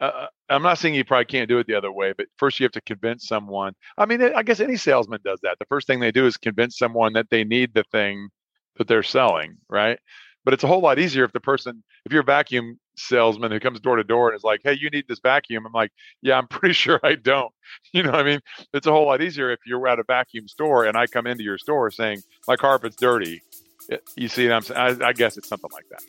uh, 0.00 0.04
uh, 0.04 0.26
I'm 0.48 0.62
not 0.62 0.78
saying 0.78 0.94
you 0.94 1.04
probably 1.04 1.26
can't 1.26 1.48
do 1.48 1.58
it 1.58 1.66
the 1.68 1.76
other 1.76 1.92
way, 1.92 2.12
but 2.16 2.26
first 2.36 2.58
you 2.58 2.64
have 2.64 2.72
to 2.72 2.80
convince 2.82 3.28
someone. 3.28 3.72
I 3.96 4.04
mean, 4.04 4.20
I 4.20 4.42
guess 4.42 4.58
any 4.58 4.76
salesman 4.76 5.20
does 5.24 5.38
that. 5.44 5.58
The 5.60 5.66
first 5.66 5.86
thing 5.86 6.00
they 6.00 6.10
do 6.10 6.26
is 6.26 6.36
convince 6.36 6.76
someone 6.76 7.12
that 7.12 7.30
they 7.30 7.44
need 7.44 7.72
the 7.72 7.84
thing 7.92 8.28
that 8.76 8.88
they're 8.88 9.04
selling, 9.04 9.56
right? 9.68 9.98
But 10.44 10.54
it's 10.54 10.64
a 10.64 10.66
whole 10.66 10.80
lot 10.80 10.98
easier 10.98 11.24
if 11.24 11.32
the 11.32 11.40
person, 11.40 11.82
if 12.04 12.12
you're 12.12 12.22
a 12.22 12.24
vacuum 12.24 12.78
salesman 12.96 13.52
who 13.52 13.60
comes 13.60 13.80
door 13.80 13.96
to 13.96 14.04
door 14.04 14.28
and 14.28 14.36
is 14.36 14.44
like, 14.44 14.60
"Hey, 14.64 14.74
you 14.74 14.90
need 14.90 15.06
this 15.08 15.20
vacuum." 15.20 15.66
I'm 15.66 15.72
like, 15.72 15.92
"Yeah, 16.20 16.36
I'm 16.38 16.46
pretty 16.48 16.74
sure 16.74 17.00
I 17.02 17.14
don't." 17.14 17.52
You 17.92 18.02
know, 18.02 18.10
what 18.10 18.20
I 18.20 18.24
mean, 18.24 18.40
it's 18.74 18.86
a 18.86 18.92
whole 18.92 19.06
lot 19.06 19.22
easier 19.22 19.50
if 19.50 19.60
you're 19.66 19.86
at 19.86 19.98
a 19.98 20.04
vacuum 20.04 20.48
store 20.48 20.84
and 20.84 20.96
I 20.96 21.06
come 21.06 21.26
into 21.26 21.42
your 21.42 21.58
store 21.58 21.90
saying, 21.90 22.22
"My 22.48 22.56
carpet's 22.56 22.96
dirty." 22.96 23.42
Eh, 23.90 23.96
you 24.16 24.28
see 24.28 24.50
I'm? 24.50 24.62
I, 24.74 24.96
I 25.02 25.12
guess 25.12 25.36
it's 25.36 25.48
something 25.48 25.70
like 25.72 25.88
that. 25.90 26.02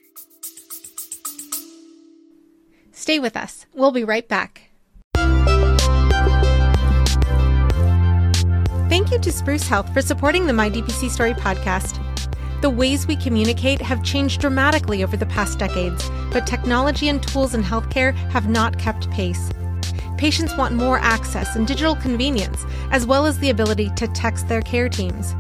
Stay 2.92 3.20
with 3.20 3.36
us. 3.36 3.66
We'll 3.74 3.92
be 3.92 4.04
right 4.04 4.28
back. 4.28 4.70
Thank 8.90 9.12
you 9.12 9.20
to 9.20 9.32
Spruce 9.32 9.68
Health 9.68 9.92
for 9.92 10.02
supporting 10.02 10.46
the 10.46 10.54
My 10.54 10.70
DPC 10.70 11.10
Story 11.10 11.34
podcast. 11.34 12.00
The 12.64 12.70
ways 12.70 13.06
we 13.06 13.18
communicate 13.18 13.82
have 13.82 14.06
changed 14.06 14.40
dramatically 14.40 15.04
over 15.04 15.18
the 15.18 15.26
past 15.26 15.60
decades, 15.60 16.10
but 16.32 16.48
technology 16.48 17.10
and 17.10 17.22
tools 17.22 17.54
in 17.56 17.62
healthcare 17.62 18.14
have 18.30 18.48
not 18.48 18.80
kept 18.80 19.12
pace. 19.12 19.50
Patients 20.18 20.56
want 20.56 20.74
more 20.74 20.98
access 20.98 21.58
and 21.58 21.68
digital 21.68 21.94
convenience, 21.94 22.66
as 22.90 23.06
well 23.06 23.26
as 23.26 23.38
the 23.40 23.50
ability 23.50 23.90
to 23.98 24.08
text 24.08 24.48
their 24.48 24.62
care 24.62 24.88
teams. 24.88 25.36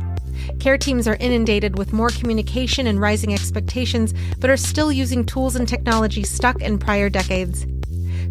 Care 0.60 0.78
teams 0.78 1.08
are 1.08 1.16
inundated 1.22 1.78
with 1.78 1.94
more 1.94 2.10
communication 2.10 2.88
and 2.88 3.00
rising 3.00 3.34
expectations, 3.34 4.14
but 4.42 4.50
are 4.50 4.58
still 4.58 4.92
using 4.92 5.26
tools 5.26 5.56
and 5.56 5.66
technology 5.66 6.24
stuck 6.24 6.62
in 6.62 6.78
prior 6.78 7.08
decades. 7.08 7.66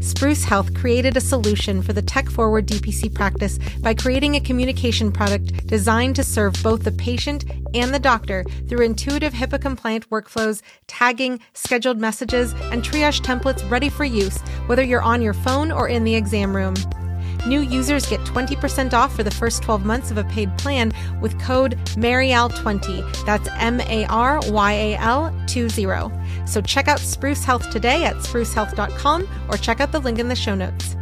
Spruce 0.02 0.42
Health 0.42 0.74
created 0.74 1.16
a 1.16 1.20
solution 1.20 1.80
for 1.80 1.92
the 1.92 2.02
tech 2.02 2.28
forward 2.28 2.66
DPC 2.66 3.14
practice 3.14 3.58
by 3.82 3.94
creating 3.94 4.34
a 4.34 4.40
communication 4.40 5.12
product 5.12 5.64
designed 5.68 6.16
to 6.16 6.24
serve 6.24 6.60
both 6.60 6.82
the 6.82 6.90
patient 6.90 7.44
and 7.72 7.94
the 7.94 8.00
doctor 8.00 8.44
through 8.68 8.84
intuitive 8.84 9.32
HIPAA 9.32 9.60
compliant 9.60 10.10
workflows, 10.10 10.60
tagging, 10.88 11.38
scheduled 11.54 11.98
messages, 11.98 12.52
and 12.72 12.82
triage 12.82 13.20
templates 13.20 13.68
ready 13.70 13.88
for 13.88 14.04
use, 14.04 14.40
whether 14.66 14.82
you're 14.82 15.02
on 15.02 15.22
your 15.22 15.34
phone 15.34 15.70
or 15.70 15.88
in 15.88 16.02
the 16.02 16.16
exam 16.16 16.54
room. 16.54 16.74
New 17.46 17.60
users 17.60 18.06
get 18.06 18.20
20% 18.20 18.92
off 18.92 19.14
for 19.14 19.24
the 19.24 19.30
first 19.30 19.62
12 19.62 19.84
months 19.84 20.10
of 20.12 20.18
a 20.18 20.24
paid 20.24 20.56
plan 20.58 20.92
with 21.20 21.38
code 21.40 21.76
MARYAL20. 21.96 23.26
That's 23.26 23.48
M 23.58 23.80
A 23.80 24.06
R 24.06 24.40
Y 24.46 24.72
A 24.72 24.96
L 24.96 25.34
20. 25.48 25.86
So 26.46 26.60
check 26.60 26.86
out 26.86 27.00
Spruce 27.00 27.44
Health 27.44 27.68
today 27.70 28.04
at 28.04 28.16
sprucehealth.com 28.16 29.28
or 29.48 29.56
check 29.56 29.80
out 29.80 29.90
the 29.90 29.98
link 29.98 30.20
in 30.20 30.28
the 30.28 30.36
show 30.36 30.54
notes. 30.54 30.94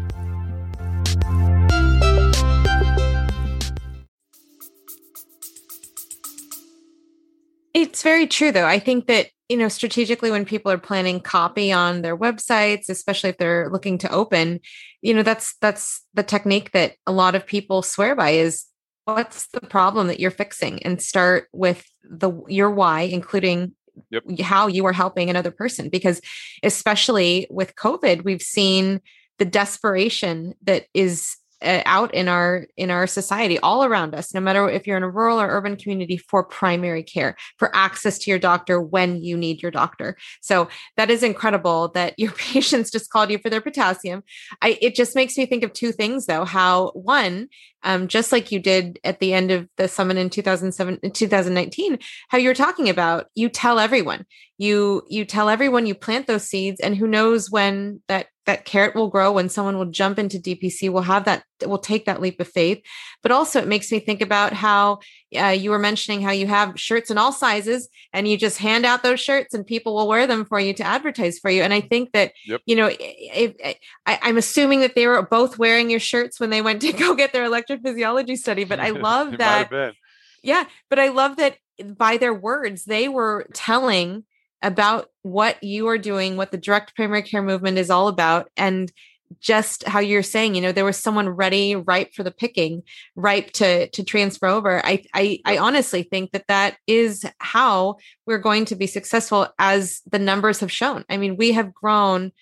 It's 7.73 8.03
very 8.03 8.27
true, 8.27 8.51
though. 8.51 8.67
I 8.67 8.79
think 8.79 9.07
that 9.07 9.29
you 9.51 9.57
know 9.57 9.69
strategically 9.69 10.31
when 10.31 10.45
people 10.45 10.71
are 10.71 10.79
planning 10.79 11.21
copy 11.21 11.73
on 11.73 12.03
their 12.03 12.17
websites 12.17 12.89
especially 12.89 13.31
if 13.31 13.37
they're 13.37 13.69
looking 13.69 13.99
to 13.99 14.11
open 14.13 14.61
you 15.03 15.15
know 15.15 15.23
that's 15.23 15.57
that's 15.61 16.05
the 16.15 16.23
technique 16.23 16.73
that 16.73 16.95
a 17.07 17.13
lot 17.13 17.35
of 17.35 17.47
people 17.47 17.83
swear 17.83 18.15
by 18.15 18.31
is 18.31 18.65
what's 19.05 19.49
the 19.49 19.61
problem 19.61 20.07
that 20.07 20.21
you're 20.21 20.31
fixing 20.31 20.83
and 20.83 21.01
start 21.01 21.49
with 21.53 21.85
the 22.05 22.33
your 22.49 22.71
why 22.71 23.03
including 23.03 23.73
yep. 24.11 24.23
how 24.41 24.67
you 24.67 24.85
are 24.87 24.93
helping 24.93 25.31
another 25.31 25.51
person 25.51 25.89
because 25.89 26.21
especially 26.63 27.47
with 27.51 27.75
covid 27.75 28.25
we've 28.25 28.43
seen 28.43 29.01
the 29.39 29.45
desperation 29.45 30.55
that 30.63 30.87
is 30.95 31.37
out 31.63 32.15
in 32.15 32.29
our 32.29 32.67
in 32.77 32.91
our 32.91 33.07
society 33.07 33.59
all 33.59 33.85
around 33.85 34.15
us 34.15 34.33
no 34.33 34.41
matter 34.41 34.69
if 34.69 34.87
you're 34.87 34.97
in 34.97 35.03
a 35.03 35.11
rural 35.11 35.41
or 35.41 35.49
urban 35.49 35.77
community 35.77 36.17
for 36.17 36.43
primary 36.43 37.03
care 37.03 37.37
for 37.59 37.75
access 37.75 38.19
to 38.19 38.31
your 38.31 38.39
doctor 38.39 38.81
when 38.81 39.23
you 39.23 39.37
need 39.37 39.63
your 39.63 39.71
doctor. 39.71 40.17
So 40.41 40.69
that 40.97 41.11
is 41.11 41.23
incredible 41.23 41.89
that 41.95 42.19
your 42.19 42.33
patients 42.33 42.91
just 42.91 43.11
called 43.11 43.31
you 43.31 43.39
for 43.39 43.51
their 43.51 43.61
potassium. 43.61 44.23
I, 44.63 44.79
it 44.81 44.95
just 44.95 45.15
makes 45.15 45.37
me 45.37 45.47
think 45.47 45.65
of 45.65 45.73
two 45.73 45.93
things 45.93 46.27
though 46.27 46.45
how 46.45 46.91
one 46.91 47.49
um, 47.83 48.09
just 48.09 48.31
like 48.31 48.53
you 48.53 48.61
did 48.61 48.99
at 49.05 49.21
the 49.21 49.33
end 49.33 49.51
of 49.51 49.67
the 49.79 49.89
summit 49.89 50.19
in 50.19 50.29
2007 50.29 50.99
2019 51.13 51.99
how 52.29 52.37
you're 52.37 52.55
talking 52.55 52.89
about 52.89 53.27
you 53.35 53.49
tell 53.49 53.79
everyone. 53.79 54.27
You 54.59 55.03
you 55.09 55.25
tell 55.25 55.49
everyone 55.49 55.87
you 55.87 55.95
plant 55.95 56.27
those 56.27 56.47
seeds 56.47 56.81
and 56.81 56.95
who 56.95 57.07
knows 57.07 57.51
when 57.51 58.03
that 58.09 58.27
that 58.51 58.65
carrot 58.65 58.97
will 58.97 59.09
grow 59.09 59.31
when 59.31 59.49
someone 59.49 59.79
will 59.79 59.87
jump 59.87 60.19
into 60.19 60.39
DPC, 60.39 60.91
will 60.91 61.03
have 61.03 61.25
that, 61.25 61.45
will 61.65 61.79
take 61.79 62.05
that 62.07 62.21
leap 62.21 62.41
of 62.41 62.49
faith. 62.49 62.83
But 63.23 63.31
also, 63.31 63.61
it 63.61 63.69
makes 63.69 63.93
me 63.93 64.01
think 64.01 64.21
about 64.21 64.53
how 64.53 64.99
uh, 65.39 65.47
you 65.47 65.71
were 65.71 65.79
mentioning 65.79 66.21
how 66.21 66.33
you 66.33 66.49
have 66.49 66.79
shirts 66.81 67.13
in 67.13 67.19
all 67.19 67.31
sizes 67.31 67.89
and 68.13 68.27
you 68.27 68.37
just 68.37 68.59
hand 68.59 68.85
out 68.85 69.05
those 69.05 69.21
shirts 69.21 69.55
and 69.55 69.65
people 69.65 69.95
will 69.95 70.09
wear 70.09 70.27
them 70.27 70.45
for 70.45 70.59
you 70.59 70.73
to 70.75 70.83
advertise 70.83 71.39
for 71.39 71.49
you. 71.49 71.63
And 71.63 71.73
I 71.73 71.81
think 71.81 72.11
that, 72.11 72.33
yep. 72.45 72.61
you 72.67 72.75
know, 72.75 72.89
if, 72.89 73.55
if, 73.61 73.77
I, 74.05 74.19
I'm 74.21 74.37
assuming 74.37 74.81
that 74.81 74.97
they 74.97 75.07
were 75.07 75.23
both 75.23 75.57
wearing 75.57 75.91
your 75.91 76.01
shirts 76.01 76.41
when 76.41 76.51
they 76.51 76.61
went 76.61 76.83
to 76.83 76.93
go 77.05 77.15
get 77.15 77.33
their 77.33 77.49
electrophysiology 77.49 78.37
study. 78.37 78.65
But 78.65 78.81
I 78.81 78.91
love 78.91 79.39
that. 79.39 79.95
Yeah. 80.43 80.65
But 80.89 80.99
I 80.99 81.09
love 81.09 81.37
that 81.37 81.57
by 81.85 82.17
their 82.17 82.35
words, 82.35 82.85
they 82.85 83.07
were 83.07 83.47
telling 83.55 84.25
about 84.63 85.09
what 85.23 85.63
you 85.63 85.89
are 85.89 85.99
doing, 85.99 86.37
what 86.37 86.51
the 86.51 86.59
direct 86.59 86.95
primary 86.95 87.23
care 87.23 87.43
movement 87.43 87.79
is 87.79 87.91
all 87.91 88.09
about, 88.09 88.51
and 88.57 88.93
just 89.39 89.85
how 89.85 90.01
you're 90.01 90.25
saying, 90.25 90.55
you 90.57 90.61
know, 90.61 90.73
there 90.73 90.85
was 90.85 90.97
someone 90.97 91.29
ready, 91.29 91.77
ripe 91.77 92.13
for 92.15 92.25
the 92.25 92.33
picking, 92.33 92.83
ripe 93.15 93.53
to 93.53 93.89
to 93.91 94.03
transfer 94.03 94.47
over. 94.47 94.85
I 94.85 95.05
I, 95.15 95.39
I 95.45 95.59
honestly 95.59 96.03
think 96.03 96.33
that 96.33 96.49
that 96.49 96.77
is 96.87 97.25
how 97.39 97.97
we're 98.27 98.39
going 98.39 98.65
to 98.67 98.77
be 98.77 98.87
successful, 98.87 99.47
as 99.59 100.01
the 100.11 100.19
numbers 100.19 100.61
have 100.61 100.73
shown. 100.73 101.05
I 101.09 101.17
mean, 101.17 101.37
we 101.37 101.53
have 101.53 101.73
grown 101.73 102.33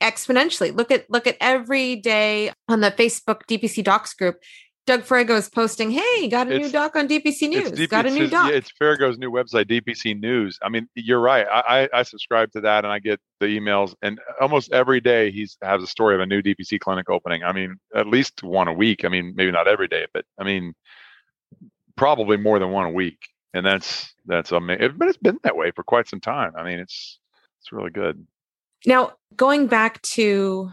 exponentially. 0.00 0.74
Look 0.74 0.90
at 0.90 1.10
look 1.10 1.26
at 1.26 1.36
every 1.40 1.96
day 1.96 2.52
on 2.68 2.80
the 2.80 2.92
Facebook 2.92 3.42
DPC 3.48 3.82
Docs 3.82 4.14
group. 4.14 4.38
Doug 4.88 5.02
Farago 5.02 5.36
is 5.36 5.50
posting, 5.50 5.90
"Hey, 5.90 6.28
got 6.28 6.48
a 6.48 6.54
it's, 6.54 6.64
new 6.64 6.72
doc 6.72 6.96
on 6.96 7.06
DPC 7.06 7.46
News. 7.50 7.72
DP, 7.72 7.90
got 7.90 8.06
a 8.06 8.10
new 8.10 8.26
doc." 8.26 8.48
Yeah, 8.48 8.56
it's 8.56 8.72
Farago's 8.72 9.18
new 9.18 9.30
website, 9.30 9.66
DPC 9.66 10.18
News. 10.18 10.58
I 10.62 10.70
mean, 10.70 10.88
you're 10.94 11.20
right. 11.20 11.46
I, 11.46 11.82
I, 11.92 11.98
I 11.98 12.02
subscribe 12.04 12.52
to 12.52 12.62
that, 12.62 12.86
and 12.86 12.92
I 12.92 12.98
get 12.98 13.20
the 13.38 13.46
emails, 13.48 13.94
and 14.00 14.18
almost 14.40 14.72
every 14.72 15.02
day 15.02 15.30
he 15.30 15.46
has 15.60 15.82
a 15.82 15.86
story 15.86 16.14
of 16.14 16.22
a 16.22 16.26
new 16.26 16.40
DPC 16.40 16.80
clinic 16.80 17.10
opening. 17.10 17.44
I 17.44 17.52
mean, 17.52 17.76
at 17.94 18.06
least 18.06 18.42
one 18.42 18.66
a 18.66 18.72
week. 18.72 19.04
I 19.04 19.08
mean, 19.08 19.34
maybe 19.36 19.50
not 19.50 19.68
every 19.68 19.88
day, 19.88 20.06
but 20.14 20.24
I 20.38 20.44
mean, 20.44 20.72
probably 21.94 22.38
more 22.38 22.58
than 22.58 22.70
one 22.70 22.86
a 22.86 22.90
week, 22.90 23.18
and 23.52 23.66
that's 23.66 24.14
that's 24.24 24.52
amazing. 24.52 24.94
But 24.96 25.08
it's 25.08 25.18
been 25.18 25.38
that 25.42 25.54
way 25.54 25.70
for 25.70 25.82
quite 25.82 26.08
some 26.08 26.20
time. 26.20 26.52
I 26.56 26.64
mean, 26.64 26.78
it's 26.78 27.18
it's 27.60 27.72
really 27.72 27.90
good. 27.90 28.26
Now, 28.86 29.12
going 29.36 29.66
back 29.66 30.00
to 30.16 30.72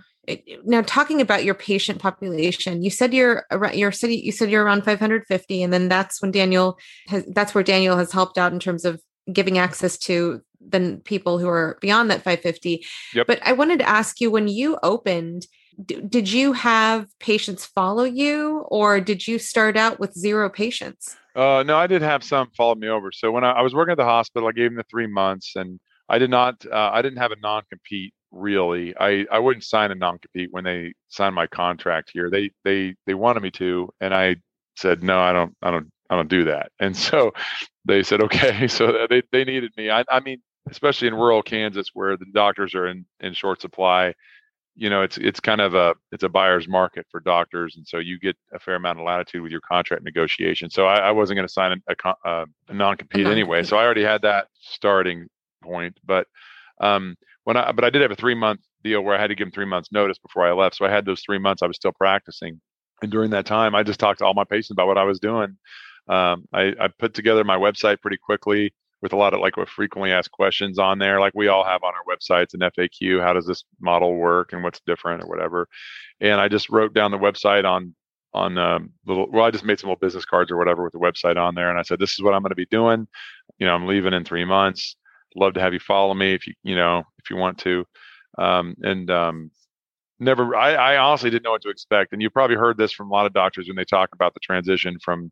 now 0.64 0.82
talking 0.82 1.22
about 1.22 1.44
your 1.44 1.54
patient 1.54 2.00
population 2.00 2.84
you 2.84 2.90
said 2.90 3.14
you're 3.14 3.46
around 3.52 3.76
your 3.76 3.92
city 3.92 4.16
you 4.18 4.32
said 4.32 4.50
you're 4.50 4.64
around 4.64 4.84
550 4.84 5.64
and 5.64 5.74
then 5.74 5.88
that's 5.90 6.22
when 6.22 6.32
daniel 6.32 6.78
has 7.08 7.26
that's 7.34 7.54
where 7.54 7.64
daniel 7.64 7.98
has 7.98 8.12
helped 8.12 8.38
out 8.38 8.54
in 8.54 8.60
terms 8.60 8.86
of 8.86 9.02
giving 9.32 9.58
access 9.58 9.98
to 9.98 10.42
the 10.68 11.00
people 11.06 11.38
who 11.38 11.48
are 11.48 11.78
beyond 11.82 12.10
that 12.10 12.24
550 12.24 12.86
yep. 13.14 13.28
but 13.28 13.40
i 13.44 13.54
wanted 13.54 13.80
to 13.80 13.90
ask 13.90 14.20
you 14.20 14.32
when 14.32 14.48
you 14.48 14.78
opened 14.84 15.48
d- 15.84 16.02
did 16.02 16.32
you 16.32 16.54
have 16.54 17.08
patients 17.20 17.66
follow 17.66 18.04
you 18.04 18.66
or 18.68 19.00
did 19.00 19.28
you 19.28 19.40
start 19.40 19.78
out 19.78 20.00
with 20.00 20.14
zero 20.14 20.50
patients? 20.50 21.16
Uh, 21.36 21.64
no 21.66 21.78
i 21.78 21.88
did 21.88 22.02
have 22.02 22.24
some 22.24 22.50
follow 22.56 22.76
me 22.76 22.88
over. 22.88 23.12
So 23.12 23.32
when 23.32 23.44
I, 23.44 23.52
I 23.52 23.62
was 23.62 23.74
working 23.74 23.92
at 23.92 23.98
the 23.98 24.06
hospital 24.06 24.48
i 24.48 24.52
gave 24.52 24.72
them 24.72 24.78
the 24.78 24.86
three 24.90 25.08
months 25.08 25.54
and 25.56 25.80
i 26.10 26.18
did 26.18 26.30
not 26.30 26.66
uh, 26.66 26.92
i 26.94 27.02
didn't 27.02 27.20
have 27.20 27.32
a 27.32 27.40
non-compete 27.42 28.14
really. 28.36 28.96
I 28.98 29.26
I 29.32 29.40
wouldn't 29.40 29.64
sign 29.64 29.92
a 29.92 29.96
non 29.96 30.20
compete 30.20 30.50
when 30.52 30.64
they 30.64 30.94
signed 31.08 31.34
my 31.34 31.48
contract 31.48 32.12
here. 32.14 32.30
They 32.30 32.52
they 32.64 32.96
they 33.08 33.16
wanted 33.16 33.42
me 33.42 33.52
to, 33.52 33.90
and 34.02 34.14
I 34.14 34.36
said 34.76 35.02
no. 35.02 35.20
I 35.20 35.34
don't 35.34 35.56
I 35.64 35.72
don't 35.72 35.90
I 36.10 36.16
don't 36.16 36.30
do 36.30 36.44
that. 36.46 36.72
And 36.80 36.96
so 36.96 37.32
they 37.86 38.04
said 38.04 38.22
okay. 38.22 38.68
So 38.68 39.08
they 39.10 39.24
they 39.32 39.46
needed 39.46 39.72
me. 39.78 39.90
I 39.90 40.04
I 40.10 40.20
mean, 40.20 40.42
especially 40.70 41.08
in 41.08 41.16
rural 41.16 41.42
Kansas 41.42 41.90
where 41.94 42.18
the 42.18 42.26
doctors 42.34 42.76
are 42.76 42.88
in 42.88 43.06
in 43.22 43.34
short 43.34 43.62
supply. 43.62 44.14
You 44.78 44.90
know, 44.90 45.04
it's 45.04 45.18
it's 45.18 45.40
kind 45.40 45.62
of 45.62 45.74
a 45.74 45.96
it's 46.12 46.24
a 46.24 46.30
buyer's 46.30 46.68
market 46.68 47.06
for 47.10 47.22
doctors, 47.22 47.78
and 47.78 47.88
so 47.88 47.98
you 47.98 48.20
get 48.20 48.36
a 48.54 48.60
fair 48.60 48.76
amount 48.76 49.00
of 49.00 49.06
latitude 49.06 49.42
with 49.42 49.52
your 49.52 49.62
contract 49.62 50.04
negotiation. 50.04 50.70
So 50.70 50.86
I, 50.86 50.98
I 50.98 51.12
wasn't 51.12 51.38
going 51.38 51.48
to 51.48 51.54
sign 51.54 51.82
a, 51.88 51.96
a, 52.26 52.46
a 52.68 52.74
non 52.74 52.98
compete 52.98 53.26
anyway. 53.26 53.64
So 53.64 53.78
I 53.78 53.86
already 53.86 54.04
had 54.04 54.24
that 54.24 54.48
starting 54.60 55.30
point, 55.64 55.98
but 56.06 56.28
um, 56.82 57.16
when 57.46 57.56
I, 57.58 57.72
but 57.72 57.86
I 57.86 57.90
did 57.90 58.02
have 58.02 58.12
a 58.12 58.16
three 58.16 58.36
month 58.36 58.60
deal 58.84 59.02
where 59.02 59.16
I 59.16 59.22
had 59.22 59.28
to 59.28 59.36
give 59.36 59.48
them 59.48 59.52
three 59.52 59.66
months 59.66 59.92
notice 59.92 60.18
before 60.18 60.46
I 60.46 60.52
left. 60.52 60.76
So 60.76 60.86
I 60.86 60.92
had 60.92 61.06
those 61.06 61.22
three 61.22 61.40
months. 61.40 61.64
I 61.64 61.68
was 61.68 61.78
still 61.78 61.94
practicing, 61.94 62.60
and 63.02 63.12
during 63.12 63.32
that 63.32 63.46
time, 63.46 63.74
I 63.74 63.84
just 63.84 64.00
talked 64.00 64.20
to 64.20 64.26
all 64.26 64.34
my 64.34 64.44
patients 64.44 64.72
about 64.72 64.88
what 64.88 64.98
I 64.98 65.04
was 65.04 65.20
doing. 65.20 65.58
Um, 66.08 66.46
I, 66.54 66.74
I 66.80 66.90
put 67.00 67.14
together 67.14 67.44
my 67.44 67.58
website 67.58 68.02
pretty 68.02 68.18
quickly 68.18 68.74
with 69.02 69.14
a 69.14 69.16
lot 69.16 69.34
of 69.34 69.40
like 69.40 69.58
with 69.58 69.70
frequently 69.70 70.12
asked 70.12 70.32
questions 70.32 70.80
on 70.80 71.00
there, 71.00 71.20
like 71.20 71.34
we 71.36 71.48
all 71.48 71.64
have 71.64 71.84
on 71.84 71.94
our 71.94 72.16
websites 72.16 72.54
and 72.54 72.64
FAQ. 72.64 73.22
How 73.22 73.34
does 73.34 73.46
this 73.46 73.64
model 73.80 74.16
work 74.16 74.52
and 74.54 74.64
what's 74.64 74.82
different 74.86 75.24
or 75.24 75.28
whatever? 75.28 75.68
And 76.20 76.42
I 76.42 76.48
just 76.48 76.70
wrote 76.70 76.94
down 76.94 77.12
the 77.12 77.18
website 77.18 77.66
on 77.66 77.96
on 78.34 78.58
um, 78.58 78.90
little. 79.06 79.30
Well, 79.32 79.46
I 79.46 79.52
just 79.52 79.64
made 79.64 79.80
some 79.80 79.90
little 79.90 80.00
business 80.00 80.26
cards 80.26 80.52
or 80.52 80.58
whatever 80.58 80.84
with 80.84 80.94
the 80.94 81.00
website 81.00 81.38
on 81.38 81.56
there, 81.56 81.70
and 81.70 81.80
I 81.80 81.84
said, 81.84 82.00
"This 82.00 82.14
is 82.14 82.24
what 82.24 82.34
I'm 82.34 82.42
going 82.42 82.50
to 82.50 82.56
be 82.56 82.66
doing. 82.66 83.08
You 83.60 83.68
know, 83.68 83.76
I'm 83.76 83.86
leaving 83.88 84.14
in 84.14 84.24
three 84.24 84.46
months 84.46 84.96
love 85.36 85.54
to 85.54 85.62
have 85.62 85.74
you 85.74 85.80
follow 85.80 86.14
me 86.14 86.34
if 86.34 86.48
you 86.48 86.54
you 86.64 86.76
know 86.76 87.04
if 87.20 87.30
you 87.30 87.36
want 87.36 87.58
to. 87.60 87.86
Um, 88.38 88.76
and 88.82 89.10
um, 89.10 89.52
never 90.20 90.56
I, 90.56 90.74
I, 90.74 90.98
honestly 90.98 91.30
didn't 91.30 91.44
know 91.44 91.52
what 91.52 91.62
to 91.62 91.70
expect 91.70 92.12
and 92.12 92.22
you 92.22 92.30
probably 92.30 92.58
heard 92.58 92.78
this 92.78 92.92
from 92.92 93.10
a 93.10 93.14
lot 93.14 93.26
of 93.26 93.34
doctors 93.34 93.68
when 93.68 93.78
they 93.78 93.86
talk 93.86 94.10
about 94.14 94.34
the 94.34 94.42
transition 94.42 94.98
from 95.04 95.32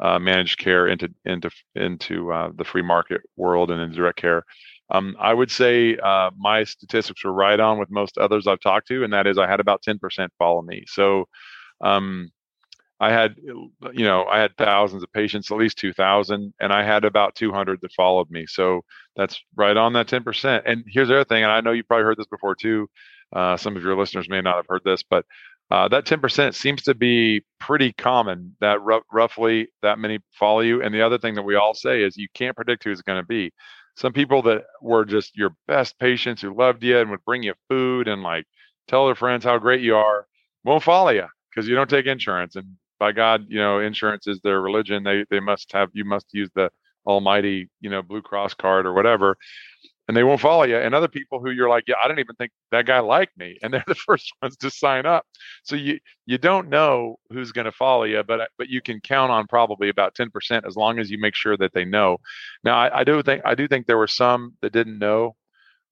uh, 0.00 0.18
managed 0.18 0.58
care 0.58 0.86
into 0.88 1.08
into 1.24 1.50
into 1.74 2.32
uh, 2.32 2.50
the 2.56 2.64
free 2.64 2.82
market 2.82 3.22
world 3.36 3.70
and 3.70 3.80
into 3.80 3.96
direct 3.96 4.18
care. 4.18 4.44
Um, 4.90 5.16
i 5.18 5.32
would 5.32 5.50
say 5.50 5.96
uh, 5.96 6.30
my 6.36 6.64
statistics 6.64 7.24
were 7.24 7.32
right 7.32 7.58
on 7.60 7.78
with 7.78 7.90
most 7.90 8.18
others 8.18 8.46
i've 8.46 8.60
talked 8.60 8.88
to 8.88 9.04
and 9.04 9.12
that 9.12 9.26
is 9.26 9.38
i 9.38 9.48
had 9.48 9.60
about 9.60 9.82
10% 9.82 10.28
follow 10.38 10.62
me. 10.62 10.84
So 10.86 11.26
um, 11.80 12.30
I 13.02 13.10
had, 13.10 13.34
you 13.36 14.04
know, 14.04 14.26
I 14.26 14.38
had 14.38 14.56
thousands 14.56 15.02
of 15.02 15.12
patients, 15.12 15.50
at 15.50 15.58
least 15.58 15.76
2,000, 15.78 16.54
and 16.60 16.72
I 16.72 16.84
had 16.84 17.04
about 17.04 17.34
200 17.34 17.80
that 17.80 17.92
followed 17.94 18.30
me. 18.30 18.46
So 18.46 18.82
that's 19.16 19.40
right 19.56 19.76
on 19.76 19.92
that 19.94 20.06
10%. 20.06 20.62
And 20.66 20.84
here's 20.86 21.08
the 21.08 21.16
other 21.16 21.24
thing, 21.24 21.42
and 21.42 21.50
I 21.50 21.60
know 21.62 21.72
you 21.72 21.82
probably 21.82 22.04
heard 22.04 22.16
this 22.16 22.28
before 22.28 22.54
too. 22.54 22.88
Uh, 23.34 23.56
some 23.56 23.76
of 23.76 23.82
your 23.82 23.96
listeners 23.98 24.28
may 24.28 24.40
not 24.40 24.54
have 24.54 24.66
heard 24.68 24.82
this, 24.84 25.02
but 25.02 25.26
uh, 25.72 25.88
that 25.88 26.04
10% 26.04 26.54
seems 26.54 26.82
to 26.82 26.94
be 26.94 27.42
pretty 27.58 27.92
common 27.92 28.54
that 28.60 28.78
r- 28.88 29.02
roughly 29.12 29.66
that 29.82 29.98
many 29.98 30.20
follow 30.30 30.60
you. 30.60 30.80
And 30.80 30.94
the 30.94 31.02
other 31.02 31.18
thing 31.18 31.34
that 31.34 31.42
we 31.42 31.56
all 31.56 31.74
say 31.74 32.04
is 32.04 32.16
you 32.16 32.28
can't 32.34 32.54
predict 32.54 32.84
who 32.84 32.92
it's 32.92 33.02
going 33.02 33.20
to 33.20 33.26
be. 33.26 33.50
Some 33.96 34.12
people 34.12 34.42
that 34.42 34.62
were 34.80 35.04
just 35.04 35.36
your 35.36 35.56
best 35.66 35.98
patients 35.98 36.40
who 36.40 36.56
loved 36.56 36.84
you 36.84 36.98
and 36.98 37.10
would 37.10 37.24
bring 37.24 37.42
you 37.42 37.54
food 37.68 38.06
and 38.06 38.22
like 38.22 38.44
tell 38.86 39.06
their 39.06 39.16
friends 39.16 39.44
how 39.44 39.58
great 39.58 39.80
you 39.80 39.96
are 39.96 40.26
won't 40.62 40.84
follow 40.84 41.10
you 41.10 41.26
because 41.50 41.68
you 41.68 41.74
don't 41.74 41.90
take 41.90 42.06
insurance. 42.06 42.54
And 42.54 42.76
by 43.02 43.10
God, 43.10 43.46
you 43.48 43.58
know, 43.58 43.80
insurance 43.80 44.28
is 44.28 44.38
their 44.42 44.60
religion. 44.60 45.02
They 45.02 45.24
they 45.28 45.40
must 45.40 45.72
have 45.72 45.88
you 45.92 46.04
must 46.04 46.26
use 46.32 46.48
the 46.54 46.70
almighty, 47.04 47.68
you 47.80 47.90
know, 47.90 48.00
Blue 48.00 48.22
Cross 48.22 48.54
card 48.54 48.86
or 48.86 48.92
whatever. 48.92 49.36
And 50.06 50.16
they 50.16 50.22
won't 50.22 50.40
follow 50.40 50.62
you. 50.62 50.76
And 50.76 50.94
other 50.94 51.08
people 51.08 51.40
who 51.40 51.50
you're 51.50 51.68
like, 51.68 51.82
yeah, 51.88 51.96
I 52.00 52.06
didn't 52.06 52.20
even 52.20 52.36
think 52.36 52.52
that 52.70 52.86
guy 52.86 53.00
liked 53.00 53.36
me, 53.36 53.58
and 53.60 53.74
they're 53.74 53.82
the 53.88 53.96
first 53.96 54.32
ones 54.40 54.56
to 54.58 54.70
sign 54.70 55.04
up. 55.04 55.26
So 55.64 55.74
you 55.74 55.98
you 56.26 56.38
don't 56.38 56.68
know 56.68 57.16
who's 57.32 57.50
going 57.50 57.64
to 57.64 57.72
follow 57.72 58.04
you, 58.04 58.22
but 58.22 58.50
but 58.56 58.68
you 58.68 58.80
can 58.80 59.00
count 59.00 59.32
on 59.32 59.48
probably 59.48 59.88
about 59.88 60.14
ten 60.14 60.30
percent 60.30 60.64
as 60.64 60.76
long 60.76 61.00
as 61.00 61.10
you 61.10 61.18
make 61.18 61.34
sure 61.34 61.56
that 61.56 61.72
they 61.74 61.84
know. 61.84 62.18
Now 62.62 62.76
I, 62.76 63.00
I 63.00 63.04
do 63.04 63.20
think 63.24 63.42
I 63.44 63.56
do 63.56 63.66
think 63.66 63.88
there 63.88 63.98
were 63.98 64.06
some 64.22 64.54
that 64.62 64.72
didn't 64.72 65.00
know 65.00 65.34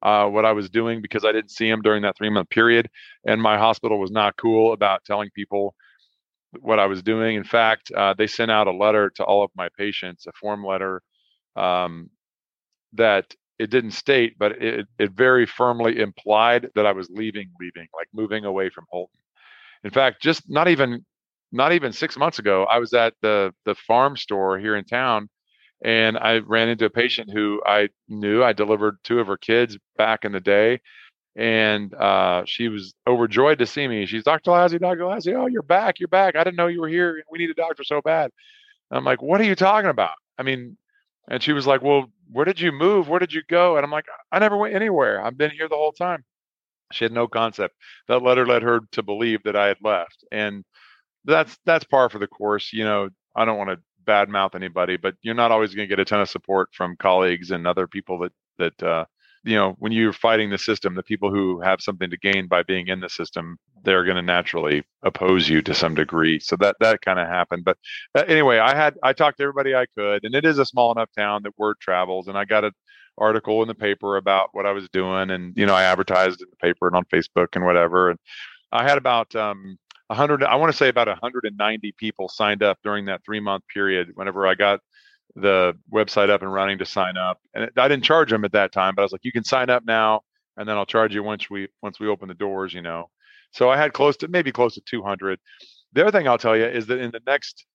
uh, 0.01 0.27
what 0.29 0.45
I 0.45 0.53
was 0.53 0.71
doing 0.71 1.03
because 1.03 1.25
I 1.25 1.33
didn't 1.33 1.51
see 1.51 1.69
them 1.69 1.83
during 1.83 2.03
that 2.03 2.17
three 2.17 2.31
month 2.31 2.51
period, 2.51 2.89
and 3.27 3.43
my 3.43 3.59
hospital 3.59 3.99
was 3.99 4.13
not 4.13 4.37
cool 4.37 4.73
about 4.75 5.05
telling 5.05 5.31
people 5.35 5.75
what 6.61 6.79
I 6.79 6.87
was 6.87 7.03
doing. 7.03 7.37
In 7.37 7.45
fact, 7.45 7.91
uh, 7.93 8.15
they 8.17 8.27
sent 8.27 8.51
out 8.51 8.67
a 8.67 8.73
letter 8.73 9.11
to 9.17 9.25
all 9.25 9.45
of 9.45 9.51
my 9.57 9.69
patients, 9.79 10.27
a 10.27 10.33
form 10.33 10.65
letter 10.65 11.03
um, 11.57 12.11
that 12.95 13.35
it 13.59 13.71
didn't 13.71 13.93
state, 13.93 14.37
but 14.39 14.53
it, 14.63 14.87
it 14.99 15.13
very 15.13 15.47
firmly 15.47 16.01
implied 16.01 16.71
that 16.75 16.87
I 16.87 16.93
was 16.93 17.09
leaving, 17.11 17.51
leaving, 17.61 17.89
like 17.97 18.09
moving 18.13 18.45
away 18.45 18.71
from 18.71 18.87
Holton. 18.91 19.21
In 19.85 19.91
fact, 19.91 20.23
just 20.23 20.49
not 20.49 20.69
even 20.69 21.05
not 21.53 21.73
even 21.73 21.93
six 21.93 22.17
months 22.17 22.39
ago, 22.39 22.65
I 22.65 22.79
was 22.79 22.93
at 22.95 23.15
the 23.23 23.53
the 23.65 23.75
farm 23.75 24.17
store 24.17 24.59
here 24.59 24.77
in 24.77 24.85
town, 24.85 25.29
and 25.85 26.19
I 26.19 26.39
ran 26.39 26.69
into 26.69 26.85
a 26.87 26.91
patient 26.91 27.31
who 27.33 27.63
I 27.67 27.89
knew. 28.09 28.43
I 28.43 28.53
delivered 28.53 28.97
two 29.05 29.21
of 29.21 29.27
her 29.27 29.37
kids 29.39 29.79
back 29.97 30.25
in 30.25 30.33
the 30.33 30.41
day, 30.41 30.81
and 31.37 31.95
uh, 31.95 32.43
she 32.45 32.69
was 32.69 32.95
overjoyed 33.07 33.59
to 33.59 33.67
see 33.67 33.87
me. 33.87 34.07
She's 34.07 34.25
Dr. 34.25 34.51
Lassey, 34.51 34.81
Dr. 34.81 35.05
Lassey. 35.05 35.35
Oh, 35.35 35.47
you're 35.47 35.63
back. 35.63 36.01
You're 36.01 36.09
back. 36.09 36.37
I 36.37 36.45
didn't 36.45 36.57
know 36.57 36.67
you 36.67 36.81
were 36.81 36.89
here. 36.89 37.23
We 37.31 37.39
need 37.39 37.51
a 37.51 37.55
doctor 37.55 37.85
so 37.85 38.01
bad. 38.03 38.31
And 38.91 38.99
I'm 38.99 39.05
like, 39.05 39.23
what 39.23 39.41
are 39.41 39.45
you 39.45 39.55
talking 39.55 39.91
about? 39.91 40.15
I 40.39 40.43
mean, 40.43 40.77
and 41.29 41.43
she 41.43 41.53
was 41.53 41.67
like, 41.67 41.83
well, 41.83 42.11
where 42.31 42.45
did 42.45 42.61
you 42.61 42.73
move? 42.73 43.09
Where 43.09 43.21
did 43.21 43.33
you 43.33 43.43
go? 43.49 43.77
And 43.77 43.85
I'm 43.85 43.91
like, 43.91 44.07
I 44.33 44.39
never 44.39 44.57
went 44.57 44.75
anywhere. 44.75 45.25
I've 45.25 45.39
been 45.39 45.51
here 45.51 45.69
the 45.69 45.77
whole 45.77 45.93
time. 45.93 46.25
She 46.93 47.05
had 47.05 47.13
no 47.13 47.29
concept. 47.29 47.77
That 48.09 48.23
letter 48.23 48.47
led 48.47 48.63
her 48.63 48.81
to 48.93 49.03
believe 49.03 49.45
that 49.45 49.55
I 49.55 49.69
had 49.69 49.79
left. 49.83 50.25
And 50.33 50.65
that's 51.25 51.57
that's 51.65 51.85
par 51.85 52.09
for 52.09 52.19
the 52.19 52.27
course. 52.27 52.73
You 52.73 52.85
know, 52.85 53.11
I 53.37 53.45
don't 53.45 53.59
want 53.59 53.71
to 53.71 53.79
badmouth 54.05 54.57
anybody, 54.57 54.97
but 54.97 55.15
you're 55.23 55.35
not 55.35 55.53
always 55.53 55.75
going 55.75 55.89
to 55.89 55.93
get 55.95 56.01
a 56.01 56.05
ton 56.05 56.21
of 56.21 56.29
support 56.29 56.71
from 56.73 56.97
colleagues 56.97 57.53
and 57.53 57.67
other 57.67 57.87
people 57.87 58.19
that 58.21 58.33
that 58.59 58.83
uh, 58.83 59.05
you 59.45 59.55
know, 59.57 59.75
when 59.79 59.93
you're 59.93 60.13
fighting 60.13 60.51
the 60.51 60.59
system, 60.59 60.95
the 60.95 61.03
people 61.03 61.31
who 61.31 61.61
have 61.61 61.81
something 61.81 62.11
to 62.11 62.17
gain 62.19 62.47
by 62.47 62.63
being 62.63 62.89
in 62.89 63.01
the 63.01 63.09
system, 63.09 63.57
they're 63.85 64.05
going 64.05 64.17
to 64.17 64.23
naturally 64.23 64.85
oppose 65.03 65.49
you 65.49 65.63
to 65.63 65.75
some 65.75 65.95
degree. 65.95 66.39
So 66.41 66.57
that 66.57 66.77
that 66.81 67.01
kind 67.03 67.19
of 67.19 67.27
happened. 67.27 67.65
But 67.65 67.79
uh, 68.15 68.25
anyway, 68.29 68.59
I 68.59 68.75
had 68.75 68.97
I 69.03 69.13
talked 69.15 69.39
to 69.39 69.45
everybody 69.45 69.75
I 69.75 69.87
could, 69.97 70.25
and 70.25 70.35
it 70.35 70.45
is 70.45 70.59
a 70.59 70.67
small 70.67 70.93
enough 70.93 71.09
town 71.17 71.43
that 71.45 71.59
word 71.59 71.77
travels. 71.81 72.29
And 72.29 72.37
I 72.37 72.45
got 72.45 72.65
an 72.65 72.73
article 73.19 73.63
in 73.63 73.69
the 73.69 73.75
paper 73.75 74.17
about 74.17 74.51
what 74.53 74.67
I 74.67 74.73
was 74.73 74.89
doing, 74.91 75.31
and 75.31 75.57
you 75.57 75.67
know, 75.67 75.75
I 75.75 75.85
advertised 75.85 76.43
in 76.43 76.49
the 76.51 76.57
paper 76.57 76.87
and 76.89 76.97
on 76.97 77.05
Facebook 77.07 77.49
and 77.55 77.65
whatever. 77.65 78.11
And 78.11 78.19
I 78.73 78.83
had 78.83 78.99
about 78.99 79.35
um, 79.35 79.79
100. 80.09 80.45
I 80.45 80.57
want 80.57 80.71
to 80.73 80.77
say 80.77 80.89
about 80.89 81.09
190 81.09 81.95
people 81.97 82.29
signed 82.29 82.63
up 82.63 82.79
during 82.85 83.07
that 83.07 83.23
three 83.25 83.41
month 83.41 83.65
period. 83.73 84.11
Whenever 84.15 84.47
I 84.47 84.55
got 84.55 84.81
the 85.37 85.77
website 85.93 86.31
up 86.31 86.43
and 86.43 86.53
running 86.53 86.79
to 86.79 86.85
sign 86.85 87.17
up. 87.17 87.39
And 87.55 87.71
I 87.77 87.89
didn't 87.89 88.05
charge 88.05 88.31
them 88.31 88.45
at 88.45 88.53
that 88.53 88.73
time, 88.73 88.95
but 88.95 89.03
I 89.03 89.05
was 89.05 89.13
like, 89.13 89.25
you 89.25 89.33
can 89.33 89.45
sign 89.45 89.71
up 89.71 89.85
now, 89.85 90.23
and 90.57 90.69
then 90.69 90.77
I'll 90.77 90.87
charge 90.87 91.15
you 91.15 91.23
once 91.23 91.49
we 91.49 91.69
once 91.83 92.01
we 92.01 92.09
open 92.09 92.29
the 92.29 92.35
doors. 92.35 92.75
You 92.75 92.83
know, 92.83 93.11
so 93.53 93.71
I 93.71 93.77
had 93.77 93.93
close 93.93 94.17
to 94.19 94.29
maybe 94.29 94.53
close 94.53 94.75
to 94.75 94.83
200. 94.83 95.39
The 95.93 96.03
other 96.03 96.17
thing 96.17 96.29
I'll 96.29 96.39
tell 96.39 96.57
you 96.57 96.67
is 96.67 96.87
that 96.87 96.99
in 97.01 97.11
the 97.11 97.21
next 97.27 97.67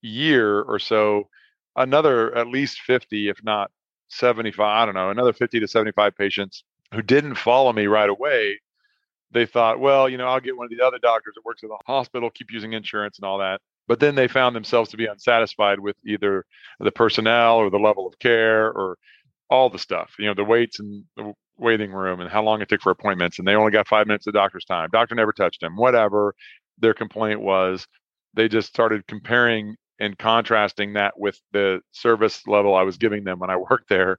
year 0.00 0.62
or 0.62 0.78
so, 0.78 1.28
another 1.76 2.34
at 2.34 2.46
least 2.46 2.80
50, 2.80 3.28
if 3.28 3.42
not 3.44 3.70
75, 4.08 4.64
I 4.64 4.86
don't 4.86 4.94
know, 4.94 5.10
another 5.10 5.32
50 5.32 5.60
to 5.60 5.68
75 5.68 6.16
patients 6.16 6.64
who 6.94 7.02
didn't 7.02 7.34
follow 7.34 7.72
me 7.72 7.86
right 7.86 8.08
away. 8.08 8.60
They 9.30 9.44
thought, 9.44 9.78
well, 9.78 10.08
you 10.08 10.16
know, 10.16 10.26
I'll 10.26 10.40
get 10.40 10.56
one 10.56 10.64
of 10.64 10.70
the 10.70 10.82
other 10.82 10.98
doctors 10.98 11.34
that 11.34 11.44
works 11.44 11.62
at 11.62 11.68
the 11.68 11.76
hospital, 11.86 12.30
keep 12.30 12.50
using 12.50 12.72
insurance 12.72 13.18
and 13.18 13.26
all 13.26 13.38
that 13.38 13.60
but 13.88 13.98
then 14.00 14.14
they 14.14 14.28
found 14.28 14.54
themselves 14.54 14.90
to 14.90 14.96
be 14.96 15.06
unsatisfied 15.06 15.80
with 15.80 15.96
either 16.06 16.44
the 16.78 16.92
personnel 16.92 17.56
or 17.56 17.70
the 17.70 17.78
level 17.78 18.06
of 18.06 18.18
care 18.18 18.66
or 18.66 18.96
all 19.50 19.70
the 19.70 19.78
stuff 19.78 20.14
you 20.18 20.26
know 20.26 20.34
the 20.34 20.44
waits 20.44 20.78
and 20.78 21.04
the 21.16 21.32
waiting 21.58 21.92
room 21.92 22.20
and 22.20 22.30
how 22.30 22.42
long 22.42 22.62
it 22.62 22.68
took 22.68 22.80
for 22.80 22.90
appointments 22.90 23.38
and 23.38 23.46
they 23.46 23.54
only 23.54 23.72
got 23.72 23.88
five 23.88 24.06
minutes 24.06 24.26
of 24.26 24.34
doctor's 24.34 24.64
time. 24.64 24.88
Doctor 24.92 25.14
never 25.14 25.32
touched 25.32 25.60
them 25.60 25.76
whatever 25.76 26.34
their 26.78 26.94
complaint 26.94 27.40
was. 27.40 27.86
They 28.34 28.48
just 28.48 28.68
started 28.68 29.06
comparing 29.06 29.76
and 30.00 30.16
contrasting 30.16 30.92
that 30.92 31.18
with 31.18 31.40
the 31.50 31.80
service 31.90 32.46
level 32.46 32.76
i 32.76 32.82
was 32.82 32.96
giving 32.96 33.24
them 33.24 33.40
when 33.40 33.50
i 33.50 33.56
worked 33.70 33.88
there 33.88 34.16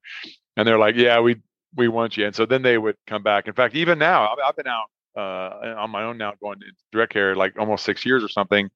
and 0.57 0.67
they're 0.67 0.77
like 0.77 0.95
yeah 0.97 1.21
we 1.21 1.37
we 1.77 1.87
want 1.87 2.17
you 2.17 2.25
and 2.25 2.35
so 2.35 2.45
then 2.45 2.61
they 2.61 2.77
would 2.77 2.97
come 3.07 3.23
back. 3.23 3.47
In 3.47 3.53
fact 3.53 3.75
even 3.75 3.97
now 3.97 4.27
i've, 4.27 4.55
been 4.57 4.67
out 4.67 4.87
uh, 5.15 5.75
on 5.77 5.89
my 5.89 6.03
own 6.03 6.17
now 6.17 6.33
going 6.41 6.59
to 6.59 6.65
direct 6.91 7.13
care 7.13 7.33
like 7.33 7.57
almost 7.57 7.85
six 7.85 8.05
years 8.05 8.25
or 8.25 8.27
something 8.27 8.69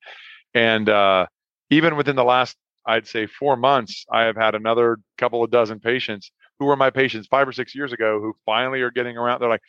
and 0.53 0.89
uh, 0.89 1.27
even 1.69 1.95
within 1.95 2.15
the 2.15 2.23
last, 2.23 2.55
I'd 2.85 3.07
say, 3.07 3.27
four 3.27 3.55
months, 3.55 4.05
I 4.11 4.23
have 4.23 4.35
had 4.35 4.55
another 4.55 4.97
couple 5.17 5.43
of 5.43 5.51
dozen 5.51 5.79
patients 5.79 6.31
who 6.59 6.65
were 6.65 6.75
my 6.75 6.89
patients 6.89 7.27
five 7.27 7.47
or 7.47 7.51
six 7.51 7.73
years 7.73 7.93
ago 7.93 8.19
who 8.19 8.33
finally 8.45 8.81
are 8.81 8.91
getting 8.91 9.17
around. 9.17 9.39
They're 9.39 9.49
like, 9.49 9.61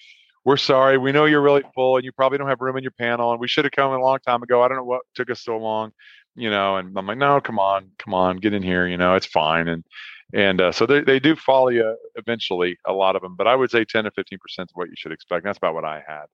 we're 0.45 0.57
sorry. 0.57 0.99
We 0.99 1.12
know 1.12 1.24
you're 1.24 1.41
really 1.41 1.62
full 1.74 1.97
and 1.97 2.05
you 2.05 2.12
probably 2.12 2.39
don't 2.39 2.49
have 2.49 2.61
room 2.61 2.76
in 2.76 2.82
your 2.82 2.93
panel. 2.93 3.32
And 3.32 3.41
we 3.41 3.49
should 3.49 3.64
have 3.64 3.72
come 3.72 3.93
a 3.93 3.99
long 3.99 4.18
time 4.26 4.43
ago. 4.43 4.62
I 4.62 4.68
don't 4.68 4.76
know 4.76 4.85
what 4.85 5.03
took 5.14 5.30
us 5.30 5.41
so 5.41 5.57
long, 5.57 5.93
you 6.35 6.51
know. 6.51 6.76
And 6.76 6.97
I'm 6.99 7.07
like, 7.07 7.18
no, 7.18 7.41
come 7.41 7.59
on, 7.59 7.91
come 7.99 8.12
on, 8.12 8.37
get 8.39 8.53
in 8.53 8.62
here. 8.62 8.87
You 8.87 8.99
know, 8.99 9.14
it's 9.14 9.26
fine. 9.26 9.68
And 9.68 9.85
and 10.32 10.61
uh, 10.61 10.72
so 10.72 10.85
they, 10.85 11.01
they 11.01 11.20
do 11.20 11.37
follow 11.37 11.68
you 11.68 11.97
eventually, 12.16 12.76
a 12.87 12.93
lot 12.93 13.14
of 13.14 13.22
them. 13.22 13.37
But 13.37 13.47
I 13.47 13.55
would 13.55 13.70
say 13.70 13.85
10 13.85 14.05
to 14.05 14.11
15 14.11 14.39
percent 14.39 14.70
is 14.70 14.74
what 14.74 14.89
you 14.89 14.95
should 14.97 15.12
expect. 15.12 15.45
That's 15.45 15.59
about 15.59 15.74
what 15.74 15.85
I 15.85 16.03
had. 16.07 16.24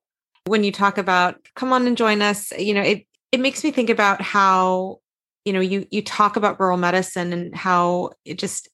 When 0.45 0.63
you 0.63 0.71
talk 0.71 0.97
about 0.97 1.37
come 1.55 1.71
on 1.71 1.87
and 1.87 1.95
join 1.95 2.21
us, 2.21 2.51
you 2.57 2.73
know, 2.73 2.81
it 2.81 3.05
it 3.31 3.39
makes 3.39 3.63
me 3.63 3.71
think 3.71 3.89
about 3.89 4.21
how 4.21 4.99
you 5.45 5.53
know 5.53 5.59
you 5.59 5.87
you 5.91 6.01
talk 6.01 6.35
about 6.35 6.59
rural 6.59 6.77
medicine 6.77 7.33
and 7.33 7.55
how 7.55 8.11
it 8.25 8.37
just 8.37 8.69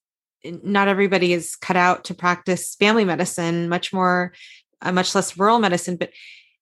not 0.63 0.87
everybody 0.87 1.33
is 1.33 1.55
cut 1.55 1.75
out 1.75 2.03
to 2.05 2.13
practice 2.13 2.75
family 2.75 3.05
medicine 3.05 3.69
much 3.69 3.93
more 3.93 4.33
uh, 4.81 4.91
much 4.91 5.15
less 5.15 5.37
rural 5.37 5.59
medicine 5.59 5.95
but 5.95 6.11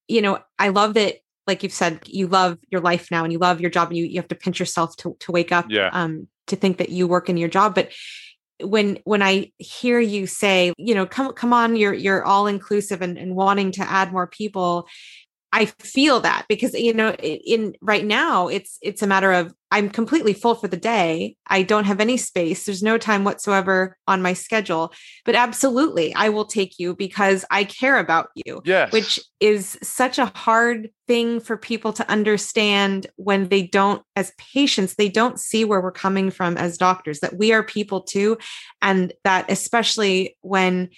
you 0.07 0.21
know 0.21 0.39
i 0.59 0.69
love 0.69 0.93
that 0.93 1.15
like 1.47 1.63
you've 1.63 1.73
said 1.73 1.99
you 2.05 2.27
love 2.27 2.57
your 2.69 2.81
life 2.81 3.09
now 3.11 3.23
and 3.23 3.31
you 3.31 3.39
love 3.39 3.61
your 3.61 3.69
job 3.69 3.89
and 3.89 3.97
you, 3.97 4.05
you 4.05 4.15
have 4.15 4.27
to 4.27 4.35
pinch 4.35 4.59
yourself 4.59 4.95
to, 4.97 5.15
to 5.19 5.31
wake 5.31 5.51
up 5.51 5.65
yeah. 5.69 5.89
um, 5.91 6.27
to 6.47 6.55
think 6.55 6.77
that 6.77 6.89
you 6.89 7.07
work 7.07 7.29
in 7.29 7.37
your 7.37 7.49
job 7.49 7.75
but 7.75 7.91
when 8.61 8.97
when 9.03 9.21
i 9.21 9.51
hear 9.57 9.99
you 9.99 10.25
say 10.25 10.71
you 10.77 10.95
know 10.95 11.05
come 11.05 11.33
come 11.33 11.51
on 11.51 11.75
you're 11.75 11.93
you're 11.93 12.23
all 12.23 12.47
inclusive 12.47 13.01
and, 13.01 13.17
and 13.17 13.35
wanting 13.35 13.71
to 13.71 13.81
add 13.81 14.13
more 14.13 14.27
people 14.27 14.87
I 15.51 15.65
feel 15.65 16.19
that 16.21 16.45
because 16.49 16.73
you 16.73 16.93
know 16.93 17.13
in 17.13 17.75
right 17.81 18.05
now 18.05 18.47
it's 18.47 18.77
it's 18.81 19.01
a 19.01 19.07
matter 19.07 19.31
of 19.31 19.53
I'm 19.72 19.89
completely 19.89 20.34
full 20.34 20.55
for 20.55 20.68
the 20.68 20.78
day. 20.78 21.36
I 21.47 21.63
don't 21.63 21.86
have 21.86 21.99
any 21.99 22.18
space. 22.18 22.66
There's 22.66 22.84
no 22.84 22.97
time 22.97 23.24
whatsoever 23.24 23.97
on 24.07 24.22
my 24.22 24.34
schedule. 24.34 24.93
But 25.26 25.36
absolutely, 25.36 26.13
I 26.13 26.30
will 26.30 26.45
take 26.45 26.78
you 26.78 26.95
because 26.95 27.45
I 27.49 27.63
care 27.63 27.97
about 27.97 28.30
you. 28.36 28.61
Yes. 28.63 28.91
Which 28.91 29.20
is 29.39 29.78
such 29.82 30.20
a 30.20 30.32
hard 30.36 30.89
thing 31.07 31.39
for 31.39 31.57
people 31.57 31.93
to 31.93 32.09
understand 32.09 33.07
when 33.16 33.49
they 33.49 33.63
don't, 33.63 34.03
as 34.16 34.34
patients, 34.38 34.95
they 34.95 35.09
don't 35.09 35.39
see 35.39 35.66
where 35.66 35.82
we're 35.82 35.91
coming 35.91 36.30
from 36.30 36.57
as 36.57 36.78
doctors, 36.78 37.20
that 37.20 37.38
we 37.38 37.51
are 37.51 37.63
people 37.63 38.01
too. 38.01 38.38
And 38.82 39.13
that 39.24 39.49
especially 39.49 40.38
when 40.41 40.89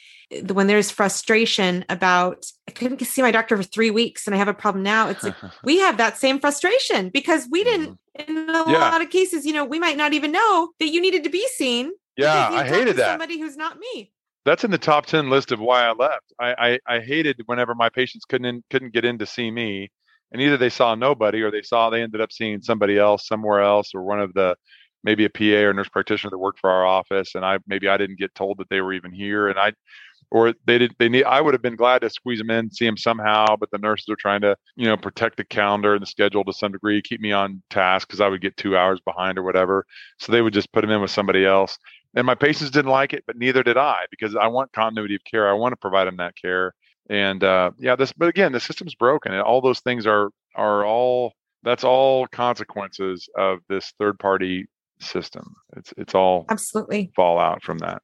when 0.51 0.67
there's 0.67 0.91
frustration 0.91 1.85
about 1.87 2.45
I 2.67 2.71
couldn't 2.71 3.01
see 3.05 3.21
my 3.21 3.31
doctor 3.31 3.55
for 3.55 3.63
three 3.63 3.91
weeks 3.91 4.27
and 4.27 4.35
I 4.35 4.37
have 4.37 4.49
a 4.49 4.53
problem 4.53 4.83
now. 4.83 5.07
It's 5.07 5.23
like 5.23 5.35
we 5.63 5.79
have 5.79 5.97
that 5.97 6.17
same 6.17 6.39
frustration 6.39 7.09
because 7.09 7.47
we 7.49 7.63
didn't 7.63 7.85
mm-hmm 7.85 7.93
in 8.27 8.37
a 8.49 8.71
yeah. 8.71 8.79
lot 8.79 9.01
of 9.01 9.09
cases, 9.09 9.45
you 9.45 9.53
know, 9.53 9.65
we 9.65 9.79
might 9.79 9.97
not 9.97 10.13
even 10.13 10.31
know 10.31 10.71
that 10.79 10.89
you 10.89 11.01
needed 11.01 11.23
to 11.23 11.29
be 11.29 11.47
seen. 11.47 11.91
Yeah, 12.15 12.49
I 12.49 12.67
hated 12.67 12.95
that. 12.97 13.11
Somebody 13.11 13.39
who's 13.39 13.57
not 13.57 13.77
me. 13.77 14.11
That's 14.45 14.63
in 14.63 14.71
the 14.71 14.77
top 14.77 15.05
ten 15.05 15.29
list 15.29 15.51
of 15.51 15.59
why 15.59 15.83
I 15.83 15.91
left. 15.93 16.33
I 16.39 16.79
I, 16.87 16.95
I 16.95 16.99
hated 16.99 17.41
whenever 17.45 17.75
my 17.75 17.89
patients 17.89 18.25
couldn't 18.25 18.45
in, 18.45 18.63
couldn't 18.69 18.93
get 18.93 19.05
in 19.05 19.17
to 19.19 19.25
see 19.25 19.51
me, 19.51 19.91
and 20.31 20.41
either 20.41 20.57
they 20.57 20.69
saw 20.69 20.95
nobody 20.95 21.41
or 21.41 21.51
they 21.51 21.61
saw 21.61 21.89
they 21.89 22.01
ended 22.01 22.21
up 22.21 22.31
seeing 22.31 22.61
somebody 22.61 22.97
else 22.97 23.27
somewhere 23.27 23.61
else 23.61 23.91
or 23.93 24.03
one 24.03 24.19
of 24.19 24.33
the 24.33 24.55
maybe 25.03 25.25
a 25.25 25.29
PA 25.29 25.67
or 25.67 25.73
nurse 25.73 25.89
practitioner 25.89 26.31
that 26.31 26.37
worked 26.37 26.59
for 26.59 26.69
our 26.69 26.85
office, 26.85 27.35
and 27.35 27.45
I 27.45 27.59
maybe 27.67 27.87
I 27.87 27.97
didn't 27.97 28.19
get 28.19 28.33
told 28.35 28.57
that 28.57 28.69
they 28.69 28.81
were 28.81 28.93
even 28.93 29.11
here, 29.11 29.47
and 29.47 29.59
I 29.59 29.73
or 30.31 30.53
they 30.65 30.77
did 30.77 30.93
they 30.99 31.09
need 31.09 31.23
i 31.23 31.39
would 31.39 31.53
have 31.53 31.61
been 31.61 31.75
glad 31.75 31.99
to 31.99 32.09
squeeze 32.09 32.39
them 32.39 32.49
in 32.49 32.69
see 32.71 32.85
them 32.85 32.97
somehow 32.97 33.55
but 33.55 33.69
the 33.71 33.77
nurses 33.77 34.07
are 34.09 34.15
trying 34.15 34.41
to 34.41 34.55
you 34.75 34.85
know 34.85 34.97
protect 34.97 35.37
the 35.37 35.43
calendar 35.43 35.93
and 35.93 36.01
the 36.01 36.07
schedule 36.07 36.43
to 36.43 36.53
some 36.53 36.71
degree 36.71 37.01
keep 37.01 37.21
me 37.21 37.31
on 37.31 37.61
task 37.69 38.07
because 38.07 38.21
i 38.21 38.27
would 38.27 38.41
get 38.41 38.55
two 38.57 38.77
hours 38.77 38.99
behind 39.05 39.37
or 39.37 39.43
whatever. 39.43 39.85
So 40.19 40.31
they 40.31 40.41
would 40.41 40.53
just 40.53 40.71
put 40.71 40.81
them 40.81 40.91
in 40.91 41.01
with 41.01 41.11
somebody 41.11 41.45
else. 41.45 41.77
And 42.15 42.25
my 42.25 42.35
patients 42.35 42.71
didn't 42.71 42.91
like 42.91 43.13
it 43.13 43.23
but 43.27 43.37
neither 43.37 43.63
did 43.63 43.77
i 43.77 44.05
because 44.11 44.35
i 44.35 44.47
want 44.47 44.73
continuity 44.73 45.15
of 45.15 45.23
care. 45.23 45.49
I 45.49 45.53
want 45.53 45.73
to 45.73 45.77
provide 45.77 46.05
them 46.05 46.17
that 46.17 46.35
care. 46.35 46.73
And 47.09 47.43
uh, 47.43 47.71
yeah 47.77 47.95
this 47.95 48.13
but 48.13 48.27
again 48.27 48.51
the 48.51 48.59
system's 48.59 48.95
broken 48.95 49.33
and 49.33 49.41
all 49.41 49.61
those 49.61 49.79
things 49.79 50.05
are 50.05 50.29
are 50.55 50.85
all 50.85 51.33
that's 51.63 51.83
all 51.83 52.27
consequences 52.27 53.27
of 53.37 53.59
this 53.69 53.93
third 53.99 54.19
party 54.19 54.67
system. 54.99 55.53
It's 55.75 55.93
it's 55.97 56.15
all 56.15 56.45
absolutely. 56.49 57.11
fallout 57.15 57.63
from 57.63 57.77
that 57.79 58.01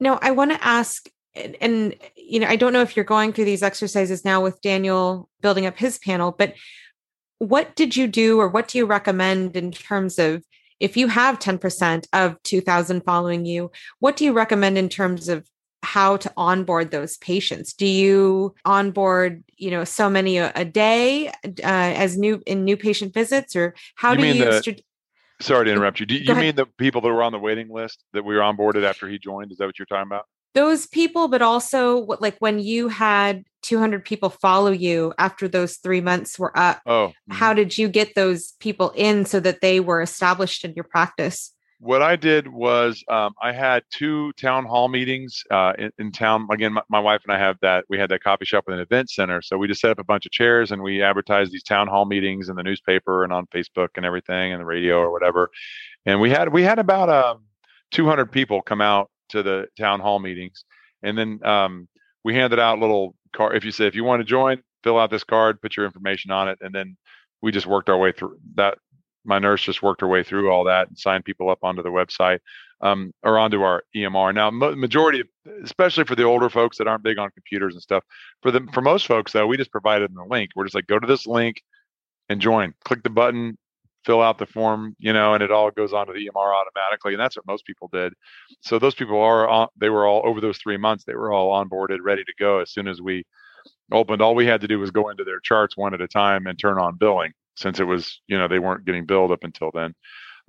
no, 0.00 0.18
I 0.20 0.30
want 0.30 0.52
to 0.52 0.64
ask, 0.64 1.08
and, 1.34 1.56
and, 1.60 1.94
you 2.16 2.40
know, 2.40 2.46
I 2.46 2.56
don't 2.56 2.72
know 2.72 2.82
if 2.82 2.96
you're 2.96 3.04
going 3.04 3.32
through 3.32 3.44
these 3.46 3.62
exercises 3.62 4.24
now 4.24 4.42
with 4.42 4.60
Daniel 4.60 5.28
building 5.40 5.66
up 5.66 5.76
his 5.76 5.98
panel, 5.98 6.32
but 6.32 6.54
what 7.38 7.76
did 7.76 7.96
you 7.96 8.06
do 8.06 8.40
or 8.40 8.48
what 8.48 8.68
do 8.68 8.78
you 8.78 8.86
recommend 8.86 9.56
in 9.56 9.70
terms 9.70 10.18
of 10.18 10.42
if 10.80 10.96
you 10.96 11.08
have 11.08 11.38
10% 11.38 12.06
of 12.12 12.42
2000 12.42 13.02
following 13.02 13.46
you, 13.46 13.70
what 13.98 14.16
do 14.16 14.24
you 14.24 14.32
recommend 14.32 14.76
in 14.76 14.88
terms 14.88 15.28
of 15.28 15.48
how 15.82 16.16
to 16.16 16.32
onboard 16.36 16.90
those 16.90 17.16
patients? 17.18 17.72
Do 17.72 17.86
you 17.86 18.54
onboard 18.64 19.44
you 19.56 19.70
know 19.70 19.84
so 19.84 20.10
many 20.10 20.38
a, 20.38 20.52
a 20.54 20.64
day 20.64 21.28
uh, 21.28 21.52
as 21.62 22.18
new 22.18 22.42
in 22.46 22.64
new 22.64 22.76
patient 22.76 23.14
visits 23.14 23.56
or 23.56 23.74
how 23.94 24.12
you 24.12 24.18
do 24.18 24.26
you 24.26 24.44
the, 24.44 24.80
Sorry 25.40 25.66
to 25.66 25.70
interrupt 25.70 26.00
you. 26.00 26.06
Do 26.06 26.16
you 26.16 26.34
mean 26.34 26.56
the 26.56 26.66
people 26.66 27.00
that 27.02 27.08
were 27.08 27.22
on 27.22 27.32
the 27.32 27.38
waiting 27.38 27.68
list 27.68 28.02
that 28.12 28.24
we 28.24 28.34
were 28.34 28.40
onboarded 28.40 28.84
after 28.84 29.08
he 29.08 29.18
joined? 29.18 29.52
Is 29.52 29.58
that 29.58 29.66
what 29.66 29.78
you're 29.78 29.86
talking 29.86 30.06
about? 30.06 30.24
Those 30.54 30.86
people, 30.86 31.28
but 31.28 31.42
also 31.42 32.06
like 32.20 32.36
when 32.38 32.58
you 32.58 32.88
had 32.88 33.44
200 33.62 34.04
people 34.04 34.30
follow 34.30 34.70
you 34.70 35.12
after 35.18 35.48
those 35.48 35.76
three 35.76 36.00
months 36.00 36.38
were 36.38 36.56
up. 36.56 36.80
Oh, 36.86 37.08
mm-hmm. 37.08 37.34
how 37.34 37.52
did 37.52 37.76
you 37.76 37.88
get 37.88 38.14
those 38.14 38.52
people 38.60 38.92
in 38.94 39.26
so 39.26 39.40
that 39.40 39.60
they 39.60 39.80
were 39.80 40.00
established 40.00 40.64
in 40.64 40.72
your 40.74 40.84
practice? 40.84 41.52
What 41.78 42.00
I 42.00 42.16
did 42.16 42.48
was 42.48 43.04
um, 43.08 43.34
I 43.42 43.52
had 43.52 43.82
two 43.90 44.32
town 44.34 44.64
hall 44.64 44.88
meetings 44.88 45.42
uh, 45.50 45.74
in, 45.78 45.90
in, 45.98 46.10
town. 46.10 46.48
Again, 46.50 46.72
my, 46.72 46.82
my, 46.88 47.00
wife 47.00 47.20
and 47.26 47.36
I 47.36 47.38
have 47.38 47.56
that. 47.60 47.84
We 47.88 47.98
had 47.98 48.10
that 48.10 48.22
coffee 48.22 48.46
shop 48.46 48.64
with 48.66 48.76
an 48.76 48.80
event 48.80 49.10
center, 49.10 49.42
so 49.42 49.58
we 49.58 49.68
just 49.68 49.80
set 49.80 49.90
up 49.90 49.98
a 49.98 50.04
bunch 50.04 50.24
of 50.24 50.32
chairs 50.32 50.72
and 50.72 50.82
we 50.82 51.02
advertised 51.02 51.52
these 51.52 51.62
town 51.62 51.86
hall 51.86 52.06
meetings 52.06 52.48
in 52.48 52.56
the 52.56 52.62
newspaper 52.62 53.24
and 53.24 53.32
on 53.32 53.46
Facebook 53.48 53.88
and 53.96 54.06
everything, 54.06 54.52
and 54.52 54.60
the 54.60 54.64
radio 54.64 54.98
or 54.98 55.12
whatever. 55.12 55.50
And 56.06 56.20
we 56.20 56.30
had 56.30 56.52
we 56.52 56.62
had 56.62 56.78
about 56.78 57.10
um, 57.10 57.44
200 57.92 58.32
people 58.32 58.62
come 58.62 58.80
out 58.80 59.10
to 59.30 59.42
the 59.42 59.66
town 59.78 60.00
hall 60.00 60.18
meetings, 60.18 60.64
and 61.02 61.18
then 61.18 61.40
um, 61.44 61.88
we 62.24 62.34
handed 62.34 62.58
out 62.58 62.78
little 62.78 63.14
card. 63.34 63.54
If 63.54 63.64
you 63.64 63.70
say 63.70 63.86
if 63.86 63.94
you 63.94 64.04
want 64.04 64.20
to 64.20 64.24
join, 64.24 64.62
fill 64.82 64.98
out 64.98 65.10
this 65.10 65.24
card, 65.24 65.60
put 65.60 65.76
your 65.76 65.84
information 65.84 66.30
on 66.30 66.48
it, 66.48 66.58
and 66.62 66.74
then 66.74 66.96
we 67.42 67.52
just 67.52 67.66
worked 67.66 67.90
our 67.90 67.98
way 67.98 68.12
through 68.12 68.38
that 68.54 68.78
my 69.26 69.38
nurse 69.38 69.62
just 69.62 69.82
worked 69.82 70.00
her 70.00 70.08
way 70.08 70.22
through 70.22 70.50
all 70.50 70.64
that 70.64 70.88
and 70.88 70.98
signed 70.98 71.24
people 71.24 71.50
up 71.50 71.58
onto 71.62 71.82
the 71.82 71.90
website 71.90 72.38
um, 72.80 73.12
or 73.22 73.38
onto 73.38 73.62
our 73.62 73.82
EMR. 73.94 74.34
Now, 74.34 74.50
majority, 74.50 75.24
especially 75.64 76.04
for 76.04 76.14
the 76.14 76.24
older 76.24 76.48
folks 76.48 76.78
that 76.78 76.86
aren't 76.86 77.02
big 77.02 77.18
on 77.18 77.30
computers 77.30 77.74
and 77.74 77.82
stuff, 77.82 78.04
for 78.42 78.50
them, 78.50 78.68
for 78.68 78.80
most 78.80 79.06
folks 79.06 79.32
though, 79.32 79.46
we 79.46 79.56
just 79.56 79.72
provided 79.72 80.10
them 80.10 80.18
a 80.18 80.26
link. 80.26 80.50
We're 80.54 80.64
just 80.64 80.74
like, 80.74 80.86
go 80.86 80.98
to 80.98 81.06
this 81.06 81.26
link 81.26 81.62
and 82.28 82.40
join. 82.40 82.74
Click 82.84 83.02
the 83.02 83.10
button, 83.10 83.58
fill 84.04 84.22
out 84.22 84.38
the 84.38 84.46
form, 84.46 84.94
you 84.98 85.12
know, 85.12 85.34
and 85.34 85.42
it 85.42 85.50
all 85.50 85.70
goes 85.70 85.92
onto 85.92 86.12
the 86.12 86.28
EMR 86.28 86.54
automatically. 86.54 87.14
And 87.14 87.20
that's 87.20 87.36
what 87.36 87.46
most 87.46 87.66
people 87.66 87.88
did. 87.92 88.12
So 88.60 88.78
those 88.78 88.94
people 88.94 89.20
are 89.20 89.48
on, 89.48 89.68
they 89.76 89.90
were 89.90 90.06
all 90.06 90.22
over 90.24 90.40
those 90.40 90.58
three 90.58 90.76
months, 90.76 91.04
they 91.04 91.14
were 91.14 91.32
all 91.32 91.52
onboarded, 91.52 91.98
ready 92.02 92.24
to 92.24 92.32
go 92.38 92.60
as 92.60 92.70
soon 92.70 92.88
as 92.88 93.00
we 93.00 93.24
opened. 93.90 94.22
All 94.22 94.34
we 94.34 94.46
had 94.46 94.60
to 94.60 94.68
do 94.68 94.78
was 94.78 94.90
go 94.90 95.08
into 95.08 95.24
their 95.24 95.40
charts 95.40 95.76
one 95.76 95.94
at 95.94 96.00
a 96.00 96.08
time 96.08 96.46
and 96.46 96.58
turn 96.58 96.78
on 96.78 96.96
billing 96.96 97.32
since 97.56 97.80
it 97.80 97.84
was, 97.84 98.20
you 98.26 98.38
know, 98.38 98.48
they 98.48 98.58
weren't 98.58 98.84
getting 98.84 99.06
billed 99.06 99.32
up 99.32 99.44
until 99.44 99.70
then. 99.72 99.94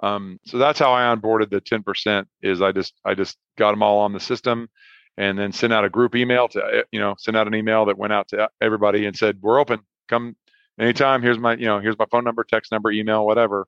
Um, 0.03 0.39
so 0.45 0.58
that's 0.58 0.80
how 0.80 0.93
I 0.93 1.14
onboarded 1.16 1.49
the 1.49 1.62
10% 1.62 2.26
is 2.43 2.62
I 2.62 2.72
just, 2.72 2.93
I 3.03 3.16
just 3.16 3.38
got 3.58 3.72
them 3.72 3.82
all 3.82 3.99
on 3.99 4.14
the 4.14 4.20
system 4.20 4.70
and 5.18 5.38
then 5.38 5.51
sent 5.51 5.74
out 5.74 5.86
a 5.86 5.89
group 5.89 6.16
email 6.16 6.47
to, 6.49 6.60
eh, 6.60 6.84
you 6.91 6.99
know, 6.99 7.16
send 7.18 7.36
out 7.36 7.47
an 7.47 7.55
email 7.55 7.86
that 7.86 7.97
went 7.97 8.14
out 8.14 8.28
to 8.30 8.49
everybody 8.62 9.05
and 9.05 9.16
said, 9.16 9.39
we're 9.41 9.60
open, 9.60 9.80
come 10.08 10.36
anytime. 10.80 11.22
Here's 11.22 11.39
my, 11.39 11.55
you 11.55 11.66
know, 11.66 11.80
here's 11.80 11.97
my 11.97 12.05
phone 12.12 12.24
number, 12.24 12.43
text 12.43 12.72
number, 12.72 12.91
email, 12.91 13.26
whatever. 13.26 13.66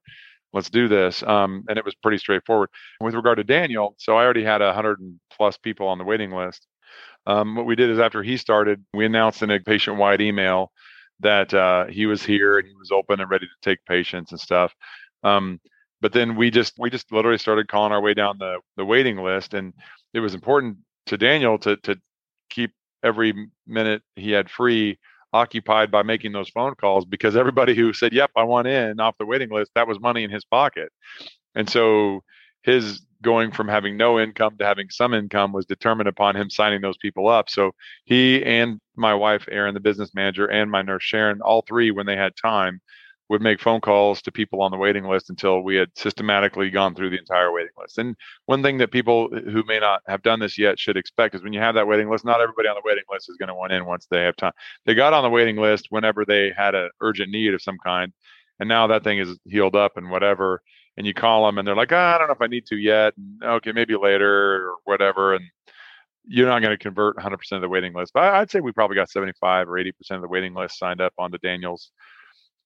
Let's 0.54 0.70
do 0.70 0.88
this. 0.88 1.24
Um, 1.24 1.64
and 1.68 1.78
it 1.78 1.86
was 1.86 1.96
pretty 1.96 2.18
straightforward. 2.18 2.70
With 3.02 3.16
regard 3.16 3.38
to 3.38 3.44
Daniel, 3.44 3.96
so 3.98 4.18
I 4.18 4.24
already 4.24 4.44
had 4.44 4.62
a 4.62 4.74
hundred 4.74 5.00
plus 5.32 5.58
people 5.58 5.88
on 5.88 5.98
the 5.98 6.04
waiting 6.04 6.32
list. 6.32 6.66
Um, 7.28 7.56
what 7.56 7.66
we 7.66 7.76
did 7.76 7.90
is 7.90 8.00
after 8.00 8.24
he 8.24 8.38
started, 8.38 8.84
we 8.94 9.06
announced 9.06 9.44
in 9.44 9.52
a 9.52 9.60
patient-wide 9.60 10.22
email 10.22 10.72
that 11.20 11.54
uh, 11.54 11.86
he 11.86 12.06
was 12.06 12.24
here 12.24 12.58
and 12.58 12.68
he 12.68 12.74
was 12.76 12.92
open 12.92 13.20
and 13.20 13.30
ready 13.30 13.46
to 13.46 13.70
take 13.70 13.80
patients 13.86 14.32
and 14.32 14.40
stuff. 14.40 14.74
Um, 15.24 15.60
but 16.02 16.14
then 16.14 16.36
we 16.36 16.50
just 16.50 16.74
we 16.80 16.90
just 16.90 17.12
literally 17.12 17.38
started 17.38 17.68
calling 17.68 17.92
our 17.92 18.02
way 18.02 18.14
down 18.14 18.38
the 18.38 18.60
the 18.78 18.86
waiting 18.86 19.18
list, 19.18 19.54
and 19.54 19.74
it 20.14 20.20
was 20.20 20.34
important 20.34 20.78
to 21.08 21.18
Daniel 21.18 21.58
to 21.60 21.76
to 21.78 22.00
keep 22.50 22.72
every 23.04 23.50
minute 23.68 24.02
he 24.16 24.32
had 24.32 24.50
free 24.50 24.98
occupied 25.32 25.92
by 25.92 26.02
making 26.04 26.32
those 26.32 26.50
phone 26.50 26.74
calls 26.76 27.06
because 27.06 27.36
everybody 27.36 27.76
who 27.76 27.94
said, 27.94 28.14
"Yep, 28.14 28.32
I 28.36 28.44
want 28.44 28.68
in" 28.68 29.00
off 29.00 29.18
the 29.20 29.26
waiting 29.26 29.50
list, 29.50 29.72
that 29.76 29.88
was 29.88 30.00
money 30.00 30.24
in 30.24 30.32
his 30.32 30.46
pocket, 30.46 30.90
and 31.56 31.70
so 31.70 32.22
his 32.64 33.02
going 33.22 33.52
from 33.52 33.68
having 33.68 33.98
no 33.98 34.20
income 34.20 34.58
to 34.58 34.66
having 34.66 34.90
some 34.90 35.14
income 35.14 35.52
was 35.52 35.66
determined 35.66 36.08
upon 36.08 36.36
him 36.36 36.50
signing 36.50 36.82
those 36.82 36.98
people 36.98 37.28
up. 37.28 37.50
So 37.50 37.72
he 38.06 38.44
and 38.44 38.80
my 38.96 39.14
wife, 39.14 39.48
Erin, 39.52 39.74
the 39.74 39.80
business 39.80 40.14
manager, 40.14 40.46
and 40.48 40.72
my 40.72 40.82
nurse 40.82 41.04
Sharon, 41.04 41.42
all 41.42 41.64
three, 41.68 41.92
when 41.92 42.06
they 42.06 42.16
had 42.16 42.36
time, 42.36 42.82
would 43.30 43.42
make 43.42 43.62
phone 43.62 43.80
calls 43.80 44.22
to 44.24 44.32
people 44.32 44.62
on 44.62 44.72
the 44.72 44.78
waiting 44.78 45.06
list 45.06 45.30
until 45.30 45.62
we 45.62 45.76
had 45.76 45.90
systematically 45.96 46.72
gone 46.72 46.96
through 46.96 47.12
the 47.12 47.20
entire 47.20 47.52
waiting 47.52 47.72
list. 47.80 48.00
And 48.00 48.16
one 48.48 48.64
thing 48.64 48.80
that 48.80 48.92
people 48.92 49.30
who 49.30 49.64
may 49.68 49.80
not 49.80 50.02
have 50.08 50.24
done 50.24 50.40
this 50.40 50.58
yet 50.58 50.80
should 50.80 50.98
expect 50.98 51.36
is 51.36 51.44
when 51.44 51.54
you 51.54 51.60
have 51.60 51.76
that 51.76 51.88
waiting 51.88 52.10
list, 52.10 52.26
not 52.26 52.42
everybody 52.42 52.68
on 52.68 52.76
the 52.76 52.82
waiting 52.84 53.04
list 53.10 53.30
is 53.30 53.38
going 53.38 53.50
to 53.50 53.54
want 53.54 53.72
in 53.72 53.86
once 53.86 54.08
they 54.10 54.24
have 54.24 54.36
time. 54.36 54.54
They 54.86 54.96
got 54.96 55.14
on 55.14 55.24
the 55.24 55.30
waiting 55.30 55.58
list 55.58 55.88
whenever 55.90 56.26
they 56.26 56.52
had 56.58 56.74
an 56.74 56.90
urgent 57.02 57.30
need 57.30 57.54
of 57.54 57.62
some 57.62 57.78
kind. 57.84 58.12
And 58.60 58.68
now 58.68 58.88
that 58.88 59.04
thing 59.04 59.20
is 59.20 59.38
healed 59.46 59.76
up 59.76 59.96
and 59.96 60.10
whatever. 60.10 60.62
And 61.00 61.08
you 61.08 61.14
call 61.14 61.46
them 61.46 61.58
and 61.58 61.68
they're 61.68 61.78
like, 61.78 61.94
oh, 61.94 61.98
I 61.98 62.18
don't 62.18 62.28
know 62.28 62.34
if 62.34 62.42
I 62.42 62.48
need 62.48 62.66
to 62.68 62.76
yet. 62.76 63.14
And, 63.16 63.42
okay, 63.42 63.72
maybe 63.72 63.96
later 63.96 64.68
or 64.68 64.76
whatever. 64.84 65.34
And 65.34 65.46
you're 66.28 66.50
not 66.50 66.62
going 66.62 66.78
to 66.78 66.84
convert 66.84 67.16
100% 67.16 67.34
of 67.54 67.62
the 67.62 67.70
waiting 67.70 67.94
list. 67.94 68.12
But 68.14 68.26
I'd 68.26 68.52
say 68.52 68.60
we 68.60 68.74
probably 68.74 68.96
got 68.96 69.10
75 69.10 69.70
or 69.70 69.74
80% 69.74 69.94
of 70.12 70.22
the 70.22 70.28
waiting 70.28 70.54
list 70.54 70.78
signed 70.78 71.00
up 71.00 71.14
onto 71.18 71.38
Daniel's 71.38 71.92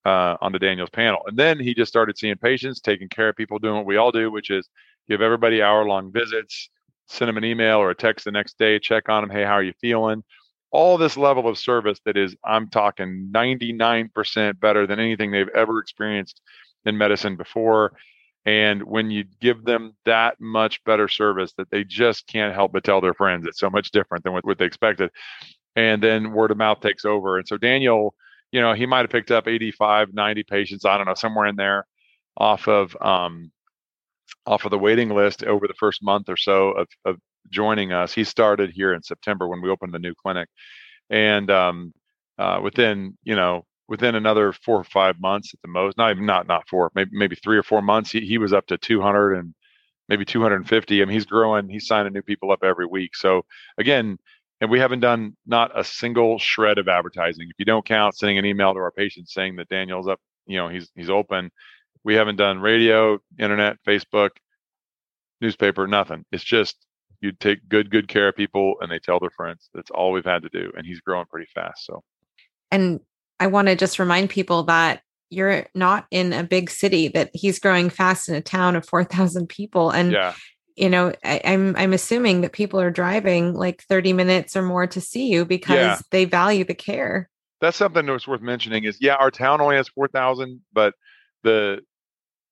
uh, 0.03 0.35
on 0.41 0.51
the 0.51 0.57
Daniels 0.57 0.89
panel. 0.89 1.21
And 1.27 1.37
then 1.37 1.59
he 1.59 1.75
just 1.75 1.89
started 1.89 2.17
seeing 2.17 2.35
patients, 2.35 2.81
taking 2.81 3.07
care 3.07 3.29
of 3.29 3.35
people, 3.35 3.59
doing 3.59 3.75
what 3.75 3.85
we 3.85 3.97
all 3.97 4.11
do, 4.11 4.31
which 4.31 4.49
is 4.49 4.67
give 5.07 5.21
everybody 5.21 5.61
hour 5.61 5.85
long 5.85 6.11
visits, 6.11 6.69
send 7.07 7.29
them 7.29 7.37
an 7.37 7.45
email 7.45 7.77
or 7.77 7.91
a 7.91 7.95
text 7.95 8.25
the 8.25 8.31
next 8.31 8.57
day, 8.57 8.79
check 8.79 9.09
on 9.09 9.21
them. 9.21 9.29
Hey, 9.29 9.43
how 9.43 9.53
are 9.53 9.63
you 9.63 9.73
feeling? 9.79 10.23
All 10.71 10.97
this 10.97 11.17
level 11.17 11.47
of 11.47 11.59
service 11.59 11.99
that 12.05 12.17
is, 12.17 12.35
I'm 12.43 12.67
talking 12.67 13.29
99% 13.31 14.59
better 14.59 14.87
than 14.87 14.99
anything 14.99 15.31
they've 15.31 15.47
ever 15.49 15.77
experienced 15.77 16.41
in 16.83 16.97
medicine 16.97 17.35
before. 17.35 17.93
And 18.45 18.83
when 18.83 19.09
you 19.09 19.23
give 19.39 19.63
them 19.63 19.95
that 20.05 20.39
much 20.39 20.83
better 20.83 21.07
service 21.07 21.53
that 21.57 21.69
they 21.71 21.83
just 21.83 22.27
can't 22.27 22.53
help 22.53 22.73
but 22.73 22.83
tell 22.83 22.99
their 22.99 23.13
friends, 23.13 23.45
it's 23.45 23.59
so 23.59 23.69
much 23.69 23.91
different 23.91 24.23
than 24.23 24.33
what, 24.33 24.45
what 24.45 24.57
they 24.57 24.65
expected. 24.65 25.11
And 25.75 26.03
then 26.03 26.33
word 26.33 26.51
of 26.51 26.57
mouth 26.57 26.81
takes 26.81 27.05
over. 27.05 27.37
And 27.37 27.47
so 27.47 27.57
Daniel, 27.57 28.13
you 28.51 28.61
know, 28.61 28.73
he 28.73 28.85
might 28.85 28.99
have 28.99 29.09
picked 29.09 29.31
up 29.31 29.47
85, 29.47 30.13
90 30.13 30.43
patients, 30.43 30.85
I 30.85 30.97
don't 30.97 31.07
know, 31.07 31.13
somewhere 31.13 31.47
in 31.47 31.55
there 31.55 31.85
off 32.37 32.67
of 32.67 32.95
um, 33.01 33.51
off 34.45 34.65
of 34.65 34.71
the 34.71 34.79
waiting 34.79 35.09
list 35.09 35.43
over 35.43 35.67
the 35.67 35.73
first 35.75 36.03
month 36.03 36.29
or 36.29 36.37
so 36.37 36.71
of, 36.71 36.87
of 37.05 37.17
joining 37.49 37.93
us. 37.93 38.13
He 38.13 38.23
started 38.23 38.71
here 38.71 38.93
in 38.93 39.03
September 39.03 39.47
when 39.47 39.61
we 39.61 39.69
opened 39.69 39.93
the 39.93 39.99
new 39.99 40.13
clinic. 40.15 40.49
And 41.09 41.49
um, 41.49 41.93
uh, 42.37 42.59
within, 42.61 43.17
you 43.23 43.35
know, 43.35 43.65
within 43.87 44.15
another 44.15 44.53
four 44.53 44.77
or 44.77 44.83
five 44.83 45.19
months 45.19 45.53
at 45.53 45.61
the 45.61 45.67
most, 45.67 45.97
not 45.97 46.11
even 46.11 46.25
not 46.25 46.47
not 46.47 46.67
four, 46.67 46.91
maybe 46.95 47.11
maybe 47.13 47.35
three 47.35 47.57
or 47.57 47.63
four 47.63 47.81
months, 47.81 48.11
he, 48.11 48.21
he 48.21 48.37
was 48.37 48.53
up 48.53 48.67
to 48.67 48.77
200 48.77 49.33
and 49.33 49.53
maybe 50.09 50.25
250. 50.25 51.01
I 51.01 51.05
mean, 51.05 51.13
he's 51.13 51.25
growing. 51.25 51.69
He's 51.69 51.87
signing 51.87 52.13
new 52.13 52.21
people 52.21 52.51
up 52.51 52.63
every 52.63 52.85
week. 52.85 53.15
So 53.15 53.45
again, 53.77 54.17
and 54.61 54.71
we 54.71 54.79
haven't 54.79 55.01
done 55.01 55.35
not 55.45 55.77
a 55.77 55.83
single 55.83 56.39
shred 56.39 56.77
of 56.77 56.87
advertising. 56.87 57.47
If 57.49 57.55
you 57.59 57.65
don't 57.65 57.85
count 57.85 58.17
sending 58.17 58.37
an 58.37 58.45
email 58.45 58.73
to 58.73 58.79
our 58.79 58.91
patients 58.91 59.33
saying 59.33 59.57
that 59.57 59.69
Daniel's 59.69 60.07
up, 60.07 60.19
you 60.45 60.57
know, 60.57 60.69
he's 60.69 60.89
he's 60.95 61.09
open. 61.09 61.51
We 62.03 62.15
haven't 62.15 62.37
done 62.37 62.59
radio, 62.59 63.19
internet, 63.39 63.77
Facebook, 63.87 64.31
newspaper, 65.41 65.87
nothing. 65.87 66.25
It's 66.31 66.43
just 66.43 66.85
you 67.21 67.31
take 67.31 67.67
good 67.69 67.89
good 67.89 68.07
care 68.07 68.29
of 68.29 68.35
people 68.35 68.75
and 68.81 68.91
they 68.91 68.99
tell 68.99 69.19
their 69.19 69.29
friends. 69.31 69.69
That's 69.73 69.91
all 69.91 70.11
we've 70.11 70.25
had 70.25 70.43
to 70.43 70.49
do, 70.49 70.71
and 70.77 70.85
he's 70.85 71.01
growing 71.01 71.25
pretty 71.25 71.49
fast. 71.53 71.85
So, 71.85 72.03
and 72.71 73.01
I 73.39 73.47
want 73.47 73.67
to 73.67 73.75
just 73.75 73.99
remind 73.99 74.29
people 74.29 74.63
that 74.63 75.01
you're 75.29 75.65
not 75.73 76.05
in 76.11 76.33
a 76.33 76.43
big 76.43 76.69
city 76.69 77.07
that 77.09 77.31
he's 77.33 77.59
growing 77.59 77.89
fast 77.89 78.29
in 78.29 78.35
a 78.35 78.41
town 78.41 78.75
of 78.75 78.85
4000 78.85 79.47
people 79.47 79.89
and 79.89 80.11
yeah 80.11 80.33
you 80.75 80.89
know 80.89 81.13
I, 81.23 81.37
am 81.37 81.69
I'm, 81.69 81.75
I'm 81.77 81.93
assuming 81.93 82.41
that 82.41 82.53
people 82.53 82.79
are 82.79 82.91
driving 82.91 83.53
like 83.53 83.83
30 83.83 84.13
minutes 84.13 84.55
or 84.55 84.61
more 84.61 84.87
to 84.87 85.01
see 85.01 85.27
you 85.27 85.45
because 85.45 85.75
yeah. 85.75 85.99
they 86.11 86.25
value 86.25 86.63
the 86.63 86.73
care 86.73 87.29
that's 87.61 87.77
something 87.77 88.05
that's 88.05 88.27
worth 88.27 88.41
mentioning 88.41 88.83
is 88.83 88.97
yeah 88.99 89.15
our 89.15 89.31
town 89.31 89.61
only 89.61 89.75
has 89.75 89.87
4000 89.89 90.61
but 90.73 90.93
the 91.43 91.81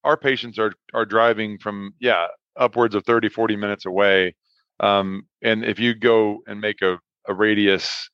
our 0.04 0.18
patients 0.18 0.60
are 0.60 0.74
are 0.94 1.06
driving 1.06 1.58
from 1.58 1.94
yeah 2.00 2.28
upwards 2.56 2.96
of 2.96 3.06
30 3.06 3.30
40 3.30 3.56
minutes 3.56 3.86
away 3.86 4.36
um, 4.80 5.24
and 5.44 5.64
if 5.64 5.78
you 5.78 5.94
go 5.94 6.40
and 6.48 6.60
make 6.60 6.82
a, 6.82 7.00
a 7.28 7.34
radius 7.34 8.10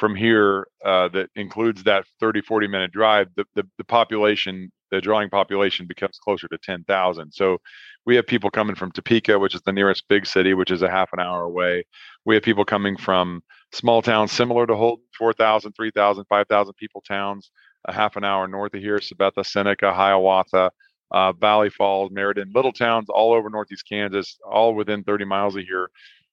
from 0.00 0.16
here 0.16 0.66
uh, 0.84 1.08
that 1.08 1.28
includes 1.36 1.84
that 1.84 2.04
30 2.18 2.40
40 2.40 2.66
minute 2.66 2.90
drive 2.90 3.28
the, 3.36 3.44
the, 3.54 3.64
the 3.78 3.84
population 3.84 4.72
the 4.90 5.00
drawing 5.00 5.30
population 5.30 5.86
becomes 5.86 6.18
closer 6.18 6.48
to 6.48 6.58
10,000 6.58 7.30
so 7.32 7.58
we 8.06 8.16
have 8.16 8.26
people 8.26 8.50
coming 8.50 8.74
from 8.74 8.90
Topeka, 8.92 9.38
which 9.38 9.54
is 9.54 9.62
the 9.62 9.72
nearest 9.72 10.08
big 10.08 10.26
city, 10.26 10.54
which 10.54 10.70
is 10.70 10.82
a 10.82 10.90
half 10.90 11.12
an 11.12 11.20
hour 11.20 11.42
away. 11.42 11.84
We 12.24 12.34
have 12.34 12.42
people 12.42 12.64
coming 12.64 12.96
from 12.96 13.42
small 13.72 14.02
towns 14.02 14.32
similar 14.32 14.66
to 14.66 14.74
Holton, 14.74 15.04
4,000, 15.18 15.72
3,000, 15.72 16.24
5,000 16.28 16.74
people 16.74 17.02
towns, 17.06 17.50
a 17.86 17.92
half 17.92 18.16
an 18.16 18.24
hour 18.24 18.48
north 18.48 18.74
of 18.74 18.80
here, 18.80 18.98
Sabetha, 18.98 19.44
Seneca, 19.44 19.92
Hiawatha, 19.92 20.70
uh, 21.10 21.32
Valley 21.32 21.70
Falls, 21.70 22.10
Meriden, 22.10 22.50
little 22.54 22.72
towns 22.72 23.08
all 23.10 23.32
over 23.32 23.50
Northeast 23.50 23.84
Kansas, 23.88 24.38
all 24.48 24.74
within 24.74 25.04
30 25.04 25.24
miles 25.24 25.56
of 25.56 25.64
here. 25.64 25.90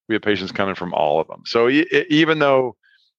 We 0.07 0.15
have 0.15 0.21
patients 0.21 0.51
coming 0.51 0.75
from 0.75 0.93
all 0.93 1.19
of 1.19 1.27
them. 1.27 1.41
So 1.45 1.69
even 1.69 2.39
though, 2.39 2.77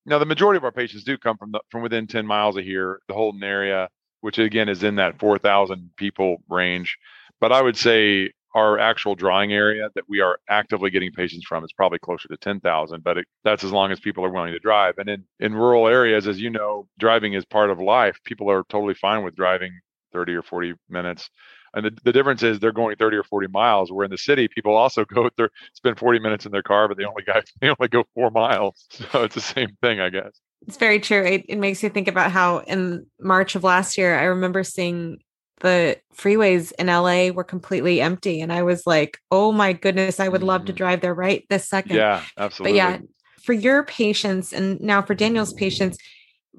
now 0.09 0.19
the 0.19 0.27
majority 0.27 0.57
of 0.57 0.65
our 0.65 0.73
patients 0.73 1.05
do 1.05 1.19
come 1.19 1.37
from 1.37 1.53
the, 1.53 1.61
from 1.71 1.83
within 1.83 2.07
10 2.07 2.27
miles 2.27 2.57
of 2.57 2.65
here, 2.65 3.01
the 3.09 3.15
Holton 3.15 3.43
area, 3.43 3.89
which 4.21 4.39
again 4.39 4.69
is 4.69 4.83
in 4.83 4.97
that 4.97 5.19
4,000 5.19 5.91
people 5.97 6.39
range. 6.49 6.97
But 7.41 7.53
I 7.53 7.63
would 7.63 7.77
say 7.77 8.33
our 8.55 8.79
actual 8.79 9.15
drawing 9.15 9.53
area 9.53 9.89
that 9.95 10.05
we 10.09 10.21
are 10.21 10.39
actively 10.49 10.91
getting 10.91 11.13
patients 11.13 11.47
from 11.47 11.65
is 11.65 11.73
probably 11.73 11.99
closer 11.99 12.29
to 12.29 12.37
10,000, 12.37 13.05
but 13.05 13.19
it, 13.19 13.27
that's 13.45 13.63
as 13.63 13.73
long 13.73 13.93
as 13.93 14.01
people 14.01 14.25
are 14.25 14.31
willing 14.31 14.53
to 14.53 14.59
drive. 14.59 14.95
And 14.99 15.09
in, 15.09 15.25
in 15.39 15.55
rural 15.55 15.87
areas, 15.87 16.27
as 16.27 16.41
you 16.41 16.51
know, 16.51 16.89
driving 16.99 17.35
is 17.35 17.45
part 17.45 17.71
of 17.71 17.79
life. 17.79 18.19
People 18.25 18.51
are 18.51 18.65
totally 18.69 18.95
fine 18.95 19.23
with 19.23 19.37
driving 19.37 19.73
30 20.13 20.35
or 20.35 20.43
40 20.43 20.75
minutes. 20.89 21.29
And 21.75 21.87
the, 21.87 21.99
the 22.05 22.13
difference 22.13 22.43
is 22.43 22.59
they're 22.59 22.73
going 22.73 22.97
30 22.97 23.17
or 23.17 23.25
40 23.25 23.49
miles. 23.49 23.93
Where 23.93 24.05
in 24.05 24.11
the 24.11 24.19
city, 24.19 24.49
people 24.49 24.75
also 24.75 25.05
go 25.05 25.29
there, 25.37 25.51
spend 25.75 25.99
40 25.99 26.19
minutes 26.19 26.47
in 26.47 26.53
their 26.53 26.63
car, 26.63 26.89
but 26.89 26.97
they 26.97 27.05
only 27.05 27.23
got 27.23 27.45
they 27.61 27.69
only 27.69 27.89
go 27.89 28.05
four 28.15 28.31
miles. 28.31 28.87
So 29.13 29.25
it's 29.25 29.35
the 29.35 29.41
same 29.41 29.77
thing, 29.81 30.01
I 30.01 30.11
guess. 30.11 30.39
It's 30.67 30.77
very 30.77 31.01
true. 31.01 31.25
It, 31.25 31.45
it 31.49 31.57
makes 31.57 31.83
you 31.83 31.89
think 31.89 32.09
about 32.09 32.31
how 32.31 32.59
in 32.59 33.07
March 33.21 33.55
of 33.55 33.65
last 33.65 33.97
year, 33.97 34.19
I 34.19 34.25
remember 34.25 34.65
seeing 34.65 35.19
the 35.61 35.99
freeways 36.15 36.73
in 36.79 36.89
LA 36.89 37.31
were 37.33 37.45
completely 37.45 38.01
empty. 38.01 38.41
And 38.41 38.53
I 38.53 38.63
was 38.63 38.87
like, 38.87 39.19
oh 39.31 39.53
my 39.53 39.73
goodness, 39.73 40.21
I 40.21 40.29
would 40.29 40.43
love 40.43 40.65
to 40.67 40.73
mm-hmm. 40.73 40.77
drive 40.77 41.01
there 41.01 41.15
right 41.15 41.45
this 41.49 41.69
second. 41.69 41.97
Yeah, 41.97 42.23
absolutely. 42.37 42.73
But 42.73 42.77
yeah, 42.77 42.99
for 43.43 43.53
your 43.53 43.83
patients 43.85 44.53
and 44.53 44.81
now 44.81 45.01
for 45.03 45.15
Daniel's 45.15 45.53
patients, 45.53 45.99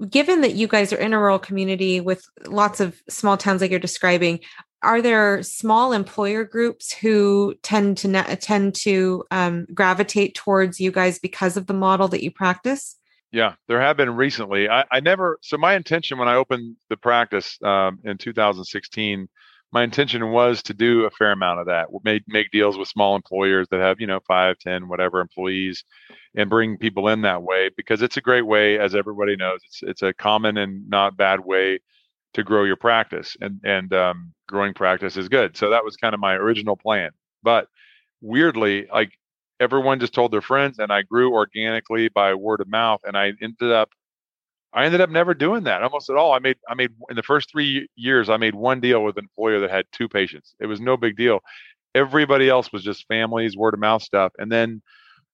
given 0.09 0.41
that 0.41 0.55
you 0.55 0.67
guys 0.67 0.93
are 0.93 0.97
in 0.97 1.13
a 1.13 1.19
rural 1.19 1.39
community 1.39 1.99
with 1.99 2.25
lots 2.47 2.79
of 2.79 3.01
small 3.09 3.37
towns 3.37 3.61
like 3.61 3.71
you're 3.71 3.79
describing, 3.79 4.39
are 4.81 5.01
there 5.01 5.43
small 5.43 5.91
employer 5.91 6.43
groups 6.43 6.93
who 6.93 7.55
tend 7.63 7.97
to 7.97 8.37
tend 8.37 8.75
to 8.75 9.25
um, 9.31 9.67
gravitate 9.73 10.35
towards 10.35 10.79
you 10.79 10.91
guys 10.91 11.19
because 11.19 11.57
of 11.57 11.67
the 11.67 11.73
model 11.73 12.07
that 12.09 12.23
you 12.23 12.31
practice? 12.31 12.95
Yeah, 13.31 13.53
there 13.67 13.79
have 13.79 13.97
been 13.97 14.15
recently. 14.15 14.69
I, 14.69 14.85
I 14.91 14.99
never. 15.01 15.37
So 15.41 15.57
my 15.57 15.75
intention 15.75 16.17
when 16.17 16.27
I 16.27 16.35
opened 16.35 16.77
the 16.89 16.97
practice 16.97 17.59
um, 17.63 17.99
in 18.03 18.17
2016, 18.17 19.27
my 19.71 19.83
intention 19.83 20.31
was 20.31 20.63
to 20.63 20.73
do 20.73 21.05
a 21.05 21.11
fair 21.11 21.31
amount 21.31 21.59
of 21.59 21.67
that. 21.67 21.89
Make 22.03 22.23
make 22.27 22.49
deals 22.51 22.77
with 22.77 22.87
small 22.87 23.15
employers 23.15 23.67
that 23.69 23.81
have 23.81 23.99
you 23.99 24.07
know 24.07 24.19
five, 24.27 24.57
ten, 24.57 24.87
whatever 24.87 25.19
employees, 25.19 25.83
and 26.35 26.49
bring 26.49 26.77
people 26.77 27.07
in 27.09 27.21
that 27.21 27.43
way 27.43 27.69
because 27.77 28.01
it's 28.01 28.17
a 28.17 28.21
great 28.21 28.47
way, 28.47 28.79
as 28.79 28.95
everybody 28.95 29.35
knows. 29.35 29.59
It's 29.65 29.83
it's 29.83 30.01
a 30.01 30.13
common 30.13 30.57
and 30.57 30.89
not 30.89 31.17
bad 31.17 31.41
way 31.41 31.79
to 32.33 32.43
grow 32.43 32.63
your 32.63 32.77
practice, 32.77 33.37
and 33.41 33.59
and 33.63 33.93
um, 33.93 34.33
growing 34.49 34.73
practice 34.73 35.15
is 35.15 35.29
good. 35.29 35.55
So 35.55 35.69
that 35.69 35.85
was 35.85 35.95
kind 35.95 36.13
of 36.13 36.19
my 36.19 36.33
original 36.33 36.75
plan. 36.75 37.11
But 37.43 37.67
weirdly, 38.21 38.87
like 38.91 39.11
everyone 39.59 39.99
just 39.99 40.13
told 40.13 40.31
their 40.31 40.41
friends, 40.41 40.79
and 40.79 40.91
I 40.91 41.03
grew 41.03 41.33
organically 41.33 42.09
by 42.09 42.33
word 42.33 42.61
of 42.61 42.67
mouth, 42.67 43.01
and 43.05 43.17
I 43.17 43.33
ended 43.41 43.71
up 43.71 43.89
I 44.73 44.85
ended 44.85 45.01
up 45.01 45.09
never 45.09 45.33
doing 45.33 45.63
that 45.63 45.81
almost 45.81 46.09
at 46.09 46.15
all. 46.15 46.33
I 46.33 46.39
made 46.39 46.57
I 46.67 46.73
made 46.75 46.91
in 47.09 47.15
the 47.15 47.23
first 47.23 47.51
three 47.51 47.87
years 47.95 48.29
I 48.29 48.37
made 48.37 48.55
one 48.55 48.79
deal 48.81 49.03
with 49.03 49.17
an 49.17 49.25
employer 49.25 49.59
that 49.61 49.71
had 49.71 49.85
two 49.91 50.09
patients. 50.09 50.55
It 50.59 50.65
was 50.67 50.81
no 50.81 50.97
big 50.97 51.15
deal. 51.15 51.39
Everybody 51.95 52.49
else 52.49 52.71
was 52.71 52.83
just 52.83 53.07
families, 53.07 53.57
word 53.57 53.73
of 53.73 53.79
mouth 53.79 54.03
stuff, 54.03 54.33
and 54.37 54.51
then 54.51 54.81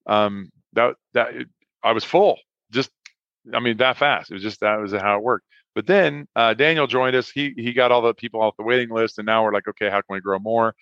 um, 0.07 0.51
that 0.74 0.95
that 1.13 1.34
I 1.84 1.91
was 1.91 2.03
full. 2.03 2.39
Just 2.72 2.91
I 3.53 3.59
mean 3.59 3.78
that 3.78 3.97
fast. 3.97 4.32
It 4.32 4.36
was 4.36 4.43
just 4.43 4.61
that 4.61 4.80
was 4.80 4.93
how 4.93 5.18
it 5.18 5.24
worked. 5.24 5.45
But 5.76 5.86
then 5.88 6.28
uh, 6.36 6.53
Daniel 6.53 6.88
joined 6.88 7.15
us. 7.15 7.30
He 7.30 7.53
he 7.57 7.73
got 7.73 7.91
all 7.91 8.01
the 8.01 8.13
people 8.13 8.41
off 8.41 8.55
the 8.57 8.63
waiting 8.63 8.89
list, 8.89 9.19
and 9.19 9.26
now 9.26 9.43
we're 9.43 9.53
like, 9.53 9.67
okay, 9.67 9.89
how 9.89 9.97
can 9.97 10.15
we 10.15 10.21
grow 10.21 10.39
more? 10.39 10.73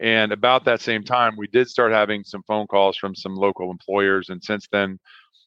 And 0.00 0.32
about 0.32 0.64
that 0.64 0.80
same 0.80 1.04
time, 1.04 1.36
we 1.36 1.46
did 1.46 1.68
start 1.68 1.92
having 1.92 2.24
some 2.24 2.42
phone 2.48 2.66
calls 2.66 2.96
from 2.96 3.14
some 3.14 3.36
local 3.36 3.70
employers, 3.70 4.30
and 4.30 4.42
since 4.42 4.66
then, 4.72 4.98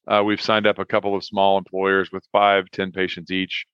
uh, 0.07 0.23
we've 0.25 0.41
signed 0.41 0.65
up 0.65 0.79
a 0.79 0.85
couple 0.85 1.15
of 1.15 1.23
small 1.25 1.57
employers 1.57 2.11
with 2.11 2.23
five, 2.31 2.71
ten 2.71 2.91
patients 2.91 3.31
each 3.31 3.65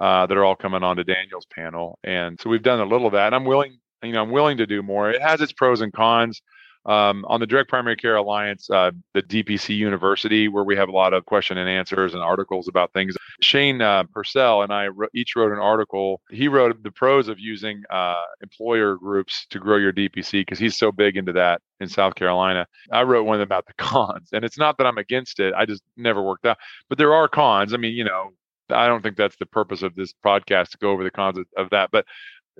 uh, 0.00 0.26
that 0.26 0.36
are 0.36 0.44
all 0.44 0.56
coming 0.56 0.82
on 0.82 0.96
to 0.96 1.04
Daniel's 1.04 1.46
panel, 1.54 1.98
and 2.04 2.40
so 2.40 2.48
we've 2.48 2.62
done 2.62 2.80
a 2.80 2.84
little 2.86 3.06
of 3.06 3.12
that. 3.12 3.26
And 3.26 3.34
I'm 3.34 3.44
willing, 3.44 3.78
you 4.02 4.12
know, 4.12 4.22
I'm 4.22 4.30
willing 4.30 4.56
to 4.58 4.66
do 4.66 4.82
more. 4.82 5.10
It 5.10 5.20
has 5.20 5.42
its 5.42 5.52
pros 5.52 5.82
and 5.82 5.92
cons. 5.92 6.40
Um, 6.86 7.26
on 7.28 7.40
the 7.40 7.46
Direct 7.46 7.68
Primary 7.68 7.96
Care 7.96 8.16
Alliance, 8.16 8.70
uh, 8.70 8.90
the 9.12 9.22
DPC 9.22 9.76
University, 9.76 10.48
where 10.48 10.64
we 10.64 10.76
have 10.76 10.88
a 10.88 10.92
lot 10.92 11.12
of 11.12 11.26
question 11.26 11.58
and 11.58 11.68
answers 11.68 12.14
and 12.14 12.22
articles 12.22 12.68
about 12.68 12.92
things. 12.92 13.14
Shane 13.42 13.82
uh, 13.82 14.04
Purcell 14.04 14.62
and 14.62 14.72
I 14.72 14.88
each 15.14 15.36
wrote 15.36 15.52
an 15.52 15.58
article. 15.58 16.22
He 16.30 16.48
wrote 16.48 16.82
the 16.82 16.90
pros 16.90 17.28
of 17.28 17.38
using 17.38 17.82
uh, 17.90 18.22
employer 18.42 18.96
groups 18.96 19.46
to 19.50 19.58
grow 19.58 19.76
your 19.76 19.92
DPC 19.92 20.32
because 20.40 20.58
he's 20.58 20.78
so 20.78 20.90
big 20.90 21.16
into 21.16 21.32
that 21.32 21.60
in 21.80 21.88
South 21.88 22.14
Carolina. 22.14 22.66
I 22.90 23.02
wrote 23.02 23.24
one 23.24 23.40
about 23.40 23.66
the 23.66 23.72
cons, 23.78 24.30
and 24.32 24.44
it's 24.44 24.58
not 24.58 24.78
that 24.78 24.86
I'm 24.86 24.98
against 24.98 25.38
it. 25.40 25.52
I 25.54 25.66
just 25.66 25.82
never 25.96 26.22
worked 26.22 26.46
out. 26.46 26.58
But 26.88 26.96
there 26.96 27.12
are 27.14 27.28
cons. 27.28 27.74
I 27.74 27.76
mean, 27.76 27.94
you 27.94 28.04
know, 28.04 28.32
I 28.70 28.86
don't 28.86 29.02
think 29.02 29.16
that's 29.16 29.36
the 29.36 29.46
purpose 29.46 29.82
of 29.82 29.94
this 29.94 30.14
podcast 30.24 30.70
to 30.70 30.78
go 30.78 30.90
over 30.90 31.04
the 31.04 31.10
cons 31.10 31.38
of, 31.38 31.46
of 31.56 31.70
that. 31.70 31.90
But 31.90 32.06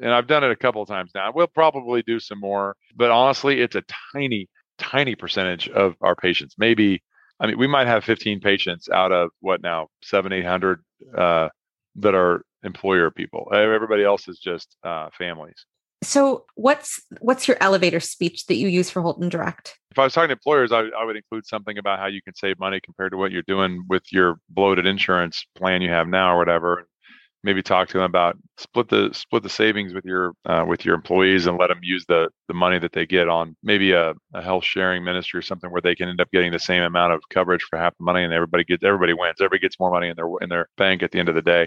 and 0.01 0.13
I've 0.13 0.27
done 0.27 0.45
it 0.45 0.51
a 0.51 0.57
couple 0.57 0.83
of 0.83 0.89
times 0.89 1.13
now. 1.15 1.31
We'll 1.35 1.47
probably 1.47 2.03
do 2.03 2.21
some 2.21 2.41
more, 2.41 2.77
but 2.97 3.11
honestly, 3.11 3.61
it's 3.61 3.77
a 3.77 3.85
tiny, 4.13 4.49
tiny 4.79 5.15
percentage 5.15 5.69
of 5.69 5.95
our 6.01 6.17
patients. 6.17 6.55
Maybe, 6.59 7.03
I 7.39 7.47
mean, 7.47 7.59
we 7.59 7.67
might 7.67 7.87
have 7.87 8.05
15 8.05 8.41
patients 8.41 8.89
out 8.89 9.13
of 9.13 9.31
what 9.41 9.63
now, 9.63 9.89
seven, 10.03 10.33
800 10.33 10.83
uh, 11.17 11.49
that 11.97 12.15
are 12.15 12.43
employer 12.63 13.11
people. 13.11 13.51
Everybody 13.53 14.05
else 14.05 14.29
is 14.29 14.39
just 14.39 14.77
uh, 14.85 15.09
families. 15.17 15.67
So, 16.03 16.47
what's 16.55 16.99
what's 17.21 17.47
your 17.47 17.59
elevator 17.61 18.01
speech 18.01 18.47
that 18.47 18.55
you 18.55 18.69
use 18.69 18.89
for 18.89 19.03
Holton 19.03 19.29
Direct? 19.29 19.79
If 19.91 19.99
I 19.99 20.05
was 20.05 20.15
talking 20.15 20.29
to 20.29 20.33
employers, 20.33 20.73
I, 20.73 20.85
I 20.99 21.05
would 21.05 21.17
include 21.17 21.47
something 21.47 21.77
about 21.77 21.99
how 21.99 22.07
you 22.07 22.23
can 22.23 22.35
save 22.35 22.59
money 22.59 22.81
compared 22.83 23.13
to 23.13 23.19
what 23.19 23.33
you're 23.33 23.43
doing 23.43 23.85
with 23.87 24.05
your 24.11 24.41
bloated 24.49 24.87
insurance 24.87 25.45
plan 25.59 25.83
you 25.83 25.91
have 25.91 26.09
now 26.09 26.33
or 26.35 26.39
whatever 26.39 26.87
maybe 27.43 27.63
talk 27.63 27.89
to 27.89 27.99
them 27.99 28.05
about 28.05 28.37
split 28.59 28.89
the 28.89 29.11
split 29.13 29.43
the 29.43 29.49
savings 29.49 29.95
with 29.95 30.05
your 30.05 30.33
uh, 30.45 30.65
with 30.67 30.85
your 30.85 30.95
employees 30.95 31.47
and 31.47 31.59
let 31.59 31.69
them 31.69 31.81
use 31.83 32.05
the 32.07 32.29
the 32.49 32.55
money 32.55 32.79
that 32.79 32.93
they 32.93 33.07
get 33.07 33.29
on 33.29 33.57
maybe 33.63 33.93
a, 33.93 34.13
a, 34.35 34.43
health 34.43 34.65
sharing 34.65 35.03
ministry 35.03 35.39
or 35.39 35.43
something 35.43 35.71
where 35.71 35.81
they 35.81 35.95
can 35.95 36.09
end 36.09 36.21
up 36.21 36.31
getting 36.33 36.53
the 36.53 36.59
same 36.59 36.83
amount 36.83 37.13
of 37.13 37.21
coverage 37.31 37.63
for 37.63 37.79
half 37.79 37.97
the 37.99 38.05
money 38.05 38.25
and 38.25 38.33
everybody 38.33 38.65
gets 38.65 38.85
everybody 38.85 39.13
wins 39.13 39.37
everybody 39.41 39.61
gets 39.61 39.79
more 39.81 39.91
money 39.91 40.09
in 40.09 40.17
their 40.17 40.29
in 40.41 40.49
their 40.49 40.69
bank 40.77 41.03
at 41.03 41.11
the 41.11 41.19
end 41.19 41.29
of 41.29 41.35
the 41.35 41.43
day. 41.43 41.67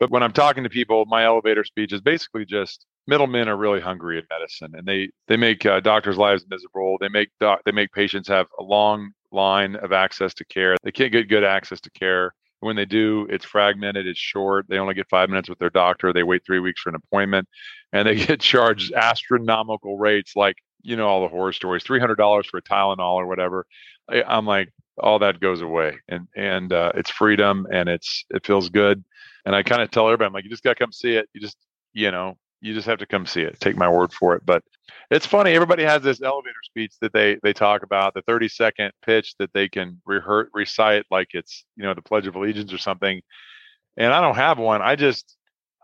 But 0.00 0.10
when 0.10 0.22
i'm 0.22 0.32
talking 0.32 0.64
to 0.64 0.70
people 0.70 1.04
my 1.06 1.24
elevator 1.24 1.64
speech 1.64 1.92
is 1.92 2.00
basically 2.00 2.44
just 2.44 2.86
middlemen 3.06 3.48
are 3.48 3.56
really 3.56 3.80
hungry 3.80 4.18
in 4.18 4.24
medicine 4.30 4.72
and 4.74 4.86
they 4.86 5.10
they 5.28 5.36
make 5.36 5.64
uh, 5.66 5.80
doctors 5.80 6.16
lives 6.16 6.44
miserable. 6.48 6.96
They 7.00 7.08
make 7.08 7.28
doc, 7.40 7.60
they 7.64 7.72
make 7.72 7.92
patients 7.92 8.28
have 8.28 8.46
a 8.58 8.62
long 8.62 9.12
line 9.30 9.76
of 9.76 9.92
access 9.92 10.32
to 10.34 10.44
care. 10.44 10.76
They 10.82 10.92
can't 10.92 11.12
get 11.12 11.28
good 11.28 11.44
access 11.44 11.80
to 11.82 11.90
care 11.90 12.32
when 12.64 12.76
they 12.76 12.84
do, 12.84 13.26
it's 13.30 13.44
fragmented, 13.44 14.06
it's 14.06 14.18
short. 14.18 14.66
They 14.68 14.78
only 14.78 14.94
get 14.94 15.08
five 15.08 15.28
minutes 15.28 15.48
with 15.48 15.58
their 15.58 15.70
doctor. 15.70 16.12
They 16.12 16.22
wait 16.22 16.42
three 16.44 16.60
weeks 16.60 16.80
for 16.80 16.88
an 16.88 16.96
appointment 16.96 17.48
and 17.92 18.08
they 18.08 18.14
get 18.26 18.40
charged 18.40 18.92
astronomical 18.92 19.98
rates 19.98 20.34
like, 20.36 20.56
you 20.82 20.96
know, 20.96 21.06
all 21.06 21.22
the 21.22 21.28
horror 21.28 21.52
stories 21.52 21.84
$300 21.84 22.46
for 22.46 22.58
a 22.58 22.62
Tylenol 22.62 23.14
or 23.14 23.26
whatever. 23.26 23.66
I'm 24.08 24.46
like, 24.46 24.70
all 24.98 25.18
that 25.18 25.40
goes 25.40 25.60
away 25.60 25.98
and 26.08 26.28
and 26.36 26.72
uh, 26.72 26.92
it's 26.94 27.10
freedom 27.10 27.66
and 27.72 27.88
it's 27.88 28.24
it 28.30 28.46
feels 28.46 28.68
good 28.68 29.02
and 29.44 29.54
i 29.54 29.62
kind 29.62 29.82
of 29.82 29.90
tell 29.90 30.06
everybody 30.06 30.26
i'm 30.26 30.32
like 30.32 30.44
you 30.44 30.50
just 30.50 30.62
gotta 30.62 30.78
come 30.78 30.92
see 30.92 31.14
it 31.14 31.28
you 31.32 31.40
just 31.40 31.56
you 31.92 32.10
know 32.10 32.36
you 32.64 32.72
just 32.72 32.86
have 32.86 32.98
to 32.98 33.06
come 33.06 33.26
see 33.26 33.42
it. 33.42 33.60
Take 33.60 33.76
my 33.76 33.90
word 33.90 34.10
for 34.10 34.34
it. 34.34 34.42
But 34.46 34.62
it's 35.10 35.26
funny. 35.26 35.52
Everybody 35.52 35.84
has 35.84 36.02
this 36.02 36.22
elevator 36.22 36.54
speech 36.62 36.94
that 37.02 37.12
they 37.12 37.38
they 37.42 37.52
talk 37.52 37.82
about, 37.82 38.14
the 38.14 38.22
30 38.22 38.48
second 38.48 38.92
pitch 39.04 39.34
that 39.38 39.52
they 39.52 39.68
can 39.68 40.00
rehearse, 40.06 40.48
recite 40.54 41.04
like 41.10 41.28
it's 41.34 41.66
you 41.76 41.82
know 41.82 41.92
the 41.92 42.00
Pledge 42.00 42.26
of 42.26 42.36
Allegiance 42.36 42.72
or 42.72 42.78
something. 42.78 43.20
And 43.98 44.12
I 44.14 44.22
don't 44.22 44.36
have 44.36 44.58
one. 44.58 44.80
I 44.80 44.96
just 44.96 45.36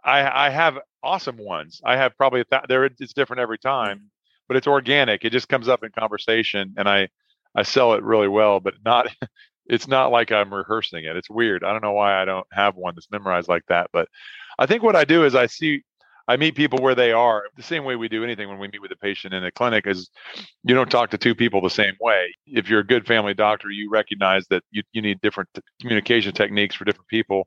I 0.03 0.47
I 0.47 0.51
have 0.51 0.79
awesome 1.03 1.37
ones. 1.37 1.83
I 1.85 1.99
have 1.99 2.17
probably 2.17 2.41
a 2.41 2.45
th- 2.45 2.63
there. 2.69 2.87
It's 2.87 3.13
different 3.13 3.41
every 3.41 3.59
time, 3.59 3.99
mm-hmm. 3.99 4.07
but 4.49 4.57
it's 4.57 4.67
organic. 4.67 5.23
It 5.25 5.31
just 5.31 5.51
comes 5.51 5.69
up 5.69 5.85
in 5.85 5.91
conversation, 5.91 6.75
and 6.79 6.89
I 6.89 7.09
I 7.55 7.63
sell 7.63 7.93
it 7.93 8.03
really 8.03 8.29
well. 8.29 8.59
But 8.59 8.75
not 8.83 9.15
it's 9.67 9.87
not 9.87 10.13
like 10.13 10.33
I'm 10.33 10.53
rehearsing 10.53 11.05
it. 11.05 11.15
It's 11.15 11.29
weird. 11.29 11.63
I 11.63 11.73
don't 11.73 11.83
know 11.83 11.93
why 11.93 12.21
I 12.21 12.25
don't 12.25 12.47
have 12.53 12.77
one 12.77 12.95
that's 12.95 13.11
memorized 13.11 13.49
like 13.49 13.65
that. 13.69 13.91
But 13.93 14.09
I 14.59 14.65
think 14.65 14.83
what 14.83 14.97
I 14.97 15.05
do 15.05 15.25
is 15.25 15.35
I 15.35 15.47
see 15.47 15.83
I 16.29 16.37
meet 16.37 16.55
people 16.55 16.81
where 16.81 16.95
they 16.95 17.13
are. 17.13 17.45
The 17.57 17.63
same 17.63 17.85
way 17.85 17.97
we 17.97 18.09
do 18.09 18.25
anything 18.25 18.49
when 18.49 18.59
we 18.59 18.69
meet 18.69 18.83
with 18.83 18.93
a 18.93 18.97
patient 18.97 19.35
in 19.35 19.45
a 19.45 19.51
clinic 19.51 19.87
is 19.87 20.11
you 20.65 20.75
don't 20.75 20.91
talk 20.91 21.11
to 21.11 21.19
two 21.19 21.35
people 21.35 21.61
the 21.61 21.71
same 21.71 21.95
way. 22.01 22.35
If 22.47 22.69
you're 22.69 22.81
a 22.81 22.87
good 22.87 23.07
family 23.07 23.35
doctor, 23.35 23.71
you 23.71 23.91
recognize 23.91 24.47
that 24.49 24.63
you, 24.71 24.83
you 24.93 25.03
need 25.03 25.21
different 25.21 25.49
communication 25.81 26.33
techniques 26.33 26.75
for 26.75 26.85
different 26.85 27.09
people. 27.09 27.47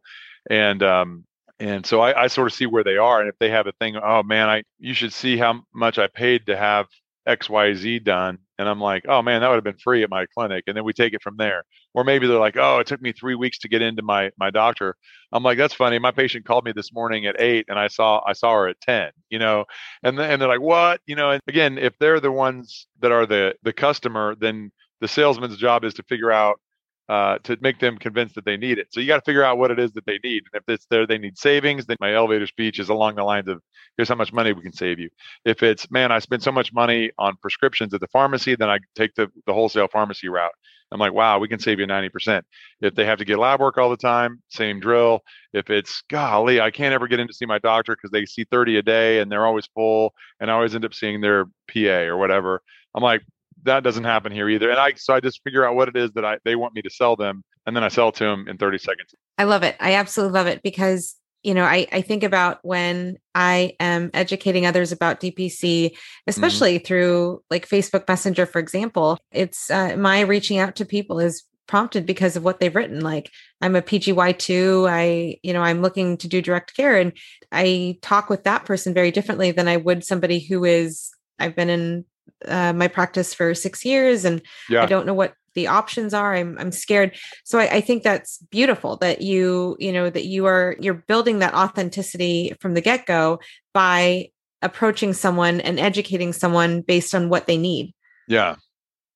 And 0.49 0.83
um, 0.83 1.25
and 1.59 1.85
so 1.85 2.01
I, 2.01 2.23
I 2.23 2.27
sort 2.27 2.47
of 2.47 2.53
see 2.53 2.65
where 2.65 2.83
they 2.83 2.97
are. 2.97 3.21
And 3.21 3.29
if 3.29 3.37
they 3.39 3.49
have 3.49 3.67
a 3.67 3.71
thing, 3.73 3.95
oh 3.95 4.23
man, 4.23 4.49
I 4.49 4.63
you 4.79 4.93
should 4.93 5.13
see 5.13 5.37
how 5.37 5.61
much 5.73 5.97
I 5.97 6.07
paid 6.07 6.47
to 6.47 6.57
have 6.57 6.87
XYZ 7.27 8.03
done. 8.03 8.39
And 8.63 8.69
I'm 8.69 8.79
like, 8.79 9.03
oh 9.09 9.21
man, 9.21 9.41
that 9.41 9.49
would 9.49 9.55
have 9.55 9.63
been 9.65 9.77
free 9.77 10.03
at 10.03 10.09
my 10.09 10.25
clinic. 10.33 10.63
And 10.67 10.77
then 10.77 10.85
we 10.85 10.93
take 10.93 11.13
it 11.13 11.21
from 11.21 11.35
there. 11.35 11.65
Or 11.93 12.05
maybe 12.05 12.27
they're 12.27 12.39
like, 12.39 12.55
oh, 12.55 12.79
it 12.79 12.87
took 12.87 13.01
me 13.01 13.11
three 13.11 13.35
weeks 13.35 13.59
to 13.59 13.67
get 13.67 13.81
into 13.81 14.01
my 14.03 14.31
my 14.39 14.51
doctor. 14.51 14.95
I'm 15.33 15.43
like, 15.43 15.57
that's 15.57 15.73
funny. 15.73 15.99
My 15.99 16.11
patient 16.11 16.45
called 16.45 16.63
me 16.63 16.71
this 16.71 16.93
morning 16.93 17.25
at 17.25 17.41
eight 17.41 17.65
and 17.67 17.77
I 17.77 17.89
saw 17.89 18.21
I 18.25 18.31
saw 18.31 18.53
her 18.53 18.69
at 18.69 18.79
10, 18.79 19.11
you 19.29 19.37
know, 19.37 19.65
and 20.01 20.17
and 20.17 20.41
they're 20.41 20.47
like, 20.47 20.61
what? 20.61 21.01
You 21.05 21.17
know, 21.17 21.31
and 21.31 21.41
again, 21.49 21.77
if 21.77 21.99
they're 21.99 22.21
the 22.21 22.31
ones 22.31 22.87
that 23.01 23.11
are 23.11 23.25
the 23.25 23.55
the 23.63 23.73
customer, 23.73 24.35
then 24.39 24.71
the 25.01 25.09
salesman's 25.09 25.57
job 25.57 25.83
is 25.83 25.95
to 25.95 26.03
figure 26.03 26.31
out 26.31 26.61
uh, 27.09 27.37
to 27.43 27.57
make 27.61 27.79
them 27.79 27.97
convinced 27.97 28.35
that 28.35 28.45
they 28.45 28.57
need 28.57 28.77
it. 28.77 28.87
So 28.91 28.99
you 28.99 29.07
got 29.07 29.17
to 29.17 29.25
figure 29.25 29.43
out 29.43 29.57
what 29.57 29.71
it 29.71 29.79
is 29.79 29.91
that 29.93 30.05
they 30.05 30.19
need. 30.23 30.43
And 30.51 30.61
if 30.61 30.63
it's 30.67 30.85
there, 30.89 31.05
they 31.05 31.17
need 31.17 31.37
savings. 31.37 31.85
Then 31.85 31.97
my 31.99 32.13
elevator 32.13 32.47
speech 32.47 32.79
is 32.79 32.89
along 32.89 33.15
the 33.15 33.23
lines 33.23 33.49
of, 33.49 33.61
"Here's 33.97 34.09
how 34.09 34.15
much 34.15 34.31
money 34.31 34.53
we 34.53 34.61
can 34.61 34.73
save 34.73 34.99
you." 34.99 35.09
If 35.45 35.63
it's, 35.63 35.91
"Man, 35.91 36.11
I 36.11 36.19
spend 36.19 36.43
so 36.43 36.51
much 36.51 36.73
money 36.73 37.11
on 37.17 37.35
prescriptions 37.41 37.93
at 37.93 37.99
the 38.01 38.07
pharmacy," 38.07 38.55
then 38.55 38.69
I 38.69 38.79
take 38.95 39.15
the 39.15 39.29
the 39.45 39.53
wholesale 39.53 39.87
pharmacy 39.87 40.29
route. 40.29 40.53
I'm 40.91 40.99
like, 40.99 41.13
"Wow, 41.13 41.39
we 41.39 41.47
can 41.47 41.59
save 41.59 41.79
you 41.79 41.87
90%." 41.87 42.45
If 42.81 42.95
they 42.95 43.05
have 43.05 43.17
to 43.19 43.25
get 43.25 43.39
lab 43.39 43.59
work 43.59 43.77
all 43.77 43.89
the 43.89 43.97
time, 43.97 44.41
same 44.49 44.79
drill. 44.79 45.23
If 45.53 45.69
it's, 45.69 46.03
"Golly, 46.09 46.61
I 46.61 46.71
can't 46.71 46.93
ever 46.93 47.07
get 47.07 47.19
in 47.19 47.27
to 47.27 47.33
see 47.33 47.45
my 47.45 47.59
doctor 47.59 47.95
because 47.95 48.11
they 48.11 48.25
see 48.25 48.45
30 48.45 48.77
a 48.77 48.81
day 48.81 49.19
and 49.19 49.31
they're 49.31 49.45
always 49.45 49.67
full, 49.73 50.13
and 50.39 50.49
I 50.49 50.53
always 50.53 50.75
end 50.75 50.85
up 50.85 50.93
seeing 50.93 51.19
their 51.21 51.45
PA 51.67 52.05
or 52.05 52.17
whatever," 52.17 52.61
I'm 52.95 53.03
like, 53.03 53.23
that 53.63 53.83
doesn't 53.83 54.03
happen 54.03 54.31
here 54.31 54.49
either. 54.49 54.69
And 54.69 54.79
I 54.79 54.93
so 54.95 55.13
I 55.13 55.19
just 55.19 55.41
figure 55.43 55.65
out 55.65 55.75
what 55.75 55.87
it 55.87 55.95
is 55.95 56.11
that 56.13 56.25
I 56.25 56.37
they 56.43 56.55
want 56.55 56.73
me 56.73 56.81
to 56.81 56.89
sell 56.89 57.15
them, 57.15 57.43
and 57.65 57.75
then 57.75 57.83
I 57.83 57.87
sell 57.87 58.11
to 58.11 58.23
them 58.23 58.47
in 58.47 58.57
30 58.57 58.77
seconds. 58.77 59.13
I 59.37 59.45
love 59.45 59.63
it. 59.63 59.75
I 59.79 59.95
absolutely 59.95 60.33
love 60.33 60.47
it 60.47 60.61
because 60.63 61.15
you 61.43 61.53
know 61.53 61.63
I 61.63 61.87
I 61.91 62.01
think 62.01 62.23
about 62.23 62.59
when 62.63 63.17
I 63.35 63.75
am 63.79 64.11
educating 64.13 64.65
others 64.65 64.91
about 64.91 65.19
DPC, 65.19 65.61
mm-hmm. 65.61 65.95
especially 66.27 66.77
mm-hmm. 66.77 66.85
through 66.85 67.43
like 67.49 67.67
Facebook 67.67 68.07
Messenger, 68.07 68.45
for 68.45 68.59
example. 68.59 69.17
It's 69.31 69.69
uh, 69.69 69.95
my 69.97 70.21
reaching 70.21 70.59
out 70.59 70.75
to 70.77 70.85
people 70.85 71.19
is 71.19 71.43
prompted 71.65 72.05
because 72.05 72.35
of 72.35 72.43
what 72.43 72.59
they've 72.59 72.75
written 72.75 72.99
like 72.99 73.31
i'm 73.61 73.75
a 73.75 73.81
pgy2 73.81 74.89
i 74.89 75.37
you 75.43 75.53
know 75.53 75.61
i'm 75.61 75.81
looking 75.81 76.17
to 76.17 76.27
do 76.27 76.41
direct 76.41 76.75
care 76.75 76.99
and 76.99 77.13
i 77.53 77.97
talk 78.01 78.29
with 78.29 78.43
that 78.43 78.65
person 78.65 78.93
very 78.93 79.11
differently 79.11 79.51
than 79.51 79.69
i 79.69 79.77
would 79.77 80.03
somebody 80.03 80.39
who 80.39 80.65
is 80.65 81.11
i've 81.39 81.55
been 81.55 81.69
in 81.69 82.03
uh, 82.47 82.73
my 82.73 82.87
practice 82.87 83.33
for 83.33 83.53
six 83.53 83.85
years 83.85 84.25
and 84.25 84.41
yeah. 84.69 84.83
i 84.83 84.85
don't 84.85 85.05
know 85.05 85.13
what 85.13 85.33
the 85.55 85.67
options 85.67 86.13
are 86.13 86.35
i'm, 86.35 86.57
I'm 86.59 86.71
scared 86.71 87.15
so 87.43 87.59
I, 87.59 87.75
I 87.75 87.81
think 87.81 88.03
that's 88.03 88.37
beautiful 88.49 88.97
that 88.97 89.21
you 89.21 89.75
you 89.79 89.91
know 89.91 90.09
that 90.09 90.25
you 90.25 90.45
are 90.45 90.75
you're 90.79 90.93
building 90.93 91.39
that 91.39 91.53
authenticity 91.53 92.55
from 92.59 92.73
the 92.73 92.81
get-go 92.81 93.39
by 93.73 94.29
approaching 94.61 95.13
someone 95.13 95.61
and 95.61 95.79
educating 95.79 96.33
someone 96.33 96.81
based 96.81 97.13
on 97.13 97.29
what 97.29 97.47
they 97.47 97.57
need 97.57 97.93
yeah 98.27 98.55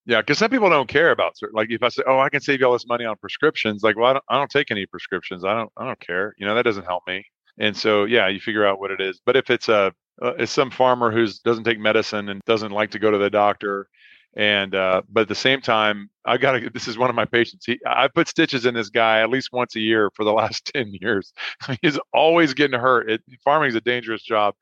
yeah, 0.07 0.21
because 0.21 0.37
some 0.37 0.49
people 0.49 0.69
don't 0.69 0.87
care 0.87 1.11
about 1.11 1.37
certain. 1.37 1.53
Like 1.53 1.67
if 1.69 1.83
I 1.83 1.89
say, 1.89 2.01
"Oh, 2.07 2.17
I 2.17 2.29
can 2.29 2.39
save 2.39 2.61
you 2.61 2.65
all 2.65 2.71
this 2.71 2.87
money 2.87 3.03
on 3.03 3.17
prescriptions," 3.17 3.83
like, 3.83 3.97
well, 3.97 4.05
I 4.05 4.13
don't, 4.13 4.23
I 4.29 4.37
don't 4.37 4.49
take 4.49 4.71
any 4.71 4.85
prescriptions. 4.85 5.43
I 5.43 5.53
don't, 5.53 5.69
I 5.75 5.85
don't 5.85 5.99
care. 5.99 6.33
You 6.37 6.45
know, 6.47 6.55
that 6.55 6.63
doesn't 6.63 6.85
help 6.85 7.03
me. 7.07 7.25
And 7.59 7.75
so, 7.75 8.05
yeah, 8.05 8.27
you 8.27 8.39
figure 8.39 8.65
out 8.65 8.79
what 8.79 8.91
it 8.91 9.01
is. 9.01 9.19
But 9.25 9.35
if 9.35 9.49
it's 9.49 9.67
a, 9.67 9.91
uh, 10.21 10.33
it's 10.39 10.51
some 10.51 10.71
farmer 10.71 11.11
who 11.11 11.27
doesn't 11.43 11.63
take 11.63 11.79
medicine 11.79 12.29
and 12.29 12.41
doesn't 12.45 12.71
like 12.71 12.91
to 12.91 12.99
go 12.99 13.11
to 13.11 13.17
the 13.17 13.29
doctor, 13.29 13.87
and 14.35 14.75
uh, 14.75 15.01
but 15.09 15.21
at 15.21 15.27
the 15.27 15.35
same 15.35 15.61
time 15.61 16.09
i 16.27 16.37
got 16.37 16.51
to 16.51 16.69
this 16.73 16.87
is 16.87 16.97
one 16.97 17.09
of 17.09 17.15
my 17.15 17.25
patients. 17.25 17.65
He 17.65 17.79
i 17.87 18.07
put 18.07 18.27
stitches 18.27 18.65
in 18.65 18.73
this 18.75 18.89
guy 18.89 19.21
at 19.21 19.29
least 19.29 19.49
once 19.51 19.75
a 19.75 19.79
year 19.79 20.11
for 20.15 20.23
the 20.23 20.33
last 20.41 20.69
10 20.73 20.93
years. 21.01 21.33
He's 21.81 21.97
always 22.13 22.53
getting 22.53 22.79
hurt. 22.79 23.09
It, 23.09 23.21
farming 23.43 23.69
is 23.69 23.75
a 23.75 23.81
dangerous 23.81 24.21
job. 24.21 24.53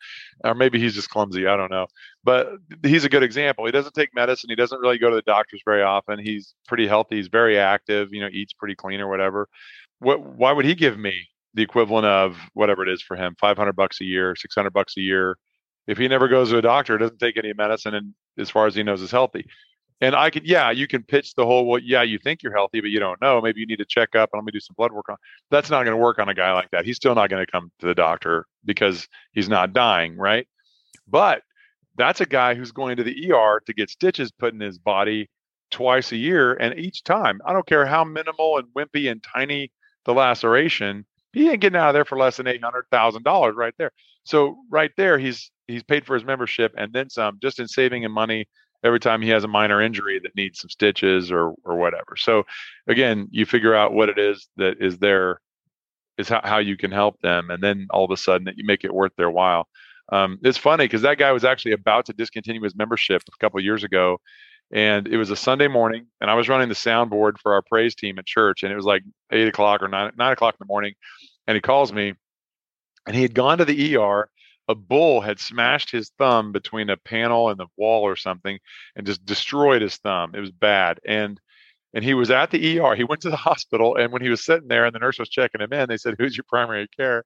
Or 0.44 0.54
maybe 0.56 0.80
he's 0.80 0.94
just 0.96 1.10
clumsy. 1.10 1.48
I 1.48 1.58
don't 1.58 1.72
know. 1.72 1.88
But 2.24 2.50
he's 2.84 3.04
a 3.06 3.10
good 3.10 3.24
example. 3.24 3.66
He 3.66 3.72
doesn't 3.72 3.94
take 3.94 4.10
medicine. 4.16 4.50
He 4.50 4.56
doesn't 4.56 4.80
really 4.80 4.98
go 4.98 5.10
to 5.10 5.16
the 5.16 5.22
doctors 5.24 5.62
very 5.66 5.84
often. 5.84 6.20
He's 6.20 6.54
pretty 6.68 6.88
healthy. 6.88 7.18
He's 7.18 7.28
very 7.28 7.58
active 7.60 8.10
you 8.14 8.22
know 8.22 8.30
eats 8.32 8.54
pretty 8.54 8.76
clean 8.76 9.02
or 9.02 9.10
whatever. 9.10 9.50
What 10.00 10.22
why 10.22 10.52
would 10.52 10.66
he 10.66 10.76
give 10.76 10.98
me 10.98 11.28
the 11.54 11.64
equivalent 11.64 12.06
of 12.06 12.38
whatever 12.54 12.84
it 12.84 12.90
is 12.90 13.02
for 13.02 13.16
him 13.16 13.34
500 13.40 13.74
bucks 13.78 14.02
a 14.02 14.04
year 14.04 14.36
600 14.36 14.72
bucks 14.72 14.98
a 14.98 15.02
year 15.02 15.38
if 15.88 15.98
he 15.98 16.08
never 16.08 16.28
goes 16.28 16.50
to 16.50 16.58
a 16.58 16.62
doctor, 16.62 16.98
doesn't 16.98 17.20
take 17.20 17.38
any 17.38 17.54
medicine, 17.54 17.94
and 17.94 18.14
as 18.38 18.50
far 18.50 18.68
as 18.68 18.76
he 18.76 18.84
knows 18.84 19.02
is 19.02 19.12
healthy. 19.12 19.46
And 20.02 20.14
I 20.14 20.30
could, 20.30 20.46
yeah, 20.46 20.72
you 20.72 20.88
can 20.88 21.04
pitch 21.04 21.36
the 21.36 21.46
whole, 21.46 21.66
well, 21.66 21.82
yeah, 21.82 22.04
you 22.04 22.20
think 22.20 22.44
you're 22.44 22.54
healthy, 22.54 22.82
but 22.82 22.90
you 22.90 23.00
don't 23.00 23.22
know. 23.22 23.40
Maybe 23.40 23.62
you 23.62 23.66
need 23.66 23.78
to 23.78 23.86
check 23.86 24.14
up 24.14 24.30
and 24.34 24.40
let 24.40 24.46
me 24.46 24.52
do 24.52 24.60
some 24.60 24.76
blood 24.78 24.92
work 24.92 25.08
on. 25.08 25.16
That's 25.52 25.70
not 25.70 25.84
going 25.84 25.96
to 25.96 26.04
work 26.04 26.20
on 26.20 26.28
a 26.28 26.34
guy 26.34 26.52
like 26.52 26.70
that. 26.72 26.84
He's 26.84 26.98
still 26.98 27.16
not 27.16 27.30
going 27.30 27.46
to 27.46 27.52
come 27.52 27.72
to 27.80 27.88
the 27.88 27.96
doctor 27.96 28.46
because 28.66 29.08
he's 29.32 29.48
not 29.48 29.72
dying, 29.72 30.18
right? 30.18 30.48
But 31.08 31.44
that's 31.98 32.20
a 32.20 32.26
guy 32.26 32.56
who's 32.56 32.74
going 32.74 32.98
to 32.98 33.04
the 33.04 33.32
ER 33.32 33.62
to 33.66 33.74
get 33.74 33.90
stitches 33.90 34.32
put 34.32 34.54
in 34.54 34.60
his 34.60 34.78
body 34.78 35.30
twice 35.72 36.12
a 36.12 36.18
year. 36.18 36.54
And 36.54 36.78
each 36.78 37.04
time, 37.04 37.40
I 37.46 37.54
don't 37.54 37.66
care 37.66 37.86
how 37.86 38.04
minimal 38.04 38.58
and 38.58 38.68
wimpy 38.76 39.10
and 39.10 39.24
tiny 39.24 39.72
the 40.04 40.14
laceration, 40.14 41.06
he 41.34 41.50
ain't 41.50 41.62
getting 41.62 41.78
out 41.78 41.90
of 41.90 41.94
there 41.94 42.06
for 42.06 42.18
less 42.18 42.38
than 42.38 42.48
eight 42.48 42.64
hundred 42.64 42.86
thousand 42.92 43.24
dollars 43.24 43.56
right 43.56 43.74
there. 43.78 43.92
So 44.24 44.58
right 44.70 44.92
there, 44.98 45.18
he's 45.18 45.52
he's 45.68 45.84
paid 45.84 46.06
for 46.06 46.14
his 46.14 46.24
membership 46.24 46.74
and 46.78 46.94
then 46.94 47.10
some, 47.10 47.40
just 47.42 47.60
in 47.60 47.68
saving 47.68 48.04
him 48.04 48.12
money 48.12 48.48
every 48.84 49.00
time 49.00 49.22
he 49.22 49.30
has 49.30 49.44
a 49.44 49.48
minor 49.48 49.82
injury 49.82 50.20
that 50.20 50.36
needs 50.36 50.60
some 50.60 50.70
stitches 50.70 51.32
or 51.32 51.54
or 51.64 51.76
whatever. 51.76 52.16
So 52.16 52.44
again, 52.88 53.28
you 53.32 53.46
figure 53.46 53.76
out 53.76 53.94
what 53.94 54.10
it 54.10 54.20
is 54.20 54.48
that 54.58 54.78
is 54.80 54.98
there, 55.00 55.42
is 56.18 56.30
how, 56.30 56.42
how 56.44 56.58
you 56.60 56.78
can 56.78 56.92
help 56.92 57.20
them, 57.22 57.50
and 57.50 57.62
then 57.62 57.88
all 57.90 58.06
of 58.06 58.12
a 58.12 58.18
sudden 58.18 58.46
that 58.46 58.58
you 58.58 58.66
make 58.66 58.84
it 58.84 58.94
worth 58.94 59.12
their 59.18 59.32
while. 59.32 59.68
Um, 60.12 60.38
it's 60.44 60.58
funny 60.58 60.86
because 60.86 61.02
that 61.02 61.18
guy 61.18 61.32
was 61.32 61.44
actually 61.44 61.72
about 61.72 62.06
to 62.06 62.14
discontinue 62.14 62.62
his 62.62 62.76
membership 62.76 63.24
a 63.28 63.44
couple 63.44 63.60
years 63.60 63.84
ago, 63.84 64.20
and 64.72 65.08
it 65.08 65.18
was 65.18 65.32
a 65.32 65.36
Sunday 65.36 65.68
morning, 65.68 66.06
and 66.22 66.30
I 66.30 66.36
was 66.36 66.48
running 66.48 66.70
the 66.70 66.76
soundboard 66.76 67.40
for 67.40 67.54
our 67.54 67.64
praise 67.64 67.96
team 67.96 68.20
at 68.20 68.26
church, 68.28 68.62
and 68.62 68.72
it 68.72 68.76
was 68.76 68.86
like 68.86 69.02
eight 69.32 69.48
o'clock 69.48 69.82
or 69.82 69.88
nine 69.88 70.12
nine 70.16 70.32
o'clock 70.32 70.54
in 70.54 70.60
the 70.60 70.72
morning, 70.72 70.94
and 71.48 71.56
he 71.56 71.62
calls 71.62 71.92
me, 71.92 72.14
and 73.08 73.16
he 73.16 73.24
had 73.24 73.34
gone 73.34 73.58
to 73.58 73.66
the 73.66 73.98
ER 73.98 74.30
a 74.68 74.76
bull 74.76 75.22
had 75.22 75.40
smashed 75.40 75.92
his 75.92 76.12
thumb 76.18 76.52
between 76.52 76.90
a 76.90 76.98
panel 76.98 77.50
and 77.50 77.60
the 77.60 77.68
wall 77.78 78.04
or 78.04 78.16
something 78.16 78.60
and 78.96 79.06
just 79.06 79.26
destroyed 79.26 79.82
his 79.82 79.98
thumb. 79.98 80.34
It 80.36 80.40
was 80.40 80.52
bad. 80.52 81.00
And 81.06 81.40
and 81.96 82.04
he 82.04 82.14
was 82.14 82.30
at 82.30 82.52
the 82.52 82.80
ER. 82.80 82.94
He 82.94 83.06
went 83.06 83.22
to 83.22 83.30
the 83.30 83.36
hospital, 83.50 83.96
and 83.96 84.12
when 84.12 84.22
he 84.22 84.30
was 84.30 84.44
sitting 84.44 84.68
there, 84.68 84.86
and 84.86 84.94
the 84.94 85.00
nurse 85.00 85.18
was 85.18 85.30
checking 85.30 85.62
him 85.62 85.72
in, 85.74 85.88
they 85.88 85.98
said, 85.98 86.16
"Who's 86.20 86.36
your 86.36 86.44
primary 86.50 86.88
care?" 86.90 87.24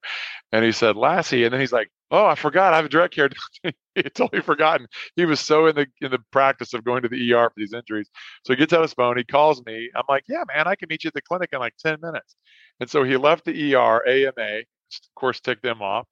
And 0.52 0.64
he 0.64 0.72
said, 0.72 0.96
"Lassey." 0.96 1.44
And 1.44 1.52
then 1.52 1.60
he's 1.60 1.72
like, 1.72 1.90
"Oh, 2.12 2.24
I 2.24 2.36
forgot. 2.36 2.72
I 2.72 2.76
have 2.76 2.84
a 2.86 2.88
direct 2.88 3.14
care." 3.14 3.28
he 3.94 4.02
totally 4.02 4.40
forgotten. 4.42 4.86
He 5.16 5.24
was 5.24 5.40
so 5.40 5.66
in 5.66 5.74
the 5.74 5.86
in 6.00 6.12
the 6.12 6.20
practice 6.30 6.72
of 6.72 6.84
going 6.84 7.02
to 7.02 7.08
the 7.08 7.32
ER 7.34 7.50
for 7.50 7.54
these 7.56 7.72
injuries. 7.72 8.08
So 8.46 8.52
he 8.52 8.56
gets 8.56 8.72
out 8.72 8.82
his 8.82 8.94
phone. 8.94 9.18
He 9.18 9.24
calls 9.24 9.64
me. 9.66 9.90
I'm 9.96 10.04
like, 10.08 10.24
"Yeah, 10.28 10.44
man, 10.54 10.68
I 10.68 10.76
can 10.76 10.86
meet 10.88 11.02
you 11.04 11.08
at 11.08 11.14
the 11.14 11.22
clinic 11.22 11.50
in 11.52 11.58
like 11.58 11.76
ten 11.76 11.98
minutes." 12.00 12.36
And 12.78 12.88
so 12.88 13.02
he 13.02 13.16
left 13.16 13.44
the 13.44 13.74
ER 13.74 14.06
AMA. 14.08 14.62
Of 14.92 15.14
course, 15.14 15.40
ticked 15.40 15.62
them 15.62 15.82
off 15.82 16.06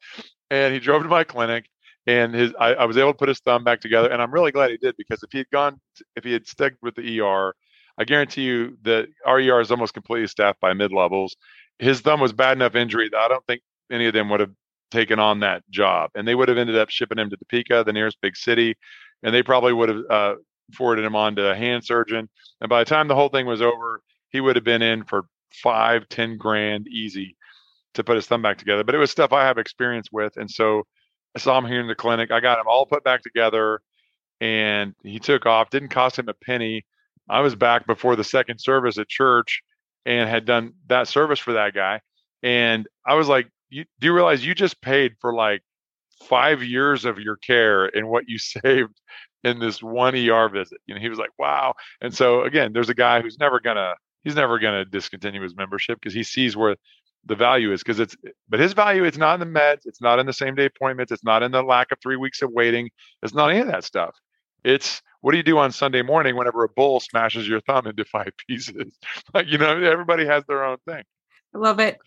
and 0.51 0.73
he 0.73 0.81
drove 0.81 1.03
to 1.03 1.09
my 1.09 1.25
clinic 1.25 1.69
and 2.07 2.35
his 2.35 2.53
I, 2.59 2.75
I, 2.75 2.85
was 2.85 2.97
able 2.97 3.13
to 3.13 3.19
put 3.19 3.29
his 3.29 3.41
thumb 3.41 3.65
back 3.65 3.81
together 3.81 4.11
and 4.11 4.21
i'm 4.21 4.33
really 4.33 4.53
glad 4.53 4.71
he 4.71 4.77
did 4.77 4.97
because 4.97 5.23
if 5.23 5.31
he 5.33 5.39
had 5.39 5.51
gone 5.51 5.81
if 6.17 6.25
he 6.25 6.33
had 6.33 6.47
stuck 6.47 6.73
with 6.83 6.95
the 6.95 7.21
er 7.21 7.55
i 7.99 8.05
guarantee 8.05 8.43
you 8.43 8.77
that 8.83 9.09
our 9.27 9.39
er 9.39 9.61
is 9.61 9.71
almost 9.71 9.95
completely 9.95 10.27
staffed 10.27 10.61
by 10.61 10.73
mid-levels. 10.73 11.37
His 11.79 12.01
thumb 12.01 12.19
was 12.21 12.33
bad 12.33 12.57
enough 12.57 12.75
injury 12.75 13.09
that 13.11 13.19
i 13.19 13.29
don't 13.29 13.47
think 13.47 13.63
any 13.91 14.07
of 14.07 14.15
them 14.15 14.29
would 14.31 14.41
have 14.41 14.53
taken 14.91 15.19
on 15.19 15.41
that 15.41 15.63
job 15.71 16.11
and 16.15 16.27
they 16.27 16.35
would 16.35 16.49
have 16.49 16.59
ended 16.59 16.77
up 16.77 16.89
shipping 16.89 17.19
him 17.19 17.31
to 17.31 17.37
topeka 17.37 17.85
the 17.85 17.93
nearest 17.93 18.19
big 18.23 18.37
city 18.37 18.75
and 19.23 19.35
they 19.35 19.43
probably 19.43 19.73
would 19.73 19.91
have 19.91 20.03
uh, 20.11 20.35
forwarded 20.73 21.05
him 21.05 21.15
on 21.15 21.37
to 21.37 21.51
a 21.51 21.55
hand 21.55 21.85
surgeon 21.85 22.29
and 22.61 22.69
by 22.71 22.81
the 22.81 22.89
time 22.89 23.07
the 23.07 23.15
whole 23.15 23.29
thing 23.29 23.47
was 23.47 23.61
over 23.61 24.01
he 24.31 24.41
would 24.41 24.57
have 24.57 24.65
been 24.65 24.83
in 24.83 25.05
for 25.05 25.27
five 25.51 26.09
ten 26.09 26.37
grand 26.37 26.89
easy 26.89 27.37
to 27.95 28.05
put 28.05 28.17
his 28.17 28.27
thumb 28.27 28.43
back 28.43 28.59
together. 28.59 28.85
But 28.85 28.95
it 28.95 28.99
was 28.99 29.11
stuff 29.11 29.33
I 29.33 29.45
have 29.45 29.59
experience 29.59 30.09
with, 30.13 30.37
and 30.37 30.51
so 30.51 30.85
I 31.35 31.39
saw 31.39 31.59
him 31.59 31.67
here 31.67 31.81
in 31.81 31.89
the 31.89 31.95
clinic. 31.95 32.31
I 32.31 32.41
got 32.41 32.59
him 32.59 32.67
all 32.67 32.87
put 32.87 33.05
back 33.05 33.23
together, 33.23 33.81
and 34.41 34.95
he 35.03 35.19
took 35.19 35.47
off. 35.47 35.71
Didn't 35.71 35.91
cost 35.91 36.19
him 36.19 36.29
a 36.29 36.35
penny. 36.35 36.85
I 37.29 37.41
was 37.41 37.55
back 37.55 37.87
before 37.87 38.17
the 38.17 38.25
second 38.25 38.59
service 38.61 38.99
at 38.99 39.09
church 39.09 39.63
and 40.07 40.29
had 40.29 40.47
done 40.47 40.73
that 40.89 41.09
service 41.09 41.39
for 41.39 41.53
that 41.55 41.75
guy. 41.75 42.01
And 42.43 42.87
I 43.07 43.15
was 43.15 43.29
like, 43.29 43.51
you, 43.69 43.85
"Do 44.01 44.07
you 44.07 44.15
realize 44.15 44.45
you 44.45 44.55
just 44.55 44.81
paid 44.81 45.15
for 45.21 45.35
like 45.35 45.63
five 46.29 46.63
years 46.63 47.05
of 47.05 47.19
your 47.19 47.37
care 47.37 47.87
and 47.87 48.09
what 48.09 48.29
you 48.29 48.39
saved 48.39 49.01
in 49.45 49.59
this 49.59 49.83
one 49.83 50.15
ER 50.15 50.49
visit?" 50.49 50.79
You 50.87 50.95
know, 50.95 51.01
he 51.01 51.09
was 51.09 51.19
like, 51.19 51.33
"Wow." 51.39 51.75
And 52.01 52.15
so 52.15 52.43
again, 52.43 52.73
there's 52.73 52.89
a 52.89 52.95
guy 52.95 53.21
who's 53.21 53.39
never 53.39 53.61
gonna 53.61 53.95
he's 54.25 54.37
never 54.37 54.59
gonna 54.59 54.85
discontinue 54.85 55.43
his 55.43 55.57
membership 55.57 55.99
because 56.01 56.15
he 56.15 56.23
sees 56.23 56.57
where 56.57 56.77
the 57.27 57.35
value 57.35 57.73
is 57.73 57.83
because 57.83 58.01
it's 58.01 58.17
but 58.49 58.61
his 58.61 58.73
value 58.73 59.05
it's 59.05 59.19
not 59.19 59.41
in 59.41 59.53
the 59.53 59.59
meds 59.59 59.81
it's 59.85 60.01
not 60.01 60.19
in 60.19 60.27
the 60.27 60.33
same 60.33 60.55
day 60.55 60.67
appointments 60.67 61.13
it's 61.13 61.25
not 61.25 61.43
in 61.43 61.53
the 61.53 61.63
lack 61.63 61.93
of 61.93 61.99
three 62.01 62.17
weeks 62.17 62.43
of 62.43 62.51
waiting 62.53 62.89
it's 63.23 63.35
not 63.35 63.51
any 63.51 63.61
of 63.61 63.67
that 63.67 63.85
stuff. 63.85 64.15
It's 64.65 65.03
what 65.21 65.33
do 65.33 65.37
you 65.37 65.43
do 65.43 65.59
on 65.59 65.73
sunday 65.73 66.03
morning 66.03 66.37
whenever 66.37 66.65
a 66.65 66.69
bull 66.69 67.01
smashes 67.01 67.49
your 67.49 67.61
thumb 67.61 67.87
into 67.87 68.05
five 68.05 68.31
pieces? 68.49 68.99
Like 69.35 69.47
you 69.49 69.59
know 69.59 69.83
everybody 69.83 70.27
has 70.27 70.45
their 70.47 70.65
own 70.65 70.79
thing. 70.87 71.03
I 71.55 71.59
love 71.59 71.81
it 71.81 71.99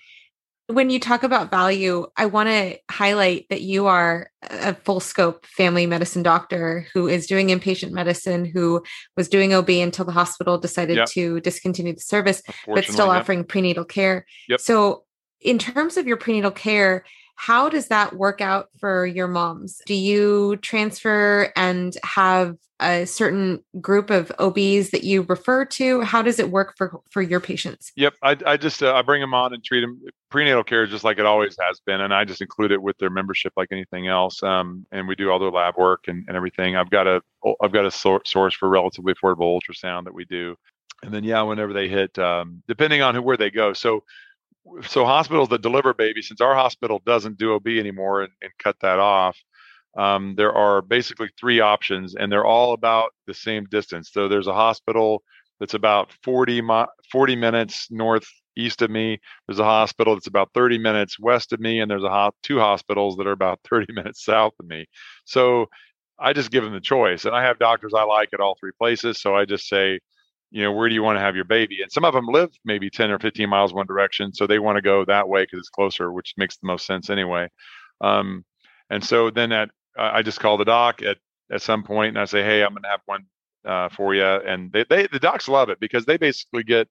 when 0.67 0.89
you 0.89 0.99
talk 0.99 1.23
about 1.23 1.51
value, 1.51 2.07
I 2.15 2.25
want 2.27 2.49
to 2.49 2.77
highlight 2.89 3.47
that 3.49 3.61
you 3.61 3.87
are 3.87 4.29
a 4.43 4.73
full 4.73 4.99
scope 4.99 5.45
family 5.45 5.85
medicine 5.85 6.23
doctor 6.23 6.87
who 6.93 7.07
is 7.07 7.27
doing 7.27 7.47
inpatient 7.47 7.91
medicine, 7.91 8.45
who 8.45 8.83
was 9.17 9.27
doing 9.27 9.53
OB 9.53 9.69
until 9.69 10.05
the 10.05 10.11
hospital 10.11 10.57
decided 10.57 10.97
yep. 10.97 11.07
to 11.09 11.41
discontinue 11.41 11.93
the 11.93 11.99
service, 11.99 12.41
but 12.67 12.85
still 12.85 13.07
yep. 13.07 13.21
offering 13.21 13.43
prenatal 13.43 13.85
care. 13.85 14.25
Yep. 14.49 14.61
So, 14.61 15.03
in 15.39 15.57
terms 15.57 15.97
of 15.97 16.05
your 16.05 16.17
prenatal 16.17 16.51
care, 16.51 17.03
how 17.41 17.69
does 17.69 17.87
that 17.87 18.17
work 18.17 18.39
out 18.39 18.69
for 18.79 19.03
your 19.03 19.27
moms? 19.27 19.81
Do 19.87 19.95
you 19.95 20.57
transfer 20.57 21.51
and 21.55 21.97
have 22.03 22.55
a 22.79 23.05
certain 23.05 23.63
group 23.79 24.11
of 24.11 24.31
OBs 24.37 24.91
that 24.91 25.03
you 25.03 25.23
refer 25.23 25.65
to? 25.65 26.01
How 26.01 26.21
does 26.21 26.37
it 26.37 26.51
work 26.51 26.75
for 26.77 27.01
for 27.09 27.23
your 27.23 27.39
patients? 27.39 27.93
Yep, 27.95 28.13
I, 28.21 28.37
I 28.45 28.57
just 28.57 28.83
uh, 28.83 28.93
I 28.93 29.01
bring 29.01 29.21
them 29.21 29.33
on 29.33 29.55
and 29.55 29.63
treat 29.63 29.81
them. 29.81 29.99
Prenatal 30.29 30.63
care 30.63 30.85
just 30.85 31.03
like 31.03 31.17
it 31.17 31.25
always 31.25 31.57
has 31.67 31.79
been, 31.83 32.01
and 32.01 32.13
I 32.13 32.25
just 32.25 32.41
include 32.41 32.71
it 32.71 32.81
with 32.83 32.95
their 32.99 33.09
membership 33.09 33.53
like 33.57 33.69
anything 33.71 34.07
else. 34.07 34.43
Um, 34.43 34.85
and 34.91 35.07
we 35.07 35.15
do 35.15 35.31
all 35.31 35.39
their 35.39 35.49
lab 35.49 35.77
work 35.77 36.03
and, 36.07 36.23
and 36.27 36.37
everything. 36.37 36.75
I've 36.75 36.91
got 36.91 37.07
a 37.07 37.23
I've 37.59 37.73
got 37.73 37.85
a 37.85 37.91
source 37.91 38.53
for 38.53 38.69
relatively 38.69 39.15
affordable 39.15 39.59
ultrasound 39.59 40.03
that 40.03 40.13
we 40.13 40.25
do, 40.25 40.55
and 41.01 41.11
then 41.11 41.23
yeah, 41.23 41.41
whenever 41.41 41.73
they 41.73 41.89
hit, 41.89 42.19
um, 42.19 42.61
depending 42.67 43.01
on 43.01 43.15
who 43.15 43.23
where 43.23 43.37
they 43.37 43.49
go. 43.49 43.73
So 43.73 44.03
so 44.83 45.05
hospitals 45.05 45.49
that 45.49 45.61
deliver 45.61 45.93
babies, 45.93 46.27
since 46.27 46.41
our 46.41 46.55
hospital 46.55 47.01
doesn't 47.05 47.37
do 47.37 47.53
OB 47.55 47.67
anymore 47.67 48.21
and, 48.23 48.33
and 48.41 48.51
cut 48.59 48.75
that 48.81 48.99
off, 48.99 49.37
um, 49.97 50.35
there 50.37 50.53
are 50.53 50.81
basically 50.81 51.29
three 51.39 51.59
options, 51.59 52.15
and 52.15 52.31
they're 52.31 52.45
all 52.45 52.73
about 52.73 53.11
the 53.27 53.33
same 53.33 53.65
distance. 53.65 54.09
So 54.13 54.27
there's 54.27 54.47
a 54.47 54.53
hospital 54.53 55.23
that's 55.59 55.73
about 55.73 56.13
40, 56.23 56.61
40 57.11 57.35
minutes 57.35 57.87
northeast 57.91 58.81
of 58.81 58.89
me. 58.89 59.19
There's 59.47 59.59
a 59.59 59.65
hospital 59.65 60.15
that's 60.15 60.27
about 60.27 60.51
30 60.53 60.77
minutes 60.77 61.19
west 61.19 61.51
of 61.53 61.59
me, 61.59 61.79
and 61.81 61.91
there's 61.91 62.03
a 62.03 62.09
ho- 62.09 62.31
two 62.43 62.59
hospitals 62.59 63.17
that 63.17 63.27
are 63.27 63.31
about 63.33 63.59
30 63.69 63.93
minutes 63.93 64.23
south 64.23 64.53
of 64.59 64.65
me. 64.67 64.85
So 65.25 65.67
I 66.19 66.33
just 66.33 66.51
give 66.51 66.63
them 66.63 66.73
the 66.73 66.79
choice, 66.79 67.25
and 67.25 67.35
I 67.35 67.43
have 67.43 67.59
doctors 67.59 67.93
I 67.93 68.03
like 68.03 68.29
at 68.33 68.39
all 68.39 68.55
three 68.59 68.71
places. 68.77 69.21
So 69.21 69.35
I 69.35 69.45
just 69.45 69.67
say, 69.67 69.99
you 70.51 70.61
know, 70.61 70.71
where 70.71 70.89
do 70.89 70.95
you 70.95 71.01
want 71.01 71.15
to 71.17 71.21
have 71.21 71.35
your 71.35 71.45
baby? 71.45 71.81
And 71.81 71.91
some 71.91 72.03
of 72.03 72.13
them 72.13 72.27
live 72.27 72.49
maybe 72.65 72.89
10 72.89 73.09
or 73.09 73.19
15 73.19 73.49
miles 73.49 73.73
one 73.73 73.87
direction. 73.87 74.33
So 74.33 74.45
they 74.45 74.59
want 74.59 74.75
to 74.75 74.81
go 74.81 75.05
that 75.05 75.27
way 75.27 75.43
because 75.43 75.59
it's 75.59 75.69
closer, 75.69 76.11
which 76.11 76.33
makes 76.37 76.57
the 76.57 76.67
most 76.67 76.85
sense 76.85 77.09
anyway. 77.09 77.47
Um, 78.01 78.43
and 78.89 79.03
so 79.03 79.29
then 79.29 79.53
at, 79.53 79.69
I 79.97 80.21
just 80.21 80.39
call 80.39 80.57
the 80.57 80.65
doc 80.65 81.01
at, 81.01 81.17
at 81.51 81.61
some 81.61 81.83
point 81.83 82.09
and 82.09 82.19
I 82.19 82.25
say, 82.25 82.43
Hey, 82.43 82.63
I'm 82.63 82.73
going 82.73 82.83
to 82.83 82.89
have 82.89 83.01
one 83.05 83.25
uh, 83.65 83.89
for 83.89 84.13
you. 84.13 84.25
And 84.25 84.71
they, 84.71 84.85
they, 84.89 85.07
the 85.07 85.19
docs 85.19 85.47
love 85.47 85.69
it 85.69 85.79
because 85.79 86.05
they 86.05 86.17
basically 86.17 86.63
get 86.63 86.89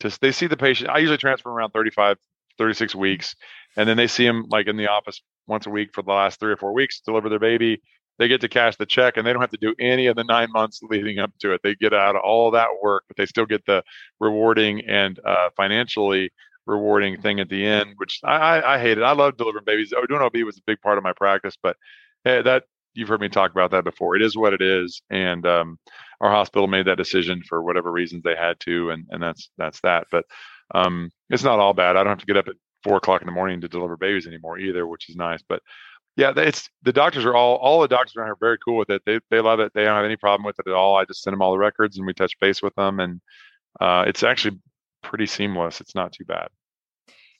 to, 0.00 0.16
they 0.20 0.32
see 0.32 0.48
the 0.48 0.56
patient. 0.56 0.90
I 0.90 0.98
usually 0.98 1.18
transfer 1.18 1.50
around 1.50 1.70
35, 1.70 2.16
36 2.58 2.94
weeks. 2.96 3.36
And 3.76 3.88
then 3.88 3.96
they 3.96 4.08
see 4.08 4.26
him 4.26 4.46
like 4.48 4.66
in 4.66 4.76
the 4.76 4.88
office 4.88 5.22
once 5.46 5.66
a 5.66 5.70
week 5.70 5.90
for 5.92 6.02
the 6.02 6.12
last 6.12 6.40
three 6.40 6.52
or 6.52 6.56
four 6.56 6.72
weeks, 6.72 7.00
deliver 7.00 7.28
their 7.28 7.38
baby 7.38 7.80
they 8.18 8.28
get 8.28 8.40
to 8.42 8.48
cash 8.48 8.76
the 8.76 8.86
check 8.86 9.16
and 9.16 9.26
they 9.26 9.32
don't 9.32 9.42
have 9.42 9.50
to 9.50 9.58
do 9.58 9.74
any 9.78 10.06
of 10.06 10.16
the 10.16 10.24
nine 10.24 10.50
months 10.52 10.80
leading 10.82 11.18
up 11.18 11.32
to 11.40 11.52
it. 11.52 11.60
They 11.62 11.74
get 11.74 11.92
out 11.92 12.16
of 12.16 12.22
all 12.22 12.50
that 12.52 12.68
work, 12.82 13.04
but 13.08 13.16
they 13.16 13.26
still 13.26 13.46
get 13.46 13.64
the 13.66 13.82
rewarding 14.20 14.82
and 14.86 15.18
uh, 15.24 15.50
financially 15.56 16.30
rewarding 16.66 17.20
thing 17.20 17.40
at 17.40 17.48
the 17.48 17.64
end, 17.64 17.94
which 17.96 18.20
I, 18.24 18.36
I, 18.36 18.74
I 18.74 18.78
hate 18.80 18.98
it. 18.98 19.04
I 19.04 19.12
love 19.12 19.36
delivering 19.36 19.64
babies. 19.64 19.92
Oh, 19.96 20.04
doing 20.06 20.22
OB 20.22 20.36
was 20.44 20.58
a 20.58 20.62
big 20.66 20.80
part 20.80 20.98
of 20.98 21.04
my 21.04 21.12
practice, 21.12 21.56
but 21.62 21.76
hey, 22.24 22.42
that 22.42 22.64
you've 22.94 23.08
heard 23.08 23.20
me 23.20 23.28
talk 23.28 23.52
about 23.52 23.70
that 23.70 23.84
before. 23.84 24.16
It 24.16 24.22
is 24.22 24.36
what 24.36 24.54
it 24.54 24.62
is, 24.62 25.02
and 25.10 25.46
um, 25.46 25.78
our 26.20 26.30
hospital 26.30 26.66
made 26.66 26.86
that 26.86 26.96
decision 26.96 27.42
for 27.48 27.62
whatever 27.62 27.92
reasons 27.92 28.22
they 28.24 28.34
had 28.34 28.58
to, 28.60 28.90
and 28.90 29.06
and 29.10 29.22
that's 29.22 29.50
that's 29.58 29.80
that. 29.82 30.06
But 30.10 30.24
um, 30.74 31.10
it's 31.30 31.44
not 31.44 31.60
all 31.60 31.74
bad. 31.74 31.96
I 31.96 32.02
don't 32.02 32.10
have 32.10 32.18
to 32.18 32.26
get 32.26 32.36
up 32.36 32.48
at 32.48 32.56
four 32.82 32.96
o'clock 32.96 33.22
in 33.22 33.26
the 33.26 33.32
morning 33.32 33.60
to 33.60 33.68
deliver 33.68 33.96
babies 33.96 34.26
anymore 34.26 34.58
either, 34.58 34.86
which 34.86 35.08
is 35.08 35.16
nice. 35.16 35.42
But 35.48 35.62
yeah, 36.16 36.32
it's 36.36 36.70
the 36.82 36.92
doctors 36.92 37.24
are 37.24 37.34
all 37.34 37.56
all 37.56 37.82
the 37.82 37.88
doctors 37.88 38.16
around 38.16 38.28
here 38.28 38.32
are 38.32 38.38
very 38.40 38.58
cool 38.58 38.76
with 38.76 38.88
it. 38.90 39.02
They 39.04 39.20
they 39.30 39.40
love 39.40 39.60
it. 39.60 39.72
They 39.74 39.84
don't 39.84 39.96
have 39.96 40.04
any 40.04 40.16
problem 40.16 40.46
with 40.46 40.58
it 40.58 40.68
at 40.68 40.74
all. 40.74 40.96
I 40.96 41.04
just 41.04 41.22
send 41.22 41.34
them 41.34 41.42
all 41.42 41.52
the 41.52 41.58
records 41.58 41.98
and 41.98 42.06
we 42.06 42.14
touch 42.14 42.38
base 42.40 42.62
with 42.62 42.74
them, 42.74 43.00
and 43.00 43.20
uh, 43.80 44.04
it's 44.06 44.22
actually 44.22 44.58
pretty 45.02 45.26
seamless. 45.26 45.80
It's 45.80 45.94
not 45.94 46.12
too 46.12 46.24
bad. 46.24 46.48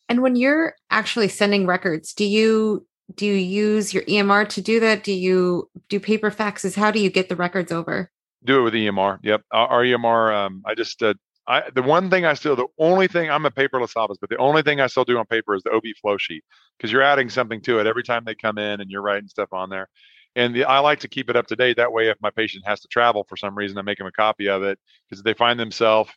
And 0.08 0.22
when 0.22 0.36
you're 0.36 0.76
actually 0.90 1.28
sending 1.28 1.66
records, 1.66 2.12
do 2.12 2.24
you 2.24 2.86
do 3.14 3.24
you 3.24 3.34
use 3.34 3.94
your 3.94 4.02
EMR 4.04 4.48
to 4.50 4.60
do 4.60 4.80
that? 4.80 5.04
Do 5.04 5.12
you 5.12 5.70
do 5.88 5.98
paper 5.98 6.30
faxes? 6.30 6.76
How 6.76 6.90
do 6.90 7.00
you 7.00 7.08
get 7.08 7.28
the 7.28 7.36
records 7.36 7.72
over? 7.72 8.10
Do 8.44 8.60
it 8.60 8.62
with 8.62 8.74
EMR. 8.74 9.18
Yep, 9.22 9.42
our, 9.52 9.68
our 9.68 9.82
EMR. 9.82 10.34
Um, 10.34 10.62
I 10.66 10.74
just 10.74 11.02
uh, 11.02 11.14
I 11.48 11.70
the 11.74 11.82
one 11.82 12.10
thing 12.10 12.24
I 12.24 12.34
still 12.34 12.56
the 12.56 12.66
only 12.78 13.08
thing 13.08 13.30
I'm 13.30 13.46
a 13.46 13.50
paperless 13.50 13.96
office, 13.96 14.18
but 14.20 14.30
the 14.30 14.38
only 14.38 14.62
thing 14.62 14.80
I 14.80 14.86
still 14.88 15.04
do 15.04 15.18
on 15.18 15.26
paper 15.26 15.54
is 15.54 15.62
the 15.62 15.72
OB 15.72 15.84
flow 16.00 16.16
sheet 16.16 16.44
because 16.76 16.90
you're 16.92 17.02
adding 17.02 17.28
something 17.30 17.60
to 17.62 17.78
it 17.80 17.86
every 17.86 18.02
time 18.02 18.24
they 18.24 18.34
come 18.34 18.58
in 18.58 18.80
and 18.80 18.90
you're 18.90 19.02
writing 19.02 19.28
stuff 19.28 19.52
on 19.52 19.70
there. 19.70 19.88
And 20.34 20.54
the, 20.54 20.64
I 20.64 20.80
like 20.80 21.00
to 21.00 21.08
keep 21.08 21.30
it 21.30 21.36
up 21.36 21.46
to 21.48 21.56
date. 21.56 21.76
That 21.76 21.92
way, 21.92 22.08
if 22.08 22.18
my 22.20 22.30
patient 22.30 22.64
has 22.66 22.80
to 22.80 22.88
travel 22.88 23.24
for 23.28 23.36
some 23.36 23.56
reason, 23.56 23.78
I 23.78 23.82
make 23.82 23.98
them 23.98 24.06
a 24.06 24.12
copy 24.12 24.48
of 24.48 24.62
it 24.62 24.78
because 25.08 25.22
they 25.22 25.34
find 25.34 25.58
themselves 25.58 26.10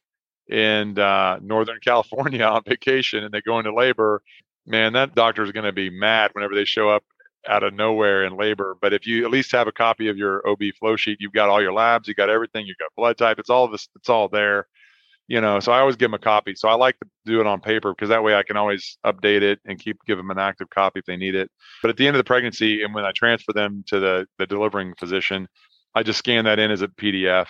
in 0.50 0.98
uh, 1.00 1.40
Northern 1.42 1.80
California 1.84 2.44
on 2.44 2.64
vacation 2.68 3.24
and 3.24 3.34
they 3.34 3.42
go 3.42 3.60
into 3.60 3.74
labor, 3.74 4.22
man, 4.66 4.94
that 4.94 5.16
doctor 5.16 5.44
is 5.44 5.52
going 5.52 5.66
to 5.66 5.72
be 5.72 5.90
mad 5.90 6.32
whenever 6.34 6.56
they 6.56 6.66
show 6.66 6.90
up 6.90 7.04
out 7.48 7.64
of 7.64 7.74
nowhere 7.74 8.26
in 8.26 8.36
labor. 8.36 8.76
But 8.82 8.94
if 8.94 9.08
you 9.08 9.24
at 9.26 9.32
least 9.32 9.52
have 9.54 9.68
a 9.68 9.72
copy 9.72 10.10
of 10.10 10.18
your 10.18 10.46
OB 10.48 10.62
flow 10.80 10.98
sheet, 10.98 11.20
you've 11.22 11.34
got 11.34 11.50
all 11.50 11.62
your 11.62 11.74
labs, 11.74 12.08
you've 12.08 12.18
got 12.18 12.30
everything, 12.30 12.66
you've 12.66 12.78
got 12.78 12.92
blood 12.98 13.18
type, 13.18 13.40
it's 13.40 13.50
all 13.50 13.70
this, 13.70 13.88
it's 13.96 14.10
all 14.10 14.28
there 14.28 14.68
you 15.30 15.40
know 15.40 15.60
so 15.62 15.72
i 15.72 15.80
always 15.80 15.96
give 15.96 16.08
them 16.08 16.16
a 16.16 16.20
copy 16.20 16.54
so 16.54 16.68
i 16.68 16.74
like 16.74 17.00
to 17.00 17.08
do 17.26 17.40
it 17.40 17.48
on 17.48 17.62
paper 17.62 17.94
because 17.94 18.10
that 18.10 18.24
way 18.24 18.36
i 18.36 18.44
can 18.44 18.58
always 18.58 18.98
update 19.06 19.42
it 19.42 19.60
and 19.66 19.80
keep 19.80 19.98
give 20.06 20.18
them 20.18 20.32
an 20.32 20.40
active 20.40 20.70
copy 20.70 21.00
if 21.00 21.06
they 21.06 21.16
need 21.16 21.36
it 21.36 21.50
but 21.82 21.90
at 21.90 21.96
the 21.96 22.06
end 22.06 22.16
of 22.16 22.20
the 22.20 22.28
pregnancy 22.28 22.84
and 22.84 22.94
when 22.94 23.06
i 23.06 23.12
transfer 23.14 23.54
them 23.54 23.84
to 23.88 24.00
the 24.00 24.26
the 24.38 24.46
delivering 24.46 24.94
physician 25.00 25.48
i 25.96 26.04
just 26.04 26.20
scan 26.20 26.44
that 26.44 26.60
in 26.60 26.72
as 26.72 26.82
a 26.82 26.88
pdf 26.88 27.46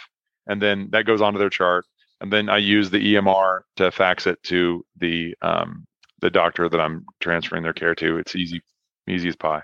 and 0.47 0.61
then 0.61 0.89
that 0.91 1.05
goes 1.05 1.21
onto 1.21 1.39
their 1.39 1.49
chart 1.49 1.85
and 2.21 2.31
then 2.31 2.49
i 2.49 2.57
use 2.57 2.91
the 2.91 3.15
emr 3.15 3.61
to 3.75 3.89
fax 3.89 4.27
it 4.27 4.41
to 4.43 4.85
the 4.97 5.33
um, 5.41 5.87
the 6.21 6.29
doctor 6.29 6.69
that 6.69 6.81
i'm 6.81 7.05
transferring 7.21 7.63
their 7.63 7.73
care 7.73 7.95
to 7.95 8.17
it's 8.17 8.35
easy 8.35 8.61
easy 9.09 9.29
as 9.29 9.35
pie 9.35 9.63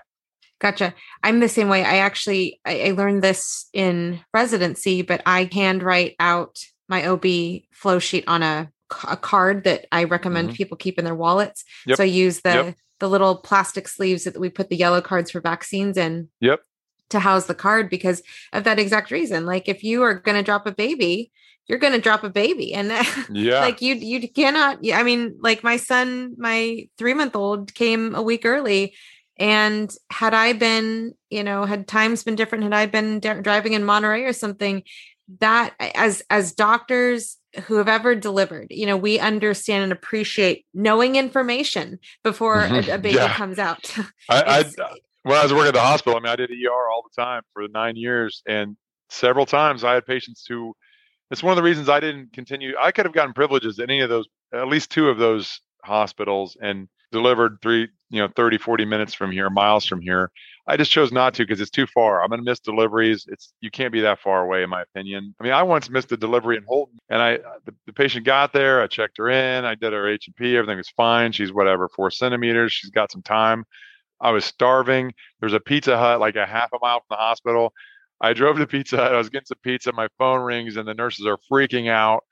Gotcha. 0.58 0.94
I'm 1.22 1.40
the 1.40 1.50
same 1.50 1.68
way. 1.68 1.84
I 1.84 1.98
actually 1.98 2.58
I, 2.64 2.88
I 2.88 2.90
learned 2.92 3.22
this 3.22 3.68
in 3.74 4.20
residency, 4.32 5.02
but 5.02 5.20
I 5.26 5.50
handwrite 5.52 6.14
out 6.18 6.56
my 6.88 7.06
OB 7.06 7.24
flow 7.72 7.98
sheet 7.98 8.24
on 8.26 8.42
a, 8.42 8.70
a 9.08 9.16
card 9.16 9.64
that 9.64 9.86
I 9.92 10.04
recommend 10.04 10.48
mm-hmm. 10.48 10.56
people 10.56 10.76
keep 10.76 10.98
in 10.98 11.04
their 11.04 11.14
wallets. 11.14 11.64
Yep. 11.86 11.96
So 11.96 12.02
I 12.04 12.06
use 12.06 12.40
the 12.40 12.50
yep. 12.50 12.76
the 13.00 13.08
little 13.08 13.36
plastic 13.36 13.88
sleeves 13.88 14.24
that 14.24 14.38
we 14.38 14.48
put 14.48 14.68
the 14.68 14.76
yellow 14.76 15.00
cards 15.00 15.30
for 15.30 15.40
vaccines 15.40 15.96
in. 15.96 16.28
Yep. 16.40 16.60
To 17.10 17.20
house 17.20 17.46
the 17.46 17.54
card 17.54 17.88
because 17.88 18.20
of 18.52 18.64
that 18.64 18.80
exact 18.80 19.12
reason. 19.12 19.46
Like 19.46 19.68
if 19.68 19.84
you 19.84 20.02
are 20.02 20.14
going 20.14 20.36
to 20.36 20.42
drop 20.42 20.66
a 20.66 20.72
baby, 20.72 21.30
you're 21.68 21.78
going 21.78 21.92
to 21.92 22.00
drop 22.00 22.24
a 22.24 22.30
baby 22.30 22.74
and 22.74 22.88
yeah 23.30 23.60
like 23.60 23.82
you 23.82 23.94
you 23.94 24.28
cannot 24.28 24.78
i 24.92 25.02
mean 25.02 25.36
like 25.40 25.64
my 25.64 25.76
son 25.76 26.34
my 26.38 26.88
3 26.98 27.14
month 27.14 27.36
old 27.36 27.74
came 27.74 28.14
a 28.14 28.22
week 28.22 28.44
early 28.44 28.94
and 29.36 29.92
had 30.10 30.34
i 30.34 30.52
been 30.52 31.14
you 31.30 31.42
know 31.42 31.64
had 31.64 31.86
times 31.88 32.24
been 32.24 32.36
different 32.36 32.64
had 32.64 32.72
i 32.72 32.86
been 32.86 33.20
d- 33.20 33.40
driving 33.42 33.72
in 33.72 33.84
monterey 33.84 34.24
or 34.24 34.32
something 34.32 34.82
that 35.40 35.74
as 35.80 36.22
as 36.30 36.52
doctors 36.52 37.36
who 37.64 37.76
have 37.76 37.88
ever 37.88 38.14
delivered 38.14 38.68
you 38.70 38.86
know 38.86 38.96
we 38.96 39.18
understand 39.18 39.82
and 39.82 39.92
appreciate 39.92 40.64
knowing 40.74 41.16
information 41.16 41.98
before 42.22 42.62
mm-hmm. 42.62 42.90
a, 42.90 42.94
a, 42.94 42.98
baby 42.98 43.16
yeah. 43.16 43.32
comes 43.34 43.58
out 43.58 43.92
I, 44.30 44.42
I, 44.42 44.64
when 45.22 45.36
i 45.36 45.42
was 45.42 45.52
working 45.52 45.68
at 45.68 45.74
the 45.74 45.80
hospital 45.80 46.16
i 46.16 46.20
mean 46.20 46.30
i 46.30 46.36
did 46.36 46.50
er 46.50 46.90
all 46.90 47.02
the 47.02 47.22
time 47.22 47.42
for 47.52 47.66
nine 47.68 47.96
years 47.96 48.42
and 48.46 48.76
several 49.08 49.46
times 49.46 49.84
i 49.84 49.94
had 49.94 50.06
patients 50.06 50.44
who 50.48 50.74
it's 51.30 51.42
one 51.42 51.52
of 51.52 51.56
the 51.56 51.62
reasons 51.62 51.88
i 51.88 51.98
didn't 51.98 52.32
continue 52.32 52.74
i 52.80 52.92
could 52.92 53.06
have 53.06 53.14
gotten 53.14 53.32
privileges 53.32 53.78
at 53.78 53.90
any 53.90 54.00
of 54.00 54.08
those 54.08 54.28
at 54.52 54.68
least 54.68 54.90
two 54.90 55.08
of 55.08 55.18
those 55.18 55.60
hospitals 55.82 56.56
and 56.60 56.88
delivered 57.10 57.58
three 57.62 57.88
you 58.10 58.20
know 58.20 58.28
30 58.36 58.58
40 58.58 58.84
minutes 58.84 59.14
from 59.14 59.30
here 59.30 59.50
miles 59.50 59.84
from 59.84 60.00
here 60.00 60.30
I 60.68 60.76
just 60.76 60.90
chose 60.90 61.12
not 61.12 61.34
to 61.34 61.44
because 61.44 61.60
it's 61.60 61.70
too 61.70 61.86
far. 61.86 62.22
I'm 62.22 62.28
going 62.28 62.40
to 62.40 62.44
miss 62.44 62.58
deliveries. 62.58 63.26
It's 63.28 63.52
you 63.60 63.70
can't 63.70 63.92
be 63.92 64.00
that 64.00 64.18
far 64.18 64.42
away, 64.44 64.64
in 64.64 64.70
my 64.70 64.82
opinion. 64.82 65.32
I 65.40 65.44
mean, 65.44 65.52
I 65.52 65.62
once 65.62 65.88
missed 65.88 66.10
a 66.10 66.16
delivery 66.16 66.56
in 66.56 66.64
Holton, 66.64 66.98
and 67.08 67.22
I 67.22 67.36
uh, 67.36 67.58
the, 67.64 67.74
the 67.86 67.92
patient 67.92 68.26
got 68.26 68.52
there. 68.52 68.82
I 68.82 68.88
checked 68.88 69.18
her 69.18 69.28
in. 69.28 69.64
I 69.64 69.76
did 69.76 69.92
her 69.92 70.08
H 70.08 70.26
and 70.26 70.34
P. 70.34 70.56
Everything 70.56 70.76
was 70.76 70.88
fine. 70.88 71.30
She's 71.30 71.52
whatever 71.52 71.88
four 71.88 72.10
centimeters. 72.10 72.72
She's 72.72 72.90
got 72.90 73.12
some 73.12 73.22
time. 73.22 73.64
I 74.20 74.30
was 74.32 74.44
starving. 74.44 75.12
There's 75.38 75.52
a 75.52 75.60
Pizza 75.60 75.96
Hut 75.96 76.18
like 76.18 76.34
a 76.34 76.46
half 76.46 76.70
a 76.72 76.78
mile 76.82 76.98
from 76.98 77.06
the 77.10 77.16
hospital. 77.16 77.72
I 78.20 78.32
drove 78.32 78.56
to 78.56 78.66
Pizza 78.66 78.96
Hut. 78.96 79.14
I 79.14 79.18
was 79.18 79.28
getting 79.28 79.46
some 79.46 79.58
pizza. 79.62 79.92
My 79.92 80.08
phone 80.18 80.40
rings, 80.40 80.76
and 80.76 80.88
the 80.88 80.94
nurses 80.94 81.26
are 81.26 81.38
freaking 81.50 81.88
out. 81.88 82.24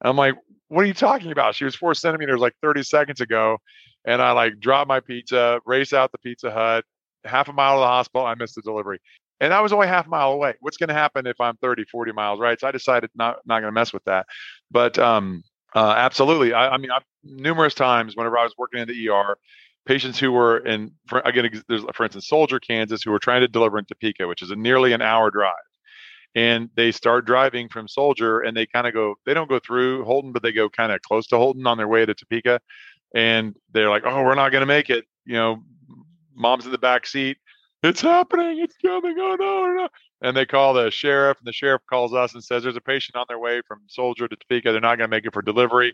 And 0.00 0.08
I'm 0.08 0.16
like, 0.16 0.34
"What 0.72 0.84
are 0.84 0.88
you 0.88 0.94
talking 0.94 1.32
about? 1.32 1.54
She 1.54 1.64
was 1.64 1.74
four 1.74 1.94
centimeters 1.94 2.40
like 2.40 2.54
30 2.62 2.82
seconds 2.82 3.20
ago." 3.20 3.58
And 4.04 4.20
I 4.20 4.32
like 4.32 4.58
dropped 4.58 4.88
my 4.88 5.00
pizza, 5.00 5.60
race 5.64 5.92
out 5.92 6.10
the 6.10 6.18
Pizza 6.18 6.50
Hut, 6.50 6.84
half 7.24 7.48
a 7.48 7.52
mile 7.52 7.76
to 7.76 7.80
the 7.80 7.86
hospital, 7.86 8.26
I 8.26 8.34
missed 8.34 8.54
the 8.54 8.62
delivery. 8.62 8.98
And 9.40 9.52
I 9.52 9.60
was 9.60 9.72
only 9.72 9.88
half 9.88 10.06
a 10.06 10.08
mile 10.08 10.32
away. 10.32 10.54
What's 10.60 10.76
going 10.76 10.88
to 10.88 10.94
happen 10.94 11.26
if 11.26 11.40
I'm 11.40 11.56
30, 11.56 11.84
40 11.84 12.12
miles, 12.12 12.38
right? 12.38 12.58
So 12.60 12.68
I 12.68 12.72
decided 12.72 13.10
not 13.14 13.38
not 13.44 13.60
going 13.60 13.68
to 13.68 13.72
mess 13.72 13.92
with 13.92 14.04
that. 14.04 14.26
But 14.70 14.98
um, 14.98 15.42
uh, 15.74 15.94
absolutely. 15.96 16.52
I, 16.52 16.70
I 16.70 16.78
mean, 16.78 16.90
I've, 16.90 17.02
numerous 17.24 17.74
times 17.74 18.16
whenever 18.16 18.38
I 18.38 18.44
was 18.44 18.54
working 18.56 18.80
in 18.80 18.88
the 18.88 19.08
ER, 19.08 19.36
patients 19.84 20.18
who 20.18 20.30
were 20.30 20.58
in, 20.58 20.92
for, 21.08 21.20
again, 21.24 21.50
there's, 21.68 21.84
for 21.94 22.04
instance, 22.04 22.28
Soldier, 22.28 22.60
Kansas, 22.60 23.02
who 23.02 23.10
were 23.10 23.18
trying 23.18 23.40
to 23.40 23.48
deliver 23.48 23.78
in 23.78 23.84
Topeka, 23.84 24.28
which 24.28 24.42
is 24.42 24.50
a 24.50 24.56
nearly 24.56 24.92
an 24.92 25.02
hour 25.02 25.30
drive. 25.30 25.54
And 26.34 26.70
they 26.76 26.92
start 26.92 27.26
driving 27.26 27.68
from 27.68 27.88
Soldier 27.88 28.40
and 28.40 28.56
they 28.56 28.66
kind 28.66 28.86
of 28.86 28.94
go, 28.94 29.16
they 29.26 29.34
don't 29.34 29.50
go 29.50 29.58
through 29.58 30.04
Holton, 30.04 30.32
but 30.32 30.42
they 30.42 30.52
go 30.52 30.70
kind 30.70 30.90
of 30.90 31.02
close 31.02 31.26
to 31.28 31.36
Holton 31.36 31.66
on 31.66 31.76
their 31.76 31.88
way 31.88 32.06
to 32.06 32.14
Topeka. 32.14 32.60
And 33.14 33.54
they're 33.72 33.90
like, 33.90 34.04
oh, 34.06 34.22
we're 34.22 34.34
not 34.34 34.50
going 34.50 34.62
to 34.62 34.66
make 34.66 34.88
it. 34.88 35.04
You 35.26 35.34
know, 35.34 35.62
mom's 36.34 36.64
in 36.64 36.72
the 36.72 36.78
back 36.78 37.06
seat. 37.06 37.36
It's 37.82 38.00
happening. 38.00 38.60
It's 38.60 38.76
coming. 38.76 39.16
Oh 39.18 39.36
no, 39.38 39.72
no. 39.72 39.88
And 40.22 40.36
they 40.36 40.46
call 40.46 40.72
the 40.72 40.90
sheriff, 40.90 41.38
and 41.38 41.46
the 41.46 41.52
sheriff 41.52 41.82
calls 41.90 42.14
us 42.14 42.34
and 42.34 42.42
says 42.42 42.62
there's 42.62 42.76
a 42.76 42.80
patient 42.80 43.16
on 43.16 43.26
their 43.28 43.40
way 43.40 43.60
from 43.66 43.80
Soldier 43.88 44.28
to 44.28 44.36
Topeka. 44.36 44.70
They're 44.70 44.80
not 44.80 44.98
going 44.98 45.10
to 45.10 45.16
make 45.16 45.26
it 45.26 45.32
for 45.32 45.42
delivery. 45.42 45.92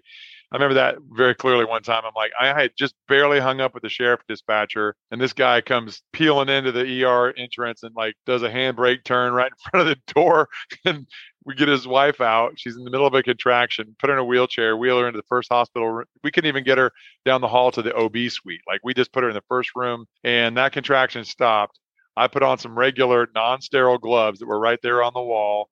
I 0.50 0.56
remember 0.56 0.74
that 0.74 0.96
very 1.10 1.34
clearly 1.34 1.66
one 1.66 1.82
time. 1.82 2.02
I'm 2.06 2.12
like, 2.16 2.30
I 2.40 2.46
had 2.46 2.70
just 2.76 2.94
barely 3.06 3.38
hung 3.38 3.60
up 3.60 3.74
with 3.74 3.82
the 3.82 3.90
sheriff 3.90 4.20
dispatcher, 4.28 4.94
and 5.10 5.20
this 5.20 5.34
guy 5.34 5.60
comes 5.60 6.02
peeling 6.12 6.48
into 6.48 6.72
the 6.72 7.04
ER 7.04 7.34
entrance 7.36 7.82
and 7.82 7.94
like 7.94 8.14
does 8.24 8.42
a 8.42 8.48
handbrake 8.48 9.04
turn 9.04 9.34
right 9.34 9.52
in 9.52 9.70
front 9.70 9.88
of 9.88 9.96
the 9.96 10.12
door. 10.14 10.48
And 10.84 11.06
we 11.44 11.54
get 11.54 11.68
his 11.68 11.86
wife 11.86 12.20
out. 12.20 12.54
She's 12.56 12.76
in 12.76 12.84
the 12.84 12.90
middle 12.90 13.06
of 13.06 13.14
a 13.14 13.22
contraction, 13.22 13.94
put 13.98 14.08
her 14.08 14.16
in 14.16 14.20
a 14.20 14.24
wheelchair, 14.24 14.76
wheel 14.76 14.98
her 15.00 15.06
into 15.08 15.18
the 15.18 15.26
first 15.28 15.48
hospital. 15.50 16.02
We 16.22 16.30
couldn't 16.30 16.48
even 16.48 16.64
get 16.64 16.78
her 16.78 16.92
down 17.24 17.40
the 17.40 17.48
hall 17.48 17.70
to 17.72 17.82
the 17.82 17.94
OB 17.94 18.16
suite. 18.30 18.60
Like 18.66 18.80
we 18.84 18.94
just 18.94 19.12
put 19.12 19.22
her 19.22 19.28
in 19.30 19.34
the 19.34 19.42
first 19.48 19.70
room, 19.74 20.06
and 20.24 20.56
that 20.56 20.72
contraction 20.72 21.24
stopped. 21.24 21.78
I 22.16 22.26
put 22.26 22.42
on 22.42 22.58
some 22.58 22.76
regular 22.76 23.28
non 23.34 23.60
sterile 23.60 23.98
gloves 23.98 24.40
that 24.40 24.46
were 24.46 24.58
right 24.58 24.78
there 24.82 25.02
on 25.02 25.12
the 25.14 25.22
wall, 25.22 25.68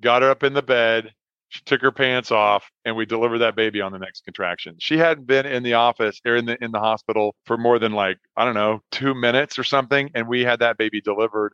got 0.00 0.22
her 0.22 0.30
up 0.30 0.42
in 0.42 0.54
the 0.54 0.62
bed. 0.62 1.12
She 1.50 1.62
took 1.64 1.82
her 1.82 1.92
pants 1.92 2.30
off, 2.30 2.70
and 2.84 2.96
we 2.96 3.06
delivered 3.06 3.38
that 3.38 3.56
baby 3.56 3.80
on 3.80 3.92
the 3.92 3.98
next 3.98 4.24
contraction. 4.24 4.76
She 4.78 4.96
hadn't 4.96 5.26
been 5.26 5.46
in 5.46 5.62
the 5.62 5.74
office 5.74 6.20
or 6.24 6.36
in 6.36 6.46
the 6.46 6.56
in 6.64 6.70
the 6.72 6.80
hospital 6.80 7.36
for 7.44 7.58
more 7.58 7.78
than 7.78 7.92
like 7.92 8.18
I 8.36 8.44
don't 8.44 8.54
know 8.54 8.80
two 8.90 9.14
minutes 9.14 9.58
or 9.58 9.64
something, 9.64 10.10
and 10.14 10.28
we 10.28 10.44
had 10.44 10.60
that 10.60 10.78
baby 10.78 11.00
delivered 11.00 11.52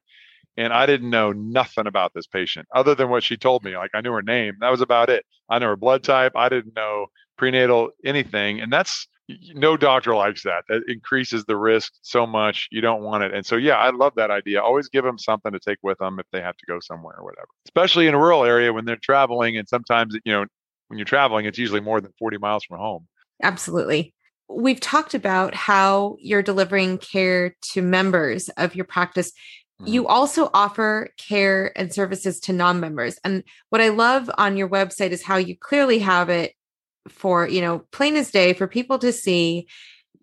and 0.57 0.73
I 0.73 0.87
didn't 0.87 1.11
know 1.11 1.33
nothing 1.33 1.87
about 1.87 2.15
this 2.15 2.27
patient 2.27 2.67
other 2.75 2.95
than 2.95 3.11
what 3.11 3.23
she 3.23 3.37
told 3.37 3.65
me. 3.65 3.77
Like 3.77 3.91
I 3.95 4.01
knew 4.01 4.13
her 4.13 4.23
name, 4.23 4.55
that 4.61 4.71
was 4.71 4.81
about 4.81 5.11
it. 5.11 5.25
I 5.49 5.59
know 5.59 5.69
her 5.69 5.77
blood 5.77 6.03
type. 6.03 6.33
I 6.35 6.49
didn't 6.49 6.75
know 6.75 7.07
prenatal 7.37 7.91
anything, 8.05 8.61
and 8.61 8.73
that's 8.73 9.07
no 9.29 9.77
doctor 9.77 10.15
likes 10.15 10.43
that. 10.45 10.65
That 10.69 10.83
increases 10.89 11.45
the 11.45 11.57
risk 11.57 11.93
so 12.03 12.27
much. 12.27 12.69
You 12.71 12.81
don't 12.81 13.03
want 13.03 13.25
it. 13.25 13.35
And 13.35 13.45
so, 13.45 13.57
yeah, 13.57 13.77
I 13.77 13.91
love 13.91 14.13
that 14.17 14.31
idea. 14.31 14.63
Always 14.63 14.89
give 14.89 15.05
them 15.05 15.19
something 15.19 15.53
to 15.53 15.59
take 15.59 15.79
with 15.83 15.99
them 15.99 16.19
if 16.19 16.27
they 16.33 16.41
have 16.41 16.57
to 16.57 16.67
go 16.67 16.79
somewhere 16.81 17.17
or 17.19 17.25
whatever, 17.25 17.49
especially 17.67 18.07
in 18.07 18.15
a 18.15 18.19
rural 18.19 18.45
area 18.45 18.73
when 18.73 18.85
they're 18.85 18.97
traveling. 18.97 19.57
And 19.57 19.69
sometimes, 19.69 20.17
you 20.25 20.33
know, 20.33 20.47
when 20.89 20.99
you're 20.99 21.05
traveling, 21.05 21.47
it's 21.47 21.59
usually 21.59 21.81
more 21.81 22.01
than 22.01 22.13
40 22.19 22.39
miles 22.39 22.65
from 22.65 22.79
home. 22.79 23.07
Absolutely. 23.43 24.15
We've 24.49 24.81
talked 24.81 25.15
about 25.15 25.55
how 25.55 26.17
you're 26.21 26.43
delivering 26.43 26.99
care 26.99 27.57
to 27.73 27.83
members 27.83 28.49
of 28.51 28.77
your 28.77 28.85
practice. 28.85 29.33
Mm-hmm. 29.81 29.93
You 29.93 30.07
also 30.07 30.51
offer 30.55 31.11
care 31.19 31.77
and 31.77 31.93
services 31.93 32.39
to 32.41 32.53
non 32.53 32.79
members. 32.79 33.19
And 33.25 33.43
what 33.71 33.81
I 33.81 33.89
love 33.89 34.31
on 34.39 34.57
your 34.57 34.69
website 34.69 35.11
is 35.11 35.25
how 35.25 35.37
you 35.37 35.57
clearly 35.59 35.99
have 35.99 36.31
it 36.31 36.53
for, 37.09 37.49
you 37.49 37.61
know, 37.61 37.81
plain 37.91 38.17
as 38.17 38.31
day 38.31 38.53
for 38.53 38.67
people 38.67 38.99
to 38.99 39.13
see 39.13 39.67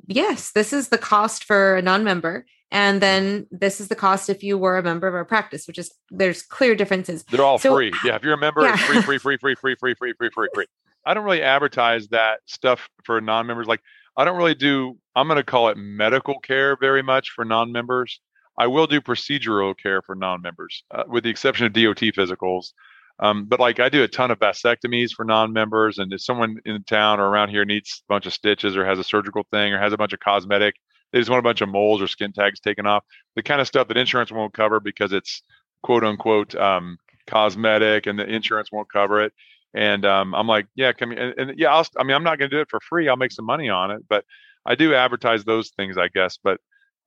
yes, 0.08 0.52
this 0.52 0.74
is 0.74 0.90
the 0.90 0.98
cost 0.98 1.44
for 1.44 1.78
a 1.78 1.82
non 1.82 2.04
member. 2.04 2.46
And 2.72 3.02
then 3.02 3.46
this 3.52 3.80
is 3.80 3.88
the 3.88 3.96
cost 3.96 4.30
if 4.30 4.42
you 4.42 4.58
were 4.58 4.78
a 4.78 4.84
member 4.84 5.08
of 5.08 5.14
our 5.14 5.26
practice, 5.26 5.68
which 5.68 5.78
is 5.78 5.94
there's 6.10 6.42
clear 6.42 6.74
differences. 6.76 7.24
They're 7.26 7.46
all 7.46 7.60
so, 7.60 7.76
free. 7.76 7.94
Yeah. 8.04 8.16
If 8.16 8.24
you're 8.24 8.34
a 8.34 8.38
member, 8.38 8.64
yeah. 8.64 8.74
it's 8.74 8.84
free, 8.84 9.02
free, 9.02 9.20
free, 9.20 9.38
free, 9.38 9.56
free, 9.56 9.76
free, 9.76 9.94
free, 9.94 10.14
free, 10.18 10.30
free, 10.34 10.48
free. 10.56 10.66
I 11.06 11.14
don't 11.14 11.24
really 11.24 11.44
advertise 11.44 12.08
that 12.08 12.40
stuff 12.46 12.90
for 13.04 13.22
non 13.22 13.46
members. 13.46 13.68
Like, 13.68 13.82
I 14.18 14.26
don't 14.26 14.38
really 14.38 14.56
do, 14.56 14.98
I'm 15.16 15.28
going 15.28 15.38
to 15.38 15.44
call 15.44 15.70
it 15.70 15.78
medical 15.78 16.40
care 16.40 16.76
very 16.76 17.04
much 17.04 17.30
for 17.30 17.46
non 17.46 17.72
members. 17.72 18.20
I 18.58 18.68
will 18.68 18.88
do 18.88 19.02
procedural 19.02 19.76
care 19.78 20.02
for 20.02 20.16
non 20.16 20.42
members, 20.42 20.84
uh, 20.92 21.04
with 21.08 21.26
the 21.26 21.30
exception 21.30 21.68
of 21.68 21.74
DOT 21.74 21.98
physicals. 21.98 22.72
Um, 23.20 23.46
but 23.46 23.60
like 23.60 23.80
I 23.80 23.90
do 23.90 24.04
a 24.04 24.08
ton 24.08 24.32
of 24.32 24.40
vasectomies 24.40 25.12
for 25.12 25.24
non-members, 25.24 26.00
and 26.00 26.12
if 26.12 26.22
someone 26.22 26.58
in 26.66 26.84
town 26.84 27.20
or 27.20 27.30
around 27.30 27.50
here 27.50 27.66
needs 27.66 28.04
a 28.08 28.12
bunch 28.12 28.26
of 28.26 28.34
stitches 28.34 28.76
or 28.76 28.86
has 28.86 29.00
a 29.00 29.04
surgical 29.04 29.46
thing 29.52 29.74
or 29.74 29.80
has 29.80 29.94
a 29.94 29.98
bunch 29.98 30.14
of 30.14 30.20
cosmetic, 30.20 30.76
they 31.12 31.20
just 31.20 31.30
want 31.30 31.40
a 31.40 31.44
bunch 31.44 31.62
of 31.62 31.70
moles 31.70 32.02
or 32.02 32.08
skin 32.08 32.34
tags 32.34 32.60
taken 32.60 32.88
off. 32.88 33.04
The 33.36 33.44
kind 33.44 33.62
of 33.62 33.68
stuff 33.68 33.88
that 33.88 33.98
insurance 33.98 34.32
won't 34.32 34.54
cover 34.54 34.80
because 34.80 35.14
it's 35.14 35.44
quote 35.84 36.04
unquote 36.04 36.56
um, 36.56 36.98
cosmetic, 37.28 38.08
and 38.08 38.18
the 38.18 38.26
insurance 38.26 38.72
won't 38.72 38.92
cover 38.92 39.22
it. 39.22 39.34
And 39.76 40.06
um, 40.06 40.36
I'm 40.36 40.48
like, 40.48 40.68
yeah, 40.76 40.92
come 40.94 41.12
and, 41.12 41.34
and 41.38 41.58
yeah, 41.58 41.74
I'll, 41.74 41.86
I 41.98 42.04
mean, 42.04 42.16
I'm 42.16 42.24
not 42.24 42.40
going 42.40 42.50
to 42.50 42.56
do 42.56 42.62
it 42.62 42.70
for 42.70 42.80
free. 42.80 43.10
I'll 43.10 43.16
make 43.16 43.32
some 43.32 43.46
money 43.46 43.70
on 43.70 43.92
it, 43.92 44.02
but 44.08 44.26
I 44.66 44.76
do 44.76 44.94
advertise 44.94 45.44
those 45.44 45.70
things, 45.70 45.98
I 45.98 46.08
guess. 46.08 46.38
But 46.44 46.60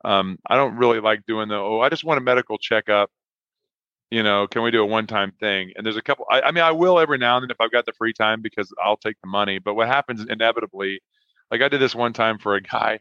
um, 0.05 0.39
I 0.49 0.57
don't 0.57 0.77
really 0.77 1.01
like 1.01 1.27
doing 1.27 1.49
the 1.49 1.57
oh, 1.57 1.81
I 1.81 1.89
just 1.89 2.05
want 2.05 2.19
a 2.19 2.23
medical 2.23 2.59
checkup 2.59 3.11
you 4.11 4.23
know, 4.23 4.47
can 4.47 4.63
we 4.63 4.71
do 4.71 4.83
a 4.83 4.87
one 4.87 5.07
time 5.07 5.33
thing? 5.41 5.73
And 5.77 5.85
there's 5.85 5.97
a 5.97 6.03
couple, 6.03 6.27
I, 6.31 6.43
I, 6.43 6.51
mean, 6.53 6.65
I 6.65 6.73
will 6.73 6.99
every 6.99 7.19
now 7.19 7.37
and 7.37 7.45
then 7.45 7.51
if 7.51 7.61
I've 7.61 7.73
got 7.73 7.87
the 7.87 7.93
free 7.93 8.13
time 8.13 8.43
because 8.43 8.73
I'll 8.83 8.97
take 8.97 9.17
the 9.23 9.29
money. 9.29 9.59
But 9.59 9.75
what 9.75 9.89
happens 9.89 10.25
inevitably, 10.29 11.01
like 11.51 11.63
I 11.63 11.69
did 11.69 11.81
this 11.81 11.95
one 11.95 12.13
time 12.13 12.39
for 12.39 12.55
a 12.55 12.61
guy 12.61 13.01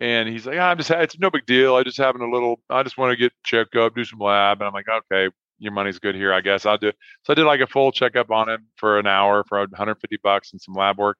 and 0.00 0.28
he's 0.28 0.46
like, 0.46 0.56
oh, 0.56 0.62
I'm 0.62 0.78
just, 0.78 0.90
it's 0.90 1.18
no 1.18 1.30
big 1.30 1.46
deal. 1.46 1.76
I 1.76 1.82
just 1.82 1.98
having 1.98 2.22
a 2.22 2.30
little, 2.30 2.60
I 2.70 2.82
just 2.82 2.98
want 2.98 3.12
to 3.12 3.16
get 3.16 3.32
checked 3.44 3.76
up, 3.76 3.94
do 3.94 4.04
some 4.04 4.18
lab. 4.18 4.60
And 4.60 4.66
I'm 4.66 4.74
like, 4.74 4.88
okay, 4.88 5.32
your 5.58 5.72
money's 5.72 5.98
good 5.98 6.14
here, 6.14 6.32
I 6.32 6.40
guess 6.40 6.66
I'll 6.66 6.78
do 6.78 6.88
it. 6.88 6.96
So 7.22 7.32
I 7.32 7.34
did 7.34 7.44
like 7.44 7.60
a 7.60 7.66
full 7.66 7.92
checkup 7.92 8.30
on 8.30 8.48
him 8.48 8.66
for 8.76 8.98
an 8.98 9.06
hour 9.06 9.44
for 9.48 9.58
150 9.58 10.18
bucks 10.22 10.52
and 10.52 10.60
some 10.60 10.74
lab 10.74 10.98
work. 10.98 11.18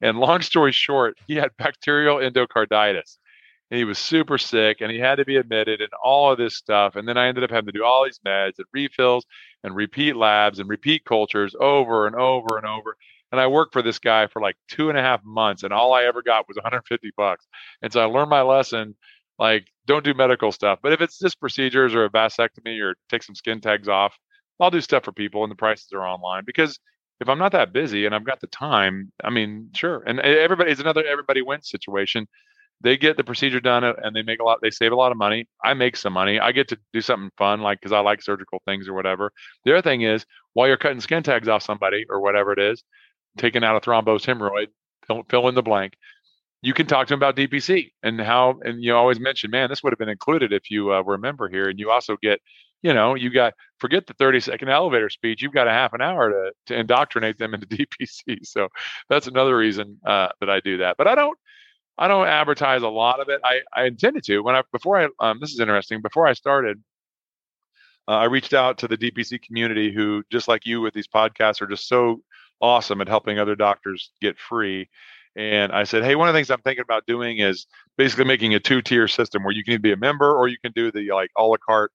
And 0.00 0.18
long 0.18 0.42
story 0.42 0.72
short, 0.72 1.16
he 1.26 1.36
had 1.36 1.56
bacterial 1.58 2.16
endocarditis 2.16 3.18
he 3.76 3.84
was 3.84 3.98
super 3.98 4.38
sick 4.38 4.80
and 4.80 4.90
he 4.90 4.98
had 4.98 5.16
to 5.16 5.24
be 5.24 5.36
admitted 5.36 5.80
and 5.80 5.90
all 6.02 6.30
of 6.32 6.38
this 6.38 6.56
stuff. 6.56 6.96
And 6.96 7.08
then 7.08 7.16
I 7.16 7.28
ended 7.28 7.44
up 7.44 7.50
having 7.50 7.66
to 7.66 7.72
do 7.72 7.84
all 7.84 8.04
these 8.04 8.20
meds 8.26 8.58
and 8.58 8.66
refills 8.72 9.24
and 9.62 9.74
repeat 9.74 10.16
labs 10.16 10.58
and 10.58 10.68
repeat 10.68 11.04
cultures 11.04 11.54
over 11.58 12.06
and 12.06 12.16
over 12.16 12.58
and 12.58 12.66
over. 12.66 12.96
And 13.32 13.40
I 13.40 13.46
worked 13.46 13.72
for 13.72 13.82
this 13.82 13.98
guy 13.98 14.26
for 14.26 14.40
like 14.40 14.56
two 14.68 14.90
and 14.90 14.98
a 14.98 15.02
half 15.02 15.24
months, 15.24 15.64
and 15.64 15.72
all 15.72 15.92
I 15.92 16.04
ever 16.04 16.22
got 16.22 16.46
was 16.46 16.56
150 16.56 17.10
bucks. 17.16 17.46
And 17.82 17.92
so 17.92 18.00
I 18.00 18.04
learned 18.04 18.30
my 18.30 18.42
lesson 18.42 18.94
like, 19.38 19.66
don't 19.86 20.04
do 20.04 20.14
medical 20.14 20.52
stuff. 20.52 20.78
But 20.82 20.92
if 20.92 21.00
it's 21.00 21.18
just 21.18 21.40
procedures 21.40 21.94
or 21.94 22.04
a 22.04 22.10
vasectomy 22.10 22.80
or 22.80 22.94
take 23.08 23.24
some 23.24 23.34
skin 23.34 23.60
tags 23.60 23.88
off, 23.88 24.16
I'll 24.60 24.70
do 24.70 24.80
stuff 24.80 25.04
for 25.04 25.12
people, 25.12 25.42
and 25.42 25.50
the 25.50 25.56
prices 25.56 25.88
are 25.92 26.06
online 26.06 26.44
because 26.46 26.78
if 27.20 27.28
I'm 27.28 27.38
not 27.38 27.52
that 27.52 27.72
busy 27.72 28.06
and 28.06 28.14
I've 28.14 28.24
got 28.24 28.40
the 28.40 28.46
time, 28.48 29.12
I 29.22 29.30
mean, 29.30 29.70
sure. 29.74 30.02
And 30.06 30.20
eh, 30.20 30.36
everybody 30.40 30.70
is 30.70 30.80
another 30.80 31.04
everybody 31.04 31.42
wins 31.42 31.68
situation 31.68 32.26
they 32.80 32.96
get 32.96 33.16
the 33.16 33.24
procedure 33.24 33.60
done 33.60 33.84
uh, 33.84 33.94
and 34.02 34.14
they 34.14 34.22
make 34.22 34.40
a 34.40 34.44
lot 34.44 34.58
they 34.62 34.70
save 34.70 34.92
a 34.92 34.96
lot 34.96 35.12
of 35.12 35.18
money. 35.18 35.46
I 35.64 35.74
make 35.74 35.96
some 35.96 36.12
money. 36.12 36.38
I 36.38 36.52
get 36.52 36.68
to 36.68 36.78
do 36.92 37.00
something 37.00 37.30
fun 37.38 37.60
like 37.60 37.80
because 37.80 37.92
i 37.92 38.00
like 38.00 38.22
surgical 38.22 38.62
things 38.66 38.88
or 38.88 38.94
whatever. 38.94 39.32
The 39.64 39.72
other 39.72 39.82
thing 39.82 40.02
is 40.02 40.24
while 40.52 40.68
you're 40.68 40.76
cutting 40.76 41.00
skin 41.00 41.22
tags 41.22 41.48
off 41.48 41.62
somebody 41.62 42.04
or 42.08 42.20
whatever 42.20 42.52
it 42.52 42.58
is 42.58 42.82
taking 43.38 43.64
out 43.64 43.76
a 43.76 43.80
thrombosed 43.80 44.24
hemorrhoid 44.26 44.68
don't 45.08 45.28
fill 45.28 45.48
in 45.48 45.54
the 45.54 45.62
blank 45.62 45.94
you 46.64 46.72
can 46.72 46.86
talk 46.86 47.06
to 47.06 47.12
them 47.12 47.18
about 47.18 47.36
dpc 47.36 47.90
and 48.02 48.20
how 48.20 48.58
and 48.64 48.82
you 48.82 48.94
always 48.94 49.20
mention 49.20 49.50
man 49.50 49.68
this 49.68 49.82
would 49.82 49.92
have 49.92 49.98
been 49.98 50.08
included 50.08 50.52
if 50.52 50.70
you 50.70 50.92
uh, 50.92 51.02
were 51.02 51.14
a 51.14 51.18
member 51.18 51.48
here. 51.48 51.68
And 51.68 51.78
you 51.78 51.90
also 51.90 52.16
get 52.22 52.40
you 52.82 52.94
know 52.94 53.14
you 53.14 53.30
got 53.30 53.52
forget 53.78 54.06
the 54.06 54.14
30 54.14 54.40
second 54.40 54.70
elevator 54.70 55.10
speech 55.10 55.42
you've 55.42 55.52
got 55.52 55.68
a 55.68 55.72
half 55.72 55.92
an 55.92 56.00
hour 56.00 56.30
to, 56.30 56.52
to 56.66 56.78
indoctrinate 56.78 57.38
them 57.38 57.54
into 57.54 57.66
dpc 58.00 58.38
so 58.44 58.68
that's 59.10 59.26
another 59.26 59.56
reason 59.56 59.98
uh, 60.06 60.28
that 60.40 60.48
i 60.50 60.60
do 60.60 60.78
that. 60.78 60.96
But 60.96 61.06
i 61.06 61.14
don't 61.14 61.38
I 61.96 62.08
don't 62.08 62.26
advertise 62.26 62.82
a 62.82 62.88
lot 62.88 63.20
of 63.20 63.28
it. 63.28 63.40
I, 63.44 63.60
I 63.72 63.84
intended 63.84 64.24
to 64.24 64.40
when 64.40 64.56
I 64.56 64.62
before 64.72 64.98
I 64.98 65.08
um, 65.20 65.38
this 65.40 65.52
is 65.52 65.60
interesting. 65.60 66.02
Before 66.02 66.26
I 66.26 66.32
started, 66.32 66.82
uh, 68.08 68.12
I 68.12 68.24
reached 68.24 68.52
out 68.52 68.78
to 68.78 68.88
the 68.88 68.96
DPC 68.96 69.42
community 69.42 69.92
who, 69.92 70.22
just 70.30 70.48
like 70.48 70.66
you 70.66 70.80
with 70.80 70.94
these 70.94 71.08
podcasts, 71.08 71.62
are 71.62 71.66
just 71.66 71.88
so 71.88 72.20
awesome 72.60 73.00
at 73.00 73.08
helping 73.08 73.38
other 73.38 73.54
doctors 73.54 74.10
get 74.20 74.38
free. 74.38 74.88
And 75.36 75.72
I 75.72 75.84
said, 75.84 76.04
hey, 76.04 76.14
one 76.14 76.28
of 76.28 76.34
the 76.34 76.38
things 76.38 76.50
I'm 76.50 76.60
thinking 76.60 76.82
about 76.82 77.06
doing 77.06 77.38
is 77.38 77.66
basically 77.96 78.24
making 78.24 78.54
a 78.54 78.60
two-tier 78.60 79.08
system 79.08 79.42
where 79.42 79.52
you 79.52 79.64
can 79.64 79.80
be 79.80 79.92
a 79.92 79.96
member 79.96 80.32
or 80.36 80.48
you 80.48 80.58
can 80.62 80.72
do 80.72 80.92
the 80.92 81.10
like 81.10 81.30
a 81.36 81.42
la 81.42 81.56
carte, 81.56 81.92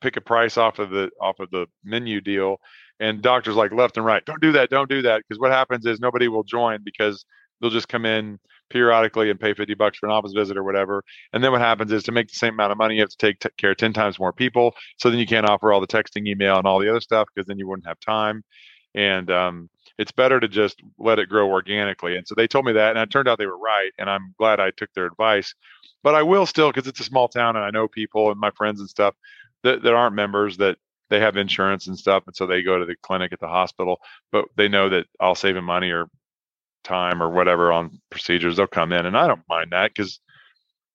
pick 0.00 0.16
a 0.16 0.20
price 0.20 0.56
off 0.56 0.78
of 0.78 0.90
the 0.90 1.10
off 1.20 1.38
of 1.40 1.50
the 1.50 1.66
menu 1.84 2.20
deal. 2.20 2.58
And 3.00 3.22
doctors 3.22 3.54
like 3.54 3.72
left 3.72 3.96
and 3.96 4.06
right, 4.06 4.24
don't 4.24 4.40
do 4.40 4.52
that, 4.52 4.70
don't 4.70 4.88
do 4.88 5.02
that, 5.02 5.22
because 5.22 5.38
what 5.40 5.52
happens 5.52 5.86
is 5.86 6.00
nobody 6.00 6.28
will 6.28 6.42
join 6.42 6.80
because 6.84 7.24
they'll 7.60 7.70
just 7.70 7.88
come 7.88 8.04
in 8.06 8.38
periodically 8.70 9.30
and 9.30 9.40
pay 9.40 9.54
50 9.54 9.74
bucks 9.74 9.98
for 9.98 10.06
an 10.06 10.12
office 10.12 10.32
visit 10.32 10.56
or 10.56 10.64
whatever. 10.64 11.02
And 11.32 11.42
then 11.42 11.52
what 11.52 11.60
happens 11.60 11.92
is 11.92 12.02
to 12.04 12.12
make 12.12 12.28
the 12.28 12.36
same 12.36 12.54
amount 12.54 12.72
of 12.72 12.78
money, 12.78 12.94
you 12.94 13.00
have 13.00 13.10
to 13.10 13.16
take 13.16 13.40
t- 13.40 13.48
care 13.56 13.72
of 13.72 13.76
10 13.76 13.92
times 13.92 14.18
more 14.18 14.32
people. 14.32 14.74
So 14.98 15.10
then 15.10 15.18
you 15.18 15.26
can't 15.26 15.48
offer 15.48 15.72
all 15.72 15.80
the 15.80 15.86
texting, 15.86 16.26
email, 16.26 16.58
and 16.58 16.66
all 16.66 16.78
the 16.78 16.88
other 16.88 17.00
stuff 17.00 17.28
because 17.34 17.46
then 17.46 17.58
you 17.58 17.68
wouldn't 17.68 17.86
have 17.86 18.00
time. 18.00 18.42
And 18.94 19.30
um, 19.30 19.70
it's 19.98 20.12
better 20.12 20.40
to 20.40 20.48
just 20.48 20.80
let 20.98 21.18
it 21.18 21.28
grow 21.28 21.48
organically. 21.50 22.16
And 22.16 22.26
so 22.26 22.34
they 22.34 22.46
told 22.46 22.64
me 22.64 22.72
that, 22.72 22.96
and 22.96 22.98
it 22.98 23.10
turned 23.10 23.28
out 23.28 23.38
they 23.38 23.46
were 23.46 23.58
right. 23.58 23.90
And 23.98 24.08
I'm 24.08 24.34
glad 24.38 24.60
I 24.60 24.70
took 24.70 24.92
their 24.94 25.06
advice. 25.06 25.54
But 26.02 26.14
I 26.14 26.22
will 26.22 26.46
still, 26.46 26.70
because 26.70 26.88
it's 26.88 27.00
a 27.00 27.04
small 27.04 27.28
town 27.28 27.56
and 27.56 27.64
I 27.64 27.70
know 27.70 27.88
people 27.88 28.30
and 28.30 28.40
my 28.40 28.50
friends 28.52 28.80
and 28.80 28.88
stuff 28.88 29.14
that, 29.64 29.82
that 29.82 29.94
aren't 29.94 30.14
members 30.14 30.56
that 30.58 30.78
they 31.10 31.20
have 31.20 31.36
insurance 31.36 31.86
and 31.86 31.98
stuff. 31.98 32.24
And 32.26 32.36
so 32.36 32.46
they 32.46 32.62
go 32.62 32.78
to 32.78 32.84
the 32.84 32.96
clinic 33.02 33.32
at 33.32 33.40
the 33.40 33.48
hospital, 33.48 34.00
but 34.30 34.46
they 34.56 34.68
know 34.68 34.88
that 34.90 35.06
I'll 35.20 35.34
save 35.34 35.54
them 35.54 35.64
money 35.64 35.90
or 35.90 36.08
time 36.84 37.22
or 37.22 37.30
whatever 37.30 37.72
on 37.72 38.00
procedures, 38.10 38.56
they'll 38.56 38.66
come 38.66 38.92
in, 38.92 39.06
and 39.06 39.16
I 39.16 39.26
don't 39.26 39.42
mind 39.48 39.72
that 39.72 39.92
because, 39.94 40.20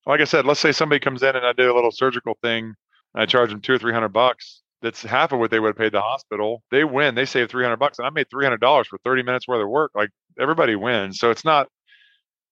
like 0.06 0.22
I 0.22 0.26
said, 0.26 0.46
let's 0.46 0.60
say 0.60 0.72
somebody 0.72 1.00
comes 1.00 1.24
in 1.24 1.36
and 1.36 1.46
I 1.46 1.54
do 1.54 1.72
a 1.72 1.76
little 1.76 1.92
surgical 1.92 2.38
thing, 2.42 2.74
and 3.14 3.24
I 3.24 3.26
charge 3.26 3.50
them 3.50 3.62
two 3.62 3.74
or 3.74 3.78
three 3.78 3.94
hundred 3.94 4.10
bucks. 4.10 4.62
That's 4.82 5.02
half 5.02 5.32
of 5.32 5.40
what 5.40 5.50
they 5.50 5.60
would 5.60 5.70
have 5.70 5.78
paid 5.78 5.94
the 5.94 6.02
hospital. 6.02 6.62
They 6.70 6.84
win. 6.84 7.16
They 7.16 7.26
save 7.26 7.50
three 7.50 7.64
hundred 7.64 7.78
bucks, 7.78 8.00
and 8.00 8.08
I 8.08 8.10
made 8.10 8.30
three 8.30 8.46
hundred 8.46 8.62
dollars 8.62 8.88
for 8.88 8.98
thirty 9.04 9.24
minutes 9.24 9.48
worth 9.48 9.64
of 9.64 9.70
work. 9.70 9.92
Like 9.96 10.10
everybody 10.40 10.76
wins, 10.76 11.20
so 11.20 11.32
it's 11.32 11.46
not 11.46 11.68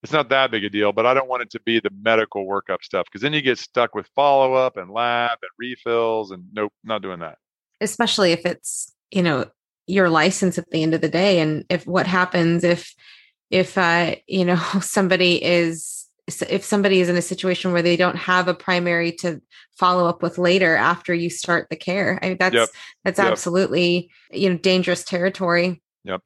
it's 0.03 0.11
not 0.11 0.29
that 0.29 0.51
big 0.51 0.63
a 0.63 0.69
deal. 0.69 0.91
But 0.91 1.05
I 1.05 1.13
don't 1.13 1.27
want 1.27 1.43
it 1.43 1.51
to 1.51 1.61
be 1.61 1.79
the 1.79 1.91
medical 2.01 2.45
workup 2.45 2.81
stuff 2.81 3.05
because 3.05 3.21
then 3.21 3.33
you 3.33 3.41
get 3.41 3.59
stuck 3.59 3.93
with 3.95 4.07
follow 4.15 4.53
up 4.53 4.77
and 4.77 4.91
lab 4.91 5.37
and 5.41 5.51
refills, 5.57 6.31
and 6.31 6.45
nope, 6.53 6.73
not 6.83 7.01
doing 7.01 7.19
that. 7.19 7.37
Especially 7.79 8.31
if 8.31 8.45
it's 8.45 8.93
you 9.11 9.23
know 9.23 9.45
your 9.87 10.09
license 10.09 10.57
at 10.57 10.69
the 10.69 10.83
end 10.83 10.93
of 10.93 11.01
the 11.01 11.09
day, 11.09 11.39
and 11.39 11.65
if 11.69 11.85
what 11.85 12.07
happens 12.07 12.63
if 12.63 12.93
if 13.51 13.77
uh, 13.77 14.15
you 14.27 14.45
know 14.45 14.55
somebody 14.81 15.43
is 15.43 16.07
if 16.27 16.63
somebody 16.63 17.01
is 17.01 17.09
in 17.09 17.17
a 17.17 17.21
situation 17.21 17.73
where 17.73 17.81
they 17.81 17.97
don't 17.97 18.15
have 18.15 18.47
a 18.47 18.53
primary 18.53 19.11
to 19.11 19.41
follow 19.77 20.07
up 20.07 20.23
with 20.23 20.37
later 20.37 20.75
after 20.75 21.13
you 21.13 21.29
start 21.29 21.67
the 21.69 21.75
care 21.75 22.19
I 22.21 22.29
mean, 22.29 22.37
that's 22.39 22.55
yep. 22.55 22.69
that's 23.03 23.19
yep. 23.19 23.31
absolutely 23.31 24.09
you 24.31 24.49
know 24.49 24.57
dangerous 24.57 25.03
territory 25.03 25.81
yep 26.03 26.21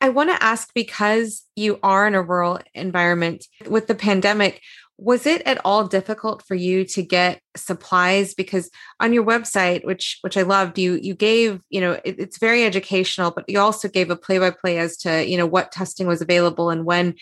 i 0.00 0.08
want 0.08 0.30
to 0.30 0.42
ask 0.42 0.72
because 0.74 1.44
you 1.54 1.78
are 1.82 2.08
in 2.08 2.14
a 2.14 2.22
rural 2.22 2.58
environment 2.74 3.46
with 3.68 3.86
the 3.86 3.94
pandemic 3.94 4.62
was 4.98 5.26
it 5.26 5.40
at 5.42 5.60
all 5.64 5.86
difficult 5.86 6.42
for 6.46 6.56
you 6.56 6.84
to 6.84 7.02
get 7.02 7.40
supplies 7.56 8.34
because 8.34 8.68
on 8.98 9.12
your 9.12 9.24
website 9.24 9.84
which 9.84 10.18
which 10.22 10.36
i 10.36 10.42
loved 10.42 10.78
you 10.78 10.94
you 10.94 11.14
gave 11.14 11.60
you 11.70 11.80
know 11.80 11.92
it, 12.04 12.16
it's 12.18 12.38
very 12.38 12.64
educational 12.64 13.30
but 13.30 13.44
you 13.48 13.58
also 13.58 13.88
gave 13.88 14.10
a 14.10 14.16
play 14.16 14.38
by 14.38 14.50
play 14.50 14.78
as 14.78 14.96
to 14.96 15.24
you 15.26 15.36
know 15.36 15.46
what 15.46 15.72
testing 15.72 16.06
was 16.06 16.20
available 16.20 16.68
and 16.68 16.84
when 16.84 17.14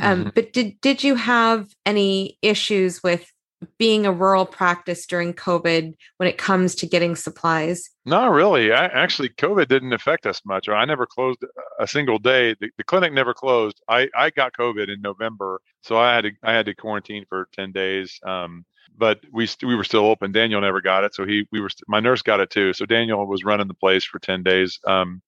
um, 0.00 0.20
mm-hmm. 0.20 0.30
but 0.34 0.52
did 0.52 0.80
did 0.80 1.04
you 1.04 1.14
have 1.14 1.68
any 1.86 2.36
issues 2.42 3.02
with 3.02 3.30
being 3.78 4.06
a 4.06 4.12
rural 4.12 4.46
practice 4.46 5.06
during 5.06 5.34
COVID 5.34 5.94
when 6.16 6.28
it 6.28 6.38
comes 6.38 6.74
to 6.76 6.86
getting 6.86 7.16
supplies? 7.16 7.90
No, 8.04 8.28
really. 8.28 8.72
I, 8.72 8.86
actually, 8.86 9.28
COVID 9.30 9.68
didn't 9.68 9.92
affect 9.92 10.26
us 10.26 10.40
much. 10.44 10.68
I 10.68 10.84
never 10.84 11.06
closed 11.06 11.44
a 11.78 11.86
single 11.86 12.18
day. 12.18 12.54
The, 12.60 12.70
the 12.76 12.84
clinic 12.84 13.12
never 13.12 13.34
closed. 13.34 13.80
I, 13.88 14.08
I 14.16 14.30
got 14.30 14.52
COVID 14.54 14.92
in 14.92 15.00
November, 15.00 15.60
so 15.82 15.98
I 15.98 16.14
had 16.14 16.24
to 16.24 16.30
I 16.42 16.52
had 16.52 16.66
to 16.66 16.74
quarantine 16.74 17.24
for 17.28 17.48
ten 17.52 17.72
days. 17.72 18.18
Um, 18.24 18.64
but 18.96 19.20
we 19.32 19.46
st- 19.46 19.68
we 19.68 19.76
were 19.76 19.84
still 19.84 20.06
open. 20.06 20.32
Daniel 20.32 20.60
never 20.60 20.80
got 20.80 21.04
it, 21.04 21.14
so 21.14 21.24
he 21.24 21.46
we 21.52 21.60
were 21.60 21.70
st- 21.70 21.88
my 21.88 22.00
nurse 22.00 22.22
got 22.22 22.40
it 22.40 22.50
too. 22.50 22.72
So 22.72 22.86
Daniel 22.86 23.26
was 23.26 23.44
running 23.44 23.68
the 23.68 23.74
place 23.74 24.04
for 24.04 24.18
ten 24.18 24.42
days. 24.42 24.78
Um, 24.86 25.22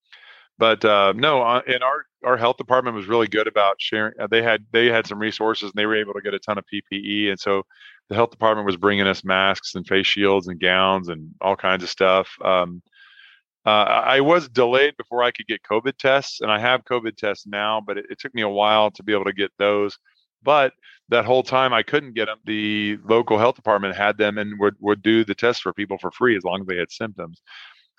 but 0.58 0.84
uh, 0.84 1.12
no, 1.16 1.42
uh, 1.42 1.62
and 1.66 1.82
our 1.82 2.06
our 2.24 2.36
health 2.36 2.56
department 2.56 2.96
was 2.96 3.06
really 3.06 3.26
good 3.26 3.46
about 3.46 3.76
sharing. 3.80 4.14
Uh, 4.20 4.26
they 4.26 4.42
had 4.42 4.64
they 4.72 4.86
had 4.86 5.06
some 5.06 5.18
resources 5.18 5.70
and 5.70 5.72
they 5.74 5.86
were 5.86 5.96
able 5.96 6.12
to 6.14 6.20
get 6.20 6.34
a 6.34 6.38
ton 6.38 6.58
of 6.58 6.64
PPE, 6.72 7.30
and 7.30 7.40
so 7.40 7.64
the 8.12 8.16
health 8.16 8.30
department 8.30 8.66
was 8.66 8.76
bringing 8.76 9.06
us 9.06 9.24
masks 9.24 9.74
and 9.74 9.86
face 9.86 10.06
shields 10.06 10.46
and 10.46 10.60
gowns 10.60 11.08
and 11.08 11.34
all 11.40 11.56
kinds 11.56 11.82
of 11.82 11.88
stuff. 11.88 12.28
Um, 12.44 12.82
uh, 13.64 13.70
I 13.70 14.20
was 14.20 14.50
delayed 14.50 14.98
before 14.98 15.22
I 15.22 15.30
could 15.30 15.46
get 15.46 15.62
COVID 15.62 15.96
tests, 15.96 16.42
and 16.42 16.52
I 16.52 16.58
have 16.58 16.84
COVID 16.84 17.16
tests 17.16 17.46
now, 17.46 17.80
but 17.80 17.96
it, 17.96 18.04
it, 18.10 18.18
took 18.18 18.34
me 18.34 18.42
a 18.42 18.48
while 18.48 18.90
to 18.90 19.02
be 19.02 19.14
able 19.14 19.24
to 19.24 19.32
get 19.32 19.50
those. 19.56 19.96
But 20.42 20.74
that 21.08 21.24
whole 21.24 21.42
time 21.42 21.72
I 21.72 21.82
couldn't 21.82 22.12
get 22.12 22.26
them. 22.26 22.36
The 22.44 22.98
local 23.02 23.38
health 23.38 23.56
department 23.56 23.96
had 23.96 24.18
them 24.18 24.36
and 24.36 24.58
would 24.58 24.74
would 24.80 25.00
do 25.00 25.24
the 25.24 25.34
tests 25.34 25.62
for 25.62 25.72
people 25.72 25.96
for 25.96 26.10
free 26.10 26.36
as 26.36 26.44
long 26.44 26.60
as 26.60 26.66
they 26.66 26.76
had 26.76 26.90
symptoms 26.90 27.40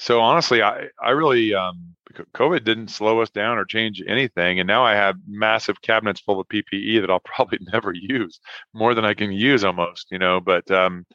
so 0.03 0.19
honestly, 0.19 0.61
I 0.61 0.89
I 1.01 1.11
really 1.11 1.53
um, 1.53 1.95
COVID 2.35 2.65
didn't 2.65 2.89
slow 2.89 3.21
us 3.21 3.29
down 3.29 3.57
or 3.57 3.63
change 3.63 4.03
anything, 4.05 4.59
and 4.59 4.67
now 4.67 4.83
I 4.83 4.95
have 4.95 5.15
massive 5.25 5.81
cabinets 5.81 6.19
full 6.19 6.41
of 6.41 6.47
PPE 6.49 6.99
that 6.99 7.09
I'll 7.09 7.21
probably 7.25 7.59
never 7.71 7.93
use, 7.93 8.41
more 8.73 8.93
than 8.93 9.05
I 9.05 9.13
can 9.13 9.31
use 9.31 9.63
almost, 9.63 10.07
you 10.11 10.19
know. 10.19 10.41
But 10.41 10.69
um, 10.69 11.05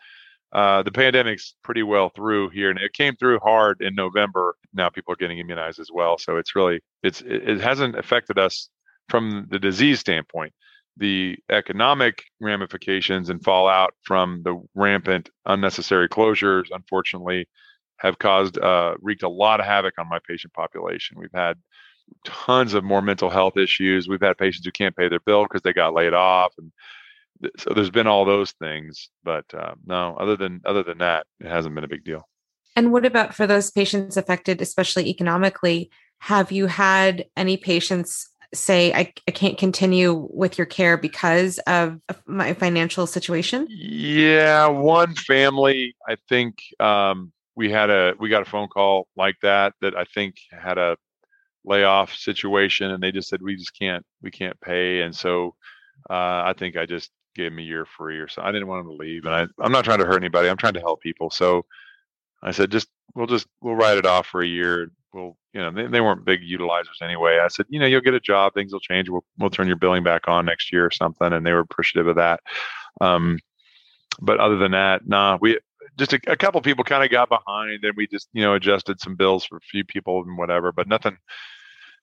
uh, 0.52 0.82
the 0.84 0.90
pandemic's 0.90 1.54
pretty 1.62 1.82
well 1.82 2.10
through 2.16 2.48
here, 2.48 2.70
and 2.70 2.78
it 2.78 2.94
came 2.94 3.14
through 3.16 3.40
hard 3.40 3.82
in 3.82 3.94
November. 3.94 4.56
Now 4.72 4.88
people 4.88 5.12
are 5.12 5.16
getting 5.16 5.38
immunized 5.38 5.80
as 5.80 5.90
well, 5.92 6.16
so 6.16 6.38
it's 6.38 6.56
really 6.56 6.80
it's 7.02 7.20
it, 7.20 7.46
it 7.46 7.60
hasn't 7.60 7.94
affected 7.94 8.38
us 8.38 8.70
from 9.10 9.48
the 9.50 9.58
disease 9.58 10.00
standpoint. 10.00 10.54
The 10.96 11.36
economic 11.50 12.24
ramifications 12.40 13.28
and 13.28 13.44
fallout 13.44 13.92
from 14.02 14.40
the 14.44 14.58
rampant 14.74 15.28
unnecessary 15.44 16.08
closures, 16.08 16.68
unfortunately 16.72 17.48
have 17.98 18.18
caused 18.18 18.58
uh, 18.58 18.94
wreaked 19.00 19.22
a 19.22 19.28
lot 19.28 19.60
of 19.60 19.66
havoc 19.66 19.94
on 19.98 20.08
my 20.08 20.18
patient 20.26 20.52
population. 20.52 21.18
We've 21.18 21.30
had 21.34 21.56
tons 22.24 22.74
of 22.74 22.84
more 22.84 23.02
mental 23.02 23.30
health 23.30 23.56
issues. 23.56 24.08
We've 24.08 24.20
had 24.20 24.38
patients 24.38 24.64
who 24.64 24.72
can't 24.72 24.96
pay 24.96 25.08
their 25.08 25.20
bill 25.20 25.44
because 25.44 25.62
they 25.62 25.72
got 25.72 25.94
laid 25.94 26.14
off, 26.14 26.54
and 26.58 26.72
th- 27.42 27.54
so 27.58 27.72
there's 27.74 27.90
been 27.90 28.06
all 28.06 28.24
those 28.24 28.52
things. 28.52 29.10
But 29.24 29.44
uh, 29.52 29.74
no, 29.84 30.16
other 30.18 30.36
than 30.36 30.60
other 30.64 30.82
than 30.82 30.98
that, 30.98 31.26
it 31.40 31.48
hasn't 31.48 31.74
been 31.74 31.84
a 31.84 31.88
big 31.88 32.04
deal. 32.04 32.28
And 32.76 32.92
what 32.92 33.04
about 33.04 33.34
for 33.34 33.46
those 33.46 33.70
patients 33.70 34.16
affected, 34.16 34.62
especially 34.62 35.08
economically? 35.08 35.90
Have 36.20 36.52
you 36.52 36.66
had 36.66 37.26
any 37.36 37.56
patients 37.56 38.28
say, 38.54 38.92
I, 38.92 39.12
I 39.26 39.30
can't 39.32 39.58
continue 39.58 40.28
with 40.32 40.58
your 40.58 40.66
care 40.66 40.96
because 40.96 41.58
of 41.66 42.00
my 42.26 42.54
financial 42.54 43.06
situation? 43.06 43.66
Yeah, 43.68 44.66
one 44.66 45.14
family, 45.14 45.96
I 46.08 46.16
think 46.28 46.58
um, 46.80 47.32
we 47.58 47.68
had 47.68 47.90
a 47.90 48.14
we 48.20 48.28
got 48.28 48.42
a 48.42 48.50
phone 48.50 48.68
call 48.68 49.08
like 49.16 49.34
that 49.42 49.74
that 49.80 49.96
I 49.96 50.04
think 50.04 50.36
had 50.52 50.78
a 50.78 50.96
layoff 51.64 52.14
situation, 52.14 52.92
and 52.92 53.02
they 53.02 53.10
just 53.10 53.28
said 53.28 53.42
we 53.42 53.56
just 53.56 53.76
can't 53.76 54.06
we 54.22 54.30
can't 54.30 54.58
pay, 54.60 55.00
and 55.00 55.14
so 55.14 55.56
uh, 56.08 56.46
I 56.46 56.54
think 56.56 56.76
I 56.76 56.86
just 56.86 57.10
gave 57.34 57.50
them 57.50 57.58
a 57.58 57.62
year 57.62 57.84
free 57.84 58.18
or 58.18 58.28
so. 58.28 58.42
I 58.42 58.52
didn't 58.52 58.68
want 58.68 58.84
them 58.84 58.92
to 58.92 59.02
leave, 59.02 59.24
and 59.24 59.34
I 59.34 59.46
I'm 59.60 59.72
not 59.72 59.84
trying 59.84 59.98
to 59.98 60.06
hurt 60.06 60.22
anybody. 60.22 60.48
I'm 60.48 60.56
trying 60.56 60.74
to 60.74 60.80
help 60.80 61.00
people, 61.02 61.30
so 61.30 61.66
I 62.44 62.52
said 62.52 62.70
just 62.70 62.86
we'll 63.16 63.26
just 63.26 63.48
we'll 63.60 63.74
write 63.74 63.98
it 63.98 64.06
off 64.06 64.28
for 64.28 64.40
a 64.40 64.46
year. 64.46 64.92
We'll 65.12 65.36
you 65.52 65.60
know 65.60 65.72
they, 65.72 65.88
they 65.88 66.00
weren't 66.00 66.24
big 66.24 66.42
utilizers 66.42 67.02
anyway. 67.02 67.40
I 67.42 67.48
said 67.48 67.66
you 67.68 67.80
know 67.80 67.86
you'll 67.86 68.02
get 68.02 68.14
a 68.14 68.20
job, 68.20 68.54
things 68.54 68.72
will 68.72 68.78
change. 68.78 69.08
We'll 69.08 69.24
we'll 69.36 69.50
turn 69.50 69.66
your 69.66 69.76
billing 69.76 70.04
back 70.04 70.28
on 70.28 70.46
next 70.46 70.72
year 70.72 70.86
or 70.86 70.92
something, 70.92 71.32
and 71.32 71.44
they 71.44 71.52
were 71.52 71.58
appreciative 71.58 72.06
of 72.06 72.16
that. 72.16 72.38
Um, 73.00 73.40
but 74.20 74.38
other 74.38 74.58
than 74.58 74.72
that, 74.72 75.08
nah, 75.08 75.38
we 75.40 75.58
just 75.98 76.12
a, 76.12 76.20
a 76.28 76.36
couple 76.36 76.60
people 76.60 76.84
kind 76.84 77.04
of 77.04 77.10
got 77.10 77.28
behind 77.28 77.84
and 77.84 77.94
we 77.96 78.06
just 78.06 78.28
you 78.32 78.42
know 78.42 78.54
adjusted 78.54 79.00
some 79.00 79.16
bills 79.16 79.44
for 79.44 79.56
a 79.56 79.60
few 79.60 79.84
people 79.84 80.22
and 80.22 80.38
whatever 80.38 80.72
but 80.72 80.88
nothing 80.88 81.16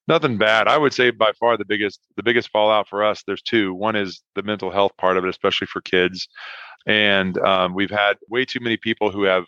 nothing 0.07 0.37
bad. 0.37 0.67
I 0.67 0.77
would 0.77 0.93
say 0.93 1.09
by 1.11 1.31
far 1.39 1.57
the 1.57 1.65
biggest 1.65 1.99
the 2.15 2.23
biggest 2.23 2.49
fallout 2.49 2.87
for 2.87 3.03
us 3.03 3.23
there's 3.25 3.41
two. 3.41 3.73
One 3.73 3.95
is 3.95 4.21
the 4.35 4.43
mental 4.43 4.71
health 4.71 4.91
part 4.97 5.17
of 5.17 5.23
it 5.23 5.29
especially 5.29 5.67
for 5.67 5.81
kids. 5.81 6.27
And 6.87 7.37
um, 7.39 7.73
we've 7.73 7.89
had 7.89 8.17
way 8.29 8.45
too 8.45 8.59
many 8.61 8.77
people 8.77 9.11
who 9.11 9.23
have 9.23 9.45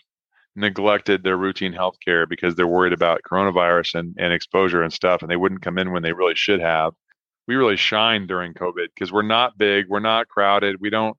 neglected 0.56 1.24
their 1.24 1.38
routine 1.38 1.74
health 1.74 1.96
care 2.04 2.26
because 2.26 2.56
they're 2.56 2.66
worried 2.66 2.94
about 2.94 3.22
coronavirus 3.30 4.00
and, 4.00 4.16
and 4.18 4.34
exposure 4.34 4.82
and 4.82 4.92
stuff 4.92 5.22
and 5.22 5.30
they 5.30 5.36
wouldn't 5.36 5.62
come 5.62 5.78
in 5.78 5.92
when 5.92 6.02
they 6.02 6.14
really 6.14 6.36
should 6.36 6.60
have. 6.60 6.94
We 7.48 7.56
really 7.56 7.78
shine 7.78 8.28
during 8.28 8.54
covid 8.54 8.88
because 8.94 9.12
we're 9.12 9.22
not 9.22 9.58
big 9.58 9.86
we're 9.88 10.00
not 10.00 10.28
crowded 10.28 10.82
we 10.82 10.90
don't 10.90 11.16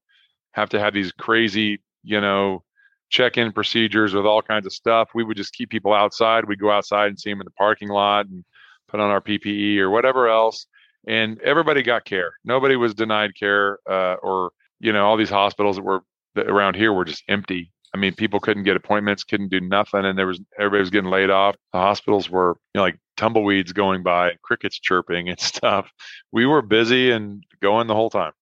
have 0.53 0.69
to 0.71 0.81
have 0.81 0.93
these 0.93 1.13
crazy 1.13 1.81
you 2.03 2.21
know 2.21 2.63
check-in 3.11 3.53
procedures 3.53 4.15
with 4.15 4.27
all 4.27 4.43
kinds 4.43 4.67
of 4.67 4.73
stuff. 4.73 5.11
We 5.15 5.25
would 5.25 5.37
just 5.37 5.53
keep 5.53 5.71
people 5.71 5.95
outside. 5.95 6.45
We'd 6.45 6.61
go 6.61 6.71
outside 6.71 7.09
and 7.09 7.19
see 7.19 7.31
them 7.31 7.41
in 7.41 7.47
the 7.47 7.53
parking 7.53 7.89
lot 7.89 8.27
and 8.27 8.45
put 8.89 9.01
on 9.01 9.11
our 9.11 9.21
PPE 9.21 9.79
or 9.79 9.91
whatever 9.91 10.29
else. 10.29 10.67
And 11.07 11.41
everybody 11.41 11.83
got 11.83 12.05
care. 12.05 12.33
Nobody 12.45 12.77
was 12.77 12.95
denied 12.95 13.35
care, 13.35 13.79
uh, 13.89 14.17
or 14.23 14.51
you 14.81 14.93
know, 14.93 15.07
all 15.07 15.17
these 15.17 15.31
hospitals 15.31 15.77
that 15.77 15.83
were 15.83 16.03
around 16.37 16.77
here 16.77 16.93
were 16.93 17.05
just 17.05 17.23
empty. 17.29 17.73
I 17.95 17.99
mean, 17.99 18.15
people 18.15 18.41
couldn't 18.41 18.65
get 18.65 18.77
appointments, 18.77 19.25
couldn't 19.25 19.49
do 19.49 19.61
nothing, 19.61 20.05
and 20.05 20.19
there 20.19 20.27
was 20.27 20.41
everybody 20.59 20.81
was 20.81 20.91
getting 20.91 21.11
laid 21.11 21.31
off. 21.31 21.57
The 21.73 21.79
hospitals 21.79 22.29
were 22.29 22.59
you 22.75 22.79
know, 22.79 22.83
like 22.83 22.99
tumbleweeds 23.17 23.73
going 23.73 24.03
by, 24.03 24.33
crickets 24.43 24.79
chirping 24.79 25.29
and 25.29 25.41
stuff. 25.41 25.91
We 26.33 26.47
were 26.47 26.63
busy 26.63 27.11
and 27.11 27.45
going 27.63 27.87
the 27.87 27.95
whole 27.95 28.11
time. 28.11 28.33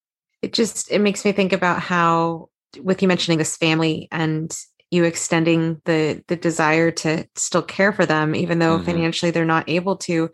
It 0.43 0.52
just 0.52 0.90
it 0.90 1.01
makes 1.01 1.24
me 1.24 1.32
think 1.32 1.52
about 1.52 1.80
how 1.80 2.48
with 2.82 3.02
you 3.02 3.09
mentioning 3.09 3.38
this 3.38 3.56
family 3.56 4.09
and 4.10 4.56
you 4.90 5.05
extending 5.05 5.80
the 5.84 6.22
the 6.28 6.36
desire 6.36 6.90
to 6.90 7.26
still 7.34 7.62
care 7.62 7.93
for 7.93 8.06
them 8.06 8.34
even 8.34 8.59
though 8.59 8.76
mm-hmm. 8.76 8.86
financially 8.86 9.30
they're 9.30 9.44
not 9.44 9.68
able 9.68 9.97
to 9.97 10.30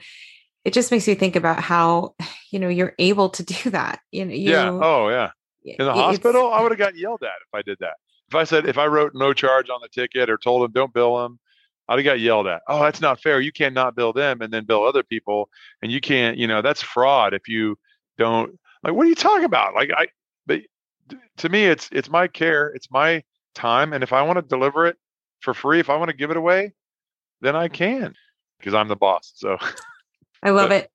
it 0.65 0.73
just 0.73 0.91
makes 0.91 1.07
me 1.07 1.15
think 1.15 1.37
about 1.37 1.61
how 1.61 2.15
you 2.51 2.59
know 2.59 2.69
you're 2.69 2.95
able 2.99 3.31
to 3.31 3.43
do 3.43 3.71
that. 3.71 4.01
You 4.11 4.25
know 4.25 4.35
you, 4.35 4.51
yeah. 4.51 4.71
Oh 4.71 5.09
yeah. 5.09 5.31
in 5.65 5.87
the 5.87 5.93
hospital 5.93 6.53
i 6.53 6.61
would 6.61 6.73
have 6.73 6.79
gotten 6.79 6.99
yelled 6.99 7.23
at 7.23 7.29
if 7.29 7.55
i 7.55 7.63
did 7.63 7.79
that. 7.81 7.95
If 8.29 8.35
i 8.35 8.45
said 8.45 8.67
if 8.67 8.79
i 8.79 8.87
wrote 8.87 9.13
no 9.15 9.33
charge 9.33 9.71
on 9.71 9.81
the 9.83 9.89
ticket 9.89 10.31
or 10.31 10.39
told 10.39 10.63
them 10.63 10.73
don't 10.73 10.93
bill 10.93 11.19
them 11.19 11.39
i'd 11.89 11.99
have 11.99 12.05
got 12.05 12.21
yelled 12.21 12.47
at. 12.47 12.63
Oh 12.69 12.83
that's 12.83 13.01
not 13.01 13.21
fair. 13.21 13.41
You 13.41 13.53
cannot 13.53 13.97
bill 13.97 14.13
them 14.13 14.41
and 14.41 14.53
then 14.53 14.65
bill 14.65 14.85
other 14.85 15.03
people 15.03 15.49
and 15.83 15.91
you 15.91 16.01
can't 16.01 16.37
you 16.37 16.47
know 16.47 16.63
that's 16.63 16.83
fraud 16.83 17.35
if 17.35 17.49
you 17.49 17.77
don't 18.19 18.59
like 18.83 18.95
what 18.95 19.07
are 19.07 19.11
you 19.11 19.15
talking 19.15 19.45
about? 19.45 19.75
Like 19.75 19.91
i 19.97 20.07
to 21.37 21.49
me 21.49 21.67
it's 21.67 21.89
it's 21.93 22.11
my 22.11 22.27
care 22.27 22.69
it's 22.69 22.91
my 22.91 23.23
time 23.55 23.93
and 23.93 24.03
if 24.03 24.13
i 24.13 24.23
want 24.23 24.37
to 24.37 24.43
deliver 24.43 24.87
it 24.87 24.97
for 25.41 25.55
free 25.55 25.81
if 25.81 25.91
i 25.91 25.97
want 25.97 26.11
to 26.11 26.17
give 26.17 26.31
it 26.31 26.37
away 26.37 26.73
then 27.41 27.57
i 27.57 27.69
can 27.69 28.15
because 28.59 28.75
i'm 28.75 28.89
the 28.89 28.97
boss 28.97 29.33
so 29.35 29.57
i 30.43 30.51
love 30.51 30.69
but, 30.69 30.85
it 30.85 30.91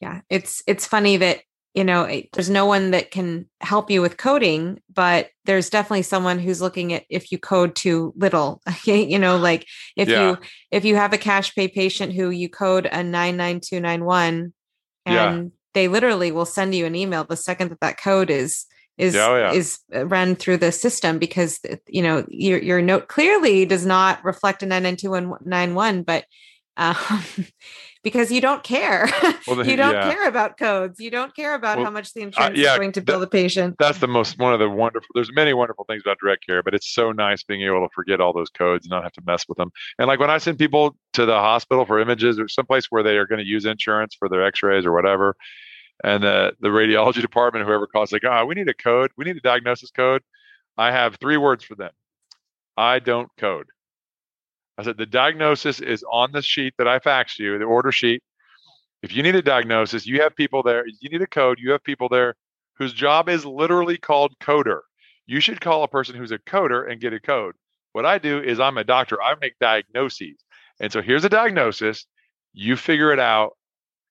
yeah 0.00 0.20
it's 0.28 0.62
it's 0.66 0.86
funny 0.86 1.16
that 1.16 1.40
you 1.74 1.84
know 1.84 2.22
there's 2.32 2.50
no 2.50 2.66
one 2.66 2.90
that 2.90 3.10
can 3.10 3.46
help 3.60 3.90
you 3.90 4.02
with 4.02 4.16
coding 4.16 4.80
but 4.92 5.30
there's 5.44 5.70
definitely 5.70 6.02
someone 6.02 6.38
who's 6.38 6.60
looking 6.60 6.92
at 6.92 7.04
if 7.08 7.30
you 7.30 7.38
code 7.38 7.74
too 7.74 8.12
little 8.16 8.60
you 8.84 9.18
know 9.18 9.36
like 9.36 9.66
if 9.96 10.08
yeah. 10.08 10.30
you 10.30 10.38
if 10.70 10.84
you 10.84 10.96
have 10.96 11.12
a 11.12 11.18
cash 11.18 11.54
pay 11.54 11.68
patient 11.68 12.12
who 12.12 12.30
you 12.30 12.48
code 12.48 12.86
a 12.86 13.02
99291 13.02 14.52
and 15.06 15.44
yeah. 15.44 15.48
they 15.74 15.88
literally 15.88 16.32
will 16.32 16.46
send 16.46 16.74
you 16.74 16.86
an 16.86 16.94
email 16.94 17.24
the 17.24 17.36
second 17.36 17.70
that 17.70 17.80
that 17.80 18.00
code 18.00 18.30
is 18.30 18.66
is 19.00 19.16
oh, 19.16 19.36
yeah. 19.36 19.52
is 19.52 19.78
uh, 19.94 20.06
run 20.06 20.36
through 20.36 20.58
the 20.58 20.70
system 20.70 21.18
because 21.18 21.58
uh, 21.70 21.76
you 21.88 22.02
know 22.02 22.24
your 22.28 22.58
your 22.58 22.82
note 22.82 23.08
clearly 23.08 23.64
does 23.64 23.86
not 23.86 24.22
reflect 24.24 24.62
a 24.62 24.66
99291 24.66 26.02
but 26.02 26.24
um, 26.76 26.96
because 28.04 28.30
you 28.30 28.40
don't 28.40 28.62
care 28.62 29.08
well, 29.46 29.66
you 29.66 29.76
don't 29.76 29.94
yeah. 29.94 30.12
care 30.12 30.28
about 30.28 30.58
codes 30.58 31.00
you 31.00 31.10
don't 31.10 31.34
care 31.34 31.54
about 31.54 31.78
well, 31.78 31.86
how 31.86 31.90
much 31.90 32.12
the 32.12 32.20
insurance 32.20 32.58
uh, 32.58 32.60
yeah, 32.60 32.72
is 32.72 32.78
going 32.78 32.92
to 32.92 33.00
bill 33.00 33.20
the 33.20 33.26
patient 33.26 33.76
that's 33.78 33.98
the 33.98 34.08
most 34.08 34.38
one 34.38 34.52
of 34.52 34.58
the 34.58 34.68
wonderful 34.68 35.08
there's 35.14 35.32
many 35.32 35.54
wonderful 35.54 35.84
things 35.88 36.02
about 36.04 36.18
direct 36.22 36.46
care 36.46 36.62
but 36.62 36.74
it's 36.74 36.92
so 36.92 37.10
nice 37.10 37.42
being 37.42 37.62
able 37.62 37.86
to 37.86 37.92
forget 37.94 38.20
all 38.20 38.32
those 38.32 38.50
codes 38.50 38.84
and 38.84 38.90
not 38.90 39.02
have 39.02 39.12
to 39.12 39.22
mess 39.26 39.44
with 39.48 39.56
them 39.56 39.70
and 39.98 40.08
like 40.08 40.20
when 40.20 40.30
i 40.30 40.38
send 40.38 40.58
people 40.58 40.94
to 41.12 41.24
the 41.24 41.34
hospital 41.34 41.84
for 41.84 41.98
images 41.98 42.38
or 42.38 42.48
someplace 42.48 42.86
where 42.90 43.02
they 43.02 43.16
are 43.16 43.26
going 43.26 43.40
to 43.40 43.46
use 43.46 43.64
insurance 43.64 44.14
for 44.18 44.28
their 44.28 44.44
x-rays 44.44 44.84
or 44.84 44.92
whatever 44.92 45.36
and 46.04 46.22
the 46.22 46.52
the 46.60 46.68
radiology 46.68 47.20
department, 47.20 47.66
whoever 47.66 47.86
calls, 47.86 48.12
like, 48.12 48.22
ah, 48.24 48.40
oh, 48.40 48.46
we 48.46 48.54
need 48.54 48.68
a 48.68 48.74
code, 48.74 49.10
we 49.16 49.24
need 49.24 49.36
a 49.36 49.40
diagnosis 49.40 49.90
code. 49.90 50.22
I 50.76 50.92
have 50.92 51.16
three 51.16 51.36
words 51.36 51.64
for 51.64 51.74
them. 51.74 51.92
I 52.76 52.98
don't 52.98 53.28
code. 53.36 53.66
I 54.78 54.82
said 54.82 54.96
the 54.96 55.06
diagnosis 55.06 55.80
is 55.80 56.04
on 56.10 56.32
the 56.32 56.42
sheet 56.42 56.74
that 56.78 56.88
I 56.88 56.98
faxed 56.98 57.38
you, 57.38 57.58
the 57.58 57.64
order 57.64 57.92
sheet. 57.92 58.22
If 59.02 59.14
you 59.14 59.22
need 59.22 59.34
a 59.34 59.42
diagnosis, 59.42 60.06
you 60.06 60.22
have 60.22 60.34
people 60.36 60.62
there. 60.62 60.84
You 60.86 61.10
need 61.10 61.22
a 61.22 61.26
code. 61.26 61.58
You 61.60 61.72
have 61.72 61.82
people 61.84 62.08
there 62.08 62.34
whose 62.78 62.94
job 62.94 63.28
is 63.28 63.44
literally 63.44 63.98
called 63.98 64.32
coder. 64.40 64.80
you 65.26 65.38
should 65.38 65.60
call 65.60 65.82
a 65.82 65.88
person 65.88 66.16
who's 66.16 66.32
a 66.32 66.38
coder 66.38 66.90
and 66.90 67.00
get 67.00 67.12
a 67.12 67.20
code. 67.20 67.54
What 67.92 68.06
I 68.06 68.18
do 68.18 68.42
is 68.42 68.58
I'm 68.58 68.78
a 68.78 68.84
doctor. 68.84 69.22
I 69.22 69.34
make 69.40 69.58
diagnoses. 69.60 70.42
And 70.80 70.90
so 70.92 71.02
here's 71.02 71.24
a 71.24 71.28
diagnosis. 71.28 72.06
You 72.52 72.76
figure 72.76 73.12
it 73.12 73.20
out. 73.20 73.52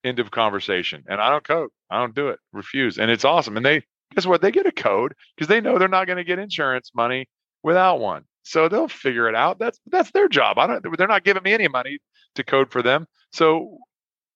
End 0.04 0.20
of 0.20 0.32
conversation. 0.32 1.04
And 1.08 1.20
I 1.20 1.30
don't 1.30 1.44
code. 1.44 1.70
I 1.90 2.00
don't 2.00 2.16
do 2.16 2.30
it. 2.30 2.40
Refuse. 2.54 2.98
And 2.98 3.12
it's 3.12 3.26
awesome. 3.26 3.58
And 3.58 3.66
they 3.66 3.84
guess 4.16 4.26
what? 4.26 4.42
They 4.42 4.52
get 4.52 4.66
a 4.66 4.72
code 4.72 5.14
because 5.36 5.48
they 5.48 5.62
know 5.62 5.78
they're 5.78 5.88
not 5.88 6.08
going 6.08 6.18
to 6.18 6.24
get 6.24 6.40
insurance 6.40 6.92
money 6.96 7.28
without 7.64 8.00
one. 8.00 8.24
So 8.44 8.68
they'll 8.68 8.88
figure 8.88 9.28
it 9.28 9.36
out. 9.36 9.60
That's 9.60 9.80
that's 9.88 10.12
their 10.12 10.28
job. 10.28 10.58
I 10.58 10.68
don't. 10.68 10.98
They're 10.98 11.08
not 11.08 11.24
giving 11.24 11.44
me 11.44 11.54
any 11.54 11.68
money 11.68 12.00
to 12.36 12.44
code 12.44 12.72
for 12.72 12.82
them. 12.82 13.06
So 13.34 13.78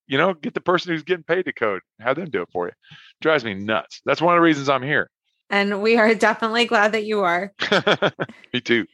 you 0.05 0.17
know, 0.17 0.33
get 0.33 0.53
the 0.53 0.61
person 0.61 0.91
who's 0.91 1.03
getting 1.03 1.23
paid 1.23 1.45
to 1.45 1.53
code. 1.53 1.81
Have 1.99 2.17
them 2.17 2.29
do 2.29 2.41
it 2.41 2.49
for 2.51 2.67
you. 2.67 2.73
Drives 3.21 3.45
me 3.45 3.53
nuts. 3.53 4.01
That's 4.05 4.21
one 4.21 4.35
of 4.35 4.37
the 4.37 4.43
reasons 4.43 4.67
I'm 4.67 4.83
here. 4.83 5.09
And 5.49 5.81
we 5.81 5.97
are 5.97 6.13
definitely 6.13 6.65
glad 6.65 6.91
that 6.91 7.05
you 7.05 7.21
are. 7.21 7.53
me 8.53 8.59
too 8.59 8.85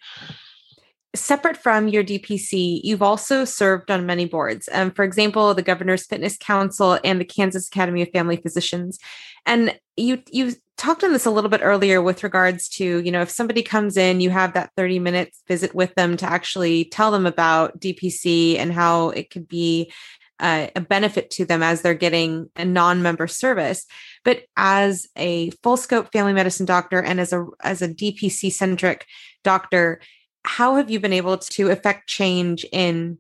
separate 1.19 1.57
from 1.57 1.87
your 1.87 2.03
DPC, 2.03 2.81
you've 2.83 3.01
also 3.01 3.45
served 3.45 3.91
on 3.91 4.05
many 4.05 4.25
boards. 4.25 4.69
Um, 4.71 4.91
for 4.91 5.03
example, 5.03 5.53
the 5.53 5.61
Governor's 5.61 6.05
Fitness 6.05 6.37
Council 6.37 6.99
and 7.03 7.19
the 7.19 7.25
Kansas 7.25 7.67
Academy 7.67 8.01
of 8.01 8.09
Family 8.09 8.37
Physicians. 8.37 8.99
And 9.45 9.77
you 9.97 10.21
you 10.31 10.53
talked 10.77 11.03
on 11.03 11.11
this 11.11 11.25
a 11.25 11.31
little 11.31 11.49
bit 11.49 11.61
earlier 11.61 12.01
with 12.01 12.23
regards 12.23 12.69
to, 12.69 12.99
you 13.01 13.11
know, 13.11 13.21
if 13.21 13.29
somebody 13.29 13.61
comes 13.61 13.97
in, 13.97 14.21
you 14.21 14.29
have 14.29 14.53
that 14.53 14.71
30 14.77 14.99
minutes 14.99 15.43
visit 15.47 15.75
with 15.75 15.93
them 15.95 16.15
to 16.17 16.25
actually 16.25 16.85
tell 16.85 17.11
them 17.11 17.25
about 17.25 17.79
DPC 17.79 18.57
and 18.57 18.71
how 18.71 19.09
it 19.09 19.29
could 19.29 19.47
be 19.47 19.91
uh, 20.39 20.67
a 20.75 20.81
benefit 20.81 21.29
to 21.31 21.45
them 21.45 21.61
as 21.61 21.81
they're 21.81 21.93
getting 21.93 22.49
a 22.55 22.63
non-member 22.63 23.27
service 23.27 23.85
but 24.23 24.43
as 24.55 25.05
a 25.17 25.49
full 25.63 25.75
scope 25.75 26.11
family 26.13 26.33
medicine 26.33 26.65
doctor 26.65 27.01
and 27.01 27.19
as 27.19 27.33
a 27.33 27.45
as 27.61 27.81
a 27.81 27.89
dpc 27.89 28.51
centric 28.51 29.05
doctor 29.43 29.99
how 30.45 30.75
have 30.75 30.89
you 30.89 30.99
been 30.99 31.13
able 31.13 31.37
to 31.37 31.69
affect 31.69 32.07
change 32.07 32.65
in 32.71 33.17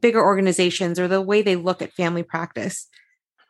bigger 0.00 0.22
organizations 0.22 0.98
or 0.98 1.08
the 1.08 1.20
way 1.20 1.42
they 1.42 1.56
look 1.56 1.82
at 1.82 1.92
family 1.92 2.22
practice? 2.22 2.88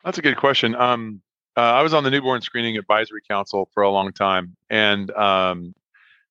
That's 0.05 0.19
a 0.19 0.23
good 0.23 0.37
question. 0.37 0.75
Um, 0.75 1.23
uh, 1.57 1.61
I 1.61 1.83
was 1.83 1.95
on 1.95 2.05
the 2.05 2.11
newborn 2.11 2.43
screening 2.43 2.77
advisory 2.77 3.21
council 3.29 3.69
for 3.73 3.83
a 3.83 3.91
long 3.91 4.13
time, 4.13 4.57
and 4.71 5.11
um, 5.13 5.75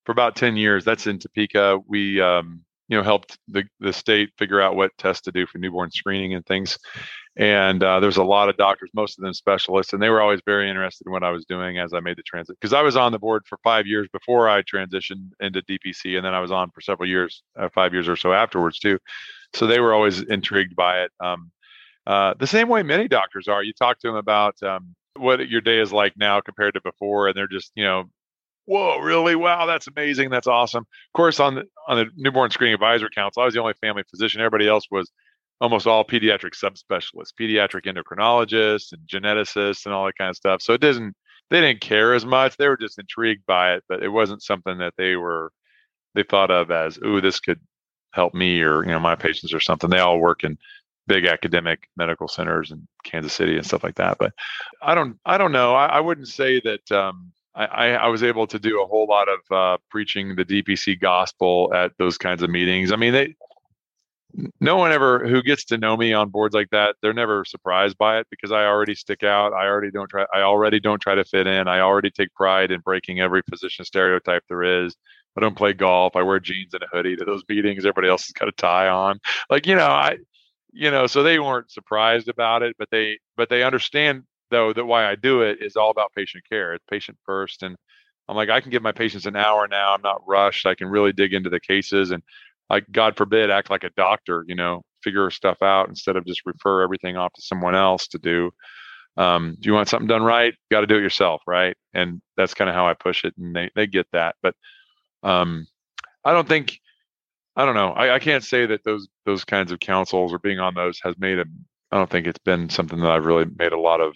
for 0.06 0.12
about 0.12 0.36
ten 0.36 0.58
years, 0.58 0.84
that's 0.84 1.08
in 1.08 1.18
Topeka. 1.18 1.80
We 1.88 2.20
um, 2.20 2.62
you 2.94 3.00
know 3.00 3.04
helped 3.04 3.40
the 3.48 3.64
the 3.80 3.92
state 3.92 4.30
figure 4.38 4.62
out 4.62 4.76
what 4.76 4.92
tests 5.00 5.24
to 5.24 5.32
do 5.32 5.48
for 5.48 5.58
newborn 5.58 5.90
screening 5.90 6.36
and 6.36 6.46
things. 6.46 6.78
And 7.36 7.82
uh, 7.82 8.00
there's 8.00 8.18
a 8.18 8.24
lot 8.24 8.50
of 8.50 8.58
doctors 8.58 8.92
most 8.94 9.18
of 9.18 9.24
them 9.24 9.34
specialists 9.34 9.94
and 9.94 10.00
they 10.02 10.10
were 10.10 10.22
always 10.22 10.42
very 10.46 10.70
interested 10.70 11.08
in 11.08 11.12
what 11.12 11.24
i 11.24 11.32
was 11.32 11.46
doing 11.46 11.80
as 11.80 11.92
i 11.92 12.00
made 12.00 12.16
the 12.16 12.22
transit 12.22 12.56
because 12.62 12.74
i 12.74 12.84
was 12.84 12.96
on 12.96 13.12
the 13.12 13.18
board 13.18 13.42
for 13.50 13.58
five 13.64 13.88
years 13.88 14.08
before 14.14 14.48
i 14.48 14.62
transitioned 14.62 15.30
into 15.40 15.60
dpc 15.64 16.16
and 16.16 16.24
then 16.24 16.36
i 16.36 16.40
was 16.40 16.52
on 16.52 16.70
for 16.70 16.82
several 16.82 17.10
years 17.10 17.42
uh, 17.60 17.70
five 17.74 17.92
years 17.92 18.08
or 18.08 18.16
so 18.16 18.34
afterwards 18.34 18.78
too. 18.78 19.00
So 19.56 19.66
they 19.66 19.80
were 19.80 19.96
always 19.96 20.22
intrigued 20.22 20.76
by 20.76 21.02
it. 21.06 21.12
Um, 21.20 21.52
uh, 22.06 22.36
the 22.40 22.46
same 22.46 22.70
way 22.70 22.84
many 22.84 23.08
doctors 23.08 23.48
are. 23.48 23.64
You 23.64 23.74
talk 23.74 23.98
to 24.00 24.08
them 24.08 24.16
about 24.16 24.62
um, 24.62 24.94
what 25.16 25.50
your 25.50 25.62
day 25.62 25.80
is 25.80 25.92
like 25.92 26.14
now 26.16 26.40
compared 26.40 26.76
to 26.76 26.82
before 26.82 27.28
and 27.28 27.36
they're 27.36 27.48
just 27.48 27.72
you 27.74 27.84
know 27.84 28.04
whoa 28.66 29.00
really 29.00 29.36
wow 29.36 29.66
that's 29.66 29.88
amazing 29.88 30.30
that's 30.30 30.48
awesome 30.48 30.82
of 30.82 31.14
course 31.16 31.40
on 31.40 31.56
the 31.56 31.64
on 31.88 31.98
the 31.98 32.06
newborn 32.16 32.50
screening 32.50 32.74
advisory 32.74 33.10
council 33.14 33.42
i 33.42 33.46
was 33.46 33.54
the 33.54 33.60
only 33.60 33.74
family 33.82 34.04
physician 34.10 34.40
everybody 34.42 34.68
else 34.68 34.88
was 34.90 35.12
almost 35.64 35.88
all 35.88 36.04
pediatric 36.04 36.52
subspecialists, 36.62 37.34
pediatric 37.40 37.86
endocrinologists 37.86 38.92
and 38.92 39.02
geneticists 39.08 39.86
and 39.86 39.94
all 39.94 40.06
that 40.06 40.18
kind 40.18 40.30
of 40.30 40.36
stuff. 40.36 40.62
So 40.62 40.74
it 40.74 40.82
doesn't 40.82 41.16
they 41.50 41.62
didn't 41.62 41.82
care 41.82 42.14
as 42.14 42.26
much. 42.26 42.58
They 42.58 42.68
were 42.68 42.78
just 42.78 43.00
intrigued 43.00 43.46
by 43.46 43.76
it, 43.76 43.84
but 43.88 44.04
it 44.04 44.10
wasn't 44.10 44.44
something 44.44 44.78
that 44.80 44.94
they 44.98 45.16
were 45.16 45.52
they 46.16 46.24
thought 46.24 46.52
of 46.52 46.70
as, 46.70 47.00
ooh, 47.06 47.22
this 47.22 47.40
could 47.40 47.60
help 48.12 48.34
me 48.34 48.62
or 48.62 48.84
you 48.84 48.92
know 48.92 49.00
my 49.00 49.16
patients 49.16 49.54
or 49.54 49.62
something. 49.62 49.90
They 49.90 50.00
all 50.00 50.20
work 50.20 50.44
in 50.44 50.58
big 51.08 51.26
academic 51.26 51.88
medical 51.96 52.28
centers 52.28 52.72
in 52.72 52.86
Kansas 53.06 53.34
City 53.34 53.56
and 53.56 53.66
stuff 53.66 53.84
like 53.84 53.96
that. 53.96 54.18
But 54.20 54.34
I 54.82 54.96
don't 54.96 55.18
I 55.26 55.38
don't 55.38 55.54
know. 55.54 55.74
I, 55.76 55.86
I 55.86 56.00
wouldn't 56.02 56.28
say 56.28 56.60
that 56.62 56.92
um, 56.92 57.32
I, 57.56 57.92
I, 57.92 58.08
was 58.08 58.24
able 58.24 58.48
to 58.48 58.58
do 58.58 58.82
a 58.82 58.88
whole 58.88 59.06
lot 59.06 59.28
of 59.30 59.40
uh, 59.52 59.78
preaching 59.92 60.36
the 60.36 60.44
DPC 60.44 61.00
gospel 61.00 61.72
at 61.74 61.92
those 62.00 62.18
kinds 62.18 62.42
of 62.42 62.50
meetings. 62.50 62.92
I 62.92 62.96
mean, 62.96 63.14
they 63.14 63.36
no 64.60 64.78
one 64.78 64.92
ever 64.92 65.28
who 65.28 65.44
gets 65.44 65.66
to 65.66 65.78
know 65.78 65.96
me 65.96 66.14
on 66.14 66.30
boards 66.30 66.56
like 66.56 66.70
that 66.72 66.96
they're 67.02 67.14
never 67.14 67.46
surprised 67.46 67.98
by 67.98 68.18
it 68.18 68.28
because 68.32 68.52
i 68.52 68.66
already 68.66 68.96
stick 68.96 69.24
out. 69.24 69.54
I 69.54 69.68
already 69.68 69.92
don't 69.92 70.10
try 70.10 70.26
i 70.34 70.42
already 70.42 70.80
don't 70.80 71.02
try 71.02 71.16
to 71.16 71.24
fit 71.24 71.48
in. 71.48 71.68
I 71.68 71.82
already 71.82 72.10
take 72.10 72.34
pride 72.34 72.72
in 72.72 72.80
breaking 72.82 73.20
every 73.20 73.44
position 73.44 73.86
stereotype 73.86 74.44
there 74.50 74.64
is. 74.64 74.96
I 75.38 75.42
don't 75.42 75.56
play 75.56 75.74
golf. 75.74 76.16
I 76.16 76.24
wear 76.24 76.40
jeans 76.40 76.74
and 76.74 76.84
a 76.84 76.88
hoodie 76.92 77.16
to 77.16 77.26
those 77.26 77.44
meetings 77.48 77.86
everybody 77.86 78.08
else 78.08 78.28
has 78.28 78.34
got 78.34 78.50
a 78.50 78.54
tie 78.54 78.88
on. 78.88 79.20
Like 79.50 79.68
you 79.68 79.76
know 79.76 79.88
i 79.88 80.18
you 80.72 80.90
know 80.90 81.06
so 81.06 81.22
they 81.22 81.40
weren't 81.40 81.72
surprised 81.72 82.28
about 82.28 82.64
it 82.64 82.76
but 82.80 82.90
they 82.90 83.20
but 83.38 83.50
they 83.50 83.62
understand 83.64 84.24
though 84.54 84.74
that 84.74 84.86
why 84.86 85.10
i 85.12 85.16
do 85.16 85.44
it 85.44 85.60
is 85.62 85.76
all 85.76 85.92
about 85.92 86.14
patient 86.16 86.44
care 86.50 86.74
it's 86.74 86.86
patient 86.90 87.18
first 87.26 87.64
and 87.64 87.76
i'm 88.30 88.38
like 88.38 88.50
i 88.50 88.62
can 88.62 88.72
give 88.72 88.84
my 88.84 88.94
patients 88.94 89.26
an 89.28 89.36
hour 89.36 89.68
now 89.68 89.94
i'm 89.94 90.04
not 90.04 90.22
rushed 90.28 90.66
i 90.68 90.76
can 90.76 90.88
really 90.88 91.14
dig 91.14 91.34
into 91.34 91.52
the 91.52 91.60
cases 91.60 92.12
and 92.12 92.24
like 92.70 92.86
God 92.92 93.18
forbid, 93.18 93.52
act 93.52 93.70
like 93.70 93.84
a 93.84 93.92
doctor, 93.92 94.46
you 94.48 94.56
know, 94.56 94.84
figure 95.04 95.30
stuff 95.30 95.62
out 95.62 95.90
instead 95.90 96.16
of 96.16 96.26
just 96.26 96.46
refer 96.46 96.82
everything 96.82 97.18
off 97.18 97.34
to 97.34 97.42
someone 97.44 97.76
else 97.76 98.08
to 98.10 98.20
do. 98.20 98.52
Um, 99.18 99.58
do 99.60 99.70
you 99.70 99.74
want 99.76 99.90
something 99.90 100.08
done 100.08 100.24
right? 100.24 100.54
You 100.54 100.76
got 100.76 100.82
to 100.82 100.88
do 100.88 100.98
it 100.98 101.04
yourself, 101.04 101.44
right? 101.48 101.78
And 101.94 102.22
that's 102.36 102.56
kind 102.56 102.70
of 102.70 102.76
how 102.76 102.88
I 102.88 102.96
push 102.96 103.26
it, 103.26 103.36
and 103.38 103.56
they 103.56 103.70
they 103.76 103.88
get 103.88 104.08
that. 104.14 104.36
But 104.42 104.56
um, 105.22 105.68
I 106.26 106.34
don't 106.34 106.48
think 106.48 106.80
I 107.56 107.66
don't 107.66 107.76
know. 107.76 107.92
I, 107.92 108.16
I 108.16 108.20
can't 108.20 108.44
say 108.44 108.66
that 108.66 108.84
those 108.84 109.08
those 109.26 109.46
kinds 109.46 109.72
of 109.72 109.80
councils 109.80 110.34
or 110.34 110.40
being 110.40 110.60
on 110.60 110.74
those 110.74 111.00
has 111.04 111.16
made 111.20 111.40
a. 111.40 111.46
I 111.92 111.98
don't 111.98 112.10
think 112.10 112.26
it's 112.26 112.40
been 112.40 112.70
something 112.70 113.00
that 113.02 113.12
I've 113.12 113.28
really 113.28 113.46
made 113.60 113.72
a 113.72 113.80
lot 113.80 114.02
of 114.02 114.16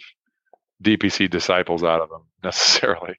DPC 0.84 1.30
disciples 1.30 1.84
out 1.84 2.02
of 2.02 2.10
them 2.10 2.24
necessarily 2.44 3.16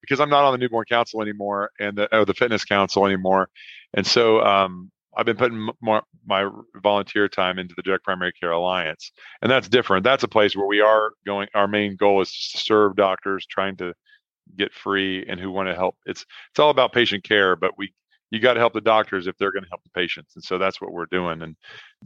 because 0.00 0.20
I'm 0.20 0.30
not 0.30 0.44
on 0.44 0.52
the 0.52 0.58
newborn 0.58 0.84
council 0.84 1.22
anymore 1.22 1.70
and 1.80 1.96
the, 1.96 2.14
or 2.14 2.26
the 2.26 2.34
fitness 2.34 2.64
council 2.64 3.06
anymore. 3.06 3.48
And 3.94 4.06
so 4.06 4.42
um, 4.42 4.90
I've 5.16 5.26
been 5.26 5.36
putting 5.36 5.70
more 5.80 6.02
my 6.26 6.48
volunteer 6.82 7.28
time 7.28 7.58
into 7.58 7.74
the 7.74 7.82
Direct 7.82 8.04
Primary 8.04 8.32
Care 8.32 8.50
Alliance, 8.50 9.12
and 9.40 9.50
that's 9.50 9.68
different. 9.68 10.04
That's 10.04 10.22
a 10.22 10.28
place 10.28 10.56
where 10.56 10.66
we 10.66 10.80
are 10.80 11.12
going. 11.24 11.48
Our 11.54 11.68
main 11.68 11.96
goal 11.96 12.20
is 12.20 12.30
to 12.52 12.58
serve 12.58 12.96
doctors 12.96 13.46
trying 13.46 13.76
to 13.78 13.94
get 14.56 14.74
free 14.74 15.24
and 15.26 15.40
who 15.40 15.50
want 15.50 15.68
to 15.68 15.74
help. 15.74 15.96
It's 16.06 16.24
it's 16.50 16.58
all 16.58 16.70
about 16.70 16.92
patient 16.92 17.24
care, 17.24 17.56
but 17.56 17.72
we 17.78 17.92
you 18.30 18.40
got 18.40 18.54
to 18.54 18.60
help 18.60 18.72
the 18.74 18.80
doctors 18.80 19.26
if 19.26 19.36
they're 19.38 19.52
going 19.52 19.62
to 19.64 19.70
help 19.70 19.82
the 19.84 19.90
patients, 19.90 20.34
and 20.34 20.44
so 20.44 20.58
that's 20.58 20.80
what 20.80 20.92
we're 20.92 21.06
doing, 21.06 21.42
and 21.42 21.56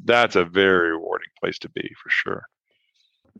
that's 0.05 0.37
a 0.37 0.45
very 0.45 0.93
rewarding 0.93 1.31
place 1.41 1.59
to 1.61 1.71
be 1.71 1.91
for 2.03 2.11
sure. 2.11 2.45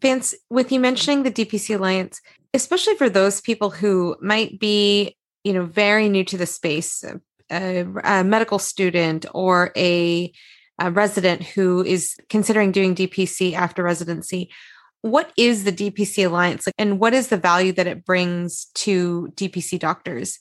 Vance, 0.01 0.35
with 0.51 0.71
you 0.73 0.81
mentioning 0.81 1.23
the 1.23 1.31
DPC 1.31 1.77
Alliance, 1.77 2.21
especially 2.55 2.95
for 2.97 3.09
those 3.09 3.41
people 3.41 3.71
who 3.71 4.17
might 4.21 4.59
be, 4.59 5.17
you 5.45 5.53
know, 5.53 5.65
very 5.65 6.09
new 6.09 6.25
to 6.25 6.37
the 6.37 6.47
space, 6.47 7.05
uh, 7.05 7.15
a, 7.51 7.87
a 8.05 8.25
medical 8.25 8.59
student 8.59 9.27
or 9.33 9.73
a, 9.77 10.33
a 10.79 10.91
resident 10.91 11.43
who 11.43 11.83
is 11.85 12.17
considering 12.29 12.73
doing 12.73 12.95
DPC 12.95 13.55
after 13.55 13.83
residency, 13.83 14.51
what 15.03 15.33
is 15.37 15.65
the 15.65 15.73
DPC 15.73 16.27
Alliance 16.27 16.67
like, 16.67 16.75
and 16.79 16.99
what 16.99 17.15
is 17.15 17.29
the 17.29 17.37
value 17.37 17.73
that 17.73 17.87
it 17.87 18.05
brings 18.05 18.67
to 18.75 19.33
DPC 19.35 19.79
doctors? 19.79 20.39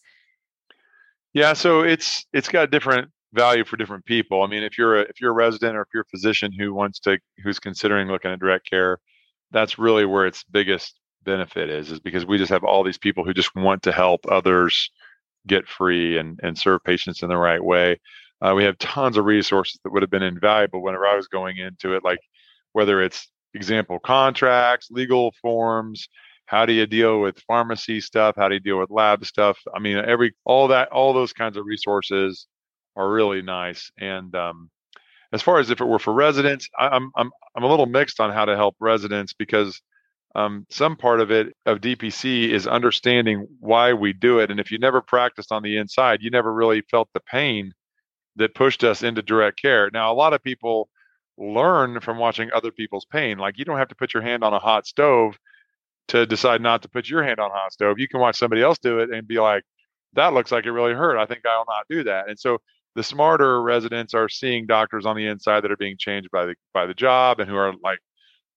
Yeah, 1.34 1.54
so 1.54 1.82
it's 1.82 2.26
it's 2.34 2.50
got 2.50 2.72
different 2.72 3.12
value 3.34 3.64
for 3.64 3.78
different 3.78 4.06
people. 4.06 4.42
I 4.42 4.48
mean, 4.48 4.64
if 4.64 4.78
you're 4.78 5.00
a 5.00 5.02
if 5.02 5.22
you're 5.22 5.32
a 5.32 5.36
resident 5.36 5.78
or 5.78 5.82
if 5.82 5.88
you're 5.94 6.02
a 6.02 6.10
physician 6.10 6.52
who 6.52 6.74
wants 6.74 7.00
to 7.02 7.20
who's 7.44 7.60
considering 7.60 8.08
looking 8.08 8.32
at 8.32 8.40
direct 8.40 8.68
care, 8.70 9.00
that's 9.52 9.80
really 9.80 10.06
where 10.06 10.26
its 10.26 10.44
biggest 10.44 11.00
benefit 11.24 11.70
is 11.70 11.92
is 11.92 12.00
because 12.00 12.26
we 12.26 12.38
just 12.38 12.52
have 12.52 12.64
all 12.64 12.84
these 12.84 12.98
people 12.98 13.24
who 13.24 13.34
just 13.34 13.54
want 13.56 13.84
to 13.84 13.92
help 13.92 14.26
others 14.30 14.90
get 15.46 15.68
free 15.68 16.18
and 16.18 16.40
and 16.44 16.58
serve 16.58 16.84
patients 16.84 17.22
in 17.24 17.30
the 17.30 17.38
right 17.38 17.64
way. 17.64 18.00
Uh, 18.42 18.54
we 18.56 18.64
have 18.64 18.78
tons 18.78 19.18
of 19.18 19.26
resources 19.26 19.80
that 19.84 19.92
would 19.92 20.04
have 20.04 20.12
been 20.12 20.24
invaluable 20.24 20.82
whenever 20.84 21.08
i 21.08 21.16
was 21.16 21.28
going 21.28 21.58
into 21.58 21.96
it 21.96 22.04
like 22.04 22.20
whether 22.74 23.02
it's 23.02 23.32
example 23.56 24.00
contracts 24.00 24.90
legal 24.92 25.34
forms 25.42 26.08
how 26.48 26.66
do 26.66 26.74
you 26.74 26.86
deal 26.86 27.20
with 27.20 27.40
pharmacy 27.48 28.00
stuff 28.02 28.36
how 28.38 28.48
do 28.48 28.56
you 28.56 28.60
deal 28.60 28.80
with 28.80 28.90
lab 28.90 29.26
stuff? 29.26 29.58
I 29.76 29.80
mean 29.80 29.98
every 29.98 30.34
all 30.46 30.70
that 30.70 30.90
all 30.90 31.14
those 31.14 31.34
kinds 31.34 31.58
of 31.58 31.66
resources 31.66 32.48
are 32.96 33.12
really 33.12 33.42
nice 33.42 33.92
and 34.00 34.34
um, 34.36 34.70
as 35.34 35.42
far 35.42 35.60
as 35.60 35.70
if 35.70 35.82
it 35.82 35.86
were 35.86 36.00
for 36.00 36.14
residents, 36.14 36.70
I, 36.78 36.96
am 36.96 37.12
I'm 37.16 37.32
I'm 37.56 37.64
a 37.64 37.68
little 37.68 37.86
mixed 37.86 38.20
on 38.20 38.32
how 38.32 38.46
to 38.46 38.56
help 38.56 38.76
residents 38.80 39.34
because 39.34 39.82
um, 40.36 40.66
some 40.70 40.96
part 40.96 41.20
of 41.20 41.32
it 41.32 41.56
of 41.66 41.82
DPC 41.82 42.50
is 42.50 42.68
understanding 42.68 43.48
why 43.60 43.94
we 43.94 44.14
do 44.14 44.40
it, 44.40 44.52
and 44.52 44.60
if 44.60 44.72
you 44.72 44.78
never 44.78 45.02
practiced 45.02 45.52
on 45.52 45.64
the 45.64 45.78
inside, 45.78 46.22
you 46.22 46.30
never 46.30 46.54
really 46.54 46.82
felt 46.82 47.10
the 47.14 47.20
pain 47.22 47.74
that 48.36 48.56
pushed 48.56 48.84
us 48.84 49.04
into 49.04 49.22
direct 49.22 49.60
care. 49.62 49.90
Now, 49.92 50.12
a 50.12 50.16
lot 50.16 50.34
of 50.34 50.44
people 50.44 50.90
learn 51.38 52.00
from 52.00 52.18
watching 52.18 52.50
other 52.54 52.72
people's 52.72 53.06
pain. 53.06 53.38
Like 53.38 53.58
you 53.58 53.66
don't 53.66 53.78
have 53.78 53.90
to 53.90 53.96
put 53.96 54.14
your 54.14 54.24
hand 54.24 54.44
on 54.44 54.54
a 54.54 54.60
hot 54.60 54.88
stove 54.88 55.38
to 56.10 56.26
decide 56.26 56.62
not 56.62 56.82
to 56.84 56.90
put 56.90 57.10
your 57.10 57.24
hand 57.24 57.40
on 57.40 57.52
a 57.52 57.54
hot 57.54 57.74
stove. 57.74 58.00
You 58.00 58.08
can 58.08 58.20
watch 58.20 58.38
somebody 58.38 58.62
else 58.62 58.78
do 58.80 59.00
it 59.00 59.10
and 59.12 59.28
be 59.28 59.40
like, 59.40 59.64
that 60.14 60.34
looks 60.34 60.52
like 60.52 60.66
it 60.66 60.72
really 60.72 60.94
hurt. 60.94 61.18
I 61.18 61.26
think 61.26 61.46
I 61.46 61.58
will 61.58 61.66
not 61.68 61.86
do 61.90 62.04
that. 62.06 62.30
And 62.30 62.40
so 62.40 62.60
the 62.98 63.04
smarter 63.04 63.62
residents 63.62 64.16
are 64.16 64.28
seeing 64.28 64.66
doctors 64.66 65.06
on 65.06 65.16
the 65.16 65.28
inside 65.28 65.62
that 65.62 65.72
are 65.72 65.78
being 65.78 65.98
changed 66.00 66.32
by 66.32 66.48
the 66.48 66.56
by 66.74 66.88
the 66.88 66.96
job 66.96 67.40
and 67.40 67.48
who 67.48 67.56
are 67.56 67.72
like 67.84 68.00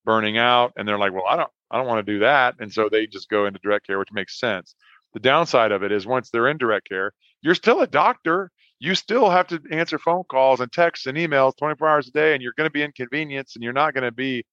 burning 0.07 0.39
out 0.39 0.73
and 0.79 0.89
they're 0.89 0.99
like, 0.99 1.13
well, 1.13 1.27
I 1.29 1.37
don't 1.37 1.51
I 1.71 1.77
don't 1.77 1.87
want 1.87 2.05
to 2.05 2.13
do 2.13 2.21
that. 2.21 2.55
And 2.59 2.73
so 2.73 2.89
they 2.89 3.07
just 3.07 3.29
go 3.29 3.45
into 3.45 3.61
direct 3.63 3.87
care, 3.87 3.99
which 3.99 4.13
makes 4.13 4.41
sense. 4.41 4.75
The 5.13 5.21
downside 5.21 5.73
of 5.73 5.83
it 5.83 5.93
is 5.93 6.07
once 6.07 6.31
they're 6.31 6.49
in 6.49 6.57
direct 6.57 6.89
care, 6.89 7.13
you're 7.43 7.55
still 7.55 7.83
a 7.83 7.87
doctor. 7.87 8.51
You 8.79 8.95
still 8.95 9.29
have 9.29 9.47
to 9.49 9.61
answer 9.71 9.99
phone 9.99 10.25
calls 10.25 10.61
and 10.61 10.73
texts 10.73 11.05
and 11.05 11.19
emails 11.19 11.55
24 11.59 11.87
hours 11.87 12.09
a 12.09 12.13
day, 12.13 12.33
and 12.33 12.43
you're 12.43 12.55
going 12.57 12.67
to 12.67 12.73
be 12.73 12.83
inconvenienced 12.83 13.57
and 13.57 13.63
you're 13.63 13.75
not 13.75 13.93
going 13.93 14.05
to 14.05 14.11
be 14.11 14.47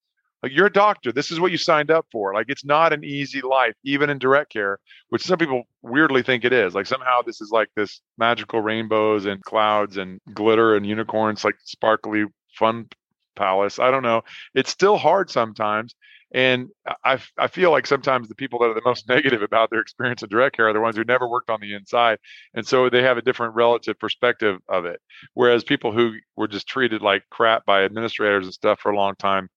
like 0.44 0.52
you're 0.52 0.68
a 0.68 0.74
doctor. 0.74 1.12
This 1.12 1.32
is 1.32 1.40
what 1.40 1.52
you 1.52 1.58
signed 1.58 1.92
up 1.92 2.06
for. 2.12 2.34
Like 2.34 2.48
it's 2.50 2.66
not 2.66 2.94
an 2.94 3.04
easy 3.04 3.42
life, 3.42 3.74
even 3.84 4.10
in 4.10 4.20
direct 4.20 4.52
care, 4.52 4.80
which 5.10 5.24
some 5.24 5.38
people 5.38 5.64
weirdly 5.82 6.24
think 6.24 6.46
it 6.46 6.54
is. 6.54 6.76
Like 6.76 6.86
somehow 6.86 7.22
this 7.26 7.42
is 7.42 7.50
like 7.52 7.70
this 7.76 8.02
magical 8.18 8.62
rainbows 8.62 9.26
and 9.26 9.44
clouds 9.44 9.98
and 9.98 10.20
glitter 10.34 10.76
and 10.76 10.86
unicorns, 10.86 11.44
like 11.44 11.56
sparkly 11.64 12.26
fun 12.54 12.88
palace. 13.36 13.80
I 13.80 13.92
don't 13.92 14.04
know. 14.04 14.22
It's 14.54 14.72
still 14.72 14.98
hard 14.98 15.30
sometimes. 15.30 15.96
And 16.34 16.68
I, 17.06 17.20
I 17.38 17.48
feel 17.48 17.72
like 17.72 17.88
sometimes 17.88 18.28
the 18.28 18.36
people 18.36 18.60
that 18.60 18.66
are 18.66 18.74
the 18.74 18.82
most 18.84 19.08
negative 19.10 19.42
about 19.42 19.70
their 19.70 19.80
experience 19.80 20.24
of 20.24 20.30
direct 20.30 20.58
care 20.58 20.68
are 20.68 20.74
the 20.74 20.82
ones 20.82 20.98
who 20.98 21.04
never 21.06 21.28
worked 21.28 21.50
on 21.50 21.62
the 21.62 21.74
inside. 21.74 22.20
And 22.54 22.68
so 22.68 22.90
they 22.90 23.02
have 23.04 23.18
a 23.18 23.22
different 23.22 23.56
relative 23.56 23.98
perspective 23.98 24.60
of 24.68 24.86
it. 24.86 25.00
Whereas 25.34 25.64
people 25.64 25.94
who 25.94 26.16
were 26.36 26.50
just 26.50 26.68
treated 26.68 27.02
like 27.02 27.24
crap 27.30 27.66
by 27.66 27.86
administrators 27.86 28.46
and 28.46 28.54
stuff 28.54 28.80
for 28.82 28.92
a 28.92 28.98
long 28.98 29.16
time, 29.16 29.50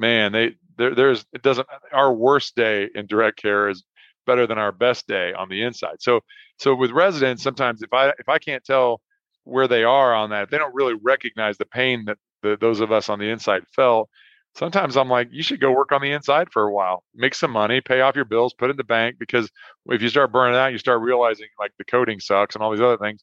man, 0.00 0.32
they 0.32 0.54
there, 0.78 0.94
there's 0.94 1.24
it 1.32 1.42
doesn't 1.42 1.68
our 1.92 2.12
worst 2.12 2.56
day 2.56 2.88
in 2.94 3.06
direct 3.06 3.40
care 3.40 3.68
is 3.68 3.84
better 4.26 4.46
than 4.46 4.58
our 4.58 4.72
best 4.72 5.06
day 5.06 5.32
on 5.34 5.48
the 5.48 5.62
inside. 5.62 5.96
So 6.00 6.20
so 6.58 6.74
with 6.74 6.90
residents, 6.90 7.42
sometimes 7.42 7.82
if 7.82 7.92
I 7.92 8.08
if 8.18 8.28
I 8.28 8.38
can't 8.38 8.64
tell 8.64 9.00
where 9.44 9.68
they 9.68 9.84
are 9.84 10.14
on 10.14 10.30
that, 10.30 10.44
if 10.44 10.50
they 10.50 10.58
don't 10.58 10.74
really 10.74 10.94
recognize 10.94 11.58
the 11.58 11.66
pain 11.66 12.04
that 12.06 12.18
the, 12.42 12.56
those 12.60 12.80
of 12.80 12.92
us 12.92 13.08
on 13.08 13.18
the 13.18 13.28
inside 13.28 13.62
felt, 13.74 14.08
sometimes 14.56 14.96
I'm 14.96 15.08
like, 15.08 15.28
you 15.30 15.42
should 15.42 15.60
go 15.60 15.72
work 15.72 15.92
on 15.92 16.02
the 16.02 16.12
inside 16.12 16.48
for 16.52 16.62
a 16.62 16.72
while, 16.72 17.04
make 17.14 17.34
some 17.34 17.50
money, 17.50 17.80
pay 17.80 18.00
off 18.00 18.16
your 18.16 18.24
bills, 18.24 18.54
put 18.54 18.70
in 18.70 18.76
the 18.76 18.84
bank. 18.84 19.16
Because 19.18 19.50
if 19.86 20.02
you 20.02 20.08
start 20.08 20.32
burning 20.32 20.58
out, 20.58 20.72
you 20.72 20.78
start 20.78 21.02
realizing 21.02 21.48
like 21.58 21.72
the 21.78 21.84
coding 21.84 22.20
sucks 22.20 22.54
and 22.54 22.62
all 22.62 22.70
these 22.70 22.80
other 22.80 22.98
things. 22.98 23.22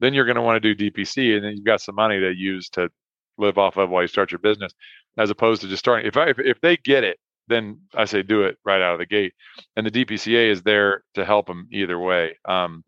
Then 0.00 0.12
you're 0.12 0.26
going 0.26 0.36
to 0.36 0.42
want 0.42 0.62
to 0.62 0.74
do 0.74 0.90
DPC, 0.90 1.36
and 1.36 1.44
then 1.44 1.52
you've 1.56 1.64
got 1.64 1.80
some 1.80 1.94
money 1.94 2.20
to 2.20 2.34
use 2.34 2.68
to 2.70 2.90
live 3.38 3.58
off 3.58 3.76
of 3.76 3.90
while 3.90 4.02
you 4.02 4.08
start 4.08 4.32
your 4.32 4.38
business, 4.38 4.72
as 5.18 5.30
opposed 5.30 5.62
to 5.62 5.68
just 5.68 5.80
starting. 5.80 6.06
If 6.06 6.16
I, 6.16 6.28
if, 6.28 6.38
if 6.38 6.60
they 6.60 6.76
get 6.76 7.04
it, 7.04 7.18
then 7.48 7.80
I 7.94 8.04
say 8.06 8.22
do 8.22 8.42
it 8.42 8.58
right 8.64 8.82
out 8.82 8.94
of 8.94 8.98
the 8.98 9.06
gate, 9.06 9.32
and 9.76 9.86
the 9.86 9.90
DPCA 9.90 10.50
is 10.50 10.62
there 10.62 11.04
to 11.14 11.24
help 11.24 11.46
them 11.46 11.68
either 11.72 11.98
way. 11.98 12.36
Um, 12.44 12.82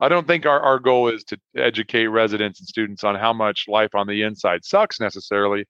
I 0.00 0.08
don't 0.08 0.26
think 0.26 0.46
our, 0.46 0.60
our 0.60 0.78
goal 0.80 1.08
is 1.08 1.22
to 1.24 1.38
educate 1.56 2.08
residents 2.08 2.60
and 2.60 2.68
students 2.68 3.04
on 3.04 3.14
how 3.14 3.32
much 3.32 3.66
life 3.68 3.94
on 3.94 4.06
the 4.06 4.22
inside 4.22 4.64
sucks 4.64 5.00
necessarily 5.00 5.64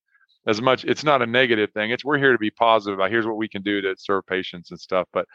as 0.46 0.60
much 0.60 0.84
it's 0.84 1.04
not 1.04 1.22
a 1.22 1.26
negative 1.26 1.70
thing 1.72 1.90
it's 1.90 2.04
we're 2.04 2.18
here 2.18 2.32
to 2.32 2.38
be 2.38 2.50
positive 2.50 2.98
about 2.98 3.10
here's 3.10 3.26
what 3.26 3.36
we 3.36 3.48
can 3.48 3.62
do 3.62 3.80
to 3.80 3.94
serve 3.96 4.26
patients 4.26 4.70
and 4.70 4.80
stuff 4.80 5.06
but 5.12 5.26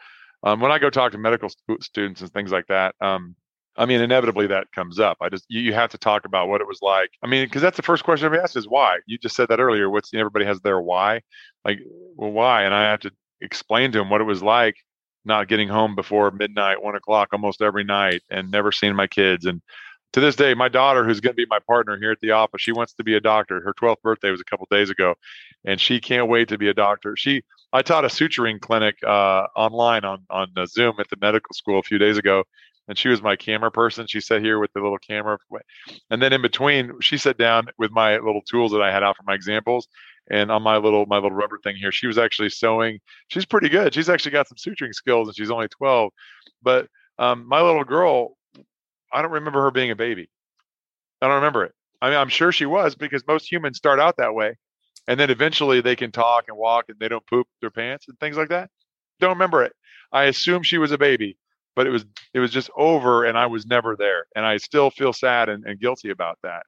um, 0.42 0.60
when 0.60 0.70
i 0.70 0.78
go 0.78 0.90
talk 0.90 1.12
to 1.12 1.18
medical 1.18 1.48
st- 1.48 1.82
students 1.82 2.20
and 2.20 2.32
things 2.32 2.52
like 2.52 2.66
that 2.66 2.94
um, 3.00 3.34
i 3.78 3.86
mean 3.86 4.00
inevitably 4.00 4.46
that 4.48 4.70
comes 4.72 4.98
up. 4.98 5.16
I 5.20 5.28
just 5.28 5.44
you, 5.48 5.60
you 5.60 5.72
have 5.72 5.90
to 5.90 5.98
talk 5.98 6.24
about 6.26 6.48
what 6.48 6.60
it 6.60 6.66
was 6.66 6.80
like. 6.82 7.10
I 7.22 7.26
mean 7.26 7.46
because 7.46 7.62
that's 7.62 7.76
the 7.76 7.82
first 7.82 8.04
question 8.04 8.26
i've 8.26 8.38
asked 8.38 8.56
is 8.56 8.68
why? 8.68 8.98
You 9.06 9.18
just 9.18 9.36
said 9.36 9.48
that 9.48 9.60
earlier 9.60 9.88
what's 9.88 10.12
everybody 10.12 10.44
has 10.44 10.60
their 10.60 10.80
why? 10.80 11.22
Like 11.64 11.78
well 12.16 12.32
why? 12.32 12.64
And 12.64 12.74
i 12.74 12.82
have 12.90 13.00
to 13.00 13.12
explain 13.40 13.92
to 13.92 13.98
them 13.98 14.10
what 14.10 14.20
it 14.20 14.24
was 14.24 14.42
like 14.42 14.76
not 15.24 15.48
getting 15.48 15.68
home 15.68 15.94
before 15.94 16.30
midnight 16.30 16.82
one 16.82 16.96
o'clock 16.96 17.28
almost 17.32 17.62
every 17.62 17.84
night 17.84 18.22
and 18.30 18.50
never 18.50 18.72
seeing 18.72 18.96
my 18.96 19.06
kids. 19.06 19.46
And 19.46 19.62
to 20.14 20.20
this 20.20 20.36
day, 20.36 20.54
my 20.54 20.68
daughter, 20.68 21.04
who's 21.04 21.20
going 21.20 21.34
to 21.34 21.36
be 21.36 21.46
my 21.48 21.58
partner 21.66 21.98
here 21.98 22.10
at 22.10 22.20
the 22.20 22.30
office, 22.30 22.62
she 22.62 22.72
wants 22.72 22.94
to 22.94 23.04
be 23.04 23.14
a 23.14 23.20
doctor. 23.20 23.60
Her 23.60 23.74
12th 23.74 24.00
birthday 24.02 24.30
was 24.30 24.40
a 24.40 24.44
couple 24.44 24.66
days 24.70 24.90
ago, 24.90 25.14
and 25.64 25.80
she 25.80 26.00
can't 26.00 26.28
wait 26.28 26.48
to 26.48 26.58
be 26.58 26.68
a 26.68 26.74
doctor. 26.74 27.14
She, 27.14 27.42
I 27.72 27.82
taught 27.82 28.06
a 28.06 28.08
suturing 28.08 28.58
clinic 28.58 28.96
uh, 29.06 29.46
online 29.54 30.04
on 30.06 30.24
on 30.30 30.48
Zoom 30.66 30.94
at 30.98 31.10
the 31.10 31.18
medical 31.20 31.52
school 31.52 31.78
a 31.78 31.82
few 31.82 31.98
days 31.98 32.16
ago, 32.16 32.44
and 32.88 32.98
she 32.98 33.08
was 33.08 33.22
my 33.22 33.36
camera 33.36 33.70
person. 33.70 34.06
She 34.06 34.20
sat 34.20 34.42
here 34.42 34.58
with 34.58 34.72
the 34.72 34.80
little 34.80 34.98
camera, 34.98 35.38
and 36.10 36.20
then 36.20 36.32
in 36.32 36.42
between, 36.42 37.00
she 37.00 37.18
sat 37.18 37.38
down 37.38 37.68
with 37.78 37.90
my 37.90 38.16
little 38.16 38.42
tools 38.42 38.72
that 38.72 38.82
I 38.82 38.90
had 38.90 39.02
out 39.02 39.16
for 39.16 39.24
my 39.26 39.34
examples, 39.34 39.86
and 40.30 40.50
on 40.50 40.62
my 40.62 40.78
little 40.78 41.06
my 41.06 41.16
little 41.16 41.32
rubber 41.32 41.58
thing 41.62 41.76
here, 41.76 41.92
she 41.92 42.06
was 42.06 42.18
actually 42.18 42.50
sewing. 42.50 42.98
She's 43.28 43.46
pretty 43.46 43.68
good. 43.68 43.94
She's 43.94 44.08
actually 44.08 44.32
got 44.32 44.48
some 44.48 44.56
suturing 44.56 44.94
skills, 44.94 45.28
and 45.28 45.36
she's 45.36 45.50
only 45.50 45.68
12. 45.68 46.10
But 46.62 46.88
um, 47.18 47.46
my 47.46 47.60
little 47.60 47.84
girl 47.84 48.38
I 49.12 49.22
don't 49.22 49.32
remember 49.32 49.62
her 49.62 49.70
being 49.70 49.90
a 49.90 49.96
baby. 49.96 50.28
I 51.20 51.26
don't 51.26 51.36
remember 51.36 51.64
it. 51.64 51.72
I 52.00 52.10
mean, 52.10 52.18
I'm 52.18 52.28
sure 52.28 52.52
she 52.52 52.66
was 52.66 52.94
because 52.94 53.26
most 53.26 53.50
humans 53.50 53.76
start 53.76 53.98
out 53.98 54.16
that 54.18 54.34
way, 54.34 54.56
and 55.08 55.18
then 55.18 55.30
eventually 55.30 55.80
they 55.80 55.96
can 55.96 56.12
talk 56.12 56.44
and 56.48 56.56
walk 56.56 56.86
and 56.88 56.98
they 56.98 57.08
don't 57.08 57.26
poop 57.26 57.48
their 57.60 57.70
pants 57.70 58.06
and 58.08 58.18
things 58.20 58.36
like 58.36 58.50
that. 58.50 58.70
Don't 59.20 59.30
remember 59.30 59.64
it. 59.64 59.72
I 60.12 60.24
assume 60.24 60.62
she 60.62 60.78
was 60.78 60.92
a 60.92 60.98
baby, 60.98 61.36
but 61.78 61.86
it 61.86 61.90
was 61.90 62.04
it 62.34 62.40
was 62.40 62.50
just 62.50 62.70
over, 62.76 63.24
and 63.24 63.38
I 63.38 63.46
was 63.46 63.64
never 63.64 63.94
there, 63.94 64.26
and 64.34 64.44
I 64.44 64.56
still 64.56 64.90
feel 64.90 65.12
sad 65.12 65.48
and, 65.48 65.64
and 65.64 65.78
guilty 65.78 66.10
about 66.10 66.36
that. 66.42 66.64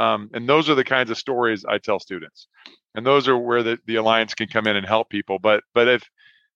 Um, 0.00 0.30
and 0.34 0.48
those 0.48 0.68
are 0.68 0.74
the 0.74 0.82
kinds 0.82 1.12
of 1.12 1.16
stories 1.16 1.64
I 1.64 1.78
tell 1.78 2.00
students, 2.00 2.48
and 2.96 3.06
those 3.06 3.28
are 3.28 3.38
where 3.38 3.62
the, 3.62 3.78
the 3.86 3.94
alliance 3.94 4.34
can 4.34 4.48
come 4.48 4.66
in 4.66 4.74
and 4.74 4.84
help 4.84 5.10
people. 5.10 5.38
But 5.38 5.62
but 5.74 5.86
if 5.86 6.02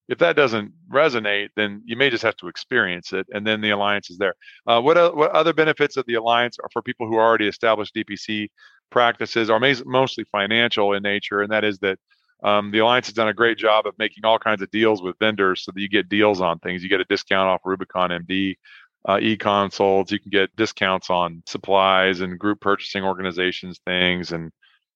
if 0.09 0.19
that 0.19 0.35
doesn't 0.35 0.73
resonate, 0.93 1.51
then 1.55 1.81
you 1.85 1.95
may 1.95 2.11
just 2.11 2.25
have 2.25 2.37
to 2.39 2.49
experience 2.49 3.13
it, 3.13 3.29
and 3.33 3.47
then 3.47 3.61
the 3.61 3.71
alliance 3.71 4.11
is 4.11 4.19
there. 4.19 4.35
Uh, 4.67 4.81
what 4.81 5.17
what 5.17 5.31
other 5.31 5.53
benefits 5.53 5.97
of 5.97 6.05
the 6.07 6.15
alliance 6.15 6.57
are 6.61 6.71
for 6.73 6.83
people 6.83 7.07
who 7.07 7.15
already 7.15 7.47
established 7.47 7.95
DPC 7.95 8.49
practices 8.91 9.49
are 9.49 9.61
mostly 9.87 10.25
financial 10.33 10.93
in 10.93 11.05
nature, 11.05 11.41
and 11.43 11.53
that 11.53 11.63
is 11.63 11.79
that 11.79 12.01
um, 12.43 12.71
the 12.71 12.79
alliance 12.79 13.07
has 13.07 13.15
done 13.15 13.29
a 13.29 13.35
great 13.35 13.59
job 13.59 13.87
of 13.87 13.95
making 13.99 14.25
all 14.25 14.39
kinds 14.39 14.63
of 14.63 14.71
deals 14.71 15.03
with 15.03 15.19
vendors 15.19 15.65
so 15.65 15.73
that 15.73 15.81
you 15.81 15.89
get 15.89 16.09
deals 16.09 16.41
on 16.41 16.59
things. 16.59 16.83
You 16.83 16.89
get 16.89 17.01
a 17.01 17.05
discount 17.05 17.49
off 17.49 17.61
Rubicon 17.65 18.11
MD. 18.11 18.57
Uh, 19.05 19.19
e-consults 19.21 20.13
you 20.13 20.21
can 20.21 20.31
get 20.31 20.55
discounts 20.55 21.11
on 21.11 21.43
supplies 21.45 22.21
and 22.21 22.39
group 22.39 22.61
purchasing 22.61 23.03
organizations 23.03 23.81
things 23.85 24.31
and 24.31 24.53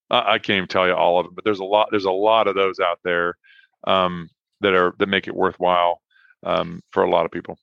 I 0.08 0.38
can't 0.38 0.58
even 0.58 0.68
tell 0.68 0.86
you 0.86 0.94
all 0.94 1.18
of 1.18 1.26
them, 1.26 1.34
but 1.34 1.42
there's 1.42 1.58
a 1.58 1.64
lot. 1.64 1.88
There's 1.90 2.04
a 2.04 2.12
lot 2.12 2.46
of 2.46 2.54
those 2.54 2.78
out 2.78 3.00
there. 3.02 3.34
Um, 3.82 4.30
that 4.60 4.74
are 4.74 4.94
that 4.98 5.08
make 5.08 5.28
it 5.28 5.34
worthwhile 5.34 6.00
um, 6.44 6.80
for 6.90 7.02
a 7.02 7.10
lot 7.10 7.24
of 7.24 7.32
people. 7.32 7.58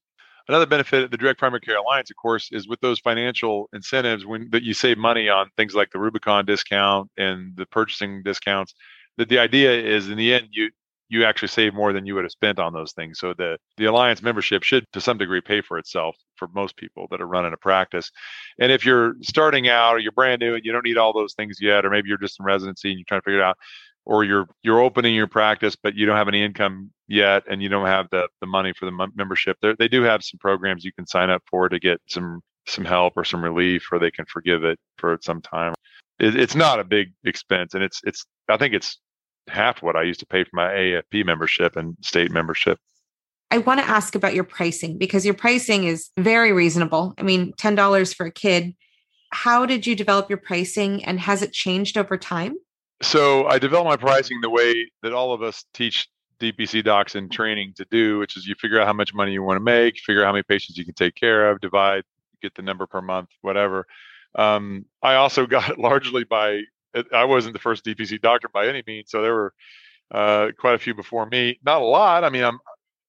Another 0.48 0.66
benefit 0.66 1.06
of 1.06 1.12
the 1.12 1.18
Direct 1.18 1.40
Primary 1.40 1.62
Care 1.62 1.78
Alliance, 1.78 2.10
of 2.10 2.18
course, 2.18 2.50
is 2.52 2.68
with 2.68 2.82
those 2.82 3.00
financial 3.00 3.70
incentives 3.74 4.26
when 4.26 4.50
that 4.52 4.64
you 4.64 4.74
save 4.74 4.98
money 4.98 5.30
on 5.30 5.50
things 5.56 5.74
like 5.74 5.90
the 5.92 6.00
Rubicon 6.00 6.46
discount 6.46 7.10
and 7.18 7.56
the 7.56 7.66
purchasing 7.66 8.24
discounts. 8.24 8.74
That 9.18 9.30
the 9.30 9.40
idea 9.40 9.72
is 9.72 10.10
in 10.10 10.18
the 10.18 10.34
end 10.34 10.48
you 10.52 10.69
you 11.10 11.23
actually 11.26 11.49
save 11.49 11.76
more 11.76 11.94
than 11.94 12.06
you 12.07 12.15
would 12.15 12.23
have 12.23 12.31
spent 12.31 12.60
on 12.60 12.73
those 12.73 12.94
things. 12.94 13.19
So 13.19 13.34
the 13.34 13.57
the 13.77 13.85
alliance 13.85 14.22
membership 14.22 14.64
should 14.64 14.85
to 14.94 15.02
some 15.02 15.18
degree 15.18 15.41
pay 15.41 15.61
for 15.61 15.77
itself 15.77 16.15
for 16.38 16.48
most 16.56 16.76
people 16.77 17.07
that 17.11 17.22
are 17.22 17.27
running 17.27 17.53
a 17.53 17.57
practice. 17.57 18.10
And 18.60 18.72
if 18.72 18.85
you're 18.85 19.15
starting 19.22 19.69
out 19.69 19.95
or 19.95 19.99
you're 19.99 20.11
brand 20.11 20.40
new 20.40 20.56
and 20.56 20.65
you 20.65 20.72
don't 20.72 20.85
need 20.85 20.98
all 20.98 21.14
those 21.14 21.34
things 21.34 21.57
yet, 21.61 21.85
or 21.85 21.90
maybe 21.91 22.10
you're 22.10 22.18
just 22.18 22.40
in 22.40 22.45
residency 22.45 22.90
and 22.90 22.98
you're 22.98 23.06
trying 23.07 23.22
to 23.22 23.26
figure 23.26 23.40
it 23.40 23.44
out, 23.44 23.57
or 24.06 24.23
you're 24.23 24.48
you're 24.64 24.81
opening 24.81 25.15
your 25.15 25.27
practice 25.27 25.76
but 25.76 25.95
you 25.95 26.06
don't 26.06 26.18
have 26.18 26.27
any 26.27 26.44
income 26.44 26.91
yet 27.07 27.44
and 27.49 27.61
you 27.61 27.69
don't 27.69 27.85
have 27.85 28.07
the 28.11 28.27
the 28.41 28.48
money 28.48 28.73
for 28.77 28.85
the 28.85 29.10
membership 29.15 29.57
They're, 29.61 29.76
they 29.76 29.88
do 29.88 30.03
have 30.03 30.23
some 30.23 30.40
programs 30.40 30.84
you 30.84 30.94
can 30.94 31.07
sign 31.07 31.30
up 31.30 31.44
for 31.49 31.69
to 31.69 31.80
get 31.80 32.02
some 32.07 32.41
some 32.68 32.85
help 32.85 33.14
or 33.18 33.23
some 33.23 33.44
relief 33.44 33.88
or 33.91 33.99
they 33.99 34.11
can 34.11 34.26
forgive 34.26 34.64
it 34.64 34.80
for 34.98 35.18
some 35.22 35.41
time 35.41 35.73
it, 36.19 36.35
it's 36.35 36.56
not 36.56 36.80
a 36.80 36.84
big 36.84 37.14
expense 37.26 37.73
and 37.73 37.84
it's 37.84 38.02
it's 38.03 38.26
i 38.49 38.57
think 38.57 38.73
it's 38.73 38.99
half 39.48 39.81
what 39.81 39.95
i 39.95 40.03
used 40.03 40.19
to 40.19 40.26
pay 40.26 40.44
for 40.44 40.52
my 40.53 40.69
afp 40.69 41.26
membership 41.26 41.76
and 41.76 41.95
state 42.02 42.31
membership 42.31 42.80
I 43.52 43.60
want 43.60 43.80
to 43.81 43.88
ask 43.88 44.15
about 44.15 44.34
your 44.34 44.45
pricing 44.45 44.98
because 44.98 45.26
your 45.26 45.35
pricing 45.35 45.84
is 45.84 46.10
very 46.18 46.52
reasonable. 46.52 47.14
I 47.19 47.22
mean, 47.22 47.53
$10 47.53 48.15
for 48.15 48.26
a 48.26 48.31
kid. 48.31 48.73
How 49.31 49.68
did 49.68 49.85
you 49.85 49.95
develop 49.95 50.27
your 50.27 50.40
pricing 50.40 51.06
and 51.06 51.19
has 51.19 51.44
it 51.44 51.53
changed 51.53 51.95
over 51.95 52.18
time? 52.18 52.56
So 53.03 53.45
I 53.45 53.60
developed 53.60 53.90
my 53.90 53.95
pricing 53.95 54.41
the 54.41 54.49
way 54.49 54.90
that 55.03 55.14
all 55.14 55.34
of 55.34 55.44
us 55.44 55.65
teach 55.72 56.07
DPC 56.40 56.84
docs 56.84 57.14
in 57.14 57.30
training 57.30 57.73
to 57.76 57.85
do, 57.91 58.18
which 58.18 58.38
is 58.38 58.48
you 58.48 58.56
figure 58.56 58.80
out 58.80 58.88
how 58.88 58.94
much 58.94 59.14
money 59.14 59.34
you 59.34 59.44
want 59.44 59.57
to 59.57 59.64
make, 59.64 59.99
figure 59.99 60.23
out 60.23 60.27
how 60.27 60.31
many 60.31 60.44
patients 60.44 60.77
you 60.77 60.85
can 60.85 60.95
take 60.95 61.14
care 61.14 61.52
of, 61.52 61.61
divide, 61.61 62.03
get 62.41 62.56
the 62.56 62.64
number 62.64 62.88
per 62.88 63.02
month, 63.02 63.30
whatever. 63.41 63.85
Um, 64.36 64.86
I 65.02 65.16
also 65.16 65.46
got 65.48 65.70
it 65.70 65.80
largely 65.80 66.24
by 66.24 66.62
I 67.12 67.26
wasn't 67.26 67.54
the 67.54 67.60
first 67.60 67.84
DPC 67.86 68.22
doctor 68.22 68.50
by 68.54 68.68
any 68.68 68.84
means, 68.86 69.10
so 69.10 69.24
there 69.24 69.34
were 69.34 69.54
uh, 70.12 70.50
quite 70.60 70.76
a 70.76 70.80
few 70.80 70.94
before 70.94 71.26
me. 71.26 71.60
Not 71.66 71.82
a 71.82 71.86
lot. 71.86 72.24
I 72.24 72.30
mean, 72.30 72.44
I'm 72.44 72.60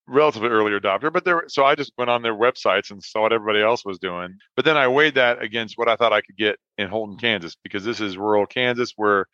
relatively 0.07 0.49
early 0.49 0.73
adopter, 0.73 1.13
but 1.13 1.25
there. 1.25 1.45
So 1.49 1.65
I 1.65 1.75
just 1.75 1.93
went 1.99 2.11
on 2.11 2.23
their 2.23 2.35
websites 2.35 2.91
and 2.91 3.03
saw 3.03 3.23
what 3.23 3.33
everybody 3.33 3.63
else 3.63 3.85
was 3.85 3.99
doing. 3.99 4.37
But 4.57 4.65
then 4.65 4.77
I 4.77 4.89
weighed 4.89 5.17
that 5.17 5.43
against 5.43 5.77
what 5.77 5.89
I 5.89 5.97
thought 5.97 6.13
I 6.13 6.23
could 6.23 6.37
get 6.37 6.57
in 6.79 6.89
Holton, 6.89 7.19
Kansas, 7.19 7.57
because 7.63 7.85
this 7.85 8.01
is 8.01 8.17
rural 8.17 8.47
Kansas 8.47 8.93
where 8.97 9.27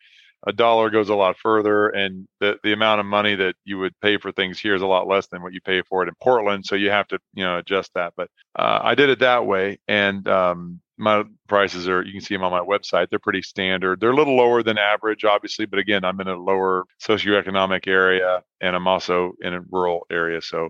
a 0.47 0.53
dollar 0.53 0.89
goes 0.89 1.09
a 1.09 1.15
lot 1.15 1.37
further 1.37 1.89
and 1.89 2.27
the, 2.39 2.57
the 2.63 2.73
amount 2.73 2.99
of 2.99 3.05
money 3.05 3.35
that 3.35 3.55
you 3.63 3.77
would 3.77 3.93
pay 4.01 4.17
for 4.17 4.31
things 4.31 4.59
here 4.59 4.75
is 4.75 4.81
a 4.81 4.87
lot 4.87 5.07
less 5.07 5.27
than 5.27 5.41
what 5.43 5.53
you 5.53 5.61
pay 5.61 5.83
for 5.83 6.01
it 6.01 6.07
in 6.07 6.15
portland 6.19 6.65
so 6.65 6.73
you 6.73 6.89
have 6.89 7.07
to 7.07 7.19
you 7.35 7.43
know 7.43 7.59
adjust 7.59 7.91
that 7.93 8.11
but 8.17 8.27
uh, 8.57 8.79
i 8.81 8.95
did 8.95 9.09
it 9.09 9.19
that 9.19 9.45
way 9.45 9.77
and 9.87 10.27
um, 10.27 10.81
my 11.01 11.23
prices 11.47 11.87
are 11.87 12.03
you 12.03 12.11
can 12.11 12.21
see 12.21 12.35
them 12.35 12.43
on 12.43 12.51
my 12.51 12.59
website 12.59 13.07
they're 13.09 13.19
pretty 13.19 13.41
standard 13.41 13.99
they're 13.99 14.11
a 14.11 14.15
little 14.15 14.35
lower 14.35 14.63
than 14.63 14.77
average 14.77 15.25
obviously 15.25 15.65
but 15.65 15.79
again 15.79 16.05
i'm 16.05 16.21
in 16.21 16.27
a 16.27 16.35
lower 16.35 16.85
socioeconomic 17.01 17.87
area 17.87 18.41
and 18.61 18.75
i'm 18.75 18.87
also 18.87 19.33
in 19.41 19.53
a 19.53 19.61
rural 19.71 20.05
area 20.11 20.41
so 20.41 20.69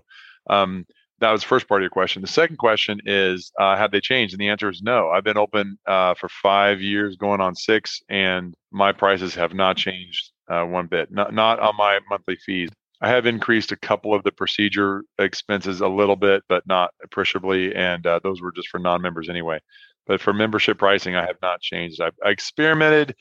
um, 0.50 0.84
that 1.22 1.30
was 1.30 1.42
the 1.42 1.46
first 1.46 1.68
part 1.68 1.80
of 1.80 1.84
your 1.84 1.90
question. 1.90 2.20
The 2.20 2.28
second 2.28 2.56
question 2.56 3.00
is, 3.06 3.52
uh, 3.58 3.76
have 3.76 3.92
they 3.92 4.00
changed? 4.00 4.34
And 4.34 4.40
the 4.40 4.48
answer 4.48 4.68
is 4.68 4.82
no. 4.82 5.08
I've 5.08 5.22
been 5.22 5.38
open 5.38 5.78
uh, 5.86 6.14
for 6.14 6.28
five 6.28 6.80
years, 6.80 7.16
going 7.16 7.40
on 7.40 7.54
six, 7.54 8.02
and 8.08 8.54
my 8.72 8.90
prices 8.90 9.32
have 9.36 9.54
not 9.54 9.76
changed 9.76 10.32
uh, 10.48 10.64
one 10.64 10.88
bit. 10.88 11.12
Not 11.12 11.32
not 11.32 11.60
on 11.60 11.76
my 11.76 12.00
monthly 12.10 12.36
fees. 12.44 12.70
I 13.00 13.08
have 13.08 13.26
increased 13.26 13.72
a 13.72 13.76
couple 13.76 14.14
of 14.14 14.22
the 14.24 14.32
procedure 14.32 15.02
expenses 15.18 15.80
a 15.80 15.88
little 15.88 16.16
bit, 16.16 16.42
but 16.48 16.66
not 16.66 16.90
appreciably, 17.02 17.74
and 17.74 18.06
uh, 18.06 18.20
those 18.22 18.40
were 18.40 18.52
just 18.52 18.68
for 18.68 18.78
non-members 18.78 19.28
anyway. 19.28 19.60
But 20.06 20.20
for 20.20 20.32
membership 20.32 20.78
pricing, 20.78 21.14
I 21.14 21.26
have 21.26 21.36
not 21.42 21.60
changed. 21.60 22.00
I've, 22.00 22.14
I 22.24 22.30
experimented 22.30 23.14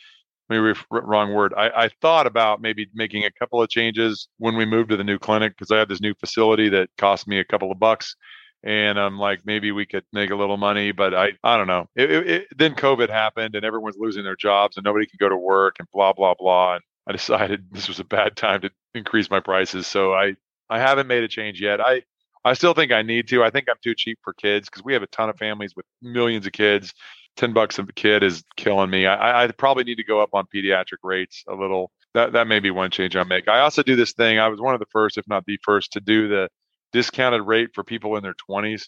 maybe 0.52 0.78
wrong 0.92 1.34
word. 1.34 1.54
I, 1.56 1.70
I, 1.70 1.90
thought 2.02 2.28
about 2.28 2.62
maybe 2.62 2.88
making 2.94 3.24
a 3.24 3.32
couple 3.32 3.62
of 3.62 3.70
changes 3.70 4.28
when 4.38 4.58
we 4.58 4.66
moved 4.66 4.90
to 4.90 4.98
the 4.98 5.04
new 5.04 5.18
clinic 5.18 5.54
because 5.58 5.72
I 5.72 5.78
have 5.78 5.88
this 5.88 6.02
new 6.02 6.14
facility 6.16 6.68
that 6.70 6.90
cost 6.98 7.26
me 7.26 7.40
a 7.40 7.46
couple 7.46 7.72
of 7.72 7.80
bucks. 7.80 8.16
And 8.64 9.00
I'm 9.00 9.18
like, 9.18 9.42
maybe 9.46 9.72
we 9.72 9.86
could 9.86 10.04
make 10.14 10.30
a 10.30 10.36
little 10.36 10.58
money, 10.58 10.92
but 10.92 11.16
I, 11.16 11.32
I 11.44 11.58
don't 11.58 11.68
know. 11.68 11.88
It, 11.96 12.12
it, 12.12 12.28
it, 12.28 12.48
then 12.56 12.76
COVID 12.76 13.10
happened 13.10 13.56
and 13.56 13.66
everyone's 13.66 13.96
losing 13.98 14.24
their 14.24 14.36
jobs 14.36 14.78
and 14.78 14.84
nobody 14.84 15.06
can 15.08 15.18
go 15.20 15.30
to 15.30 15.38
work 15.38 15.78
and 15.80 15.88
blah, 15.94 16.14
blah, 16.14 16.36
blah. 16.38 16.76
And 16.76 16.84
I 17.08 17.12
decided 17.14 17.66
this 17.72 17.88
was 17.88 18.00
a 18.00 18.06
bad 18.06 18.36
time 18.36 18.62
to 18.62 18.72
increase 18.94 19.30
my 19.30 19.40
prices. 19.40 19.88
So 19.88 20.14
I, 20.14 20.36
I 20.70 20.80
haven't 20.80 21.08
made 21.08 21.24
a 21.24 21.28
change 21.28 21.62
yet. 21.62 21.80
I, 21.80 22.04
I 22.44 22.54
still 22.54 22.74
think 22.74 22.92
I 22.92 23.02
need 23.04 23.28
to. 23.30 23.44
I 23.44 23.50
think 23.50 23.68
I'm 23.70 23.78
too 23.84 23.94
cheap 23.96 24.20
for 24.24 24.34
kids 24.34 24.70
because 24.70 24.84
we 24.84 24.94
have 24.94 25.04
a 25.04 25.08
ton 25.08 25.30
of 25.30 25.38
families 25.38 25.76
with 25.76 25.86
millions 26.02 26.46
of 26.46 26.54
kids 26.54 26.94
10 27.38 27.54
bucks 27.54 27.80
a 27.80 27.86
kid 27.86 28.24
is 28.24 28.44
killing 28.58 28.90
me. 28.90 29.06
I, 29.06 29.44
I 29.44 29.52
probably 29.52 29.84
need 29.84 29.96
to 29.96 30.04
go 30.04 30.22
up 30.22 30.30
on 30.34 30.46
pediatric 30.54 30.98
rates 31.04 31.44
a 31.48 31.56
little. 31.56 31.92
That, 32.14 32.34
that 32.34 32.48
may 32.48 32.60
be 32.60 32.72
one 32.72 32.92
change 32.92 33.16
I 33.16 33.24
make. 33.24 33.48
I 33.48 33.62
also 33.62 33.84
do 33.84 33.96
this 33.96 34.14
thing. 34.14 34.38
I 34.38 34.50
was 34.50 34.60
one 34.60 34.74
of 34.74 34.80
the 34.80 34.86
first, 34.92 35.18
if 35.18 35.28
not 35.28 35.46
the 35.46 35.58
first, 35.64 35.94
to 35.94 36.02
do 36.02 36.28
the 36.28 36.50
discounted 36.92 37.44
rate 37.44 37.70
for 37.74 37.84
people 37.84 38.18
in 38.18 38.24
their 38.24 38.36
20s. 38.50 38.84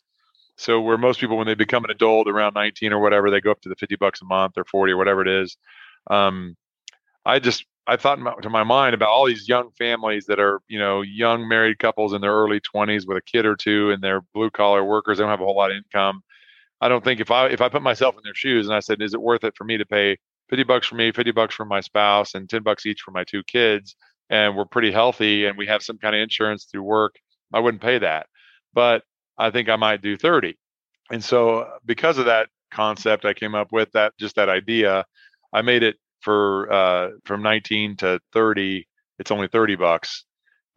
So 0.57 0.81
where 0.81 0.97
most 0.97 1.19
people, 1.19 1.37
when 1.37 1.47
they 1.47 1.55
become 1.55 1.85
an 1.85 1.89
adult 1.89 2.27
around 2.27 2.53
19 2.53 2.91
or 2.91 2.99
whatever, 2.99 3.31
they 3.31 3.41
go 3.41 3.51
up 3.51 3.61
to 3.61 3.69
the 3.69 3.75
50 3.75 3.95
bucks 3.95 4.21
a 4.21 4.25
month 4.25 4.57
or 4.57 4.65
40 4.65 4.91
or 4.91 4.97
whatever 4.97 5.21
it 5.21 5.27
is. 5.27 5.57
Um, 6.11 6.55
I 7.25 7.39
just 7.39 7.65
I 7.85 7.97
thought 7.97 8.15
to 8.41 8.49
my 8.49 8.63
mind 8.63 8.93
about 8.93 9.09
all 9.09 9.25
these 9.25 9.47
young 9.47 9.71
families 9.77 10.25
that 10.27 10.39
are, 10.39 10.61
you 10.69 10.79
know, 10.79 11.01
young 11.01 11.47
married 11.47 11.79
couples 11.79 12.13
in 12.13 12.21
their 12.21 12.31
early 12.33 12.61
20s 12.61 13.05
with 13.05 13.17
a 13.17 13.21
kid 13.21 13.45
or 13.45 13.55
two, 13.55 13.91
and 13.91 14.01
they're 14.01 14.21
blue 14.33 14.49
collar 14.49 14.83
workers. 14.83 15.17
They 15.17 15.23
don't 15.23 15.31
have 15.31 15.41
a 15.41 15.45
whole 15.45 15.57
lot 15.57 15.71
of 15.71 15.77
income. 15.77 16.21
I 16.79 16.87
don't 16.87 17.03
think 17.03 17.19
if 17.19 17.31
I 17.31 17.47
if 17.47 17.61
I 17.61 17.69
put 17.69 17.81
myself 17.81 18.15
in 18.15 18.21
their 18.23 18.35
shoes 18.35 18.67
and 18.67 18.75
I 18.75 18.79
said, 18.79 19.01
is 19.01 19.13
it 19.13 19.21
worth 19.21 19.43
it 19.43 19.55
for 19.57 19.63
me 19.65 19.77
to 19.77 19.85
pay 19.85 20.17
50 20.49 20.63
bucks 20.63 20.87
for 20.87 20.95
me, 20.95 21.11
50 21.11 21.31
bucks 21.31 21.55
for 21.55 21.65
my 21.65 21.81
spouse, 21.81 22.35
and 22.35 22.49
10 22.49 22.63
bucks 22.63 22.85
each 22.85 23.01
for 23.01 23.11
my 23.11 23.23
two 23.23 23.43
kids, 23.43 23.95
and 24.29 24.55
we're 24.55 24.65
pretty 24.65 24.91
healthy 24.91 25.45
and 25.45 25.57
we 25.57 25.67
have 25.67 25.83
some 25.83 25.97
kind 25.97 26.15
of 26.15 26.21
insurance 26.21 26.65
through 26.65 26.83
work, 26.83 27.15
I 27.53 27.59
wouldn't 27.59 27.83
pay 27.83 27.99
that. 27.99 28.27
But 28.73 29.03
I 29.37 29.51
think 29.51 29.69
I 29.69 29.75
might 29.75 30.01
do 30.01 30.17
30. 30.17 30.57
And 31.11 31.23
so 31.23 31.59
uh, 31.59 31.77
because 31.85 32.17
of 32.17 32.25
that 32.25 32.49
concept 32.71 33.25
I 33.25 33.33
came 33.33 33.55
up 33.55 33.71
with 33.71 33.91
that 33.91 34.13
just 34.19 34.35
that 34.35 34.49
idea, 34.49 35.05
I 35.53 35.61
made 35.61 35.83
it 35.83 35.97
for 36.23 36.71
uh, 36.71 37.09
from 37.25 37.43
19 37.43 37.97
to 37.97 38.19
30. 38.33 38.87
It's 39.19 39.31
only 39.31 39.47
30 39.47 39.75
bucks 39.75 40.25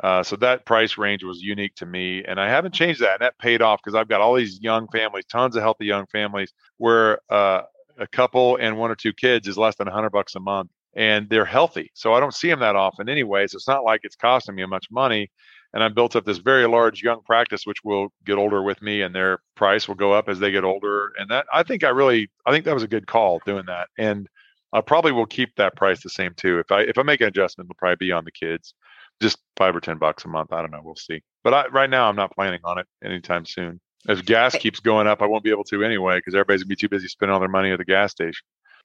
uh, 0.02 0.22
so 0.22 0.36
that 0.36 0.66
price 0.66 0.98
range 0.98 1.24
was 1.24 1.40
unique 1.40 1.74
to 1.76 1.86
me, 1.86 2.22
and 2.24 2.38
I 2.38 2.48
haven't 2.48 2.74
changed 2.74 3.00
that. 3.00 3.14
And 3.14 3.22
that 3.22 3.38
paid 3.38 3.62
off 3.62 3.80
because 3.82 3.94
I've 3.94 4.08
got 4.08 4.20
all 4.20 4.34
these 4.34 4.60
young 4.60 4.88
families, 4.88 5.24
tons 5.24 5.56
of 5.56 5.62
healthy 5.62 5.86
young 5.86 6.06
families, 6.06 6.52
where 6.76 7.18
uh, 7.30 7.62
a 7.98 8.06
couple 8.08 8.56
and 8.56 8.76
one 8.76 8.90
or 8.90 8.94
two 8.94 9.14
kids 9.14 9.48
is 9.48 9.56
less 9.56 9.76
than 9.76 9.86
100 9.86 10.10
bucks 10.10 10.34
a 10.34 10.40
month, 10.40 10.70
and 10.94 11.28
they're 11.30 11.46
healthy. 11.46 11.90
So 11.94 12.12
I 12.12 12.20
don't 12.20 12.34
see 12.34 12.48
them 12.48 12.60
that 12.60 12.76
often, 12.76 13.08
anyway. 13.08 13.46
So 13.46 13.56
it's 13.56 13.68
not 13.68 13.84
like 13.84 14.00
it's 14.04 14.16
costing 14.16 14.54
me 14.54 14.66
much 14.66 14.86
money. 14.90 15.30
And 15.72 15.82
I 15.82 15.88
built 15.88 16.14
up 16.14 16.24
this 16.24 16.38
very 16.38 16.66
large 16.68 17.02
young 17.02 17.22
practice, 17.22 17.66
which 17.66 17.82
will 17.82 18.08
get 18.24 18.36
older 18.36 18.62
with 18.62 18.80
me, 18.82 19.00
and 19.00 19.14
their 19.14 19.38
price 19.56 19.88
will 19.88 19.94
go 19.94 20.12
up 20.12 20.28
as 20.28 20.38
they 20.38 20.50
get 20.50 20.64
older. 20.64 21.12
And 21.18 21.30
that 21.30 21.46
I 21.52 21.62
think 21.62 21.84
I 21.84 21.88
really, 21.88 22.30
I 22.44 22.50
think 22.50 22.66
that 22.66 22.74
was 22.74 22.82
a 22.82 22.88
good 22.88 23.06
call 23.06 23.40
doing 23.46 23.64
that. 23.66 23.88
And 23.96 24.28
I 24.72 24.80
probably 24.80 25.12
will 25.12 25.26
keep 25.26 25.54
that 25.56 25.76
price 25.76 26.02
the 26.02 26.10
same 26.10 26.32
too. 26.36 26.58
If 26.58 26.70
I 26.70 26.82
if 26.82 26.98
I 26.98 27.02
make 27.02 27.20
an 27.20 27.28
adjustment, 27.28 27.66
it'll 27.66 27.78
probably 27.78 28.06
be 28.06 28.12
on 28.12 28.24
the 28.24 28.32
kids 28.32 28.74
just 29.20 29.38
five 29.56 29.74
or 29.74 29.80
ten 29.80 29.98
bucks 29.98 30.24
a 30.24 30.28
month. 30.28 30.52
I 30.52 30.60
don't 30.60 30.70
know. 30.70 30.80
We'll 30.82 30.96
see. 30.96 31.22
But 31.42 31.54
I, 31.54 31.66
right 31.68 31.88
now, 31.88 32.08
I'm 32.08 32.16
not 32.16 32.34
planning 32.34 32.60
on 32.64 32.78
it 32.78 32.86
anytime 33.04 33.46
soon. 33.46 33.80
As 34.08 34.22
gas 34.22 34.54
keeps 34.54 34.78
going 34.78 35.06
up, 35.06 35.22
I 35.22 35.26
won't 35.26 35.42
be 35.42 35.50
able 35.50 35.64
to 35.64 35.82
anyway 35.82 36.18
because 36.18 36.34
everybody's 36.34 36.62
gonna 36.62 36.68
be 36.68 36.76
too 36.76 36.88
busy 36.88 37.08
spending 37.08 37.32
all 37.32 37.40
their 37.40 37.48
money 37.48 37.70
at 37.70 37.78
the 37.78 37.84
gas 37.84 38.12
station. 38.12 38.44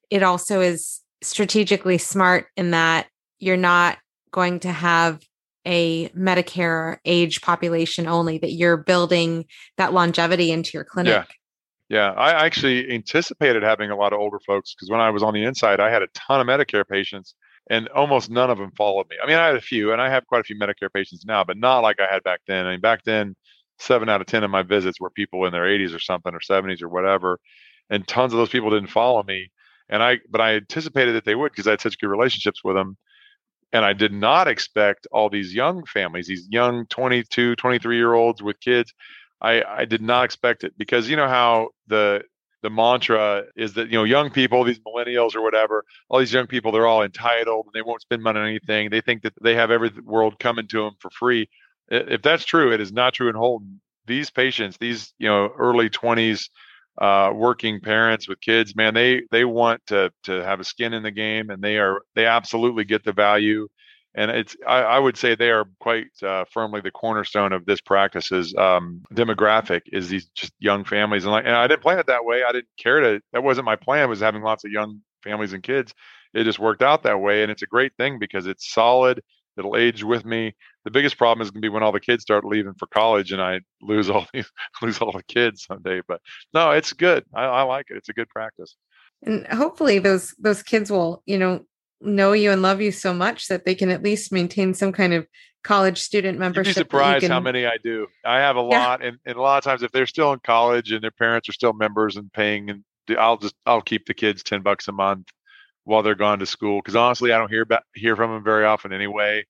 It 0.10 0.24
also 0.24 0.62
is 0.62 1.02
strategically 1.22 1.98
smart 1.98 2.48
in 2.56 2.72
that 2.72 3.08
you're 3.40 3.58
not 3.58 3.98
going 4.32 4.60
to 4.62 4.72
have 4.72 5.22
a 5.68 6.10
Medicare 6.10 6.98
age 7.06 7.42
population 7.42 8.08
only, 8.08 8.38
that 8.40 8.54
you're 8.54 8.78
building 8.78 9.46
that 9.78 9.94
longevity 9.94 10.52
into 10.52 10.72
your 10.74 10.84
clinic. 10.84 11.12
Yeah. 11.12 11.24
Yeah, 11.92 12.12
I 12.14 12.46
actually 12.46 12.90
anticipated 12.92 13.64
having 13.64 13.92
a 13.92 13.98
lot 13.98 14.14
of 14.14 14.20
older 14.20 14.40
folks 14.40 14.74
because 14.74 14.90
when 14.90 15.02
I 15.02 15.10
was 15.10 15.24
on 15.24 15.34
the 15.34 15.44
inside, 15.44 15.82
I 15.82 15.92
had 15.92 16.04
a 16.04 16.08
ton 16.16 16.40
of 16.42 16.48
Medicare 16.48 16.88
patients 16.88 17.36
and 17.70 17.90
almost 17.90 18.30
none 18.32 18.50
of 18.50 18.60
them 18.60 18.72
followed 18.78 19.08
me. 19.10 19.18
I 19.24 19.28
mean, 19.28 19.38
I 19.38 19.48
had 19.48 19.58
a 19.58 19.62
few, 19.62 19.92
and 19.94 20.02
I 20.02 20.10
have 20.10 20.26
quite 20.28 20.42
a 20.42 20.46
few 20.46 20.58
Medicare 20.58 20.92
patients 20.94 21.26
now, 21.26 21.44
but 21.44 21.58
not 21.58 21.82
like 21.82 21.98
I 22.02 22.12
had 22.12 22.24
back 22.24 22.42
then. 22.48 22.66
I 22.68 22.72
mean, 22.72 22.82
back 22.82 23.04
then, 23.06 23.36
seven 23.80 24.10
out 24.10 24.22
of 24.22 24.28
ten 24.28 24.44
of 24.46 24.52
my 24.52 24.64
visits 24.64 25.02
were 25.02 25.12
people 25.12 25.46
in 25.46 25.54
their 25.54 25.68
80s 25.68 25.94
or 25.96 26.00
something, 26.00 26.34
or 26.36 26.42
70s 26.42 26.82
or 26.82 26.90
whatever, 26.90 27.40
and 27.90 28.08
tons 28.08 28.34
of 28.34 28.40
those 28.40 28.50
people 28.50 28.72
didn't 28.72 28.90
follow 28.90 29.24
me. 29.24 29.52
And 29.90 30.04
I, 30.04 30.20
but 30.30 30.42
I 30.42 30.56
anticipated 30.56 31.16
that 31.16 31.26
they 31.26 31.36
would 31.36 31.54
because 31.54 31.68
I 31.68 31.72
had 31.72 31.82
such 31.82 32.00
good 32.00 32.10
relationships 32.10 32.64
with 32.64 32.76
them. 32.76 32.98
And 33.74 33.86
I 33.86 33.94
did 33.94 34.14
not 34.14 34.48
expect 34.50 35.08
all 35.12 35.30
these 35.30 35.54
young 35.56 35.86
families, 35.86 36.28
these 36.28 36.48
young 36.52 36.88
22, 36.88 37.56
23 37.56 37.98
year 37.98 38.14
olds 38.14 38.42
with 38.44 38.60
kids. 38.62 38.94
I, 39.42 39.64
I 39.64 39.86
did 39.86 40.02
not 40.02 40.26
expect 40.26 40.64
it 40.64 40.78
because 40.78 41.10
you 41.10 41.16
know 41.16 41.28
how 41.28 41.70
the 41.88 42.24
the 42.62 42.70
mantra 42.70 43.46
is 43.56 43.74
that 43.74 43.88
you 43.88 43.98
know 43.98 44.04
young 44.04 44.30
people 44.30 44.64
these 44.64 44.80
millennials 44.80 45.36
or 45.36 45.42
whatever 45.42 45.84
all 46.10 46.20
these 46.20 46.32
young 46.32 46.46
people 46.48 46.72
they're 46.72 46.86
all 46.88 47.04
entitled 47.04 47.66
and 47.66 47.74
they 47.74 47.82
won't 47.82 48.02
spend 48.02 48.22
money 48.22 48.40
on 48.40 48.48
anything. 48.48 48.90
They 48.90 49.02
think 49.02 49.24
that 49.24 49.34
they 49.42 49.56
have 49.56 49.72
every 49.72 49.92
world 50.04 50.40
coming 50.40 50.68
to 50.68 50.84
them 50.84 50.94
for 51.00 51.10
free. 51.10 51.50
If 51.90 52.22
that's 52.22 52.46
true 52.46 52.72
it 52.72 52.80
is 52.80 52.94
not 52.94 53.14
true 53.14 53.30
in 53.30 53.36
holton 53.36 53.82
these 54.06 54.30
patients 54.30 54.78
these 54.80 55.14
you 55.18 55.28
know 55.28 55.50
early 55.58 55.90
20s 55.90 56.50
uh, 57.00 57.32
working 57.34 57.80
parents 57.80 58.28
with 58.28 58.40
kids 58.42 58.76
man 58.76 58.94
they 58.94 59.24
they 59.32 59.46
want 59.46 59.82
to 59.88 60.12
to 60.24 60.44
have 60.44 60.60
a 60.60 60.64
skin 60.64 60.94
in 60.94 61.04
the 61.04 61.12
game 61.12 61.50
and 61.50 61.64
they 61.64 61.78
are 61.78 62.02
they 62.16 62.26
absolutely 62.26 62.84
get 62.84 63.04
the 63.04 63.14
value 63.14 63.68
and 64.14 64.32
it's 64.32 64.56
I, 64.68 64.82
I, 64.82 65.00
would 65.00 65.18
say 65.18 65.36
they 65.36 65.52
are 65.52 65.66
quite 65.80 66.08
uh, 66.22 66.46
firmly 66.52 66.82
the 66.82 66.92
cornerstone 66.92 67.54
of 67.54 67.66
this 67.66 67.80
practice's 67.80 68.54
um, 68.56 69.02
demographic 69.14 69.82
is 69.88 70.10
these 70.10 70.26
just 70.36 70.54
young 70.60 70.84
families. 70.84 71.24
And 71.24 71.32
like 71.32 71.46
and 71.46 71.56
I 71.56 71.68
didn't 71.68 71.82
plan 71.82 72.00
it 72.00 72.08
that 72.08 72.26
way. 72.26 72.44
I 72.44 72.52
didn't 72.52 72.68
care 72.78 73.00
to 73.00 73.22
that 73.32 73.44
wasn't 73.44 73.66
my 73.66 73.76
plan 73.78 74.10
was 74.10 74.20
having 74.20 74.42
lots 74.42 74.66
of 74.66 74.72
young 74.72 75.02
families 75.24 75.54
and 75.54 75.64
kids. 75.64 75.94
It 76.34 76.44
just 76.44 76.60
worked 76.60 76.82
out 76.82 77.04
that 77.04 77.22
way 77.22 77.44
and 77.44 77.52
it's 77.52 77.62
a 77.62 77.68
great 77.68 77.94
thing 77.98 78.20
because 78.20 78.48
it's 78.48 78.74
solid 78.74 79.22
it'll 79.58 79.76
age 79.76 80.04
with 80.04 80.26
me. 80.26 80.56
The 80.86 80.92
biggest 80.92 81.18
problem 81.18 81.42
is 81.42 81.52
going 81.52 81.62
to 81.62 81.66
be 81.66 81.70
when 81.70 81.84
all 81.84 81.92
the 81.92 82.00
kids 82.00 82.24
start 82.24 82.46
leaving 82.46 82.74
for 82.74 82.88
college 82.88 83.32
and 83.32 83.42
I 83.42 83.60
lose 83.82 84.10
all 84.10 84.26
these 84.34 84.50
lose 84.82 85.00
all 85.00 85.12
the 85.12 85.24
kids 85.24 85.66
someday 85.66 86.02
but 86.06 86.22
no 86.54 86.72
it's 86.72 86.92
good. 86.92 87.24
I, 87.34 87.44
I 87.44 87.62
like 87.64 87.86
it. 87.90 87.98
It's 87.98 88.10
a 88.10 88.14
good 88.14 88.30
practice. 88.30 88.76
And 89.24 89.48
hopefully 89.48 90.00
those 90.00 90.36
those 90.38 90.64
kids 90.64 90.92
will 90.92 91.24
you 91.26 91.38
know 91.38 91.66
know 92.02 92.34
you 92.34 92.52
and 92.52 92.62
love 92.62 92.82
you 92.82 92.92
so 92.92 93.14
much 93.14 93.48
that 93.48 93.66
they 93.66 93.76
can 93.76 93.90
at 93.90 94.04
least 94.04 94.32
maintain 94.32 94.74
some 94.74 94.92
kind 94.92 95.14
of 95.14 95.28
college 95.64 96.00
student 96.00 96.40
membership. 96.40 96.76
You'd 96.76 96.84
be 96.84 96.86
surprised 96.86 97.22
can... 97.22 97.32
how 97.32 97.40
many 97.40 97.66
I 97.66 97.78
do. 97.84 98.08
I 98.26 98.38
have 98.38 98.58
a 98.58 98.62
yeah. 98.62 98.88
lot, 98.88 99.04
and, 99.04 99.18
and 99.26 99.38
a 99.38 99.42
lot 99.42 99.58
of 99.58 99.64
times 99.64 99.84
if 99.84 99.92
they're 99.92 100.08
still 100.08 100.34
in 100.34 100.40
college 100.40 100.92
and 100.92 101.04
their 101.04 101.12
parents 101.12 101.48
are 101.50 101.54
still 101.54 101.74
members 101.74 102.18
and 102.18 102.32
paying, 102.34 102.70
and 102.70 102.84
I'll 103.18 103.38
just 103.38 103.56
I'll 103.66 103.82
keep 103.82 104.06
the 104.06 104.14
kids 104.14 104.44
ten 104.44 104.62
bucks 104.62 104.88
a 104.88 104.92
month 104.92 105.28
while 105.84 106.04
they're 106.04 106.16
gone 106.16 106.40
to 106.40 106.46
school 106.46 106.80
because 106.80 106.96
honestly 106.96 107.32
I 107.32 107.38
don't 107.38 107.50
hear 107.50 107.64
about 107.64 107.84
hear 107.96 108.16
from 108.16 108.32
them 108.32 108.44
very 108.44 108.66
often 108.66 108.94
anyway. 108.94 109.46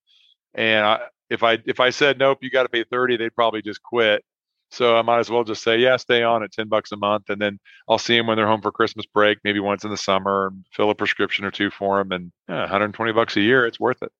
And 0.54 0.84
I, 0.84 1.00
if 1.30 1.42
I 1.42 1.58
if 1.64 1.80
I 1.80 1.90
said 1.90 2.18
nope, 2.18 2.38
you 2.42 2.50
got 2.50 2.64
to 2.64 2.68
pay 2.68 2.84
thirty, 2.84 3.16
they'd 3.16 3.34
probably 3.34 3.62
just 3.62 3.82
quit. 3.82 4.24
So 4.72 4.96
I 4.96 5.02
might 5.02 5.18
as 5.18 5.28
well 5.28 5.44
just 5.44 5.62
say, 5.62 5.78
yeah, 5.78 5.98
stay 5.98 6.22
on 6.22 6.42
at 6.42 6.50
10 6.50 6.68
bucks 6.68 6.92
a 6.92 6.96
month. 6.96 7.28
And 7.28 7.40
then 7.40 7.60
I'll 7.88 7.98
see 7.98 8.16
them 8.16 8.26
when 8.26 8.38
they're 8.38 8.46
home 8.46 8.62
for 8.62 8.72
Christmas 8.72 9.04
break, 9.04 9.38
maybe 9.44 9.60
once 9.60 9.84
in 9.84 9.90
the 9.90 9.98
summer, 9.98 10.46
and 10.46 10.64
fill 10.72 10.88
a 10.88 10.94
prescription 10.94 11.44
or 11.44 11.50
two 11.50 11.70
for 11.70 11.98
them. 11.98 12.10
And 12.10 12.32
yeah, 12.48 12.62
120 12.62 13.12
bucks 13.12 13.36
a 13.36 13.42
year, 13.42 13.66
it's 13.66 13.78
worth 13.78 14.02
it. 14.02 14.10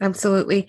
Absolutely. 0.00 0.68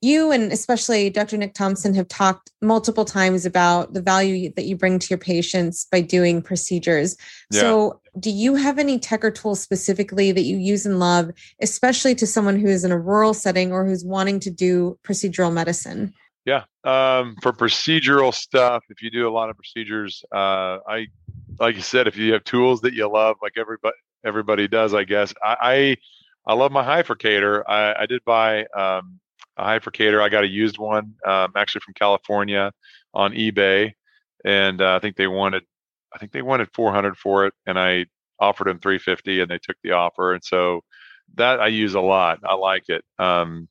you 0.00 0.30
and 0.30 0.52
especially 0.52 1.10
Dr. 1.10 1.36
Nick 1.36 1.54
Thompson 1.54 1.94
have 1.94 2.08
talked 2.08 2.50
multiple 2.60 3.04
times 3.04 3.46
about 3.46 3.94
the 3.94 4.02
value 4.02 4.52
that 4.54 4.64
you 4.64 4.76
bring 4.76 4.98
to 4.98 5.06
your 5.10 5.18
patients 5.18 5.86
by 5.90 6.00
doing 6.00 6.42
procedures. 6.42 7.16
Yeah. 7.52 7.60
So, 7.60 8.00
do 8.18 8.30
you 8.30 8.56
have 8.56 8.80
any 8.80 8.98
tech 8.98 9.24
or 9.24 9.30
tools 9.30 9.60
specifically 9.60 10.32
that 10.32 10.42
you 10.42 10.56
use 10.56 10.84
and 10.84 10.98
love, 10.98 11.30
especially 11.62 12.16
to 12.16 12.26
someone 12.26 12.58
who 12.58 12.66
is 12.66 12.84
in 12.84 12.90
a 12.90 12.98
rural 12.98 13.32
setting 13.32 13.72
or 13.72 13.86
who's 13.86 14.04
wanting 14.04 14.40
to 14.40 14.50
do 14.50 14.98
procedural 15.04 15.52
medicine? 15.52 16.12
Yeah, 16.48 16.64
um, 16.82 17.36
for 17.42 17.52
procedural 17.52 18.32
stuff, 18.32 18.82
if 18.88 19.02
you 19.02 19.10
do 19.10 19.28
a 19.28 19.30
lot 19.30 19.50
of 19.50 19.56
procedures, 19.56 20.24
uh, 20.32 20.78
I, 20.88 21.08
like 21.60 21.76
you 21.76 21.82
said, 21.82 22.06
if 22.06 22.16
you 22.16 22.32
have 22.32 22.42
tools 22.44 22.80
that 22.80 22.94
you 22.94 23.06
love, 23.06 23.36
like 23.42 23.52
everybody 23.58 23.96
everybody 24.24 24.66
does, 24.66 24.94
I 24.94 25.04
guess. 25.04 25.34
I 25.44 25.56
I, 26.46 26.52
I 26.52 26.54
love 26.54 26.72
my 26.72 26.82
hyfrecator. 26.82 27.64
I, 27.68 27.94
I 28.00 28.06
did 28.06 28.24
buy 28.24 28.60
um, 28.74 29.20
a 29.58 29.64
hyfrecator. 29.64 30.22
I 30.22 30.30
got 30.30 30.42
a 30.42 30.48
used 30.48 30.78
one, 30.78 31.16
um, 31.26 31.52
actually 31.54 31.82
from 31.84 31.92
California, 31.92 32.72
on 33.12 33.32
eBay, 33.34 33.92
and 34.42 34.80
uh, 34.80 34.94
I 34.96 35.00
think 35.00 35.16
they 35.16 35.26
wanted, 35.26 35.64
I 36.14 36.18
think 36.18 36.32
they 36.32 36.40
wanted 36.40 36.70
400 36.72 37.18
for 37.18 37.44
it, 37.44 37.52
and 37.66 37.78
I 37.78 38.06
offered 38.40 38.68
them 38.68 38.78
350, 38.78 39.42
and 39.42 39.50
they 39.50 39.58
took 39.58 39.76
the 39.82 39.92
offer, 39.92 40.32
and 40.32 40.42
so 40.42 40.80
that 41.34 41.60
I 41.60 41.66
use 41.66 41.92
a 41.92 42.00
lot. 42.00 42.38
I 42.42 42.54
like 42.54 42.84
it. 42.88 43.04
Um, 43.18 43.68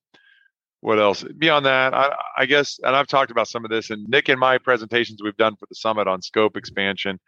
what 0.82 1.00
else 1.00 1.24
beyond 1.24 1.66
that? 1.66 1.94
I, 1.94 2.16
I 2.38 2.46
guess, 2.46 2.80
and 2.84 2.96
I've 2.96 3.08
talked 3.08 3.32
about 3.32 3.48
some 3.48 3.66
of 3.66 3.72
this, 3.72 3.90
and 3.90 4.08
Nick, 4.08 4.30
and 4.30 4.40
my 4.40 4.58
presentations 4.58 5.22
we've 5.24 5.38
done 5.38 5.56
for 5.56 5.66
the 5.68 5.76
summit 5.76 6.08
on 6.08 6.22
scope 6.22 6.56
expansion, 6.56 7.20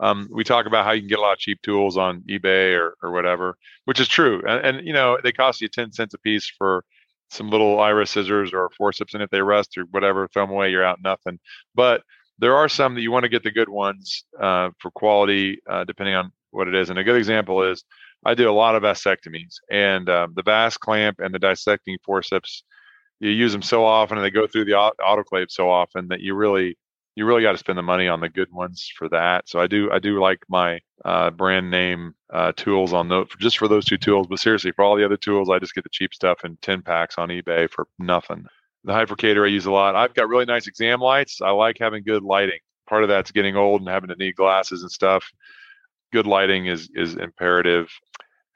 um, 0.00 0.28
we 0.32 0.42
talk 0.42 0.66
about 0.66 0.84
how 0.84 0.92
you 0.92 1.02
can 1.02 1.08
get 1.08 1.18
a 1.18 1.22
lot 1.22 1.34
of 1.34 1.38
cheap 1.38 1.60
tools 1.62 1.96
on 1.96 2.22
eBay 2.22 2.76
or, 2.76 2.94
or 3.02 3.12
whatever, 3.12 3.56
which 3.84 4.00
is 4.00 4.08
true. 4.08 4.42
And, 4.46 4.66
and, 4.66 4.86
you 4.86 4.92
know, 4.92 5.18
they 5.22 5.32
cost 5.32 5.60
you 5.60 5.68
10 5.68 5.92
cents 5.92 6.14
a 6.14 6.18
piece 6.18 6.50
for 6.58 6.84
some 7.30 7.50
little 7.50 7.80
iris 7.80 8.10
scissors 8.10 8.52
or 8.52 8.70
forceps, 8.76 9.14
and 9.14 9.22
if 9.22 9.30
they 9.30 9.40
rust 9.40 9.76
or 9.76 9.84
whatever, 9.90 10.28
throw 10.28 10.44
them 10.44 10.50
away. 10.50 10.70
You're 10.70 10.84
out 10.84 11.02
nothing. 11.02 11.38
But 11.74 12.02
there 12.38 12.56
are 12.56 12.68
some 12.68 12.94
that 12.94 13.02
you 13.02 13.12
want 13.12 13.24
to 13.24 13.28
get 13.28 13.42
the 13.42 13.50
good 13.50 13.68
ones 13.68 14.24
uh, 14.40 14.70
for 14.80 14.90
quality, 14.90 15.60
uh, 15.68 15.84
depending 15.84 16.14
on 16.14 16.32
what 16.50 16.68
it 16.68 16.74
is. 16.74 16.90
And 16.90 16.98
a 16.98 17.04
good 17.04 17.16
example 17.16 17.62
is 17.62 17.84
I 18.24 18.34
do 18.34 18.50
a 18.50 18.52
lot 18.52 18.74
of 18.74 18.82
vasectomies, 18.82 19.56
and 19.70 20.08
um, 20.08 20.32
the 20.34 20.42
vas 20.42 20.76
clamp 20.76 21.20
and 21.20 21.34
the 21.34 21.38
dissecting 21.38 21.98
forceps, 22.04 22.64
you 23.20 23.30
use 23.30 23.52
them 23.52 23.62
so 23.62 23.84
often, 23.84 24.18
and 24.18 24.24
they 24.24 24.30
go 24.30 24.46
through 24.46 24.64
the 24.64 24.72
autoclave 24.72 25.50
so 25.50 25.70
often 25.70 26.08
that 26.08 26.20
you 26.20 26.34
really 26.34 26.76
you 27.16 27.26
really 27.26 27.42
got 27.42 27.52
to 27.52 27.58
spend 27.58 27.78
the 27.78 27.82
money 27.82 28.08
on 28.08 28.20
the 28.20 28.28
good 28.28 28.52
ones 28.52 28.90
for 28.96 29.08
that. 29.08 29.48
So 29.48 29.60
I 29.60 29.66
do 29.66 29.90
I 29.90 29.98
do 29.98 30.20
like 30.20 30.40
my 30.48 30.80
uh, 31.04 31.30
brand 31.30 31.70
name 31.70 32.14
uh, 32.32 32.52
tools 32.56 32.92
on 32.92 33.08
those 33.08 33.28
just 33.38 33.58
for 33.58 33.68
those 33.68 33.84
two 33.84 33.98
tools. 33.98 34.26
But 34.28 34.40
seriously, 34.40 34.72
for 34.72 34.84
all 34.84 34.96
the 34.96 35.04
other 35.04 35.16
tools, 35.16 35.48
I 35.48 35.58
just 35.58 35.74
get 35.74 35.84
the 35.84 35.90
cheap 35.90 36.12
stuff 36.12 36.44
in 36.44 36.56
ten 36.60 36.82
packs 36.82 37.16
on 37.18 37.28
eBay 37.28 37.70
for 37.70 37.86
nothing. 37.98 38.46
The 38.84 38.92
hyfrecator 38.92 39.44
I 39.44 39.50
use 39.50 39.66
a 39.66 39.70
lot. 39.72 39.94
I've 39.94 40.14
got 40.14 40.28
really 40.28 40.44
nice 40.44 40.66
exam 40.66 41.00
lights. 41.00 41.40
I 41.40 41.50
like 41.50 41.78
having 41.78 42.04
good 42.04 42.22
lighting. 42.22 42.58
Part 42.88 43.02
of 43.02 43.08
that's 43.08 43.30
getting 43.30 43.56
old 43.56 43.80
and 43.80 43.88
having 43.88 44.10
to 44.10 44.16
need 44.16 44.36
glasses 44.36 44.82
and 44.82 44.90
stuff. 44.90 45.24
Good 46.12 46.26
lighting 46.26 46.66
is 46.66 46.90
is 46.94 47.14
imperative, 47.14 47.88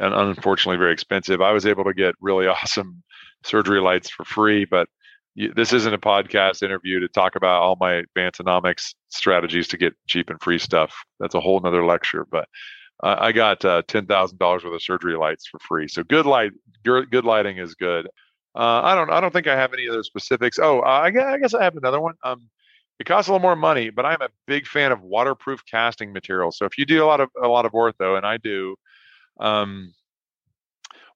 and 0.00 0.12
unfortunately 0.12 0.78
very 0.78 0.92
expensive. 0.92 1.40
I 1.40 1.52
was 1.52 1.64
able 1.64 1.84
to 1.84 1.94
get 1.94 2.16
really 2.20 2.46
awesome 2.48 3.04
surgery 3.44 3.80
lights 3.80 4.10
for 4.10 4.24
free, 4.24 4.64
but 4.64 4.88
this 5.54 5.72
isn't 5.72 5.94
a 5.94 5.98
podcast 5.98 6.62
interview 6.62 6.98
to 7.00 7.08
talk 7.08 7.36
about 7.36 7.62
all 7.62 7.76
my 7.78 8.02
advanceonomics 8.02 8.94
strategies 9.08 9.68
to 9.68 9.76
get 9.76 9.94
cheap 10.08 10.30
and 10.30 10.42
free 10.42 10.58
stuff. 10.58 10.94
That's 11.20 11.34
a 11.34 11.40
whole 11.40 11.60
nother 11.60 11.84
lecture. 11.84 12.26
But 12.28 12.48
I 13.00 13.30
got 13.30 13.64
uh, 13.64 13.82
ten 13.86 14.06
thousand 14.06 14.38
dollars 14.38 14.64
worth 14.64 14.74
of 14.74 14.82
surgery 14.82 15.16
lights 15.16 15.46
for 15.46 15.60
free. 15.60 15.86
So 15.86 16.02
good 16.02 16.26
light, 16.26 16.50
good, 16.84 17.24
lighting 17.24 17.58
is 17.58 17.74
good. 17.74 18.08
Uh, 18.56 18.80
I 18.82 18.96
don't, 18.96 19.10
I 19.10 19.20
don't 19.20 19.32
think 19.32 19.46
I 19.46 19.54
have 19.54 19.72
any 19.72 19.88
other 19.88 20.02
specifics. 20.02 20.58
Oh, 20.58 20.82
I 20.82 21.10
guess, 21.10 21.54
I 21.54 21.62
have 21.62 21.76
another 21.76 22.00
one. 22.00 22.14
Um, 22.24 22.48
it 22.98 23.06
costs 23.06 23.28
a 23.28 23.32
little 23.32 23.42
more 23.42 23.54
money, 23.54 23.90
but 23.90 24.04
I'm 24.04 24.20
a 24.20 24.30
big 24.48 24.66
fan 24.66 24.90
of 24.90 25.00
waterproof 25.02 25.62
casting 25.70 26.12
material. 26.12 26.50
So 26.50 26.64
if 26.64 26.76
you 26.76 26.84
do 26.84 27.04
a 27.04 27.06
lot 27.06 27.20
of 27.20 27.28
a 27.40 27.46
lot 27.46 27.64
of 27.64 27.70
ortho, 27.70 28.16
and 28.16 28.26
I 28.26 28.38
do, 28.38 28.74
um, 29.38 29.92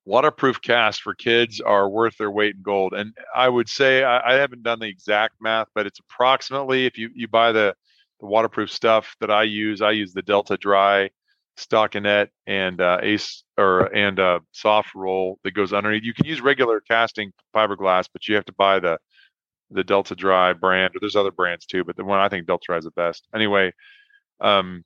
waterproof 0.05 0.61
casts 0.61 1.01
for 1.01 1.15
kids 1.15 1.61
are 1.61 1.89
worth 1.89 2.17
their 2.17 2.31
weight 2.31 2.57
in 2.57 2.63
gold. 2.63 2.93
And 2.93 3.15
I 3.35 3.49
would 3.49 3.69
say 3.69 4.03
I, 4.03 4.33
I, 4.33 4.35
haven't 4.35 4.63
done 4.63 4.81
the 4.81 4.89
exact 4.89 5.35
math, 5.41 5.69
but 5.75 5.87
it's 5.87 6.01
approximately 6.01 6.87
if 6.87 6.99
you 6.99 7.11
you 7.15 7.29
buy 7.29 7.53
the 7.53 7.75
the 8.21 8.27
waterproof 8.27 8.71
stuff 8.71 9.17
that 9.21 9.31
I 9.31 9.43
use, 9.45 9.83
I 9.83 9.91
use 9.93 10.13
the 10.13 10.23
Delta 10.23 10.57
Dry 10.57 11.11
stockinette 11.59 12.29
and 12.47 12.81
uh, 12.81 12.99
Ace 13.03 13.45
or 13.59 13.95
and 13.95 14.19
uh, 14.19 14.41
soft 14.53 14.95
roll 14.95 15.39
that 15.45 15.53
goes 15.53 15.73
underneath. 15.73 16.05
You 16.05 16.15
can 16.15 16.27
use 16.27 16.41
regular 16.41 16.81
casting 16.81 17.33
fiberglass, 17.55 18.09
but 18.13 18.27
you 18.27 18.35
have 18.37 18.45
to 18.47 18.55
buy 18.55 18.81
the 18.81 18.99
the 19.71 19.85
Delta 19.85 20.15
Dry 20.15 20.53
brand, 20.53 20.95
or 20.95 21.01
there's 21.01 21.17
other 21.17 21.31
brands 21.31 21.67
too, 21.67 21.85
but 21.85 21.97
the 21.97 22.05
one 22.05 22.21
I 22.21 22.29
think 22.29 22.47
Delta 22.47 22.65
Dry 22.67 22.79
is 22.79 22.85
the 22.85 22.91
best. 22.93 23.27
Anyway, 23.35 23.73
um, 24.41 24.85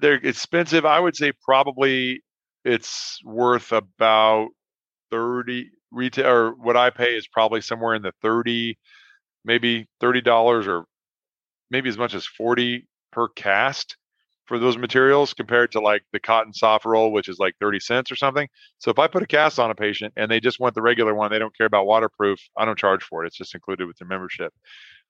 they're 0.00 0.14
expensive. 0.14 0.84
I 0.84 0.98
would 0.98 1.16
say 1.16 1.32
probably 1.44 2.22
it's 2.68 3.18
worth 3.24 3.72
about 3.72 4.48
30 5.10 5.70
retail 5.90 6.26
or 6.26 6.50
what 6.52 6.76
I 6.76 6.90
pay 6.90 7.16
is 7.16 7.26
probably 7.26 7.62
somewhere 7.62 7.94
in 7.94 8.02
the 8.02 8.12
30 8.20 8.76
maybe 9.42 9.86
$30 10.02 10.66
or 10.66 10.84
maybe 11.70 11.88
as 11.88 11.96
much 11.96 12.12
as 12.12 12.26
40 12.26 12.86
per 13.10 13.28
cast 13.28 13.96
for 14.44 14.58
those 14.58 14.76
materials 14.76 15.32
compared 15.32 15.72
to 15.72 15.80
like 15.80 16.02
the 16.12 16.20
cotton 16.20 16.52
soft 16.52 16.84
roll 16.84 17.10
which 17.10 17.28
is 17.28 17.38
like 17.38 17.54
30 17.58 17.80
cents 17.80 18.12
or 18.12 18.16
something. 18.16 18.46
So 18.78 18.90
if 18.90 18.98
I 18.98 19.06
put 19.06 19.22
a 19.22 19.26
cast 19.26 19.58
on 19.58 19.70
a 19.70 19.74
patient 19.74 20.12
and 20.16 20.30
they 20.30 20.38
just 20.38 20.60
want 20.60 20.74
the 20.74 20.82
regular 20.82 21.14
one, 21.14 21.30
they 21.30 21.38
don't 21.38 21.56
care 21.56 21.66
about 21.66 21.86
waterproof, 21.86 22.38
I 22.54 22.66
don't 22.66 22.78
charge 22.78 23.02
for 23.02 23.24
it. 23.24 23.28
It's 23.28 23.36
just 23.38 23.54
included 23.54 23.86
with 23.86 23.96
their 23.96 24.08
membership. 24.08 24.52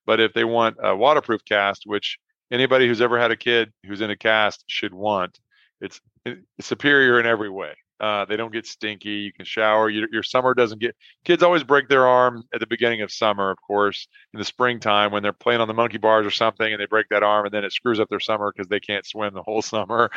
But 0.06 0.20
if 0.20 0.32
they 0.32 0.44
want 0.44 0.76
a 0.80 0.96
waterproof 0.96 1.44
cast, 1.44 1.82
which 1.86 2.18
anybody 2.52 2.86
who's 2.86 3.00
ever 3.00 3.18
had 3.18 3.32
a 3.32 3.36
kid 3.36 3.72
who's 3.84 4.00
in 4.00 4.10
a 4.10 4.16
cast 4.16 4.62
should 4.68 4.94
want, 4.94 5.40
it's, 5.80 6.00
it's 6.24 6.66
superior 6.66 7.20
in 7.20 7.26
every 7.26 7.50
way. 7.50 7.74
Uh, 8.00 8.24
they 8.24 8.36
don't 8.36 8.52
get 8.52 8.66
stinky. 8.66 9.10
You 9.10 9.32
can 9.32 9.44
shower. 9.44 9.90
Your, 9.90 10.08
your, 10.12 10.22
summer 10.22 10.54
doesn't 10.54 10.80
get. 10.80 10.94
Kids 11.24 11.42
always 11.42 11.64
break 11.64 11.88
their 11.88 12.06
arm 12.06 12.44
at 12.54 12.60
the 12.60 12.66
beginning 12.66 13.02
of 13.02 13.10
summer, 13.10 13.50
of 13.50 13.58
course, 13.66 14.06
in 14.32 14.38
the 14.38 14.44
springtime 14.44 15.10
when 15.10 15.22
they're 15.22 15.32
playing 15.32 15.60
on 15.60 15.66
the 15.66 15.74
monkey 15.74 15.98
bars 15.98 16.24
or 16.24 16.30
something, 16.30 16.72
and 16.72 16.80
they 16.80 16.86
break 16.86 17.06
that 17.10 17.24
arm, 17.24 17.46
and 17.46 17.52
then 17.52 17.64
it 17.64 17.72
screws 17.72 17.98
up 17.98 18.08
their 18.08 18.20
summer 18.20 18.52
because 18.54 18.68
they 18.68 18.78
can't 18.78 19.04
swim 19.04 19.34
the 19.34 19.42
whole 19.42 19.62
summer. 19.62 20.10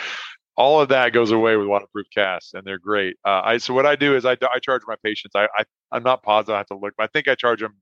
All 0.55 0.79
of 0.79 0.89
that 0.89 1.11
goes 1.11 1.31
away 1.31 1.55
with 1.55 1.67
waterproof 1.67 2.05
casts, 2.13 2.53
and 2.53 2.63
they're 2.63 2.77
great. 2.77 3.17
Uh, 3.25 3.41
I 3.43 3.57
so 3.57 3.73
what 3.73 3.87
I 3.87 3.95
do 3.95 4.15
is 4.15 4.25
I, 4.25 4.33
I 4.33 4.59
charge 4.59 4.83
my 4.85 4.95
patients. 5.03 5.35
I, 5.35 5.47
I 5.57 5.63
I'm 5.91 6.03
not 6.03 6.21
positive. 6.21 6.53
I 6.53 6.57
have 6.59 6.67
to 6.67 6.77
look, 6.77 6.93
but 6.97 7.05
I 7.05 7.07
think 7.07 7.27
I 7.27 7.33
charge 7.33 7.61
them 7.61 7.73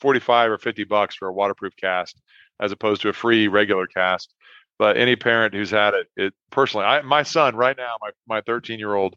45 0.00 0.52
or 0.52 0.58
50 0.58 0.84
bucks 0.84 1.16
for 1.16 1.28
a 1.28 1.32
waterproof 1.32 1.72
cast 1.76 2.20
as 2.60 2.70
opposed 2.70 3.02
to 3.02 3.08
a 3.08 3.12
free 3.12 3.48
regular 3.48 3.88
cast 3.88 4.34
but 4.78 4.96
any 4.96 5.16
parent 5.16 5.54
who's 5.54 5.70
had 5.70 5.94
it, 5.94 6.08
it 6.16 6.34
personally, 6.50 6.86
I, 6.86 7.02
my 7.02 7.22
son 7.22 7.56
right 7.56 7.76
now, 7.76 7.96
my 8.00 8.10
my 8.26 8.40
13 8.42 8.78
year 8.78 8.94
old, 8.94 9.16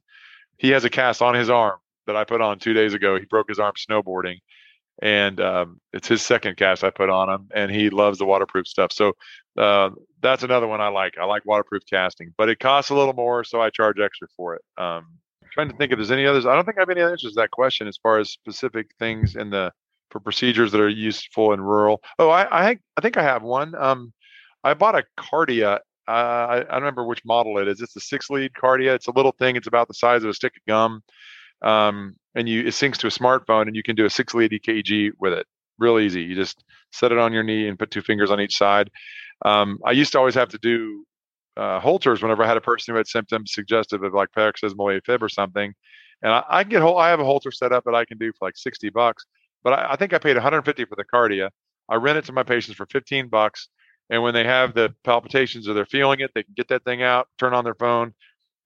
he 0.57 0.69
has 0.69 0.85
a 0.85 0.89
cast 0.89 1.21
on 1.21 1.35
his 1.35 1.49
arm 1.49 1.79
that 2.07 2.15
I 2.15 2.23
put 2.23 2.41
on 2.41 2.59
two 2.59 2.73
days 2.73 2.93
ago. 2.93 3.17
He 3.17 3.25
broke 3.25 3.49
his 3.49 3.59
arm 3.59 3.73
snowboarding, 3.75 4.39
and 5.01 5.39
um, 5.39 5.79
it's 5.93 6.07
his 6.07 6.21
second 6.21 6.57
cast 6.57 6.83
I 6.83 6.89
put 6.89 7.09
on 7.09 7.29
him, 7.29 7.49
and 7.53 7.71
he 7.71 7.89
loves 7.89 8.19
the 8.19 8.25
waterproof 8.25 8.67
stuff. 8.67 8.91
So 8.91 9.13
uh, 9.57 9.89
that's 10.21 10.43
another 10.43 10.67
one 10.67 10.81
I 10.81 10.89
like. 10.89 11.17
I 11.19 11.25
like 11.25 11.45
waterproof 11.45 11.83
casting, 11.89 12.33
but 12.37 12.49
it 12.49 12.59
costs 12.59 12.91
a 12.91 12.95
little 12.95 13.13
more, 13.13 13.43
so 13.43 13.61
I 13.61 13.69
charge 13.69 13.99
extra 13.99 14.27
for 14.35 14.55
it. 14.55 14.61
Um, 14.77 15.05
trying 15.51 15.69
to 15.69 15.77
think 15.77 15.91
if 15.91 15.97
there's 15.97 16.11
any 16.11 16.25
others. 16.25 16.45
I 16.45 16.53
don't 16.53 16.65
think 16.65 16.77
I 16.77 16.81
have 16.81 16.89
any 16.89 17.01
answers 17.01 17.33
to 17.33 17.41
that 17.41 17.51
question 17.51 17.87
as 17.87 17.97
far 17.97 18.19
as 18.19 18.29
specific 18.29 18.91
things 18.99 19.35
in 19.35 19.49
the 19.49 19.71
for 20.11 20.19
procedures 20.19 20.71
that 20.71 20.81
are 20.81 20.89
useful 20.89 21.53
in 21.53 21.61
rural. 21.61 22.01
Oh, 22.19 22.29
I 22.29 22.69
I, 22.69 22.77
I 22.97 23.01
think 23.01 23.17
I 23.17 23.23
have 23.23 23.41
one. 23.41 23.73
Um, 23.75 24.13
I 24.65 24.73
bought 24.73 24.95
a 24.95 25.03
Kardia. 25.17 25.79
Uh, 26.07 26.11
I, 26.11 26.57
I, 26.57 26.63
don't 26.63 26.81
remember 26.81 27.05
which 27.05 27.23
model 27.23 27.59
it 27.59 27.67
is. 27.67 27.81
It's 27.81 27.95
a 27.95 27.99
six 27.99 28.29
lead 28.29 28.51
Kardia. 28.53 28.93
It's 28.95 29.07
a 29.07 29.11
little 29.11 29.31
thing. 29.31 29.55
It's 29.55 29.67
about 29.67 29.87
the 29.87 29.93
size 29.93 30.23
of 30.23 30.29
a 30.29 30.33
stick 30.33 30.53
of 30.57 30.65
gum. 30.67 31.01
Um, 31.61 32.15
and 32.33 32.49
you 32.49 32.61
it 32.61 32.73
syncs 32.73 32.97
to 32.97 33.07
a 33.07 33.11
smartphone 33.11 33.67
and 33.67 33.75
you 33.75 33.83
can 33.83 33.95
do 33.95 34.05
a 34.05 34.09
six 34.09 34.33
lead 34.33 34.51
EKG 34.51 35.11
with 35.19 35.33
it. 35.33 35.45
Real 35.77 35.99
easy. 35.99 36.23
You 36.23 36.35
just 36.35 36.63
set 36.91 37.11
it 37.11 37.17
on 37.17 37.31
your 37.31 37.43
knee 37.43 37.67
and 37.67 37.77
put 37.77 37.91
two 37.91 38.01
fingers 38.01 38.31
on 38.31 38.41
each 38.41 38.57
side. 38.57 38.89
Um, 39.43 39.79
I 39.85 39.91
used 39.91 40.11
to 40.13 40.19
always 40.19 40.35
have 40.35 40.49
to 40.49 40.57
do 40.57 41.05
uh, 41.57 41.79
Holters 41.79 42.21
whenever 42.21 42.43
I 42.43 42.47
had 42.47 42.57
a 42.57 42.61
person 42.61 42.93
who 42.93 42.97
had 42.97 43.07
symptoms 43.07 43.53
suggestive 43.53 44.03
of 44.03 44.13
like 44.13 44.31
paroxysmal 44.31 44.87
AFib 44.87 45.21
or 45.21 45.29
something. 45.29 45.73
And 46.21 46.31
I, 46.31 46.43
I 46.49 46.63
get 46.63 46.81
whole, 46.81 46.97
I 46.97 47.09
have 47.09 47.19
a 47.19 47.25
Holter 47.25 47.51
set 47.51 47.71
up 47.71 47.83
that 47.85 47.95
I 47.95 48.05
can 48.05 48.17
do 48.17 48.31
for 48.31 48.47
like 48.47 48.57
60 48.57 48.89
bucks, 48.89 49.25
but 49.63 49.73
I, 49.73 49.91
I 49.91 49.95
think 49.95 50.13
I 50.13 50.17
paid 50.17 50.35
150 50.35 50.85
for 50.85 50.95
the 50.95 51.05
Kardia. 51.05 51.49
I 51.87 51.95
rent 51.95 52.17
it 52.17 52.25
to 52.25 52.33
my 52.33 52.43
patients 52.43 52.75
for 52.75 52.85
15 52.87 53.27
bucks. 53.27 53.69
And 54.09 54.21
when 54.21 54.33
they 54.33 54.43
have 54.43 54.73
the 54.73 54.93
palpitations 55.03 55.67
or 55.67 55.73
they're 55.73 55.85
feeling 55.85 56.19
it, 56.19 56.31
they 56.35 56.43
can 56.43 56.53
get 56.55 56.67
that 56.69 56.83
thing 56.83 57.01
out, 57.01 57.27
turn 57.39 57.53
on 57.53 57.63
their 57.63 57.75
phone, 57.75 58.13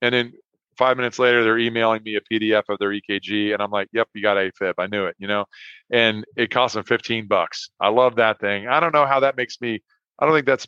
and 0.02 0.14
then 0.14 0.34
five 0.78 0.98
minutes 0.98 1.20
later 1.20 1.44
they're 1.44 1.58
emailing 1.58 2.02
me 2.04 2.16
a 2.16 2.22
PDF 2.22 2.64
of 2.70 2.80
their 2.80 2.92
EKG, 2.92 3.54
and 3.54 3.62
I'm 3.62 3.72
like, 3.72 3.90
"Yep, 3.94 4.10
you 4.14 4.22
got 4.22 4.38
AFib. 4.38 4.74
I 4.78 4.88
knew 4.88 5.06
it." 5.06 5.16
You 5.20 5.28
know, 5.28 5.46
and 5.92 6.26
it 6.38 6.52
costs 6.52 6.76
them 6.76 6.84
15 6.86 7.28
bucks. 7.28 7.70
I 7.80 7.90
love 7.90 8.16
that 8.16 8.40
thing. 8.40 8.68
I 8.68 8.80
don't 8.80 8.94
know 8.94 9.06
how 9.06 9.22
that 9.22 9.38
makes 9.38 9.60
me. 9.62 9.82
I 10.20 10.26
don't 10.26 10.36
think 10.36 10.46
that's 10.48 10.68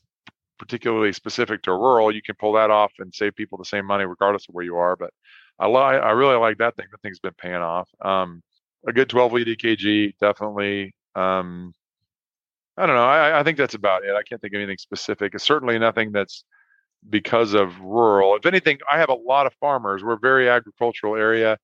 particularly 0.59 1.13
specific 1.13 1.63
to 1.63 1.71
rural. 1.71 2.13
You 2.13 2.21
can 2.21 2.35
pull 2.35 2.53
that 2.53 2.69
off 2.69 2.91
and 2.99 3.13
save 3.13 3.35
people 3.35 3.57
the 3.57 3.65
same 3.65 3.85
money 3.85 4.05
regardless 4.05 4.47
of 4.47 4.53
where 4.55 4.65
you 4.65 4.77
are. 4.77 4.95
But 4.95 5.11
I 5.59 5.67
li- 5.67 5.73
I 5.75 6.11
really 6.11 6.35
like 6.37 6.57
that 6.59 6.75
thing. 6.75 6.87
The 6.91 6.97
thing's 6.99 7.19
been 7.19 7.33
paying 7.37 7.55
off. 7.55 7.89
Um, 8.01 8.43
a 8.87 8.93
good 8.93 9.09
12 9.09 9.33
lead 9.33 9.47
EKG, 9.47 10.15
definitely. 10.19 10.93
Um, 11.15 11.73
I 12.81 12.87
don't 12.87 12.95
know. 12.95 13.05
I, 13.05 13.41
I 13.41 13.43
think 13.43 13.59
that's 13.59 13.75
about 13.75 14.03
it. 14.03 14.15
I 14.15 14.23
can't 14.23 14.41
think 14.41 14.55
of 14.55 14.57
anything 14.57 14.79
specific. 14.79 15.35
It's 15.35 15.43
certainly 15.43 15.77
nothing 15.77 16.11
that's 16.11 16.43
because 17.07 17.53
of 17.53 17.79
rural. 17.79 18.35
If 18.35 18.47
anything, 18.47 18.79
I 18.91 18.97
have 18.97 19.09
a 19.09 19.13
lot 19.13 19.45
of 19.45 19.53
farmers. 19.59 20.03
We're 20.03 20.13
a 20.13 20.19
very 20.19 20.49
agricultural 20.49 21.15
area, 21.15 21.59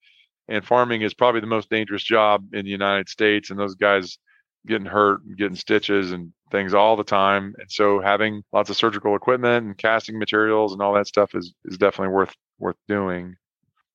and 0.48 0.64
farming 0.64 1.02
is 1.02 1.16
probably 1.16 1.42
the 1.42 1.48
most 1.48 1.72
dangerous 1.72 2.04
job 2.04 2.54
in 2.54 2.66
the 2.66 2.72
United 2.72 3.10
States. 3.10 3.50
And 3.50 3.60
those 3.60 3.74
guys 3.74 4.20
getting 4.68 4.86
hurt 4.86 5.24
and 5.24 5.36
getting 5.36 5.56
stitches 5.56 6.12
and 6.12 6.32
things 6.52 6.76
all 6.76 6.96
the 6.96 7.04
time. 7.04 7.56
And 7.58 7.72
so 7.72 8.00
having 8.00 8.44
lots 8.54 8.70
of 8.70 8.78
surgical 8.78 9.16
equipment 9.16 9.66
and 9.66 9.76
casting 9.76 10.20
materials 10.20 10.72
and 10.72 10.84
all 10.84 10.94
that 10.94 11.08
stuff 11.08 11.34
is 11.34 11.52
is 11.66 11.80
definitely 11.80 12.14
worth 12.14 12.36
worth 12.60 12.78
doing. 12.88 13.36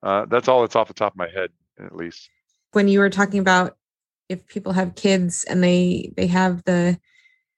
Uh, 0.02 0.26
that's 0.26 0.48
all 0.48 0.62
that's 0.62 0.74
off 0.74 0.88
the 0.88 0.94
top 0.94 1.12
of 1.12 1.18
my 1.18 1.28
head, 1.28 1.50
at 1.78 1.94
least. 1.94 2.28
When 2.72 2.88
you 2.88 2.98
were 2.98 3.10
talking 3.10 3.38
about 3.38 3.76
if 4.28 4.44
people 4.48 4.72
have 4.72 4.96
kids 4.96 5.44
and 5.44 5.62
they 5.62 6.12
they 6.16 6.26
have 6.26 6.64
the 6.64 6.98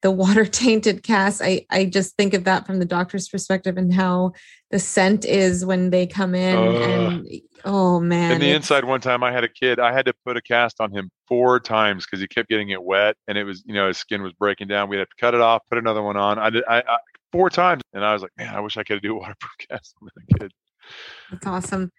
the 0.05 0.11
water 0.11 0.45
tainted 0.63 1.03
cast. 1.03 1.43
I 1.43 1.67
i 1.71 1.87
just 1.87 2.15
think 2.17 2.35
of 2.35 2.45
that 2.45 2.67
from 2.67 2.79
the 2.79 2.85
doctor's 2.85 3.29
perspective 3.29 3.77
and 3.77 3.93
how 3.93 4.33
the 4.71 4.79
scent 4.79 5.25
is 5.25 5.65
when 5.65 5.91
they 5.91 6.07
come 6.07 6.35
in 6.35 6.57
uh, 6.57 6.71
and 6.71 7.29
oh 7.65 7.99
man 7.99 8.33
in 8.33 8.41
the 8.41 8.51
inside 8.51 8.85
one 8.85 9.01
time 9.01 9.23
i 9.23 9.33
had 9.33 9.45
a 9.45 9.49
kid 9.49 9.81
i 9.81 9.93
had 9.93 10.05
to 10.05 10.13
put 10.25 10.37
a 10.37 10.43
cast 10.43 10.81
on 10.81 10.93
him 10.93 11.11
four 11.27 11.59
times 11.59 12.05
because 12.05 12.21
he 12.21 12.27
kept 12.29 12.49
getting 12.49 12.69
it 12.69 12.83
wet 12.83 13.17
and 13.27 13.39
it 13.39 13.45
was 13.45 13.63
you 13.67 13.73
know 13.73 13.89
his 13.89 13.97
skin 13.97 14.23
was 14.23 14.33
breaking 14.35 14.69
down. 14.69 14.89
We 14.89 14.99
had 14.99 15.09
to 15.09 15.17
cut 15.19 15.35
it 15.35 15.41
off 15.41 15.63
put 15.71 15.79
another 15.79 16.03
one 16.03 16.17
on. 16.17 16.39
I 16.39 16.51
did 16.51 16.65
I, 16.69 16.79
I 16.81 16.99
four 17.33 17.51
times 17.51 17.83
and 17.93 18.05
i 18.05 18.13
was 18.13 18.23
like 18.23 18.31
man 18.39 18.55
i 18.55 18.61
wish 18.61 18.77
i 18.77 18.85
could 18.85 19.03
do 19.03 19.17
a 19.17 19.19
waterproof 19.19 19.51
cast 19.71 19.97
on 20.01 20.09
a 20.09 20.39
kid. 20.39 20.53
That's 21.31 21.47
awesome. 21.47 21.91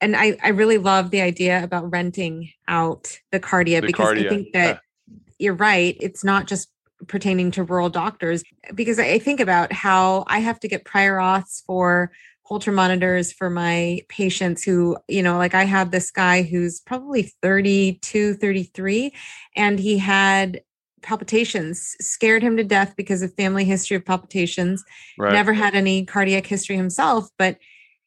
And 0.00 0.16
I, 0.16 0.38
I 0.42 0.48
really 0.48 0.78
love 0.78 1.10
the 1.10 1.20
idea 1.20 1.62
about 1.62 1.92
renting 1.92 2.50
out 2.66 3.18
the 3.32 3.38
Kardia 3.38 3.82
the 3.82 3.88
because 3.88 4.08
Kardia, 4.08 4.26
I 4.26 4.28
think 4.30 4.52
that 4.54 4.80
yeah. 5.06 5.16
you're 5.38 5.54
right. 5.54 5.94
It's 6.00 6.24
not 6.24 6.46
just 6.46 6.70
pertaining 7.06 7.50
to 7.52 7.64
rural 7.64 7.88
doctors 7.88 8.42
because 8.74 8.98
I 8.98 9.18
think 9.18 9.40
about 9.40 9.72
how 9.72 10.24
I 10.26 10.40
have 10.40 10.60
to 10.60 10.68
get 10.68 10.84
prior 10.84 11.16
auths 11.16 11.62
for 11.64 12.12
Holter 12.42 12.72
monitors 12.72 13.32
for 13.32 13.48
my 13.48 14.00
patients 14.08 14.64
who, 14.64 14.96
you 15.06 15.22
know, 15.22 15.38
like 15.38 15.54
I 15.54 15.64
have 15.64 15.92
this 15.92 16.10
guy 16.10 16.42
who's 16.42 16.80
probably 16.80 17.32
32, 17.42 18.34
33, 18.34 19.14
and 19.54 19.78
he 19.78 19.98
had 19.98 20.60
palpitations, 21.02 21.96
scared 22.00 22.42
him 22.42 22.56
to 22.56 22.64
death 22.64 22.94
because 22.96 23.22
of 23.22 23.32
family 23.34 23.64
history 23.64 23.96
of 23.96 24.04
palpitations, 24.04 24.82
right. 25.16 25.32
never 25.32 25.52
had 25.52 25.74
any 25.74 26.04
cardiac 26.04 26.44
history 26.44 26.76
himself, 26.76 27.28
but 27.38 27.56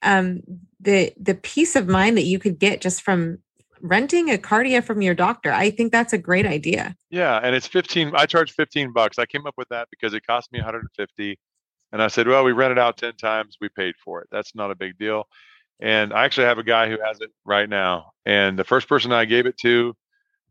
um, 0.01 0.41
the 0.79 1.13
the 1.19 1.35
peace 1.35 1.75
of 1.75 1.87
mind 1.87 2.17
that 2.17 2.23
you 2.23 2.37
could 2.37 2.59
get 2.59 2.81
just 2.81 3.01
from 3.01 3.39
renting 3.83 4.31
a 4.31 4.37
Kardia 4.37 4.83
from 4.83 5.01
your 5.01 5.13
doctor. 5.13 5.51
I 5.51 5.69
think 5.69 5.91
that's 5.91 6.13
a 6.13 6.17
great 6.17 6.47
idea. 6.47 6.95
Yeah, 7.11 7.39
and 7.43 7.53
it's 7.55 7.67
15 7.67 8.13
I 8.15 8.25
charge 8.25 8.53
15 8.53 8.93
bucks. 8.93 9.19
I 9.19 9.25
came 9.25 9.45
up 9.45 9.53
with 9.57 9.69
that 9.69 9.89
because 9.91 10.13
it 10.13 10.25
cost 10.25 10.51
me 10.51 10.59
150 10.59 11.37
and 11.91 12.01
I 12.01 12.07
said, 12.07 12.27
"Well, 12.27 12.43
we 12.43 12.53
rented 12.53 12.79
out 12.79 12.97
10 12.97 13.17
times, 13.17 13.57
we 13.61 13.69
paid 13.69 13.95
for 14.03 14.21
it. 14.21 14.27
That's 14.31 14.55
not 14.55 14.71
a 14.71 14.75
big 14.75 14.97
deal." 14.97 15.27
And 15.79 16.13
I 16.13 16.23
actually 16.23 16.47
have 16.47 16.57
a 16.57 16.63
guy 16.63 16.89
who 16.89 16.97
has 17.03 17.19
it 17.19 17.29
right 17.45 17.69
now. 17.69 18.11
And 18.25 18.57
the 18.57 18.63
first 18.63 18.87
person 18.87 19.11
I 19.11 19.25
gave 19.25 19.45
it 19.45 19.57
to, 19.59 19.93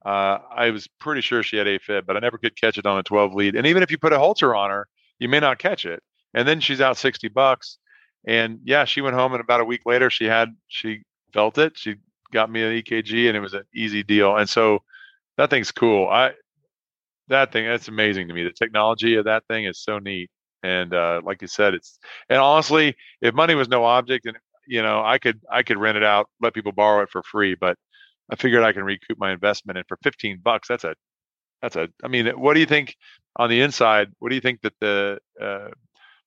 uh, 0.05 0.39
I 0.55 0.71
was 0.71 0.89
pretty 1.01 1.23
sure 1.23 1.43
she 1.43 1.57
had 1.57 1.67
AFib, 1.67 2.07
but 2.07 2.17
I 2.17 2.21
never 2.21 2.37
could 2.39 2.61
catch 2.61 2.77
it 2.77 2.87
on 2.87 2.99
a 2.99 3.03
12 3.03 3.35
lead. 3.35 3.57
And 3.57 3.67
even 3.67 3.83
if 3.83 3.91
you 3.91 3.99
put 3.99 4.13
a 4.13 4.19
Holter 4.19 4.55
on 4.55 4.71
her, 4.71 4.87
you 5.19 5.29
may 5.29 5.41
not 5.41 5.59
catch 5.59 5.87
it. 5.87 6.03
And 6.35 6.47
then 6.47 6.61
she's 6.61 6.81
out 6.81 6.97
60 6.99 7.29
bucks. 7.29 7.79
And 8.27 8.61
yeah, 8.65 8.85
she 8.85 9.01
went 9.01 9.17
home 9.17 9.33
and 9.33 9.41
about 9.41 9.61
a 9.61 9.65
week 9.65 9.83
later 9.87 10.11
she 10.11 10.27
had 10.27 10.55
she 10.69 11.03
felt 11.33 11.59
it. 11.59 11.79
She 11.79 11.97
got 12.33 12.51
me 12.51 12.63
an 12.63 12.83
EKG 12.83 13.29
and 13.29 13.37
it 13.37 13.41
was 13.41 13.55
an 13.55 13.65
easy 13.75 14.03
deal. 14.03 14.37
And 14.37 14.49
so 14.49 14.83
that 15.37 15.51
thing's 15.51 15.73
cool. 15.73 16.09
I 16.09 16.33
that 17.29 17.53
thing 17.53 17.67
that's 17.67 17.89
amazing 17.89 18.29
to 18.29 18.35
me. 18.35 18.45
The 18.45 18.53
technology 18.53 19.15
of 19.17 19.25
that 19.27 19.45
thing 19.49 19.65
is 19.65 19.83
so 19.83 19.99
neat. 19.99 20.31
And 20.63 20.95
uh, 20.95 21.21
like 21.25 21.43
you 21.43 21.49
said, 21.49 21.75
it's 21.75 21.99
and 22.29 22.39
honestly, 22.39 22.95
if 23.21 23.35
money 23.35 23.55
was 23.55 23.69
no 23.69 23.85
object, 23.85 24.27
and 24.27 24.37
you 24.67 24.83
know, 24.83 25.03
I 25.05 25.19
could 25.19 25.41
I 25.51 25.63
could 25.63 25.79
rent 25.79 25.97
it 25.97 26.05
out, 26.05 26.29
let 26.41 26.55
people 26.55 26.73
borrow 26.73 27.03
it 27.03 27.11
for 27.11 27.23
free. 27.25 27.55
But 27.55 27.77
I 28.31 28.37
figured 28.37 28.63
I 28.63 28.73
can 28.73 28.85
recoup 28.85 29.19
my 29.19 29.33
investment, 29.33 29.79
and 29.79 29.87
for 29.89 29.99
15 30.05 30.41
bucks, 30.43 30.69
that's 30.69 30.85
a 30.85 30.95
that's 31.63 31.77
a. 31.77 31.89
I 32.05 32.09
mean, 32.09 32.29
what 32.39 32.55
do 32.55 32.61
you 32.61 32.67
think 32.67 32.95
on 33.37 33.51
the 33.51 33.61
inside? 33.61 34.11
What 34.21 34.29
do 34.29 34.37
you 34.37 34.41
think 34.41 34.61
that 34.63 34.75
the 34.81 35.19
uh, 35.41 35.71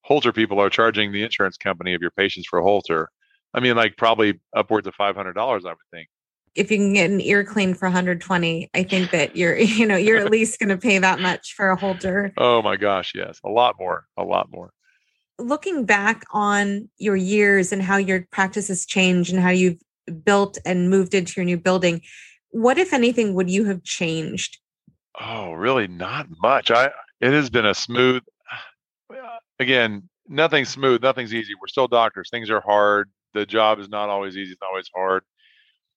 Holter 0.05 0.31
people 0.31 0.61
are 0.61 0.69
charging 0.69 1.11
the 1.11 1.23
insurance 1.23 1.57
company 1.57 1.95
of 1.95 2.01
your 2.01 2.11
patients 2.11 2.45
for 2.47 2.59
a 2.59 2.63
Holter. 2.63 3.09
I 3.55 3.61
mean, 3.61 3.75
like 3.75 3.95
probably 3.95 4.39
upwards 4.55 4.85
of 4.85 4.93
five 4.95 5.15
hundred 5.15 5.33
dollars, 5.33 5.63
I 5.65 5.69
would 5.69 5.77
think. 5.91 6.09
If 6.55 6.69
you 6.71 6.77
can 6.77 6.93
get 6.93 7.09
an 7.09 7.19
ear 7.19 7.43
cleaned 7.43 7.77
for 7.77 7.87
120, 7.87 8.69
I 8.73 8.83
think 8.83 9.11
that 9.11 9.35
you're, 9.35 9.57
you 9.57 9.85
know, 9.85 9.95
you're 9.95 10.19
at 10.19 10.31
least 10.31 10.59
going 10.59 10.69
to 10.69 10.77
pay 10.77 10.99
that 10.99 11.19
much 11.19 11.53
for 11.53 11.69
a 11.69 11.75
Holter. 11.75 12.33
Oh 12.37 12.61
my 12.61 12.75
gosh, 12.75 13.13
yes, 13.15 13.39
a 13.43 13.49
lot 13.49 13.75
more, 13.79 14.05
a 14.17 14.23
lot 14.23 14.51
more. 14.51 14.71
Looking 15.39 15.85
back 15.85 16.23
on 16.31 16.89
your 16.97 17.15
years 17.15 17.71
and 17.71 17.81
how 17.81 17.97
your 17.97 18.25
practice 18.31 18.67
has 18.67 18.85
changed 18.85 19.33
and 19.33 19.41
how 19.41 19.49
you've 19.49 19.81
built 20.23 20.57
and 20.65 20.89
moved 20.89 21.13
into 21.13 21.33
your 21.37 21.45
new 21.45 21.57
building, 21.57 22.01
what, 22.51 22.77
if 22.77 22.93
anything, 22.93 23.33
would 23.33 23.49
you 23.49 23.65
have 23.65 23.83
changed? 23.83 24.59
Oh, 25.19 25.53
really? 25.53 25.87
Not 25.87 26.27
much. 26.41 26.71
I. 26.71 26.91
It 27.21 27.31
has 27.31 27.49
been 27.49 27.65
a 27.65 27.73
smooth 27.73 28.21
again, 29.59 30.09
nothing's 30.27 30.69
smooth, 30.69 31.01
nothing's 31.01 31.33
easy. 31.33 31.53
We're 31.59 31.67
still 31.67 31.87
doctors. 31.87 32.29
Things 32.29 32.49
are 32.49 32.61
hard. 32.61 33.09
The 33.35 33.45
job 33.45 33.79
is 33.79 33.89
not 33.89 34.09
always 34.09 34.35
easy. 34.35 34.53
It's 34.53 34.61
not 34.61 34.69
always 34.69 34.89
hard. 34.95 35.23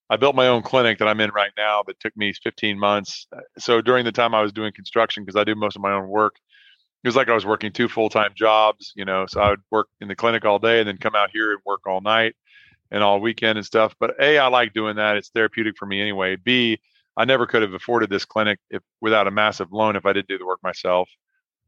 I 0.09 0.17
built 0.17 0.35
my 0.35 0.47
own 0.47 0.61
clinic 0.61 0.99
that 0.99 1.07
I'm 1.07 1.21
in 1.21 1.29
right 1.31 1.51
now 1.57 1.83
that 1.87 1.99
took 1.99 2.15
me 2.17 2.33
15 2.33 2.77
months. 2.77 3.27
So 3.57 3.81
during 3.81 4.05
the 4.05 4.11
time 4.11 4.35
I 4.35 4.41
was 4.41 4.51
doing 4.51 4.73
construction, 4.73 5.23
because 5.23 5.39
I 5.39 5.43
do 5.43 5.55
most 5.55 5.75
of 5.75 5.81
my 5.81 5.93
own 5.93 6.09
work, 6.09 6.35
it 7.03 7.07
was 7.07 7.15
like 7.15 7.29
I 7.29 7.33
was 7.33 7.45
working 7.45 7.71
two 7.71 7.87
full 7.87 8.09
time 8.09 8.31
jobs, 8.35 8.91
you 8.95 9.05
know. 9.05 9.25
So 9.27 9.39
I 9.39 9.51
would 9.51 9.61
work 9.71 9.87
in 10.01 10.09
the 10.09 10.15
clinic 10.15 10.43
all 10.43 10.59
day 10.59 10.79
and 10.79 10.87
then 10.87 10.97
come 10.97 11.15
out 11.15 11.29
here 11.31 11.51
and 11.51 11.61
work 11.65 11.87
all 11.87 12.01
night 12.01 12.35
and 12.91 13.03
all 13.03 13.21
weekend 13.21 13.57
and 13.57 13.65
stuff. 13.65 13.95
But 13.99 14.15
A, 14.19 14.37
I 14.37 14.47
like 14.47 14.73
doing 14.73 14.97
that. 14.97 15.15
It's 15.15 15.29
therapeutic 15.29 15.75
for 15.77 15.85
me 15.85 16.01
anyway. 16.01 16.35
B, 16.35 16.79
I 17.15 17.25
never 17.25 17.45
could 17.45 17.61
have 17.61 17.73
afforded 17.73 18.09
this 18.09 18.25
clinic 18.25 18.59
if 18.69 18.81
without 18.99 19.27
a 19.27 19.31
massive 19.31 19.71
loan 19.71 19.95
if 19.95 20.05
I 20.05 20.13
didn't 20.13 20.27
do 20.27 20.37
the 20.37 20.45
work 20.45 20.59
myself. 20.61 21.09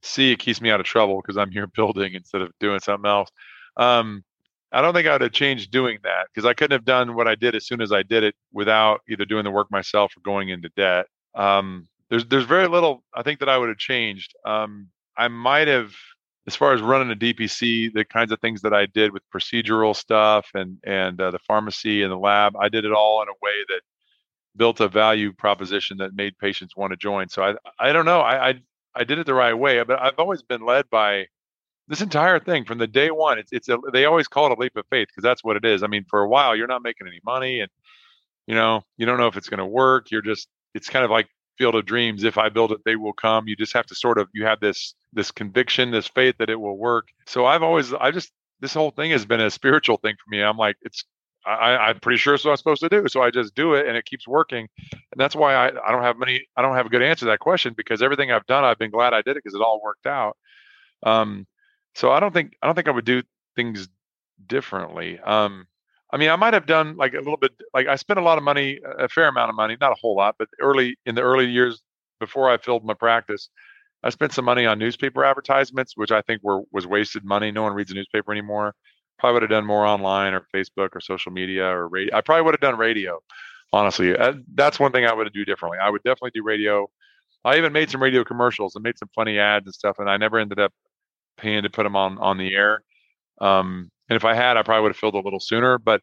C, 0.03 0.31
it 0.31 0.39
keeps 0.39 0.59
me 0.61 0.71
out 0.71 0.79
of 0.79 0.85
trouble 0.85 1.21
because 1.21 1.37
I'm 1.37 1.51
here 1.51 1.67
building 1.75 2.13
instead 2.13 2.41
of 2.41 2.51
doing 2.59 2.79
something 2.81 3.09
else. 3.09 3.29
Um, 3.77 4.23
I 4.71 4.81
don't 4.81 4.93
think 4.93 5.07
I 5.07 5.13
would 5.13 5.21
have 5.21 5.31
changed 5.31 5.71
doing 5.71 5.99
that 6.03 6.27
because 6.33 6.45
I 6.47 6.53
couldn't 6.53 6.75
have 6.75 6.85
done 6.85 7.15
what 7.15 7.27
I 7.27 7.35
did 7.35 7.55
as 7.55 7.65
soon 7.65 7.81
as 7.81 7.91
I 7.91 8.03
did 8.03 8.23
it 8.23 8.35
without 8.53 9.01
either 9.09 9.25
doing 9.25 9.43
the 9.43 9.51
work 9.51 9.69
myself 9.71 10.13
or 10.15 10.21
going 10.21 10.49
into 10.49 10.69
debt. 10.75 11.07
Um, 11.35 11.87
there's 12.09 12.25
there's 12.25 12.45
very 12.45 12.67
little 12.67 13.03
I 13.13 13.23
think 13.23 13.39
that 13.39 13.49
I 13.49 13.57
would 13.57 13.69
have 13.69 13.77
changed. 13.77 14.33
Um, 14.45 14.89
I 15.17 15.27
might 15.27 15.67
have, 15.67 15.93
as 16.47 16.55
far 16.55 16.73
as 16.73 16.81
running 16.81 17.11
a 17.11 17.15
DPC, 17.15 17.93
the 17.93 18.05
kinds 18.05 18.31
of 18.31 18.39
things 18.39 18.61
that 18.61 18.73
I 18.73 18.85
did 18.85 19.11
with 19.11 19.23
procedural 19.33 19.95
stuff 19.95 20.47
and 20.53 20.77
and 20.85 21.19
uh, 21.19 21.31
the 21.31 21.39
pharmacy 21.39 22.03
and 22.03 22.11
the 22.11 22.17
lab, 22.17 22.55
I 22.57 22.69
did 22.69 22.85
it 22.85 22.93
all 22.93 23.21
in 23.21 23.27
a 23.27 23.39
way 23.41 23.53
that 23.69 23.81
built 24.55 24.79
a 24.79 24.87
value 24.87 25.31
proposition 25.33 25.97
that 25.97 26.13
made 26.15 26.37
patients 26.37 26.75
want 26.75 26.91
to 26.91 26.97
join. 26.97 27.29
So 27.29 27.43
I 27.43 27.55
I 27.79 27.93
don't 27.93 28.05
know. 28.05 28.21
I, 28.21 28.49
I 28.49 28.61
I 28.95 29.03
did 29.03 29.19
it 29.19 29.25
the 29.25 29.33
right 29.33 29.53
way. 29.53 29.83
But 29.83 30.01
I've 30.01 30.19
always 30.19 30.41
been 30.41 30.65
led 30.65 30.89
by 30.89 31.27
this 31.91 32.01
entire 32.01 32.39
thing 32.39 32.63
from 32.63 32.77
the 32.77 32.87
day 32.87 33.11
one. 33.11 33.37
It's 33.37 33.51
it's 33.51 33.67
a, 33.67 33.77
they 33.91 34.05
always 34.05 34.29
call 34.29 34.45
it 34.45 34.57
a 34.57 34.59
leap 34.59 34.77
of 34.77 34.85
faith 34.89 35.09
because 35.09 35.23
that's 35.23 35.43
what 35.43 35.57
it 35.57 35.65
is. 35.65 35.83
I 35.83 35.87
mean, 35.87 36.05
for 36.09 36.21
a 36.21 36.27
while 36.27 36.55
you're 36.55 36.65
not 36.65 36.81
making 36.81 37.05
any 37.05 37.19
money, 37.25 37.59
and 37.59 37.69
you 38.47 38.55
know 38.55 38.83
you 38.97 39.05
don't 39.05 39.17
know 39.17 39.27
if 39.27 39.35
it's 39.35 39.49
going 39.49 39.57
to 39.59 39.65
work. 39.65 40.09
You're 40.09 40.21
just 40.21 40.47
it's 40.73 40.89
kind 40.89 41.03
of 41.03 41.11
like 41.11 41.27
field 41.57 41.75
of 41.75 41.85
dreams. 41.85 42.23
If 42.23 42.37
I 42.37 42.47
build 42.47 42.71
it, 42.71 42.79
they 42.85 42.95
will 42.95 43.11
come. 43.11 43.49
You 43.49 43.57
just 43.57 43.73
have 43.73 43.85
to 43.87 43.95
sort 43.95 44.17
of 44.17 44.29
you 44.33 44.45
have 44.45 44.61
this 44.61 44.95
this 45.11 45.31
conviction, 45.31 45.91
this 45.91 46.07
faith 46.07 46.35
that 46.39 46.49
it 46.49 46.59
will 46.59 46.77
work. 46.77 47.09
So 47.27 47.45
I've 47.45 47.61
always 47.61 47.93
I 47.93 48.11
just 48.11 48.31
this 48.61 48.73
whole 48.73 48.91
thing 48.91 49.11
has 49.11 49.25
been 49.25 49.41
a 49.41 49.51
spiritual 49.51 49.97
thing 49.97 50.15
for 50.15 50.33
me. 50.33 50.41
I'm 50.41 50.57
like 50.57 50.77
it's 50.83 51.03
I, 51.45 51.75
I'm 51.75 51.99
pretty 51.99 52.19
sure 52.19 52.35
it's 52.35 52.45
what 52.45 52.51
I'm 52.51 52.57
supposed 52.57 52.83
to 52.83 52.89
do. 52.89 53.07
So 53.09 53.21
I 53.21 53.31
just 53.31 53.53
do 53.53 53.73
it 53.73 53.87
and 53.87 53.97
it 53.97 54.05
keeps 54.05 54.27
working. 54.27 54.69
And 54.91 55.17
that's 55.17 55.35
why 55.35 55.55
I, 55.55 55.67
I 55.69 55.91
don't 55.91 56.03
have 56.03 56.17
many, 56.19 56.45
I 56.55 56.61
don't 56.61 56.75
have 56.75 56.85
a 56.85 56.89
good 56.89 57.01
answer 57.01 57.25
to 57.25 57.31
that 57.31 57.39
question 57.39 57.73
because 57.75 58.03
everything 58.03 58.31
I've 58.31 58.45
done, 58.45 58.63
I've 58.63 58.77
been 58.77 58.91
glad 58.91 59.15
I 59.15 59.23
did 59.23 59.31
it 59.31 59.43
because 59.43 59.55
it 59.55 59.61
all 59.61 59.81
worked 59.83 60.05
out. 60.05 60.37
Um, 61.03 61.47
so 61.95 62.11
I 62.11 62.19
don't 62.19 62.33
think, 62.33 62.53
I 62.61 62.67
don't 62.67 62.75
think 62.75 62.87
I 62.87 62.91
would 62.91 63.05
do 63.05 63.23
things 63.55 63.87
differently. 64.45 65.19
Um, 65.19 65.67
I 66.13 66.17
mean, 66.17 66.29
I 66.29 66.35
might 66.35 66.53
have 66.53 66.65
done 66.65 66.97
like 66.97 67.13
a 67.13 67.19
little 67.19 67.37
bit, 67.37 67.51
like 67.73 67.87
I 67.87 67.95
spent 67.95 68.19
a 68.19 68.23
lot 68.23 68.37
of 68.37 68.43
money, 68.43 68.79
a 68.99 69.07
fair 69.07 69.27
amount 69.27 69.49
of 69.49 69.55
money, 69.55 69.77
not 69.79 69.91
a 69.91 69.97
whole 70.01 70.15
lot, 70.15 70.35
but 70.37 70.49
early 70.59 70.97
in 71.05 71.15
the 71.15 71.21
early 71.21 71.45
years 71.45 71.81
before 72.19 72.49
I 72.49 72.57
filled 72.57 72.83
my 72.83 72.93
practice, 72.93 73.49
I 74.03 74.09
spent 74.09 74.33
some 74.33 74.45
money 74.45 74.65
on 74.65 74.79
newspaper 74.79 75.23
advertisements, 75.23 75.93
which 75.95 76.11
I 76.11 76.21
think 76.21 76.41
were 76.43 76.61
was 76.71 76.87
wasted 76.87 77.23
money. 77.23 77.51
No 77.51 77.63
one 77.63 77.73
reads 77.73 77.91
a 77.91 77.95
newspaper 77.95 78.31
anymore 78.31 78.75
probably 79.21 79.35
would 79.35 79.43
have 79.43 79.51
done 79.51 79.65
more 79.65 79.85
online 79.85 80.33
or 80.33 80.45
Facebook 80.53 80.89
or 80.95 80.99
social 80.99 81.31
media 81.31 81.65
or 81.65 81.87
radio. 81.87 82.17
I 82.17 82.21
probably 82.21 82.41
would 82.41 82.55
have 82.55 82.59
done 82.59 82.77
radio. 82.77 83.19
Honestly, 83.71 84.17
uh, 84.17 84.33
that's 84.55 84.79
one 84.79 84.91
thing 84.91 85.05
I 85.05 85.13
would 85.13 85.31
do 85.31 85.45
differently. 85.45 85.77
I 85.81 85.89
would 85.89 86.01
definitely 86.03 86.31
do 86.33 86.43
radio. 86.43 86.89
I 87.45 87.57
even 87.57 87.71
made 87.71 87.89
some 87.89 88.01
radio 88.03 88.23
commercials 88.23 88.75
and 88.75 88.83
made 88.83 88.97
some 88.97 89.09
funny 89.15 89.39
ads 89.39 89.65
and 89.67 89.73
stuff, 89.73 89.99
and 89.99 90.09
I 90.09 90.17
never 90.17 90.39
ended 90.39 90.59
up 90.59 90.73
paying 91.37 91.63
to 91.63 91.69
put 91.69 91.83
them 91.83 91.95
on 91.95 92.17
on 92.17 92.37
the 92.37 92.53
air. 92.53 92.83
Um, 93.39 93.89
and 94.09 94.15
if 94.15 94.25
I 94.25 94.33
had, 94.33 94.57
I 94.57 94.63
probably 94.63 94.83
would 94.83 94.91
have 94.91 94.97
filled 94.97 95.15
a 95.15 95.19
little 95.19 95.39
sooner. 95.39 95.77
But 95.77 96.01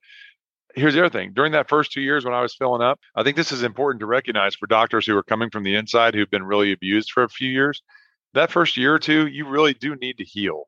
here's 0.74 0.94
the 0.94 1.00
other 1.00 1.10
thing 1.10 1.32
during 1.34 1.52
that 1.52 1.68
first 1.68 1.92
two 1.92 2.00
years 2.00 2.24
when 2.24 2.34
I 2.34 2.40
was 2.40 2.55
filling 2.55 2.82
up, 2.82 3.00
I 3.14 3.22
think 3.22 3.36
this 3.36 3.52
is 3.52 3.62
important 3.62 4.00
to 4.00 4.06
recognize 4.06 4.55
for 4.55 4.66
doctors 4.66 5.06
who 5.06 5.16
are 5.16 5.22
coming 5.22 5.50
from 5.50 5.62
the 5.62 5.74
inside 5.74 6.14
who've 6.14 6.30
been 6.30 6.44
really 6.44 6.72
abused 6.72 7.12
for 7.12 7.22
a 7.22 7.28
few 7.28 7.50
years. 7.50 7.82
That 8.34 8.50
first 8.50 8.76
year 8.76 8.94
or 8.94 8.98
two, 8.98 9.26
you 9.26 9.48
really 9.48 9.74
do 9.74 9.96
need 9.96 10.18
to 10.18 10.24
heal. 10.24 10.64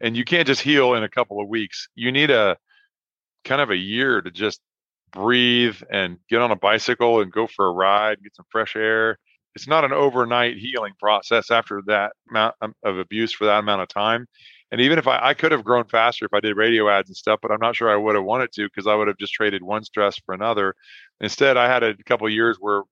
And 0.00 0.16
you 0.16 0.24
can't 0.24 0.46
just 0.46 0.60
heal 0.60 0.94
in 0.94 1.02
a 1.02 1.08
couple 1.08 1.40
of 1.40 1.48
weeks. 1.48 1.88
You 1.94 2.12
need 2.12 2.30
a 2.30 2.56
kind 3.44 3.60
of 3.60 3.70
a 3.70 3.76
year 3.76 4.20
to 4.20 4.30
just 4.30 4.60
breathe 5.12 5.76
and 5.90 6.18
get 6.28 6.40
on 6.40 6.50
a 6.50 6.56
bicycle 6.56 7.20
and 7.20 7.32
go 7.32 7.46
for 7.46 7.66
a 7.66 7.72
ride, 7.72 8.22
get 8.22 8.34
some 8.34 8.46
fresh 8.50 8.76
air. 8.76 9.18
It's 9.54 9.68
not 9.68 9.84
an 9.84 9.92
overnight 9.92 10.56
healing 10.58 10.94
process 10.98 11.50
after 11.50 11.82
that 11.86 12.12
amount 12.30 12.56
of 12.82 12.98
abuse 12.98 13.32
for 13.32 13.44
that 13.46 13.60
amount 13.60 13.82
of 13.82 13.88
time. 13.88 14.26
And 14.72 14.80
even 14.80 14.98
if 14.98 15.06
I, 15.06 15.20
I 15.22 15.34
could 15.34 15.52
have 15.52 15.64
grown 15.64 15.84
faster 15.84 16.24
if 16.26 16.34
I 16.34 16.40
did 16.40 16.56
radio 16.56 16.88
ads 16.88 17.08
and 17.08 17.16
stuff, 17.16 17.38
but 17.40 17.52
I'm 17.52 17.60
not 17.60 17.76
sure 17.76 17.90
I 17.90 17.96
would 17.96 18.16
have 18.16 18.24
wanted 18.24 18.52
to 18.54 18.64
because 18.64 18.86
I 18.86 18.94
would 18.94 19.06
have 19.08 19.18
just 19.18 19.32
traded 19.32 19.62
one 19.62 19.84
stress 19.84 20.16
for 20.26 20.34
another. 20.34 20.74
Instead, 21.20 21.56
I 21.56 21.68
had 21.68 21.82
a 21.84 21.94
couple 22.04 22.28
years 22.28 22.56
where 22.58 22.82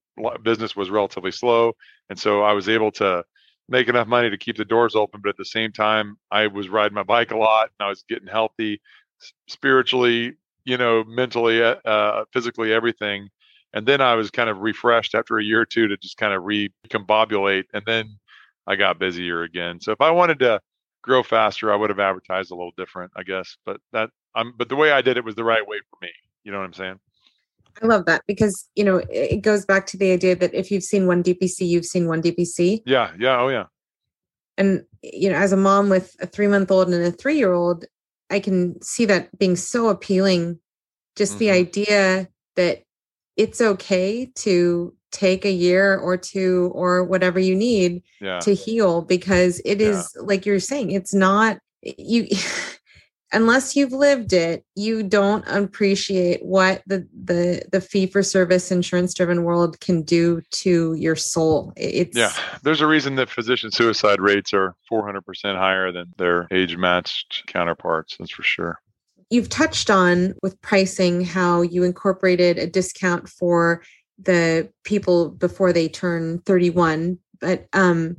business 0.43 0.77
was 0.77 0.91
relatively 0.91 1.33
slow, 1.33 1.73
and 2.11 2.19
so 2.19 2.43
I 2.43 2.53
was 2.53 2.69
able 2.69 2.93
to 2.93 3.25
make 3.69 3.89
enough 3.89 4.07
money 4.07 4.31
to 4.31 4.39
keep 4.39 4.57
the 4.57 4.65
doors 4.65 4.95
open. 4.95 5.21
But 5.23 5.31
at 5.31 5.37
the 5.37 5.45
same 5.45 5.73
time, 5.73 6.17
I 6.31 6.47
was 6.47 6.69
riding 6.69 6.95
my 6.95 7.03
bike 7.03 7.33
a 7.33 7.37
lot, 7.39 7.71
and 7.79 7.87
I 7.87 7.89
was 7.89 8.05
getting 8.09 8.29
healthy, 8.29 8.81
spiritually, 9.49 10.35
you 10.65 10.77
know, 10.79 11.05
mentally, 11.05 11.63
uh, 11.63 11.77
uh, 11.85 12.25
physically, 12.33 12.73
everything. 12.73 13.29
And 13.75 13.87
then 13.87 14.01
I 14.01 14.15
was 14.15 14.31
kind 14.31 14.51
of 14.51 14.59
refreshed 14.59 15.15
after 15.15 15.39
a 15.39 15.45
year 15.45 15.61
or 15.61 15.67
two 15.67 15.89
to 15.89 15.97
just 15.97 16.17
kind 16.17 16.35
of 16.35 16.43
recombobulate, 16.43 17.65
and 17.73 17.83
then 17.87 18.19
I 18.67 18.77
got 18.77 18.99
busier 18.99 19.43
again. 19.43 19.81
So 19.81 19.93
if 19.93 20.01
I 20.01 20.11
wanted 20.11 20.39
to 20.41 20.61
grow 21.03 21.23
faster, 21.23 21.73
I 21.73 21.77
would 21.77 21.91
have 21.91 21.99
advertised 21.99 22.51
a 22.51 22.55
little 22.55 22.73
different, 22.77 23.13
I 23.17 23.23
guess. 23.23 23.57
But 23.65 23.81
that 23.93 24.11
I'm 24.35 24.55
but 24.57 24.69
the 24.69 24.77
way 24.77 24.93
I 24.93 25.03
did 25.03 25.17
it 25.17 25.25
was 25.25 25.35
the 25.35 25.45
right 25.45 25.67
way 25.67 25.79
for 25.91 25.99
me. 26.03 26.11
You 26.45 26.53
know 26.53 26.59
what 26.59 26.65
I'm 26.65 26.73
saying? 26.73 27.01
I 27.83 27.87
love 27.87 28.05
that 28.07 28.23
because 28.27 28.69
you 28.75 28.85
know 28.85 29.03
it 29.11 29.43
goes 29.43 29.65
back 29.65 29.87
to 29.89 29.97
the 29.97 30.13
idea 30.13 30.37
that 30.37 30.53
if 30.55 30.71
you've 30.71 30.83
seen 30.83 31.07
one 31.07 31.23
DPC, 31.23 31.67
you've 31.67 31.87
seen 31.87 32.07
one 32.07 32.23
DPC. 32.23 32.83
Yeah, 32.85 33.13
yeah, 33.19 33.41
oh 33.41 33.49
yeah. 33.49 33.65
And 34.59 34.85
you 35.03 35.31
know, 35.31 35.37
as 35.37 35.53
a 35.53 35.57
mom 35.57 35.89
with 35.89 36.15
a 36.21 36.27
three 36.27 36.47
month 36.47 36.71
old 36.71 36.89
and 36.89 37.05
a 37.05 37.11
three 37.11 37.37
year 37.37 37.53
old, 37.53 37.87
I 38.31 38.41
can 38.41 38.81
see 38.83 39.05
that 39.07 39.37
being 39.39 39.57
so 39.57 39.89
appealing. 39.89 40.59
Just 41.17 41.33
mm-hmm. 41.33 41.39
the 41.41 41.51
idea 41.51 42.29
that 42.57 42.83
it's 43.43 43.61
okay 43.61 44.27
to 44.37 44.95
take 45.11 45.45
a 45.45 45.51
year 45.51 45.99
or 45.99 46.17
two 46.17 46.71
or 46.75 47.03
whatever 47.03 47.41
you 47.41 47.57
need 47.57 48.03
yeah. 48.21 48.39
to 48.39 48.55
heal 48.55 49.03
because 49.03 49.61
it 49.65 49.81
is 49.81 50.15
yeah. 50.17 50.23
like 50.23 50.47
you're 50.47 50.61
saying 50.61 50.93
it's 50.93 51.13
not 51.13 51.59
you 51.83 52.29
unless 53.33 53.75
you've 53.75 53.93
lived 53.93 54.33
it 54.33 54.65
you 54.77 55.03
don't 55.03 55.45
appreciate 55.49 56.45
what 56.45 56.83
the 56.87 57.07
the 57.25 57.63
the 57.73 57.81
fee 57.81 58.07
for 58.07 58.23
service 58.23 58.71
insurance 58.71 59.13
driven 59.13 59.43
world 59.43 59.81
can 59.81 60.03
do 60.03 60.41
to 60.53 60.95
your 60.95 61.17
soul 61.17 61.73
it's 61.77 62.17
yeah 62.17 62.33
there's 62.63 62.81
a 62.81 62.87
reason 62.87 63.17
that 63.17 63.29
physician 63.29 63.73
suicide 63.73 64.21
rates 64.21 64.55
are 64.55 64.77
400% 64.91 65.21
higher 65.57 65.91
than 65.91 66.13
their 66.17 66.47
age 66.53 66.77
matched 66.77 67.43
counterparts 67.49 68.17
that's 68.19 68.31
for 68.31 68.45
sure 68.45 68.79
you've 69.33 69.49
touched 69.49 69.89
on 69.89 70.35
with 70.43 70.61
pricing 70.61 71.25
how 71.25 71.63
you 71.63 71.85
incorporated 71.85 72.59
a 72.59 72.67
discount 72.67 73.27
for 73.29 73.83
the 74.19 74.71
people 74.85 75.31
before 75.31 75.73
they 75.73 75.89
turn 75.89 76.39
31 76.41 77.19
but 77.41 77.67
um, 77.73 78.17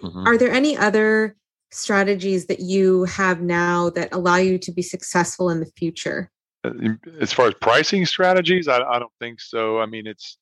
mm-hmm. 0.00 0.26
are 0.26 0.38
there 0.38 0.52
any 0.52 0.76
other 0.76 1.36
strategies 1.72 2.46
that 2.46 2.60
you 2.60 3.04
have 3.04 3.40
now 3.42 3.90
that 3.90 4.08
allow 4.12 4.36
you 4.36 4.56
to 4.56 4.70
be 4.70 4.82
successful 4.82 5.50
in 5.50 5.58
the 5.58 5.70
future 5.76 6.30
uh, 6.64 6.70
as 7.20 7.32
far 7.32 7.48
as 7.48 7.54
pricing 7.54 8.06
strategies 8.06 8.68
I, 8.68 8.82
I 8.82 9.00
don't 9.00 9.12
think 9.18 9.40
so 9.40 9.80
i 9.80 9.86
mean 9.86 10.06
it's 10.06 10.38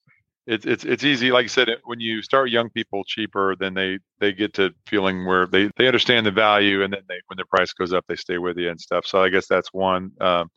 it's 0.50 0.66
it's 0.66 0.84
it's 0.84 1.04
easy 1.04 1.30
like 1.30 1.44
i 1.44 1.46
said 1.46 1.68
when 1.84 2.00
you 2.00 2.22
start 2.22 2.50
young 2.50 2.68
people 2.70 3.04
cheaper 3.04 3.54
then 3.60 3.72
they 3.72 3.98
they 4.18 4.32
get 4.32 4.52
to 4.52 4.70
feeling 4.84 5.24
where 5.24 5.46
they 5.46 5.70
they 5.76 5.86
understand 5.86 6.26
the 6.26 6.30
value 6.30 6.82
and 6.82 6.92
then 6.92 7.02
they 7.08 7.20
when 7.28 7.36
their 7.36 7.46
price 7.46 7.72
goes 7.72 7.92
up 7.92 8.04
they 8.08 8.16
stay 8.16 8.36
with 8.36 8.58
you 8.58 8.68
and 8.68 8.80
stuff. 8.80 9.06
So 9.06 9.22
i 9.22 9.28
guess 9.28 9.46
that's 9.46 9.72
one 9.72 10.10
um, 10.20 10.50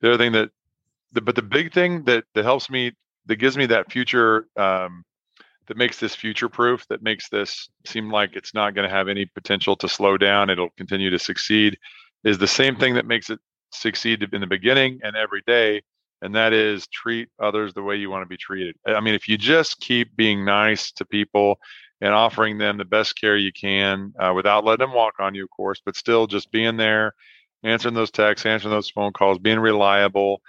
the 0.00 0.14
other 0.14 0.18
thing 0.18 0.32
that 0.32 0.50
the, 1.12 1.20
but 1.20 1.34
the 1.34 1.42
big 1.42 1.72
thing 1.74 2.04
that 2.04 2.24
that 2.34 2.44
helps 2.44 2.70
me 2.70 2.92
that 3.26 3.36
gives 3.36 3.56
me 3.56 3.66
that 3.66 3.90
future 3.90 4.46
um, 4.56 5.02
that 5.66 5.76
makes 5.76 5.98
this 5.98 6.14
future 6.14 6.48
proof 6.48 6.86
that 6.88 7.02
makes 7.02 7.28
this 7.28 7.68
seem 7.84 8.10
like 8.10 8.36
it's 8.36 8.54
not 8.54 8.74
going 8.74 8.88
to 8.88 8.94
have 8.94 9.08
any 9.08 9.26
potential 9.26 9.74
to 9.76 9.88
slow 9.88 10.16
down 10.16 10.48
it'll 10.48 10.70
continue 10.76 11.10
to 11.10 11.18
succeed 11.18 11.76
is 12.22 12.38
the 12.38 12.46
same 12.46 12.76
thing 12.76 12.94
that 12.94 13.06
makes 13.06 13.30
it 13.30 13.40
succeed 13.72 14.22
in 14.32 14.40
the 14.40 14.46
beginning 14.46 15.00
and 15.02 15.16
every 15.16 15.42
day 15.46 15.82
and 16.22 16.34
that 16.34 16.52
is 16.52 16.86
treat 16.88 17.28
others 17.40 17.74
the 17.74 17.82
way 17.82 17.96
you 17.96 18.10
want 18.10 18.22
to 18.22 18.28
be 18.28 18.36
treated 18.36 18.76
i 18.86 19.00
mean 19.00 19.14
if 19.14 19.28
you 19.28 19.36
just 19.38 19.80
keep 19.80 20.14
being 20.16 20.44
nice 20.44 20.92
to 20.92 21.04
people 21.04 21.58
and 22.00 22.14
offering 22.14 22.58
them 22.58 22.78
the 22.78 22.84
best 22.84 23.18
care 23.18 23.36
you 23.36 23.52
can 23.52 24.12
uh, 24.18 24.32
without 24.34 24.64
letting 24.64 24.86
them 24.86 24.94
walk 24.94 25.14
on 25.20 25.34
you 25.34 25.44
of 25.44 25.50
course 25.50 25.80
but 25.84 25.96
still 25.96 26.26
just 26.26 26.50
being 26.50 26.76
there 26.76 27.12
answering 27.62 27.94
those 27.94 28.10
texts 28.10 28.46
answering 28.46 28.72
those 28.72 28.90
phone 28.90 29.12
calls 29.12 29.38
being 29.38 29.58
reliable 29.58 30.40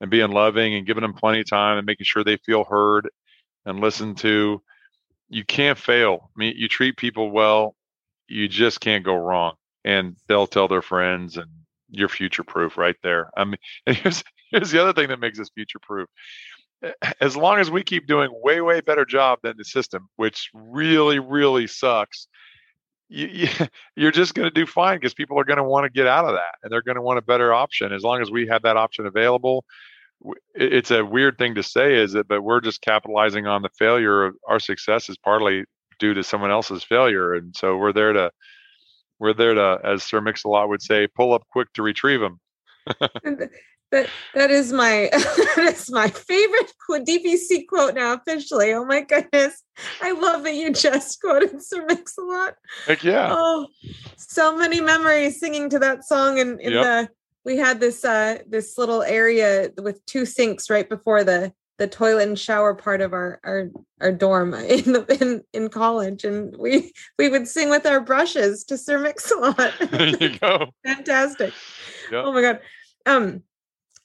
and 0.00 0.10
being 0.10 0.30
loving 0.30 0.74
and 0.74 0.86
giving 0.86 1.02
them 1.02 1.14
plenty 1.14 1.40
of 1.40 1.48
time 1.48 1.78
and 1.78 1.86
making 1.86 2.04
sure 2.04 2.24
they 2.24 2.36
feel 2.38 2.64
heard 2.64 3.08
and 3.64 3.80
listened 3.80 4.18
to. 4.18 4.62
You 5.28 5.44
can't 5.44 5.78
fail. 5.78 6.30
I 6.36 6.38
mean, 6.38 6.54
you 6.56 6.68
treat 6.68 6.96
people 6.96 7.30
well, 7.30 7.74
you 8.28 8.48
just 8.48 8.80
can't 8.80 9.04
go 9.04 9.14
wrong. 9.14 9.54
And 9.84 10.16
they'll 10.26 10.46
tell 10.46 10.68
their 10.68 10.82
friends, 10.82 11.36
and 11.36 11.48
you're 11.90 12.08
future 12.08 12.42
proof 12.42 12.76
right 12.76 12.96
there. 13.02 13.30
I 13.36 13.44
mean, 13.44 13.58
here's, 13.86 14.22
here's 14.50 14.70
the 14.70 14.80
other 14.80 14.92
thing 14.92 15.08
that 15.08 15.20
makes 15.20 15.38
us 15.38 15.50
future 15.54 15.78
proof. 15.80 16.08
As 17.20 17.36
long 17.36 17.58
as 17.58 17.70
we 17.70 17.82
keep 17.82 18.06
doing 18.06 18.30
way, 18.32 18.60
way 18.60 18.80
better 18.80 19.04
job 19.04 19.38
than 19.42 19.54
the 19.56 19.64
system, 19.64 20.08
which 20.16 20.50
really, 20.52 21.18
really 21.18 21.66
sucks, 21.66 22.28
you, 23.08 23.48
you, 23.96 24.08
are 24.08 24.12
just 24.12 24.34
going 24.34 24.48
to 24.48 24.54
do 24.54 24.66
fine 24.66 24.98
because 24.98 25.14
people 25.14 25.38
are 25.38 25.44
going 25.44 25.56
to 25.56 25.64
want 25.64 25.84
to 25.84 25.90
get 25.90 26.06
out 26.06 26.26
of 26.26 26.32
that 26.32 26.54
and 26.62 26.70
they're 26.70 26.82
going 26.82 26.96
to 26.96 27.02
want 27.02 27.18
a 27.18 27.22
better 27.22 27.54
option. 27.54 27.92
As 27.92 28.02
long 28.02 28.20
as 28.20 28.30
we 28.30 28.46
have 28.48 28.62
that 28.62 28.76
option 28.76 29.06
available 29.06 29.64
it's 30.54 30.90
a 30.90 31.04
weird 31.04 31.38
thing 31.38 31.54
to 31.54 31.62
say 31.62 31.94
is 31.94 32.14
it? 32.14 32.26
But 32.28 32.42
we're 32.42 32.60
just 32.60 32.80
capitalizing 32.80 33.46
on 33.46 33.62
the 33.62 33.68
failure 33.78 34.24
of 34.24 34.36
our 34.48 34.58
success 34.58 35.08
is 35.08 35.16
partly 35.18 35.64
due 35.98 36.14
to 36.14 36.22
someone 36.22 36.50
else's 36.50 36.84
failure 36.84 37.34
and 37.34 37.54
so 37.56 37.76
we're 37.76 37.92
there 37.92 38.12
to 38.12 38.30
we're 39.18 39.32
there 39.32 39.54
to 39.54 39.78
as 39.82 40.02
sir 40.02 40.20
mix-a-lot 40.20 40.68
would 40.68 40.82
say 40.82 41.06
pull 41.06 41.32
up 41.32 41.42
quick 41.50 41.72
to 41.72 41.82
retrieve 41.82 42.20
them 42.20 42.38
that 43.92 44.08
that 44.34 44.50
is 44.50 44.72
my 44.72 45.08
that 45.12 45.74
is 45.74 45.90
my 45.90 46.08
favorite 46.08 46.72
DPC 46.90 47.66
quote 47.68 47.94
now 47.94 48.14
officially. 48.14 48.72
Oh 48.72 48.84
my 48.84 49.02
goodness. 49.02 49.62
I 50.00 50.12
love 50.12 50.44
that 50.44 50.54
you 50.54 50.72
just 50.72 51.20
quoted 51.24 51.62
Sir 51.62 51.84
Mix-a-Lot. 51.86 52.54
Heck 52.86 53.04
yeah. 53.04 53.34
Oh, 53.36 53.68
so 54.16 54.56
many 54.56 54.80
memories 54.80 55.38
singing 55.38 55.68
to 55.70 55.78
that 55.80 56.04
song 56.04 56.40
and 56.40 56.60
in, 56.60 56.66
in 56.68 56.72
yep. 56.72 56.84
the 56.84 57.08
we 57.44 57.56
had 57.56 57.80
this 57.80 58.04
uh 58.04 58.38
this 58.48 58.76
little 58.76 59.02
area 59.02 59.70
with 59.80 60.04
two 60.06 60.26
sinks 60.26 60.68
right 60.68 60.88
before 60.88 61.22
the 61.22 61.52
the 61.78 61.86
toilet 61.86 62.26
and 62.26 62.38
shower 62.38 62.74
part 62.74 63.02
of 63.02 63.12
our 63.12 63.38
our, 63.44 63.70
our 64.00 64.10
dorm 64.10 64.54
in 64.54 64.92
the 64.92 65.18
in, 65.20 65.42
in 65.52 65.68
college 65.68 66.24
and 66.24 66.56
we 66.56 66.92
we 67.18 67.28
would 67.28 67.46
sing 67.46 67.70
with 67.70 67.86
our 67.86 68.00
brushes 68.00 68.64
to 68.64 68.76
Sir 68.76 68.98
Mix-a-Lot. 68.98 69.74
there 69.90 70.08
you 70.08 70.38
go. 70.38 70.70
Fantastic. 70.84 71.52
Yep. 72.10 72.24
Oh 72.24 72.32
my 72.32 72.42
god. 72.42 72.60
Um 73.04 73.42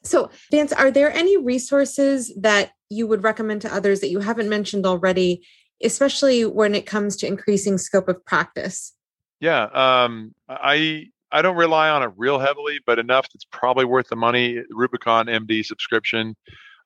so, 0.04 0.30
Vance, 0.50 0.74
are 0.74 0.92
there 0.92 1.12
any 1.12 1.38
resources 1.38 2.34
that 2.38 2.72
you 2.90 3.08
would 3.08 3.24
recommend 3.24 3.62
to 3.62 3.74
others 3.74 4.00
that 4.02 4.10
you 4.10 4.20
haven't 4.20 4.50
mentioned 4.50 4.86
already, 4.86 5.46
especially 5.84 6.46
when 6.46 6.74
it 6.76 6.86
comes 6.86 7.16
to 7.18 7.28
increasing 7.28 7.78
scope 7.78 8.10
of 8.10 8.24
practice? 8.26 8.94
Yeah, 9.40 9.64
um, 9.74 10.34
I 10.50 11.08
I 11.32 11.42
don't 11.42 11.56
rely 11.56 11.90
on 11.90 12.04
it 12.04 12.12
real 12.18 12.40
heavily, 12.40 12.80
but 12.86 13.00
enough 13.00 13.28
that's 13.32 13.46
probably 13.46 13.86
worth 13.86 14.08
the 14.10 14.16
money. 14.16 14.60
Rubicon 14.70 15.28
MD 15.28 15.66
subscription. 15.66 16.36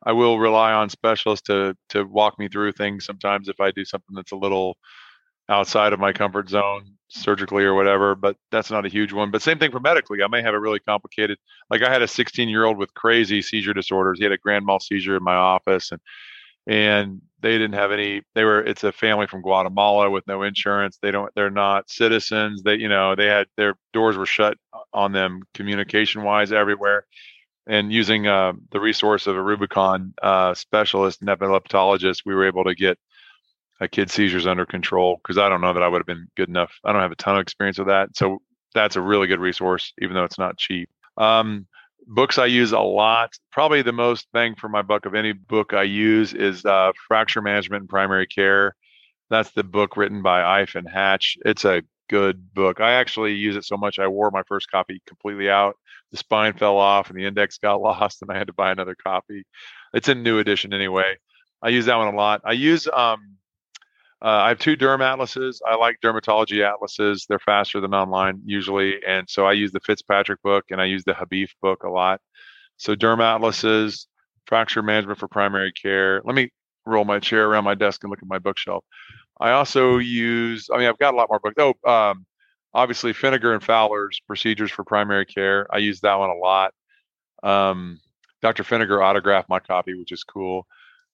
I 0.05 0.11
will 0.11 0.37
rely 0.37 0.71
on 0.73 0.89
specialists 0.89 1.47
to 1.47 1.75
to 1.89 2.03
walk 2.03 2.37
me 2.37 2.47
through 2.47 2.73
things 2.73 3.05
sometimes 3.05 3.47
if 3.49 3.59
I 3.59 3.71
do 3.71 3.85
something 3.85 4.15
that's 4.15 4.33
a 4.33 4.37
little 4.37 4.77
outside 5.49 5.93
of 5.93 5.99
my 5.99 6.13
comfort 6.13 6.49
zone 6.49 6.95
surgically 7.07 7.63
or 7.63 7.73
whatever, 7.73 8.15
but 8.15 8.35
that's 8.51 8.71
not 8.71 8.85
a 8.85 8.89
huge 8.89 9.13
one. 9.13 9.31
But 9.31 9.41
same 9.41 9.59
thing 9.59 9.71
for 9.71 9.79
medically. 9.79 10.23
I 10.23 10.27
may 10.27 10.41
have 10.41 10.53
a 10.53 10.59
really 10.59 10.79
complicated, 10.79 11.37
like 11.69 11.81
I 11.81 11.91
had 11.91 12.01
a 12.01 12.07
16 12.07 12.49
year 12.49 12.65
old 12.65 12.77
with 12.77 12.93
crazy 12.93 13.41
seizure 13.41 13.73
disorders. 13.73 14.17
He 14.17 14.25
had 14.25 14.31
a 14.31 14.37
grand 14.37 14.65
mal 14.65 14.79
seizure 14.79 15.17
in 15.17 15.23
my 15.23 15.35
office 15.35 15.91
and, 15.91 16.01
and 16.67 17.21
they 17.41 17.51
didn't 17.51 17.73
have 17.73 17.91
any, 17.91 18.23
they 18.33 18.43
were, 18.43 18.61
it's 18.61 18.83
a 18.83 18.91
family 18.91 19.27
from 19.27 19.43
Guatemala 19.43 20.09
with 20.09 20.25
no 20.25 20.41
insurance. 20.41 20.97
They 20.99 21.11
don't, 21.11 21.31
they're 21.35 21.51
not 21.51 21.89
citizens. 21.89 22.63
They, 22.63 22.75
you 22.75 22.89
know, 22.89 23.15
they 23.15 23.27
had, 23.27 23.45
their 23.55 23.75
doors 23.93 24.17
were 24.17 24.25
shut 24.25 24.57
on 24.91 25.11
them 25.11 25.41
communication 25.53 26.23
wise 26.23 26.51
everywhere. 26.51 27.05
And 27.67 27.91
using 27.91 28.27
uh, 28.27 28.53
the 28.71 28.79
resource 28.79 29.27
of 29.27 29.35
a 29.35 29.41
Rubicon 29.41 30.13
uh, 30.21 30.53
specialist 30.55 31.21
and 31.21 31.29
epileptologist, 31.29 32.21
we 32.25 32.33
were 32.33 32.47
able 32.47 32.63
to 32.63 32.75
get 32.75 32.97
a 33.81 33.87
kid's 33.87 34.13
seizures 34.13 34.47
under 34.47 34.65
control 34.65 35.19
because 35.21 35.37
I 35.37 35.49
don't 35.49 35.61
know 35.61 35.73
that 35.73 35.83
I 35.83 35.87
would 35.87 35.99
have 35.99 36.07
been 36.07 36.27
good 36.35 36.49
enough. 36.49 36.73
I 36.83 36.91
don't 36.91 37.01
have 37.01 37.11
a 37.11 37.15
ton 37.15 37.35
of 37.35 37.41
experience 37.41 37.77
with 37.77 37.87
that. 37.87 38.15
So 38.15 38.39
that's 38.73 38.95
a 38.95 39.01
really 39.01 39.27
good 39.27 39.39
resource, 39.39 39.93
even 40.01 40.15
though 40.15 40.23
it's 40.23 40.37
not 40.37 40.57
cheap. 40.57 40.89
Um, 41.17 41.67
books 42.07 42.37
I 42.37 42.45
use 42.45 42.71
a 42.71 42.79
lot. 42.79 43.33
Probably 43.51 43.81
the 43.81 43.91
most 43.91 44.27
bang 44.33 44.55
for 44.55 44.69
my 44.69 44.81
buck 44.81 45.05
of 45.05 45.15
any 45.15 45.33
book 45.33 45.73
I 45.73 45.83
use 45.83 46.33
is 46.33 46.65
uh, 46.65 46.91
Fracture 47.07 47.41
Management 47.41 47.81
and 47.81 47.89
Primary 47.89 48.27
Care. 48.27 48.75
That's 49.29 49.51
the 49.51 49.63
book 49.63 49.97
written 49.97 50.21
by 50.21 50.61
Eiff 50.61 50.75
and 50.75 50.87
Hatch. 50.87 51.37
It's 51.45 51.65
a 51.65 51.81
good 52.09 52.53
book. 52.53 52.79
I 52.79 52.93
actually 52.93 53.33
use 53.33 53.55
it 53.55 53.65
so 53.65 53.77
much 53.77 53.97
I 53.97 54.07
wore 54.07 54.29
my 54.31 54.43
first 54.47 54.69
copy 54.69 55.01
completely 55.07 55.49
out. 55.49 55.75
The 56.11 56.17
spine 56.17 56.53
fell 56.53 56.77
off 56.77 57.09
and 57.09 57.17
the 57.17 57.25
index 57.25 57.57
got 57.63 57.81
lost, 57.81 58.21
and 58.21 58.31
I 58.31 58.37
had 58.37 58.47
to 58.47 58.53
buy 58.53 58.71
another 58.71 58.95
copy. 58.95 59.43
It's 59.93 60.09
a 60.09 60.15
new 60.15 60.39
edition 60.39 60.73
anyway. 60.73 61.15
I 61.61 61.69
use 61.69 61.85
that 61.85 61.95
one 61.95 62.13
a 62.13 62.15
lot. 62.15 62.41
I 62.45 62.51
use 62.51 62.87
um, 62.87 63.37
uh, 64.21 64.27
I 64.27 64.49
have 64.49 64.59
two 64.59 64.77
derm 64.77 65.01
atlases. 65.01 65.61
I 65.67 65.75
like 65.75 65.97
dermatology 66.03 66.65
atlases. 66.65 67.25
They're 67.27 67.39
faster 67.39 67.81
than 67.81 67.93
online 67.93 68.41
usually, 68.45 68.99
and 69.05 69.29
so 69.29 69.45
I 69.45 69.53
use 69.53 69.71
the 69.71 69.81
Fitzpatrick 69.81 70.41
book 70.41 70.65
and 70.71 70.81
I 70.81 70.85
use 70.85 71.03
the 71.03 71.13
Habif 71.13 71.49
book 71.61 71.83
a 71.83 71.89
lot. 71.89 72.21
So 72.77 72.95
derm 72.95 73.21
atlases, 73.21 74.07
fracture 74.45 74.81
management 74.81 75.19
for 75.19 75.27
primary 75.27 75.73
care. 75.73 76.21
Let 76.23 76.35
me 76.35 76.49
roll 76.85 77.05
my 77.05 77.19
chair 77.19 77.47
around 77.47 77.65
my 77.65 77.75
desk 77.75 78.03
and 78.03 78.09
look 78.09 78.21
at 78.21 78.27
my 78.27 78.39
bookshelf. 78.39 78.85
I 79.39 79.51
also 79.51 79.97
use. 79.97 80.69
I 80.73 80.77
mean, 80.77 80.87
I've 80.87 80.97
got 80.97 81.13
a 81.13 81.17
lot 81.17 81.29
more 81.29 81.39
books. 81.39 81.55
Oh, 81.57 81.73
um, 81.89 82.25
obviously 82.73 83.13
Pfenninger 83.13 83.53
and 83.53 83.63
Fowler's 83.63 84.21
procedures 84.27 84.71
for 84.71 84.83
primary 84.85 85.25
care. 85.25 85.67
I 85.73 85.79
use 85.79 85.99
that 86.01 86.15
one 86.15 86.29
a 86.29 86.35
lot. 86.35 86.73
Um, 87.43 87.99
Dr. 88.41 88.63
Pfenninger 88.63 89.03
autographed 89.03 89.49
my 89.49 89.59
copy, 89.59 89.93
which 89.93 90.11
is 90.13 90.23
cool 90.23 90.65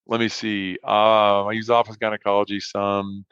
let 0.07 0.19
me 0.19 0.27
see. 0.27 0.77
Uh, 0.85 1.45
I 1.45 1.51
use 1.53 1.69
office 1.69 1.97
gynecology 1.97 2.59
some. 2.59 3.25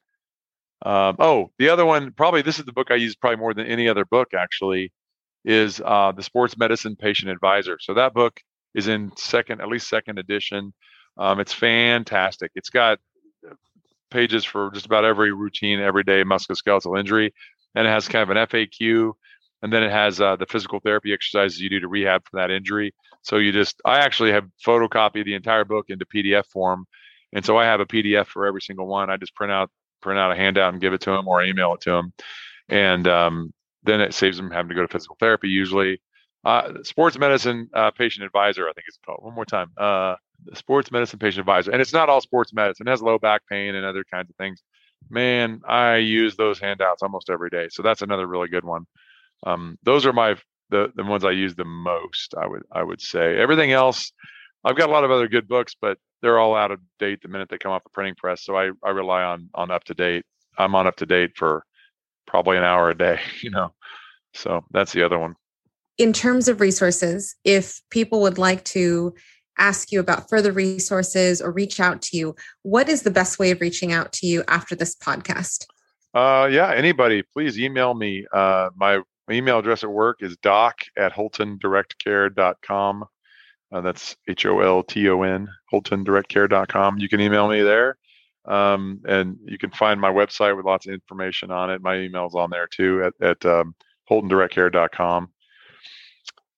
Um, 0.86 1.16
oh, 1.20 1.52
the 1.60 1.70
other 1.70 1.86
one, 1.86 2.14
probably 2.14 2.42
this 2.42 2.60
is 2.60 2.66
the 2.66 2.72
book 2.72 2.90
I 2.90 2.96
use 2.96 3.16
probably 3.16 3.38
more 3.38 3.54
than 3.54 3.66
any 3.68 3.90
other 3.90 4.06
book 4.06 4.34
actually, 4.34 4.94
is 5.44 5.82
uh, 5.84 6.14
the 6.14 6.24
Sports 6.24 6.58
Medicine 6.58 6.96
Patient 6.96 7.30
Advisor. 7.32 7.78
So 7.82 7.96
that 7.96 8.14
book 8.14 8.40
is 8.74 8.88
in 8.88 9.12
second, 9.18 9.62
at 9.62 9.68
least 9.68 9.90
second 9.90 10.20
edition. 10.20 10.74
Um, 11.18 11.40
it's 11.42 11.54
fantastic. 11.54 12.52
It's 12.56 12.70
got 12.70 13.00
pages 14.10 14.46
for 14.46 14.72
just 14.72 14.86
about 14.86 15.06
every 15.06 15.32
routine, 15.32 15.80
everyday 15.80 16.24
musculoskeletal 16.24 16.98
injury, 16.98 17.34
and 17.76 17.86
it 17.86 17.90
has 17.90 18.08
kind 18.08 18.24
of 18.24 18.36
an 18.36 18.48
FAQ, 18.48 19.14
and 19.62 19.72
then 19.72 19.84
it 19.84 19.92
has 19.92 20.22
uh, 20.22 20.36
the 20.36 20.46
physical 20.46 20.80
therapy 20.80 21.14
exercises 21.14 21.60
you 21.60 21.70
do 21.70 21.80
to 21.82 21.88
rehab 21.88 22.24
from 22.28 22.40
that 22.40 22.52
injury. 22.52 22.94
So 23.22 23.38
you 23.38 23.52
just, 23.52 23.82
I 23.86 24.00
actually 24.00 24.32
have 24.32 24.46
photocopied 24.66 25.26
the 25.26 25.36
entire 25.36 25.66
book 25.66 25.86
into 25.90 26.06
PDF 26.06 26.46
form, 26.48 26.86
and 27.34 27.46
so 27.46 27.58
I 27.58 27.66
have 27.66 27.80
a 27.80 27.86
PDF 27.86 28.28
for 28.28 28.46
every 28.46 28.62
single 28.62 28.88
one. 28.88 29.10
I 29.10 29.18
just 29.18 29.36
print 29.36 29.52
out 29.52 29.70
print 30.02 30.18
out 30.18 30.32
a 30.32 30.36
handout 30.36 30.72
and 30.74 30.82
give 30.82 30.94
it 30.94 31.02
to 31.02 31.12
them, 31.12 31.28
or 31.28 31.44
email 31.44 31.74
it 31.74 31.82
to 31.82 31.92
them, 31.92 32.14
and 32.70 33.08
um, 33.08 33.54
then 33.84 34.02
it 34.02 34.14
saves 34.14 34.38
them 34.38 34.52
having 34.52 34.70
to 34.70 34.76
go 34.76 34.82
to 34.82 34.88
physical 34.88 35.18
therapy. 35.20 35.50
Usually, 35.50 36.02
uh, 36.46 36.84
sports 36.84 37.18
medicine 37.18 37.70
uh, 37.74 37.92
patient 37.92 38.26
advisor, 38.26 38.68
I 38.70 38.74
think 38.74 38.86
it's 38.88 39.00
called. 39.06 39.20
One 39.22 39.36
more 39.36 39.46
time, 39.46 39.72
uh, 39.78 40.16
sports 40.54 40.92
medicine 40.92 41.20
patient 41.20 41.42
advisor, 41.42 41.72
and 41.72 41.82
it's 41.82 41.94
not 41.94 42.10
all 42.10 42.22
sports 42.22 42.54
medicine. 42.54 42.88
It 42.88 42.92
has 42.92 43.02
low 43.02 43.20
back 43.20 43.42
pain 43.50 43.76
and 43.76 43.86
other 43.86 44.06
kinds 44.12 44.30
of 44.30 44.36
things. 44.38 44.64
Man, 45.10 45.62
I 45.68 45.98
use 45.98 46.36
those 46.36 46.60
handouts 46.60 47.04
almost 47.04 47.30
every 47.30 47.50
day, 47.50 47.68
so 47.70 47.84
that's 47.84 48.02
another 48.02 48.28
really 48.28 48.48
good 48.48 48.64
one. 48.64 48.86
Um, 49.46 49.78
those 49.84 50.06
are 50.06 50.14
my 50.14 50.36
the 50.70 50.92
the 50.96 51.04
ones 51.04 51.26
I 51.26 51.32
use 51.32 51.56
the 51.56 51.66
most. 51.66 52.34
I 52.38 52.48
would 52.48 52.64
I 52.72 52.84
would 52.84 53.02
say 53.02 53.38
everything 53.38 53.72
else. 53.72 54.12
I've 54.64 54.78
got 54.78 54.90
a 54.90 54.92
lot 54.92 55.04
of 55.04 55.12
other 55.12 55.28
good 55.28 55.48
books, 55.48 55.76
but 55.80 55.98
they're 56.22 56.40
all 56.40 56.56
out 56.56 56.72
of 56.72 56.80
date 57.00 57.22
the 57.22 57.30
minute 57.30 57.50
they 57.50 57.58
come 57.58 57.72
off 57.72 57.84
the 57.84 57.90
printing 57.92 58.16
press. 58.16 58.44
So 58.44 58.56
I 58.56 58.72
I 58.84 58.90
rely 58.90 59.24
on 59.24 59.50
on 59.54 59.70
UpToDate. 59.70 60.24
I'm 60.58 60.76
on 60.76 60.86
UpToDate 60.86 61.36
for 61.36 61.64
probably 62.28 62.58
an 62.58 62.64
hour 62.64 62.90
a 62.90 62.98
day. 62.98 63.20
You 63.42 63.52
know, 63.52 63.74
so 64.34 64.64
that's 64.72 64.94
the 64.94 65.04
other 65.04 65.18
one. 65.18 65.36
In 65.98 66.14
terms 66.14 66.48
of 66.48 66.62
resources, 66.62 67.36
if 67.44 67.82
people 67.90 68.22
would 68.22 68.38
like 68.38 68.64
to 68.66 69.14
ask 69.58 69.92
you 69.92 70.00
about 70.00 70.30
further 70.30 70.52
resources 70.52 71.42
or 71.42 71.52
reach 71.52 71.80
out 71.80 72.02
to 72.02 72.18
you, 72.18 72.36
what 72.64 72.88
is 72.88 73.04
the 73.04 73.12
best 73.12 73.38
way 73.38 73.52
of 73.52 73.60
reaching 73.60 73.92
out 73.92 74.14
to 74.14 74.26
you 74.26 74.44
after 74.48 74.76
this 74.76 74.96
podcast? 74.96 75.66
Uh, 76.14 76.48
yeah, 76.52 76.74
anybody, 76.74 77.24
please 77.34 77.60
email 77.60 77.94
me. 77.94 78.26
Uh, 78.34 78.70
my 78.76 79.02
my 79.30 79.36
email 79.36 79.60
address 79.60 79.84
at 79.84 79.92
work 79.92 80.18
is 80.22 80.36
doc 80.38 80.80
at 80.98 81.14
holtondirectcare.com. 81.14 83.06
Uh, 83.72 83.82
that's 83.82 84.16
H 84.28 84.48
O 84.48 84.60
L 84.62 84.82
T 84.82 85.08
O 85.10 85.22
N, 85.22 85.48
holtondirectcare.com. 85.72 86.98
You 86.98 87.08
can 87.08 87.22
email 87.22 87.48
me 87.48 87.62
there. 87.62 87.98
Um, 88.46 89.02
and 89.08 89.38
you 89.46 89.60
can 89.60 89.70
find 89.70 90.02
my 90.02 90.10
website 90.10 90.58
with 90.58 90.66
lots 90.66 90.88
of 90.88 90.94
information 90.94 91.52
on 91.52 91.70
it. 91.70 91.84
My 91.84 91.98
email's 92.00 92.34
on 92.34 92.50
there 92.50 92.68
too 92.68 93.04
at, 93.04 93.14
at 93.22 93.46
um, 93.46 93.76
holtondirectcare.com. 94.10 95.30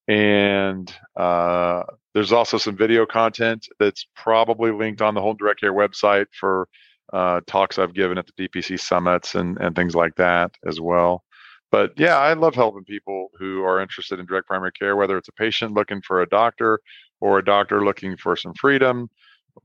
And 0.08 0.94
uh, 1.18 1.84
there's 2.14 2.32
also 2.32 2.58
some 2.58 2.78
video 2.78 3.06
content 3.06 3.68
that's 3.80 4.08
probably 4.16 4.72
linked 4.72 5.02
on 5.02 5.14
the 5.14 5.22
Holton 5.22 5.44
Direct 5.44 5.60
Care 5.60 5.74
website 5.74 6.28
for 6.40 6.70
uh, 7.12 7.42
talks 7.46 7.78
I've 7.78 7.94
given 7.94 8.18
at 8.18 8.28
the 8.28 8.48
DPC 8.48 8.80
summits 8.80 9.36
and, 9.36 9.58
and 9.60 9.76
things 9.76 9.96
like 9.96 10.16
that 10.16 10.52
as 10.66 10.80
well 10.80 11.26
but 11.72 11.94
yeah, 11.98 12.18
I 12.18 12.34
love 12.34 12.54
helping 12.54 12.84
people 12.84 13.30
who 13.40 13.64
are 13.64 13.82
interested 13.82 14.20
in 14.20 14.26
direct 14.26 14.48
primary 14.48 14.74
care, 14.74 14.96
whether 14.98 15.18
it's 15.18 15.30
a 15.30 15.34
patient 15.34 15.74
looking 15.74 16.02
for 16.02 16.22
a 16.22 16.28
doctor 16.28 16.80
or 17.22 17.40
a 17.40 17.46
doctor 17.46 17.84
looking 17.84 18.18
for 18.18 18.36
some 18.36 18.54
freedom 18.56 19.10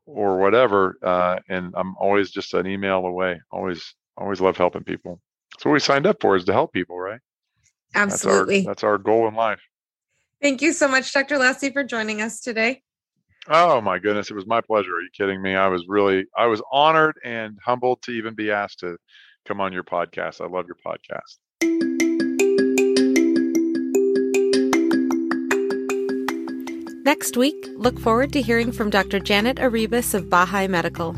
or 0.06 0.38
whatever. 0.38 0.96
Uh, 1.02 1.40
and 1.48 1.74
I'm 1.76 1.96
always 1.96 2.30
just 2.30 2.54
an 2.54 2.66
email 2.66 3.04
away. 3.06 3.40
Always, 3.50 3.94
always 4.16 4.40
love 4.40 4.56
helping 4.56 4.84
people. 4.84 5.20
So 5.58 5.70
what 5.70 5.74
we 5.74 5.80
signed 5.80 6.06
up 6.06 6.18
for 6.20 6.36
is 6.36 6.44
to 6.44 6.52
help 6.52 6.72
people, 6.72 6.98
right? 6.98 7.20
Absolutely. 7.94 8.58
That's 8.58 8.66
our, 8.66 8.70
that's 8.70 8.84
our 8.84 8.98
goal 8.98 9.26
in 9.26 9.34
life. 9.34 9.60
Thank 10.40 10.62
you 10.62 10.72
so 10.72 10.86
much, 10.86 11.12
Dr. 11.12 11.38
Lassey, 11.38 11.72
for 11.72 11.82
joining 11.82 12.20
us 12.20 12.40
today. 12.40 12.82
Oh 13.48 13.80
my 13.80 13.98
goodness, 13.98 14.30
it 14.30 14.34
was 14.34 14.46
my 14.46 14.60
pleasure. 14.60 14.94
Are 14.94 15.00
you 15.00 15.08
kidding 15.16 15.40
me? 15.40 15.54
I 15.54 15.68
was 15.68 15.84
really, 15.88 16.26
I 16.36 16.46
was 16.46 16.60
honored 16.70 17.16
and 17.24 17.58
humbled 17.64 18.02
to 18.02 18.10
even 18.10 18.34
be 18.34 18.50
asked 18.50 18.80
to 18.80 18.96
come 19.46 19.60
on 19.60 19.72
your 19.72 19.84
podcast. 19.84 20.40
I 20.40 20.46
love 20.46 20.66
your 20.66 20.76
podcast. 20.84 21.38
Next 27.06 27.36
week, 27.36 27.68
look 27.76 28.00
forward 28.00 28.32
to 28.32 28.42
hearing 28.42 28.72
from 28.72 28.90
Dr. 28.90 29.20
Janet 29.20 29.58
Arribas 29.58 30.12
of 30.12 30.28
Baha'i 30.28 30.66
Medical. 30.66 31.14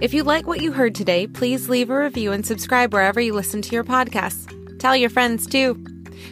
If 0.00 0.12
you 0.12 0.24
like 0.24 0.46
what 0.46 0.60
you 0.60 0.72
heard 0.72 0.94
today, 0.94 1.28
please 1.28 1.68
leave 1.68 1.88
a 1.88 1.96
review 1.96 2.32
and 2.32 2.44
subscribe 2.44 2.92
wherever 2.92 3.20
you 3.20 3.32
listen 3.32 3.62
to 3.62 3.74
your 3.74 3.84
podcasts. 3.84 4.50
Tell 4.80 4.96
your 4.96 5.10
friends 5.10 5.46
too. 5.46 5.82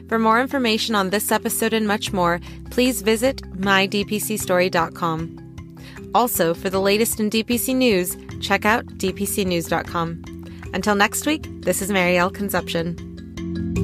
For 0.09 0.19
more 0.19 0.41
information 0.41 0.97
on 0.97 1.11
this 1.11 1.31
episode 1.31 1.73
and 1.73 1.87
much 1.87 2.13
more, 2.13 2.41
please 2.71 3.03
visit 3.03 3.43
mydpcstory.com. 3.57 6.11
Also, 6.15 6.53
for 6.53 6.69
the 6.69 6.81
latest 6.81 7.21
in 7.21 7.31
DPC 7.31 7.77
news, 7.77 8.17
check 8.41 8.65
out 8.65 8.85
dpcnews.com. 8.99 10.25
Until 10.75 10.97
next 10.97 11.27
week, 11.27 11.47
this 11.61 11.83
is 11.83 11.91
Maryal 11.91 12.33
Concepcion. 13.55 13.82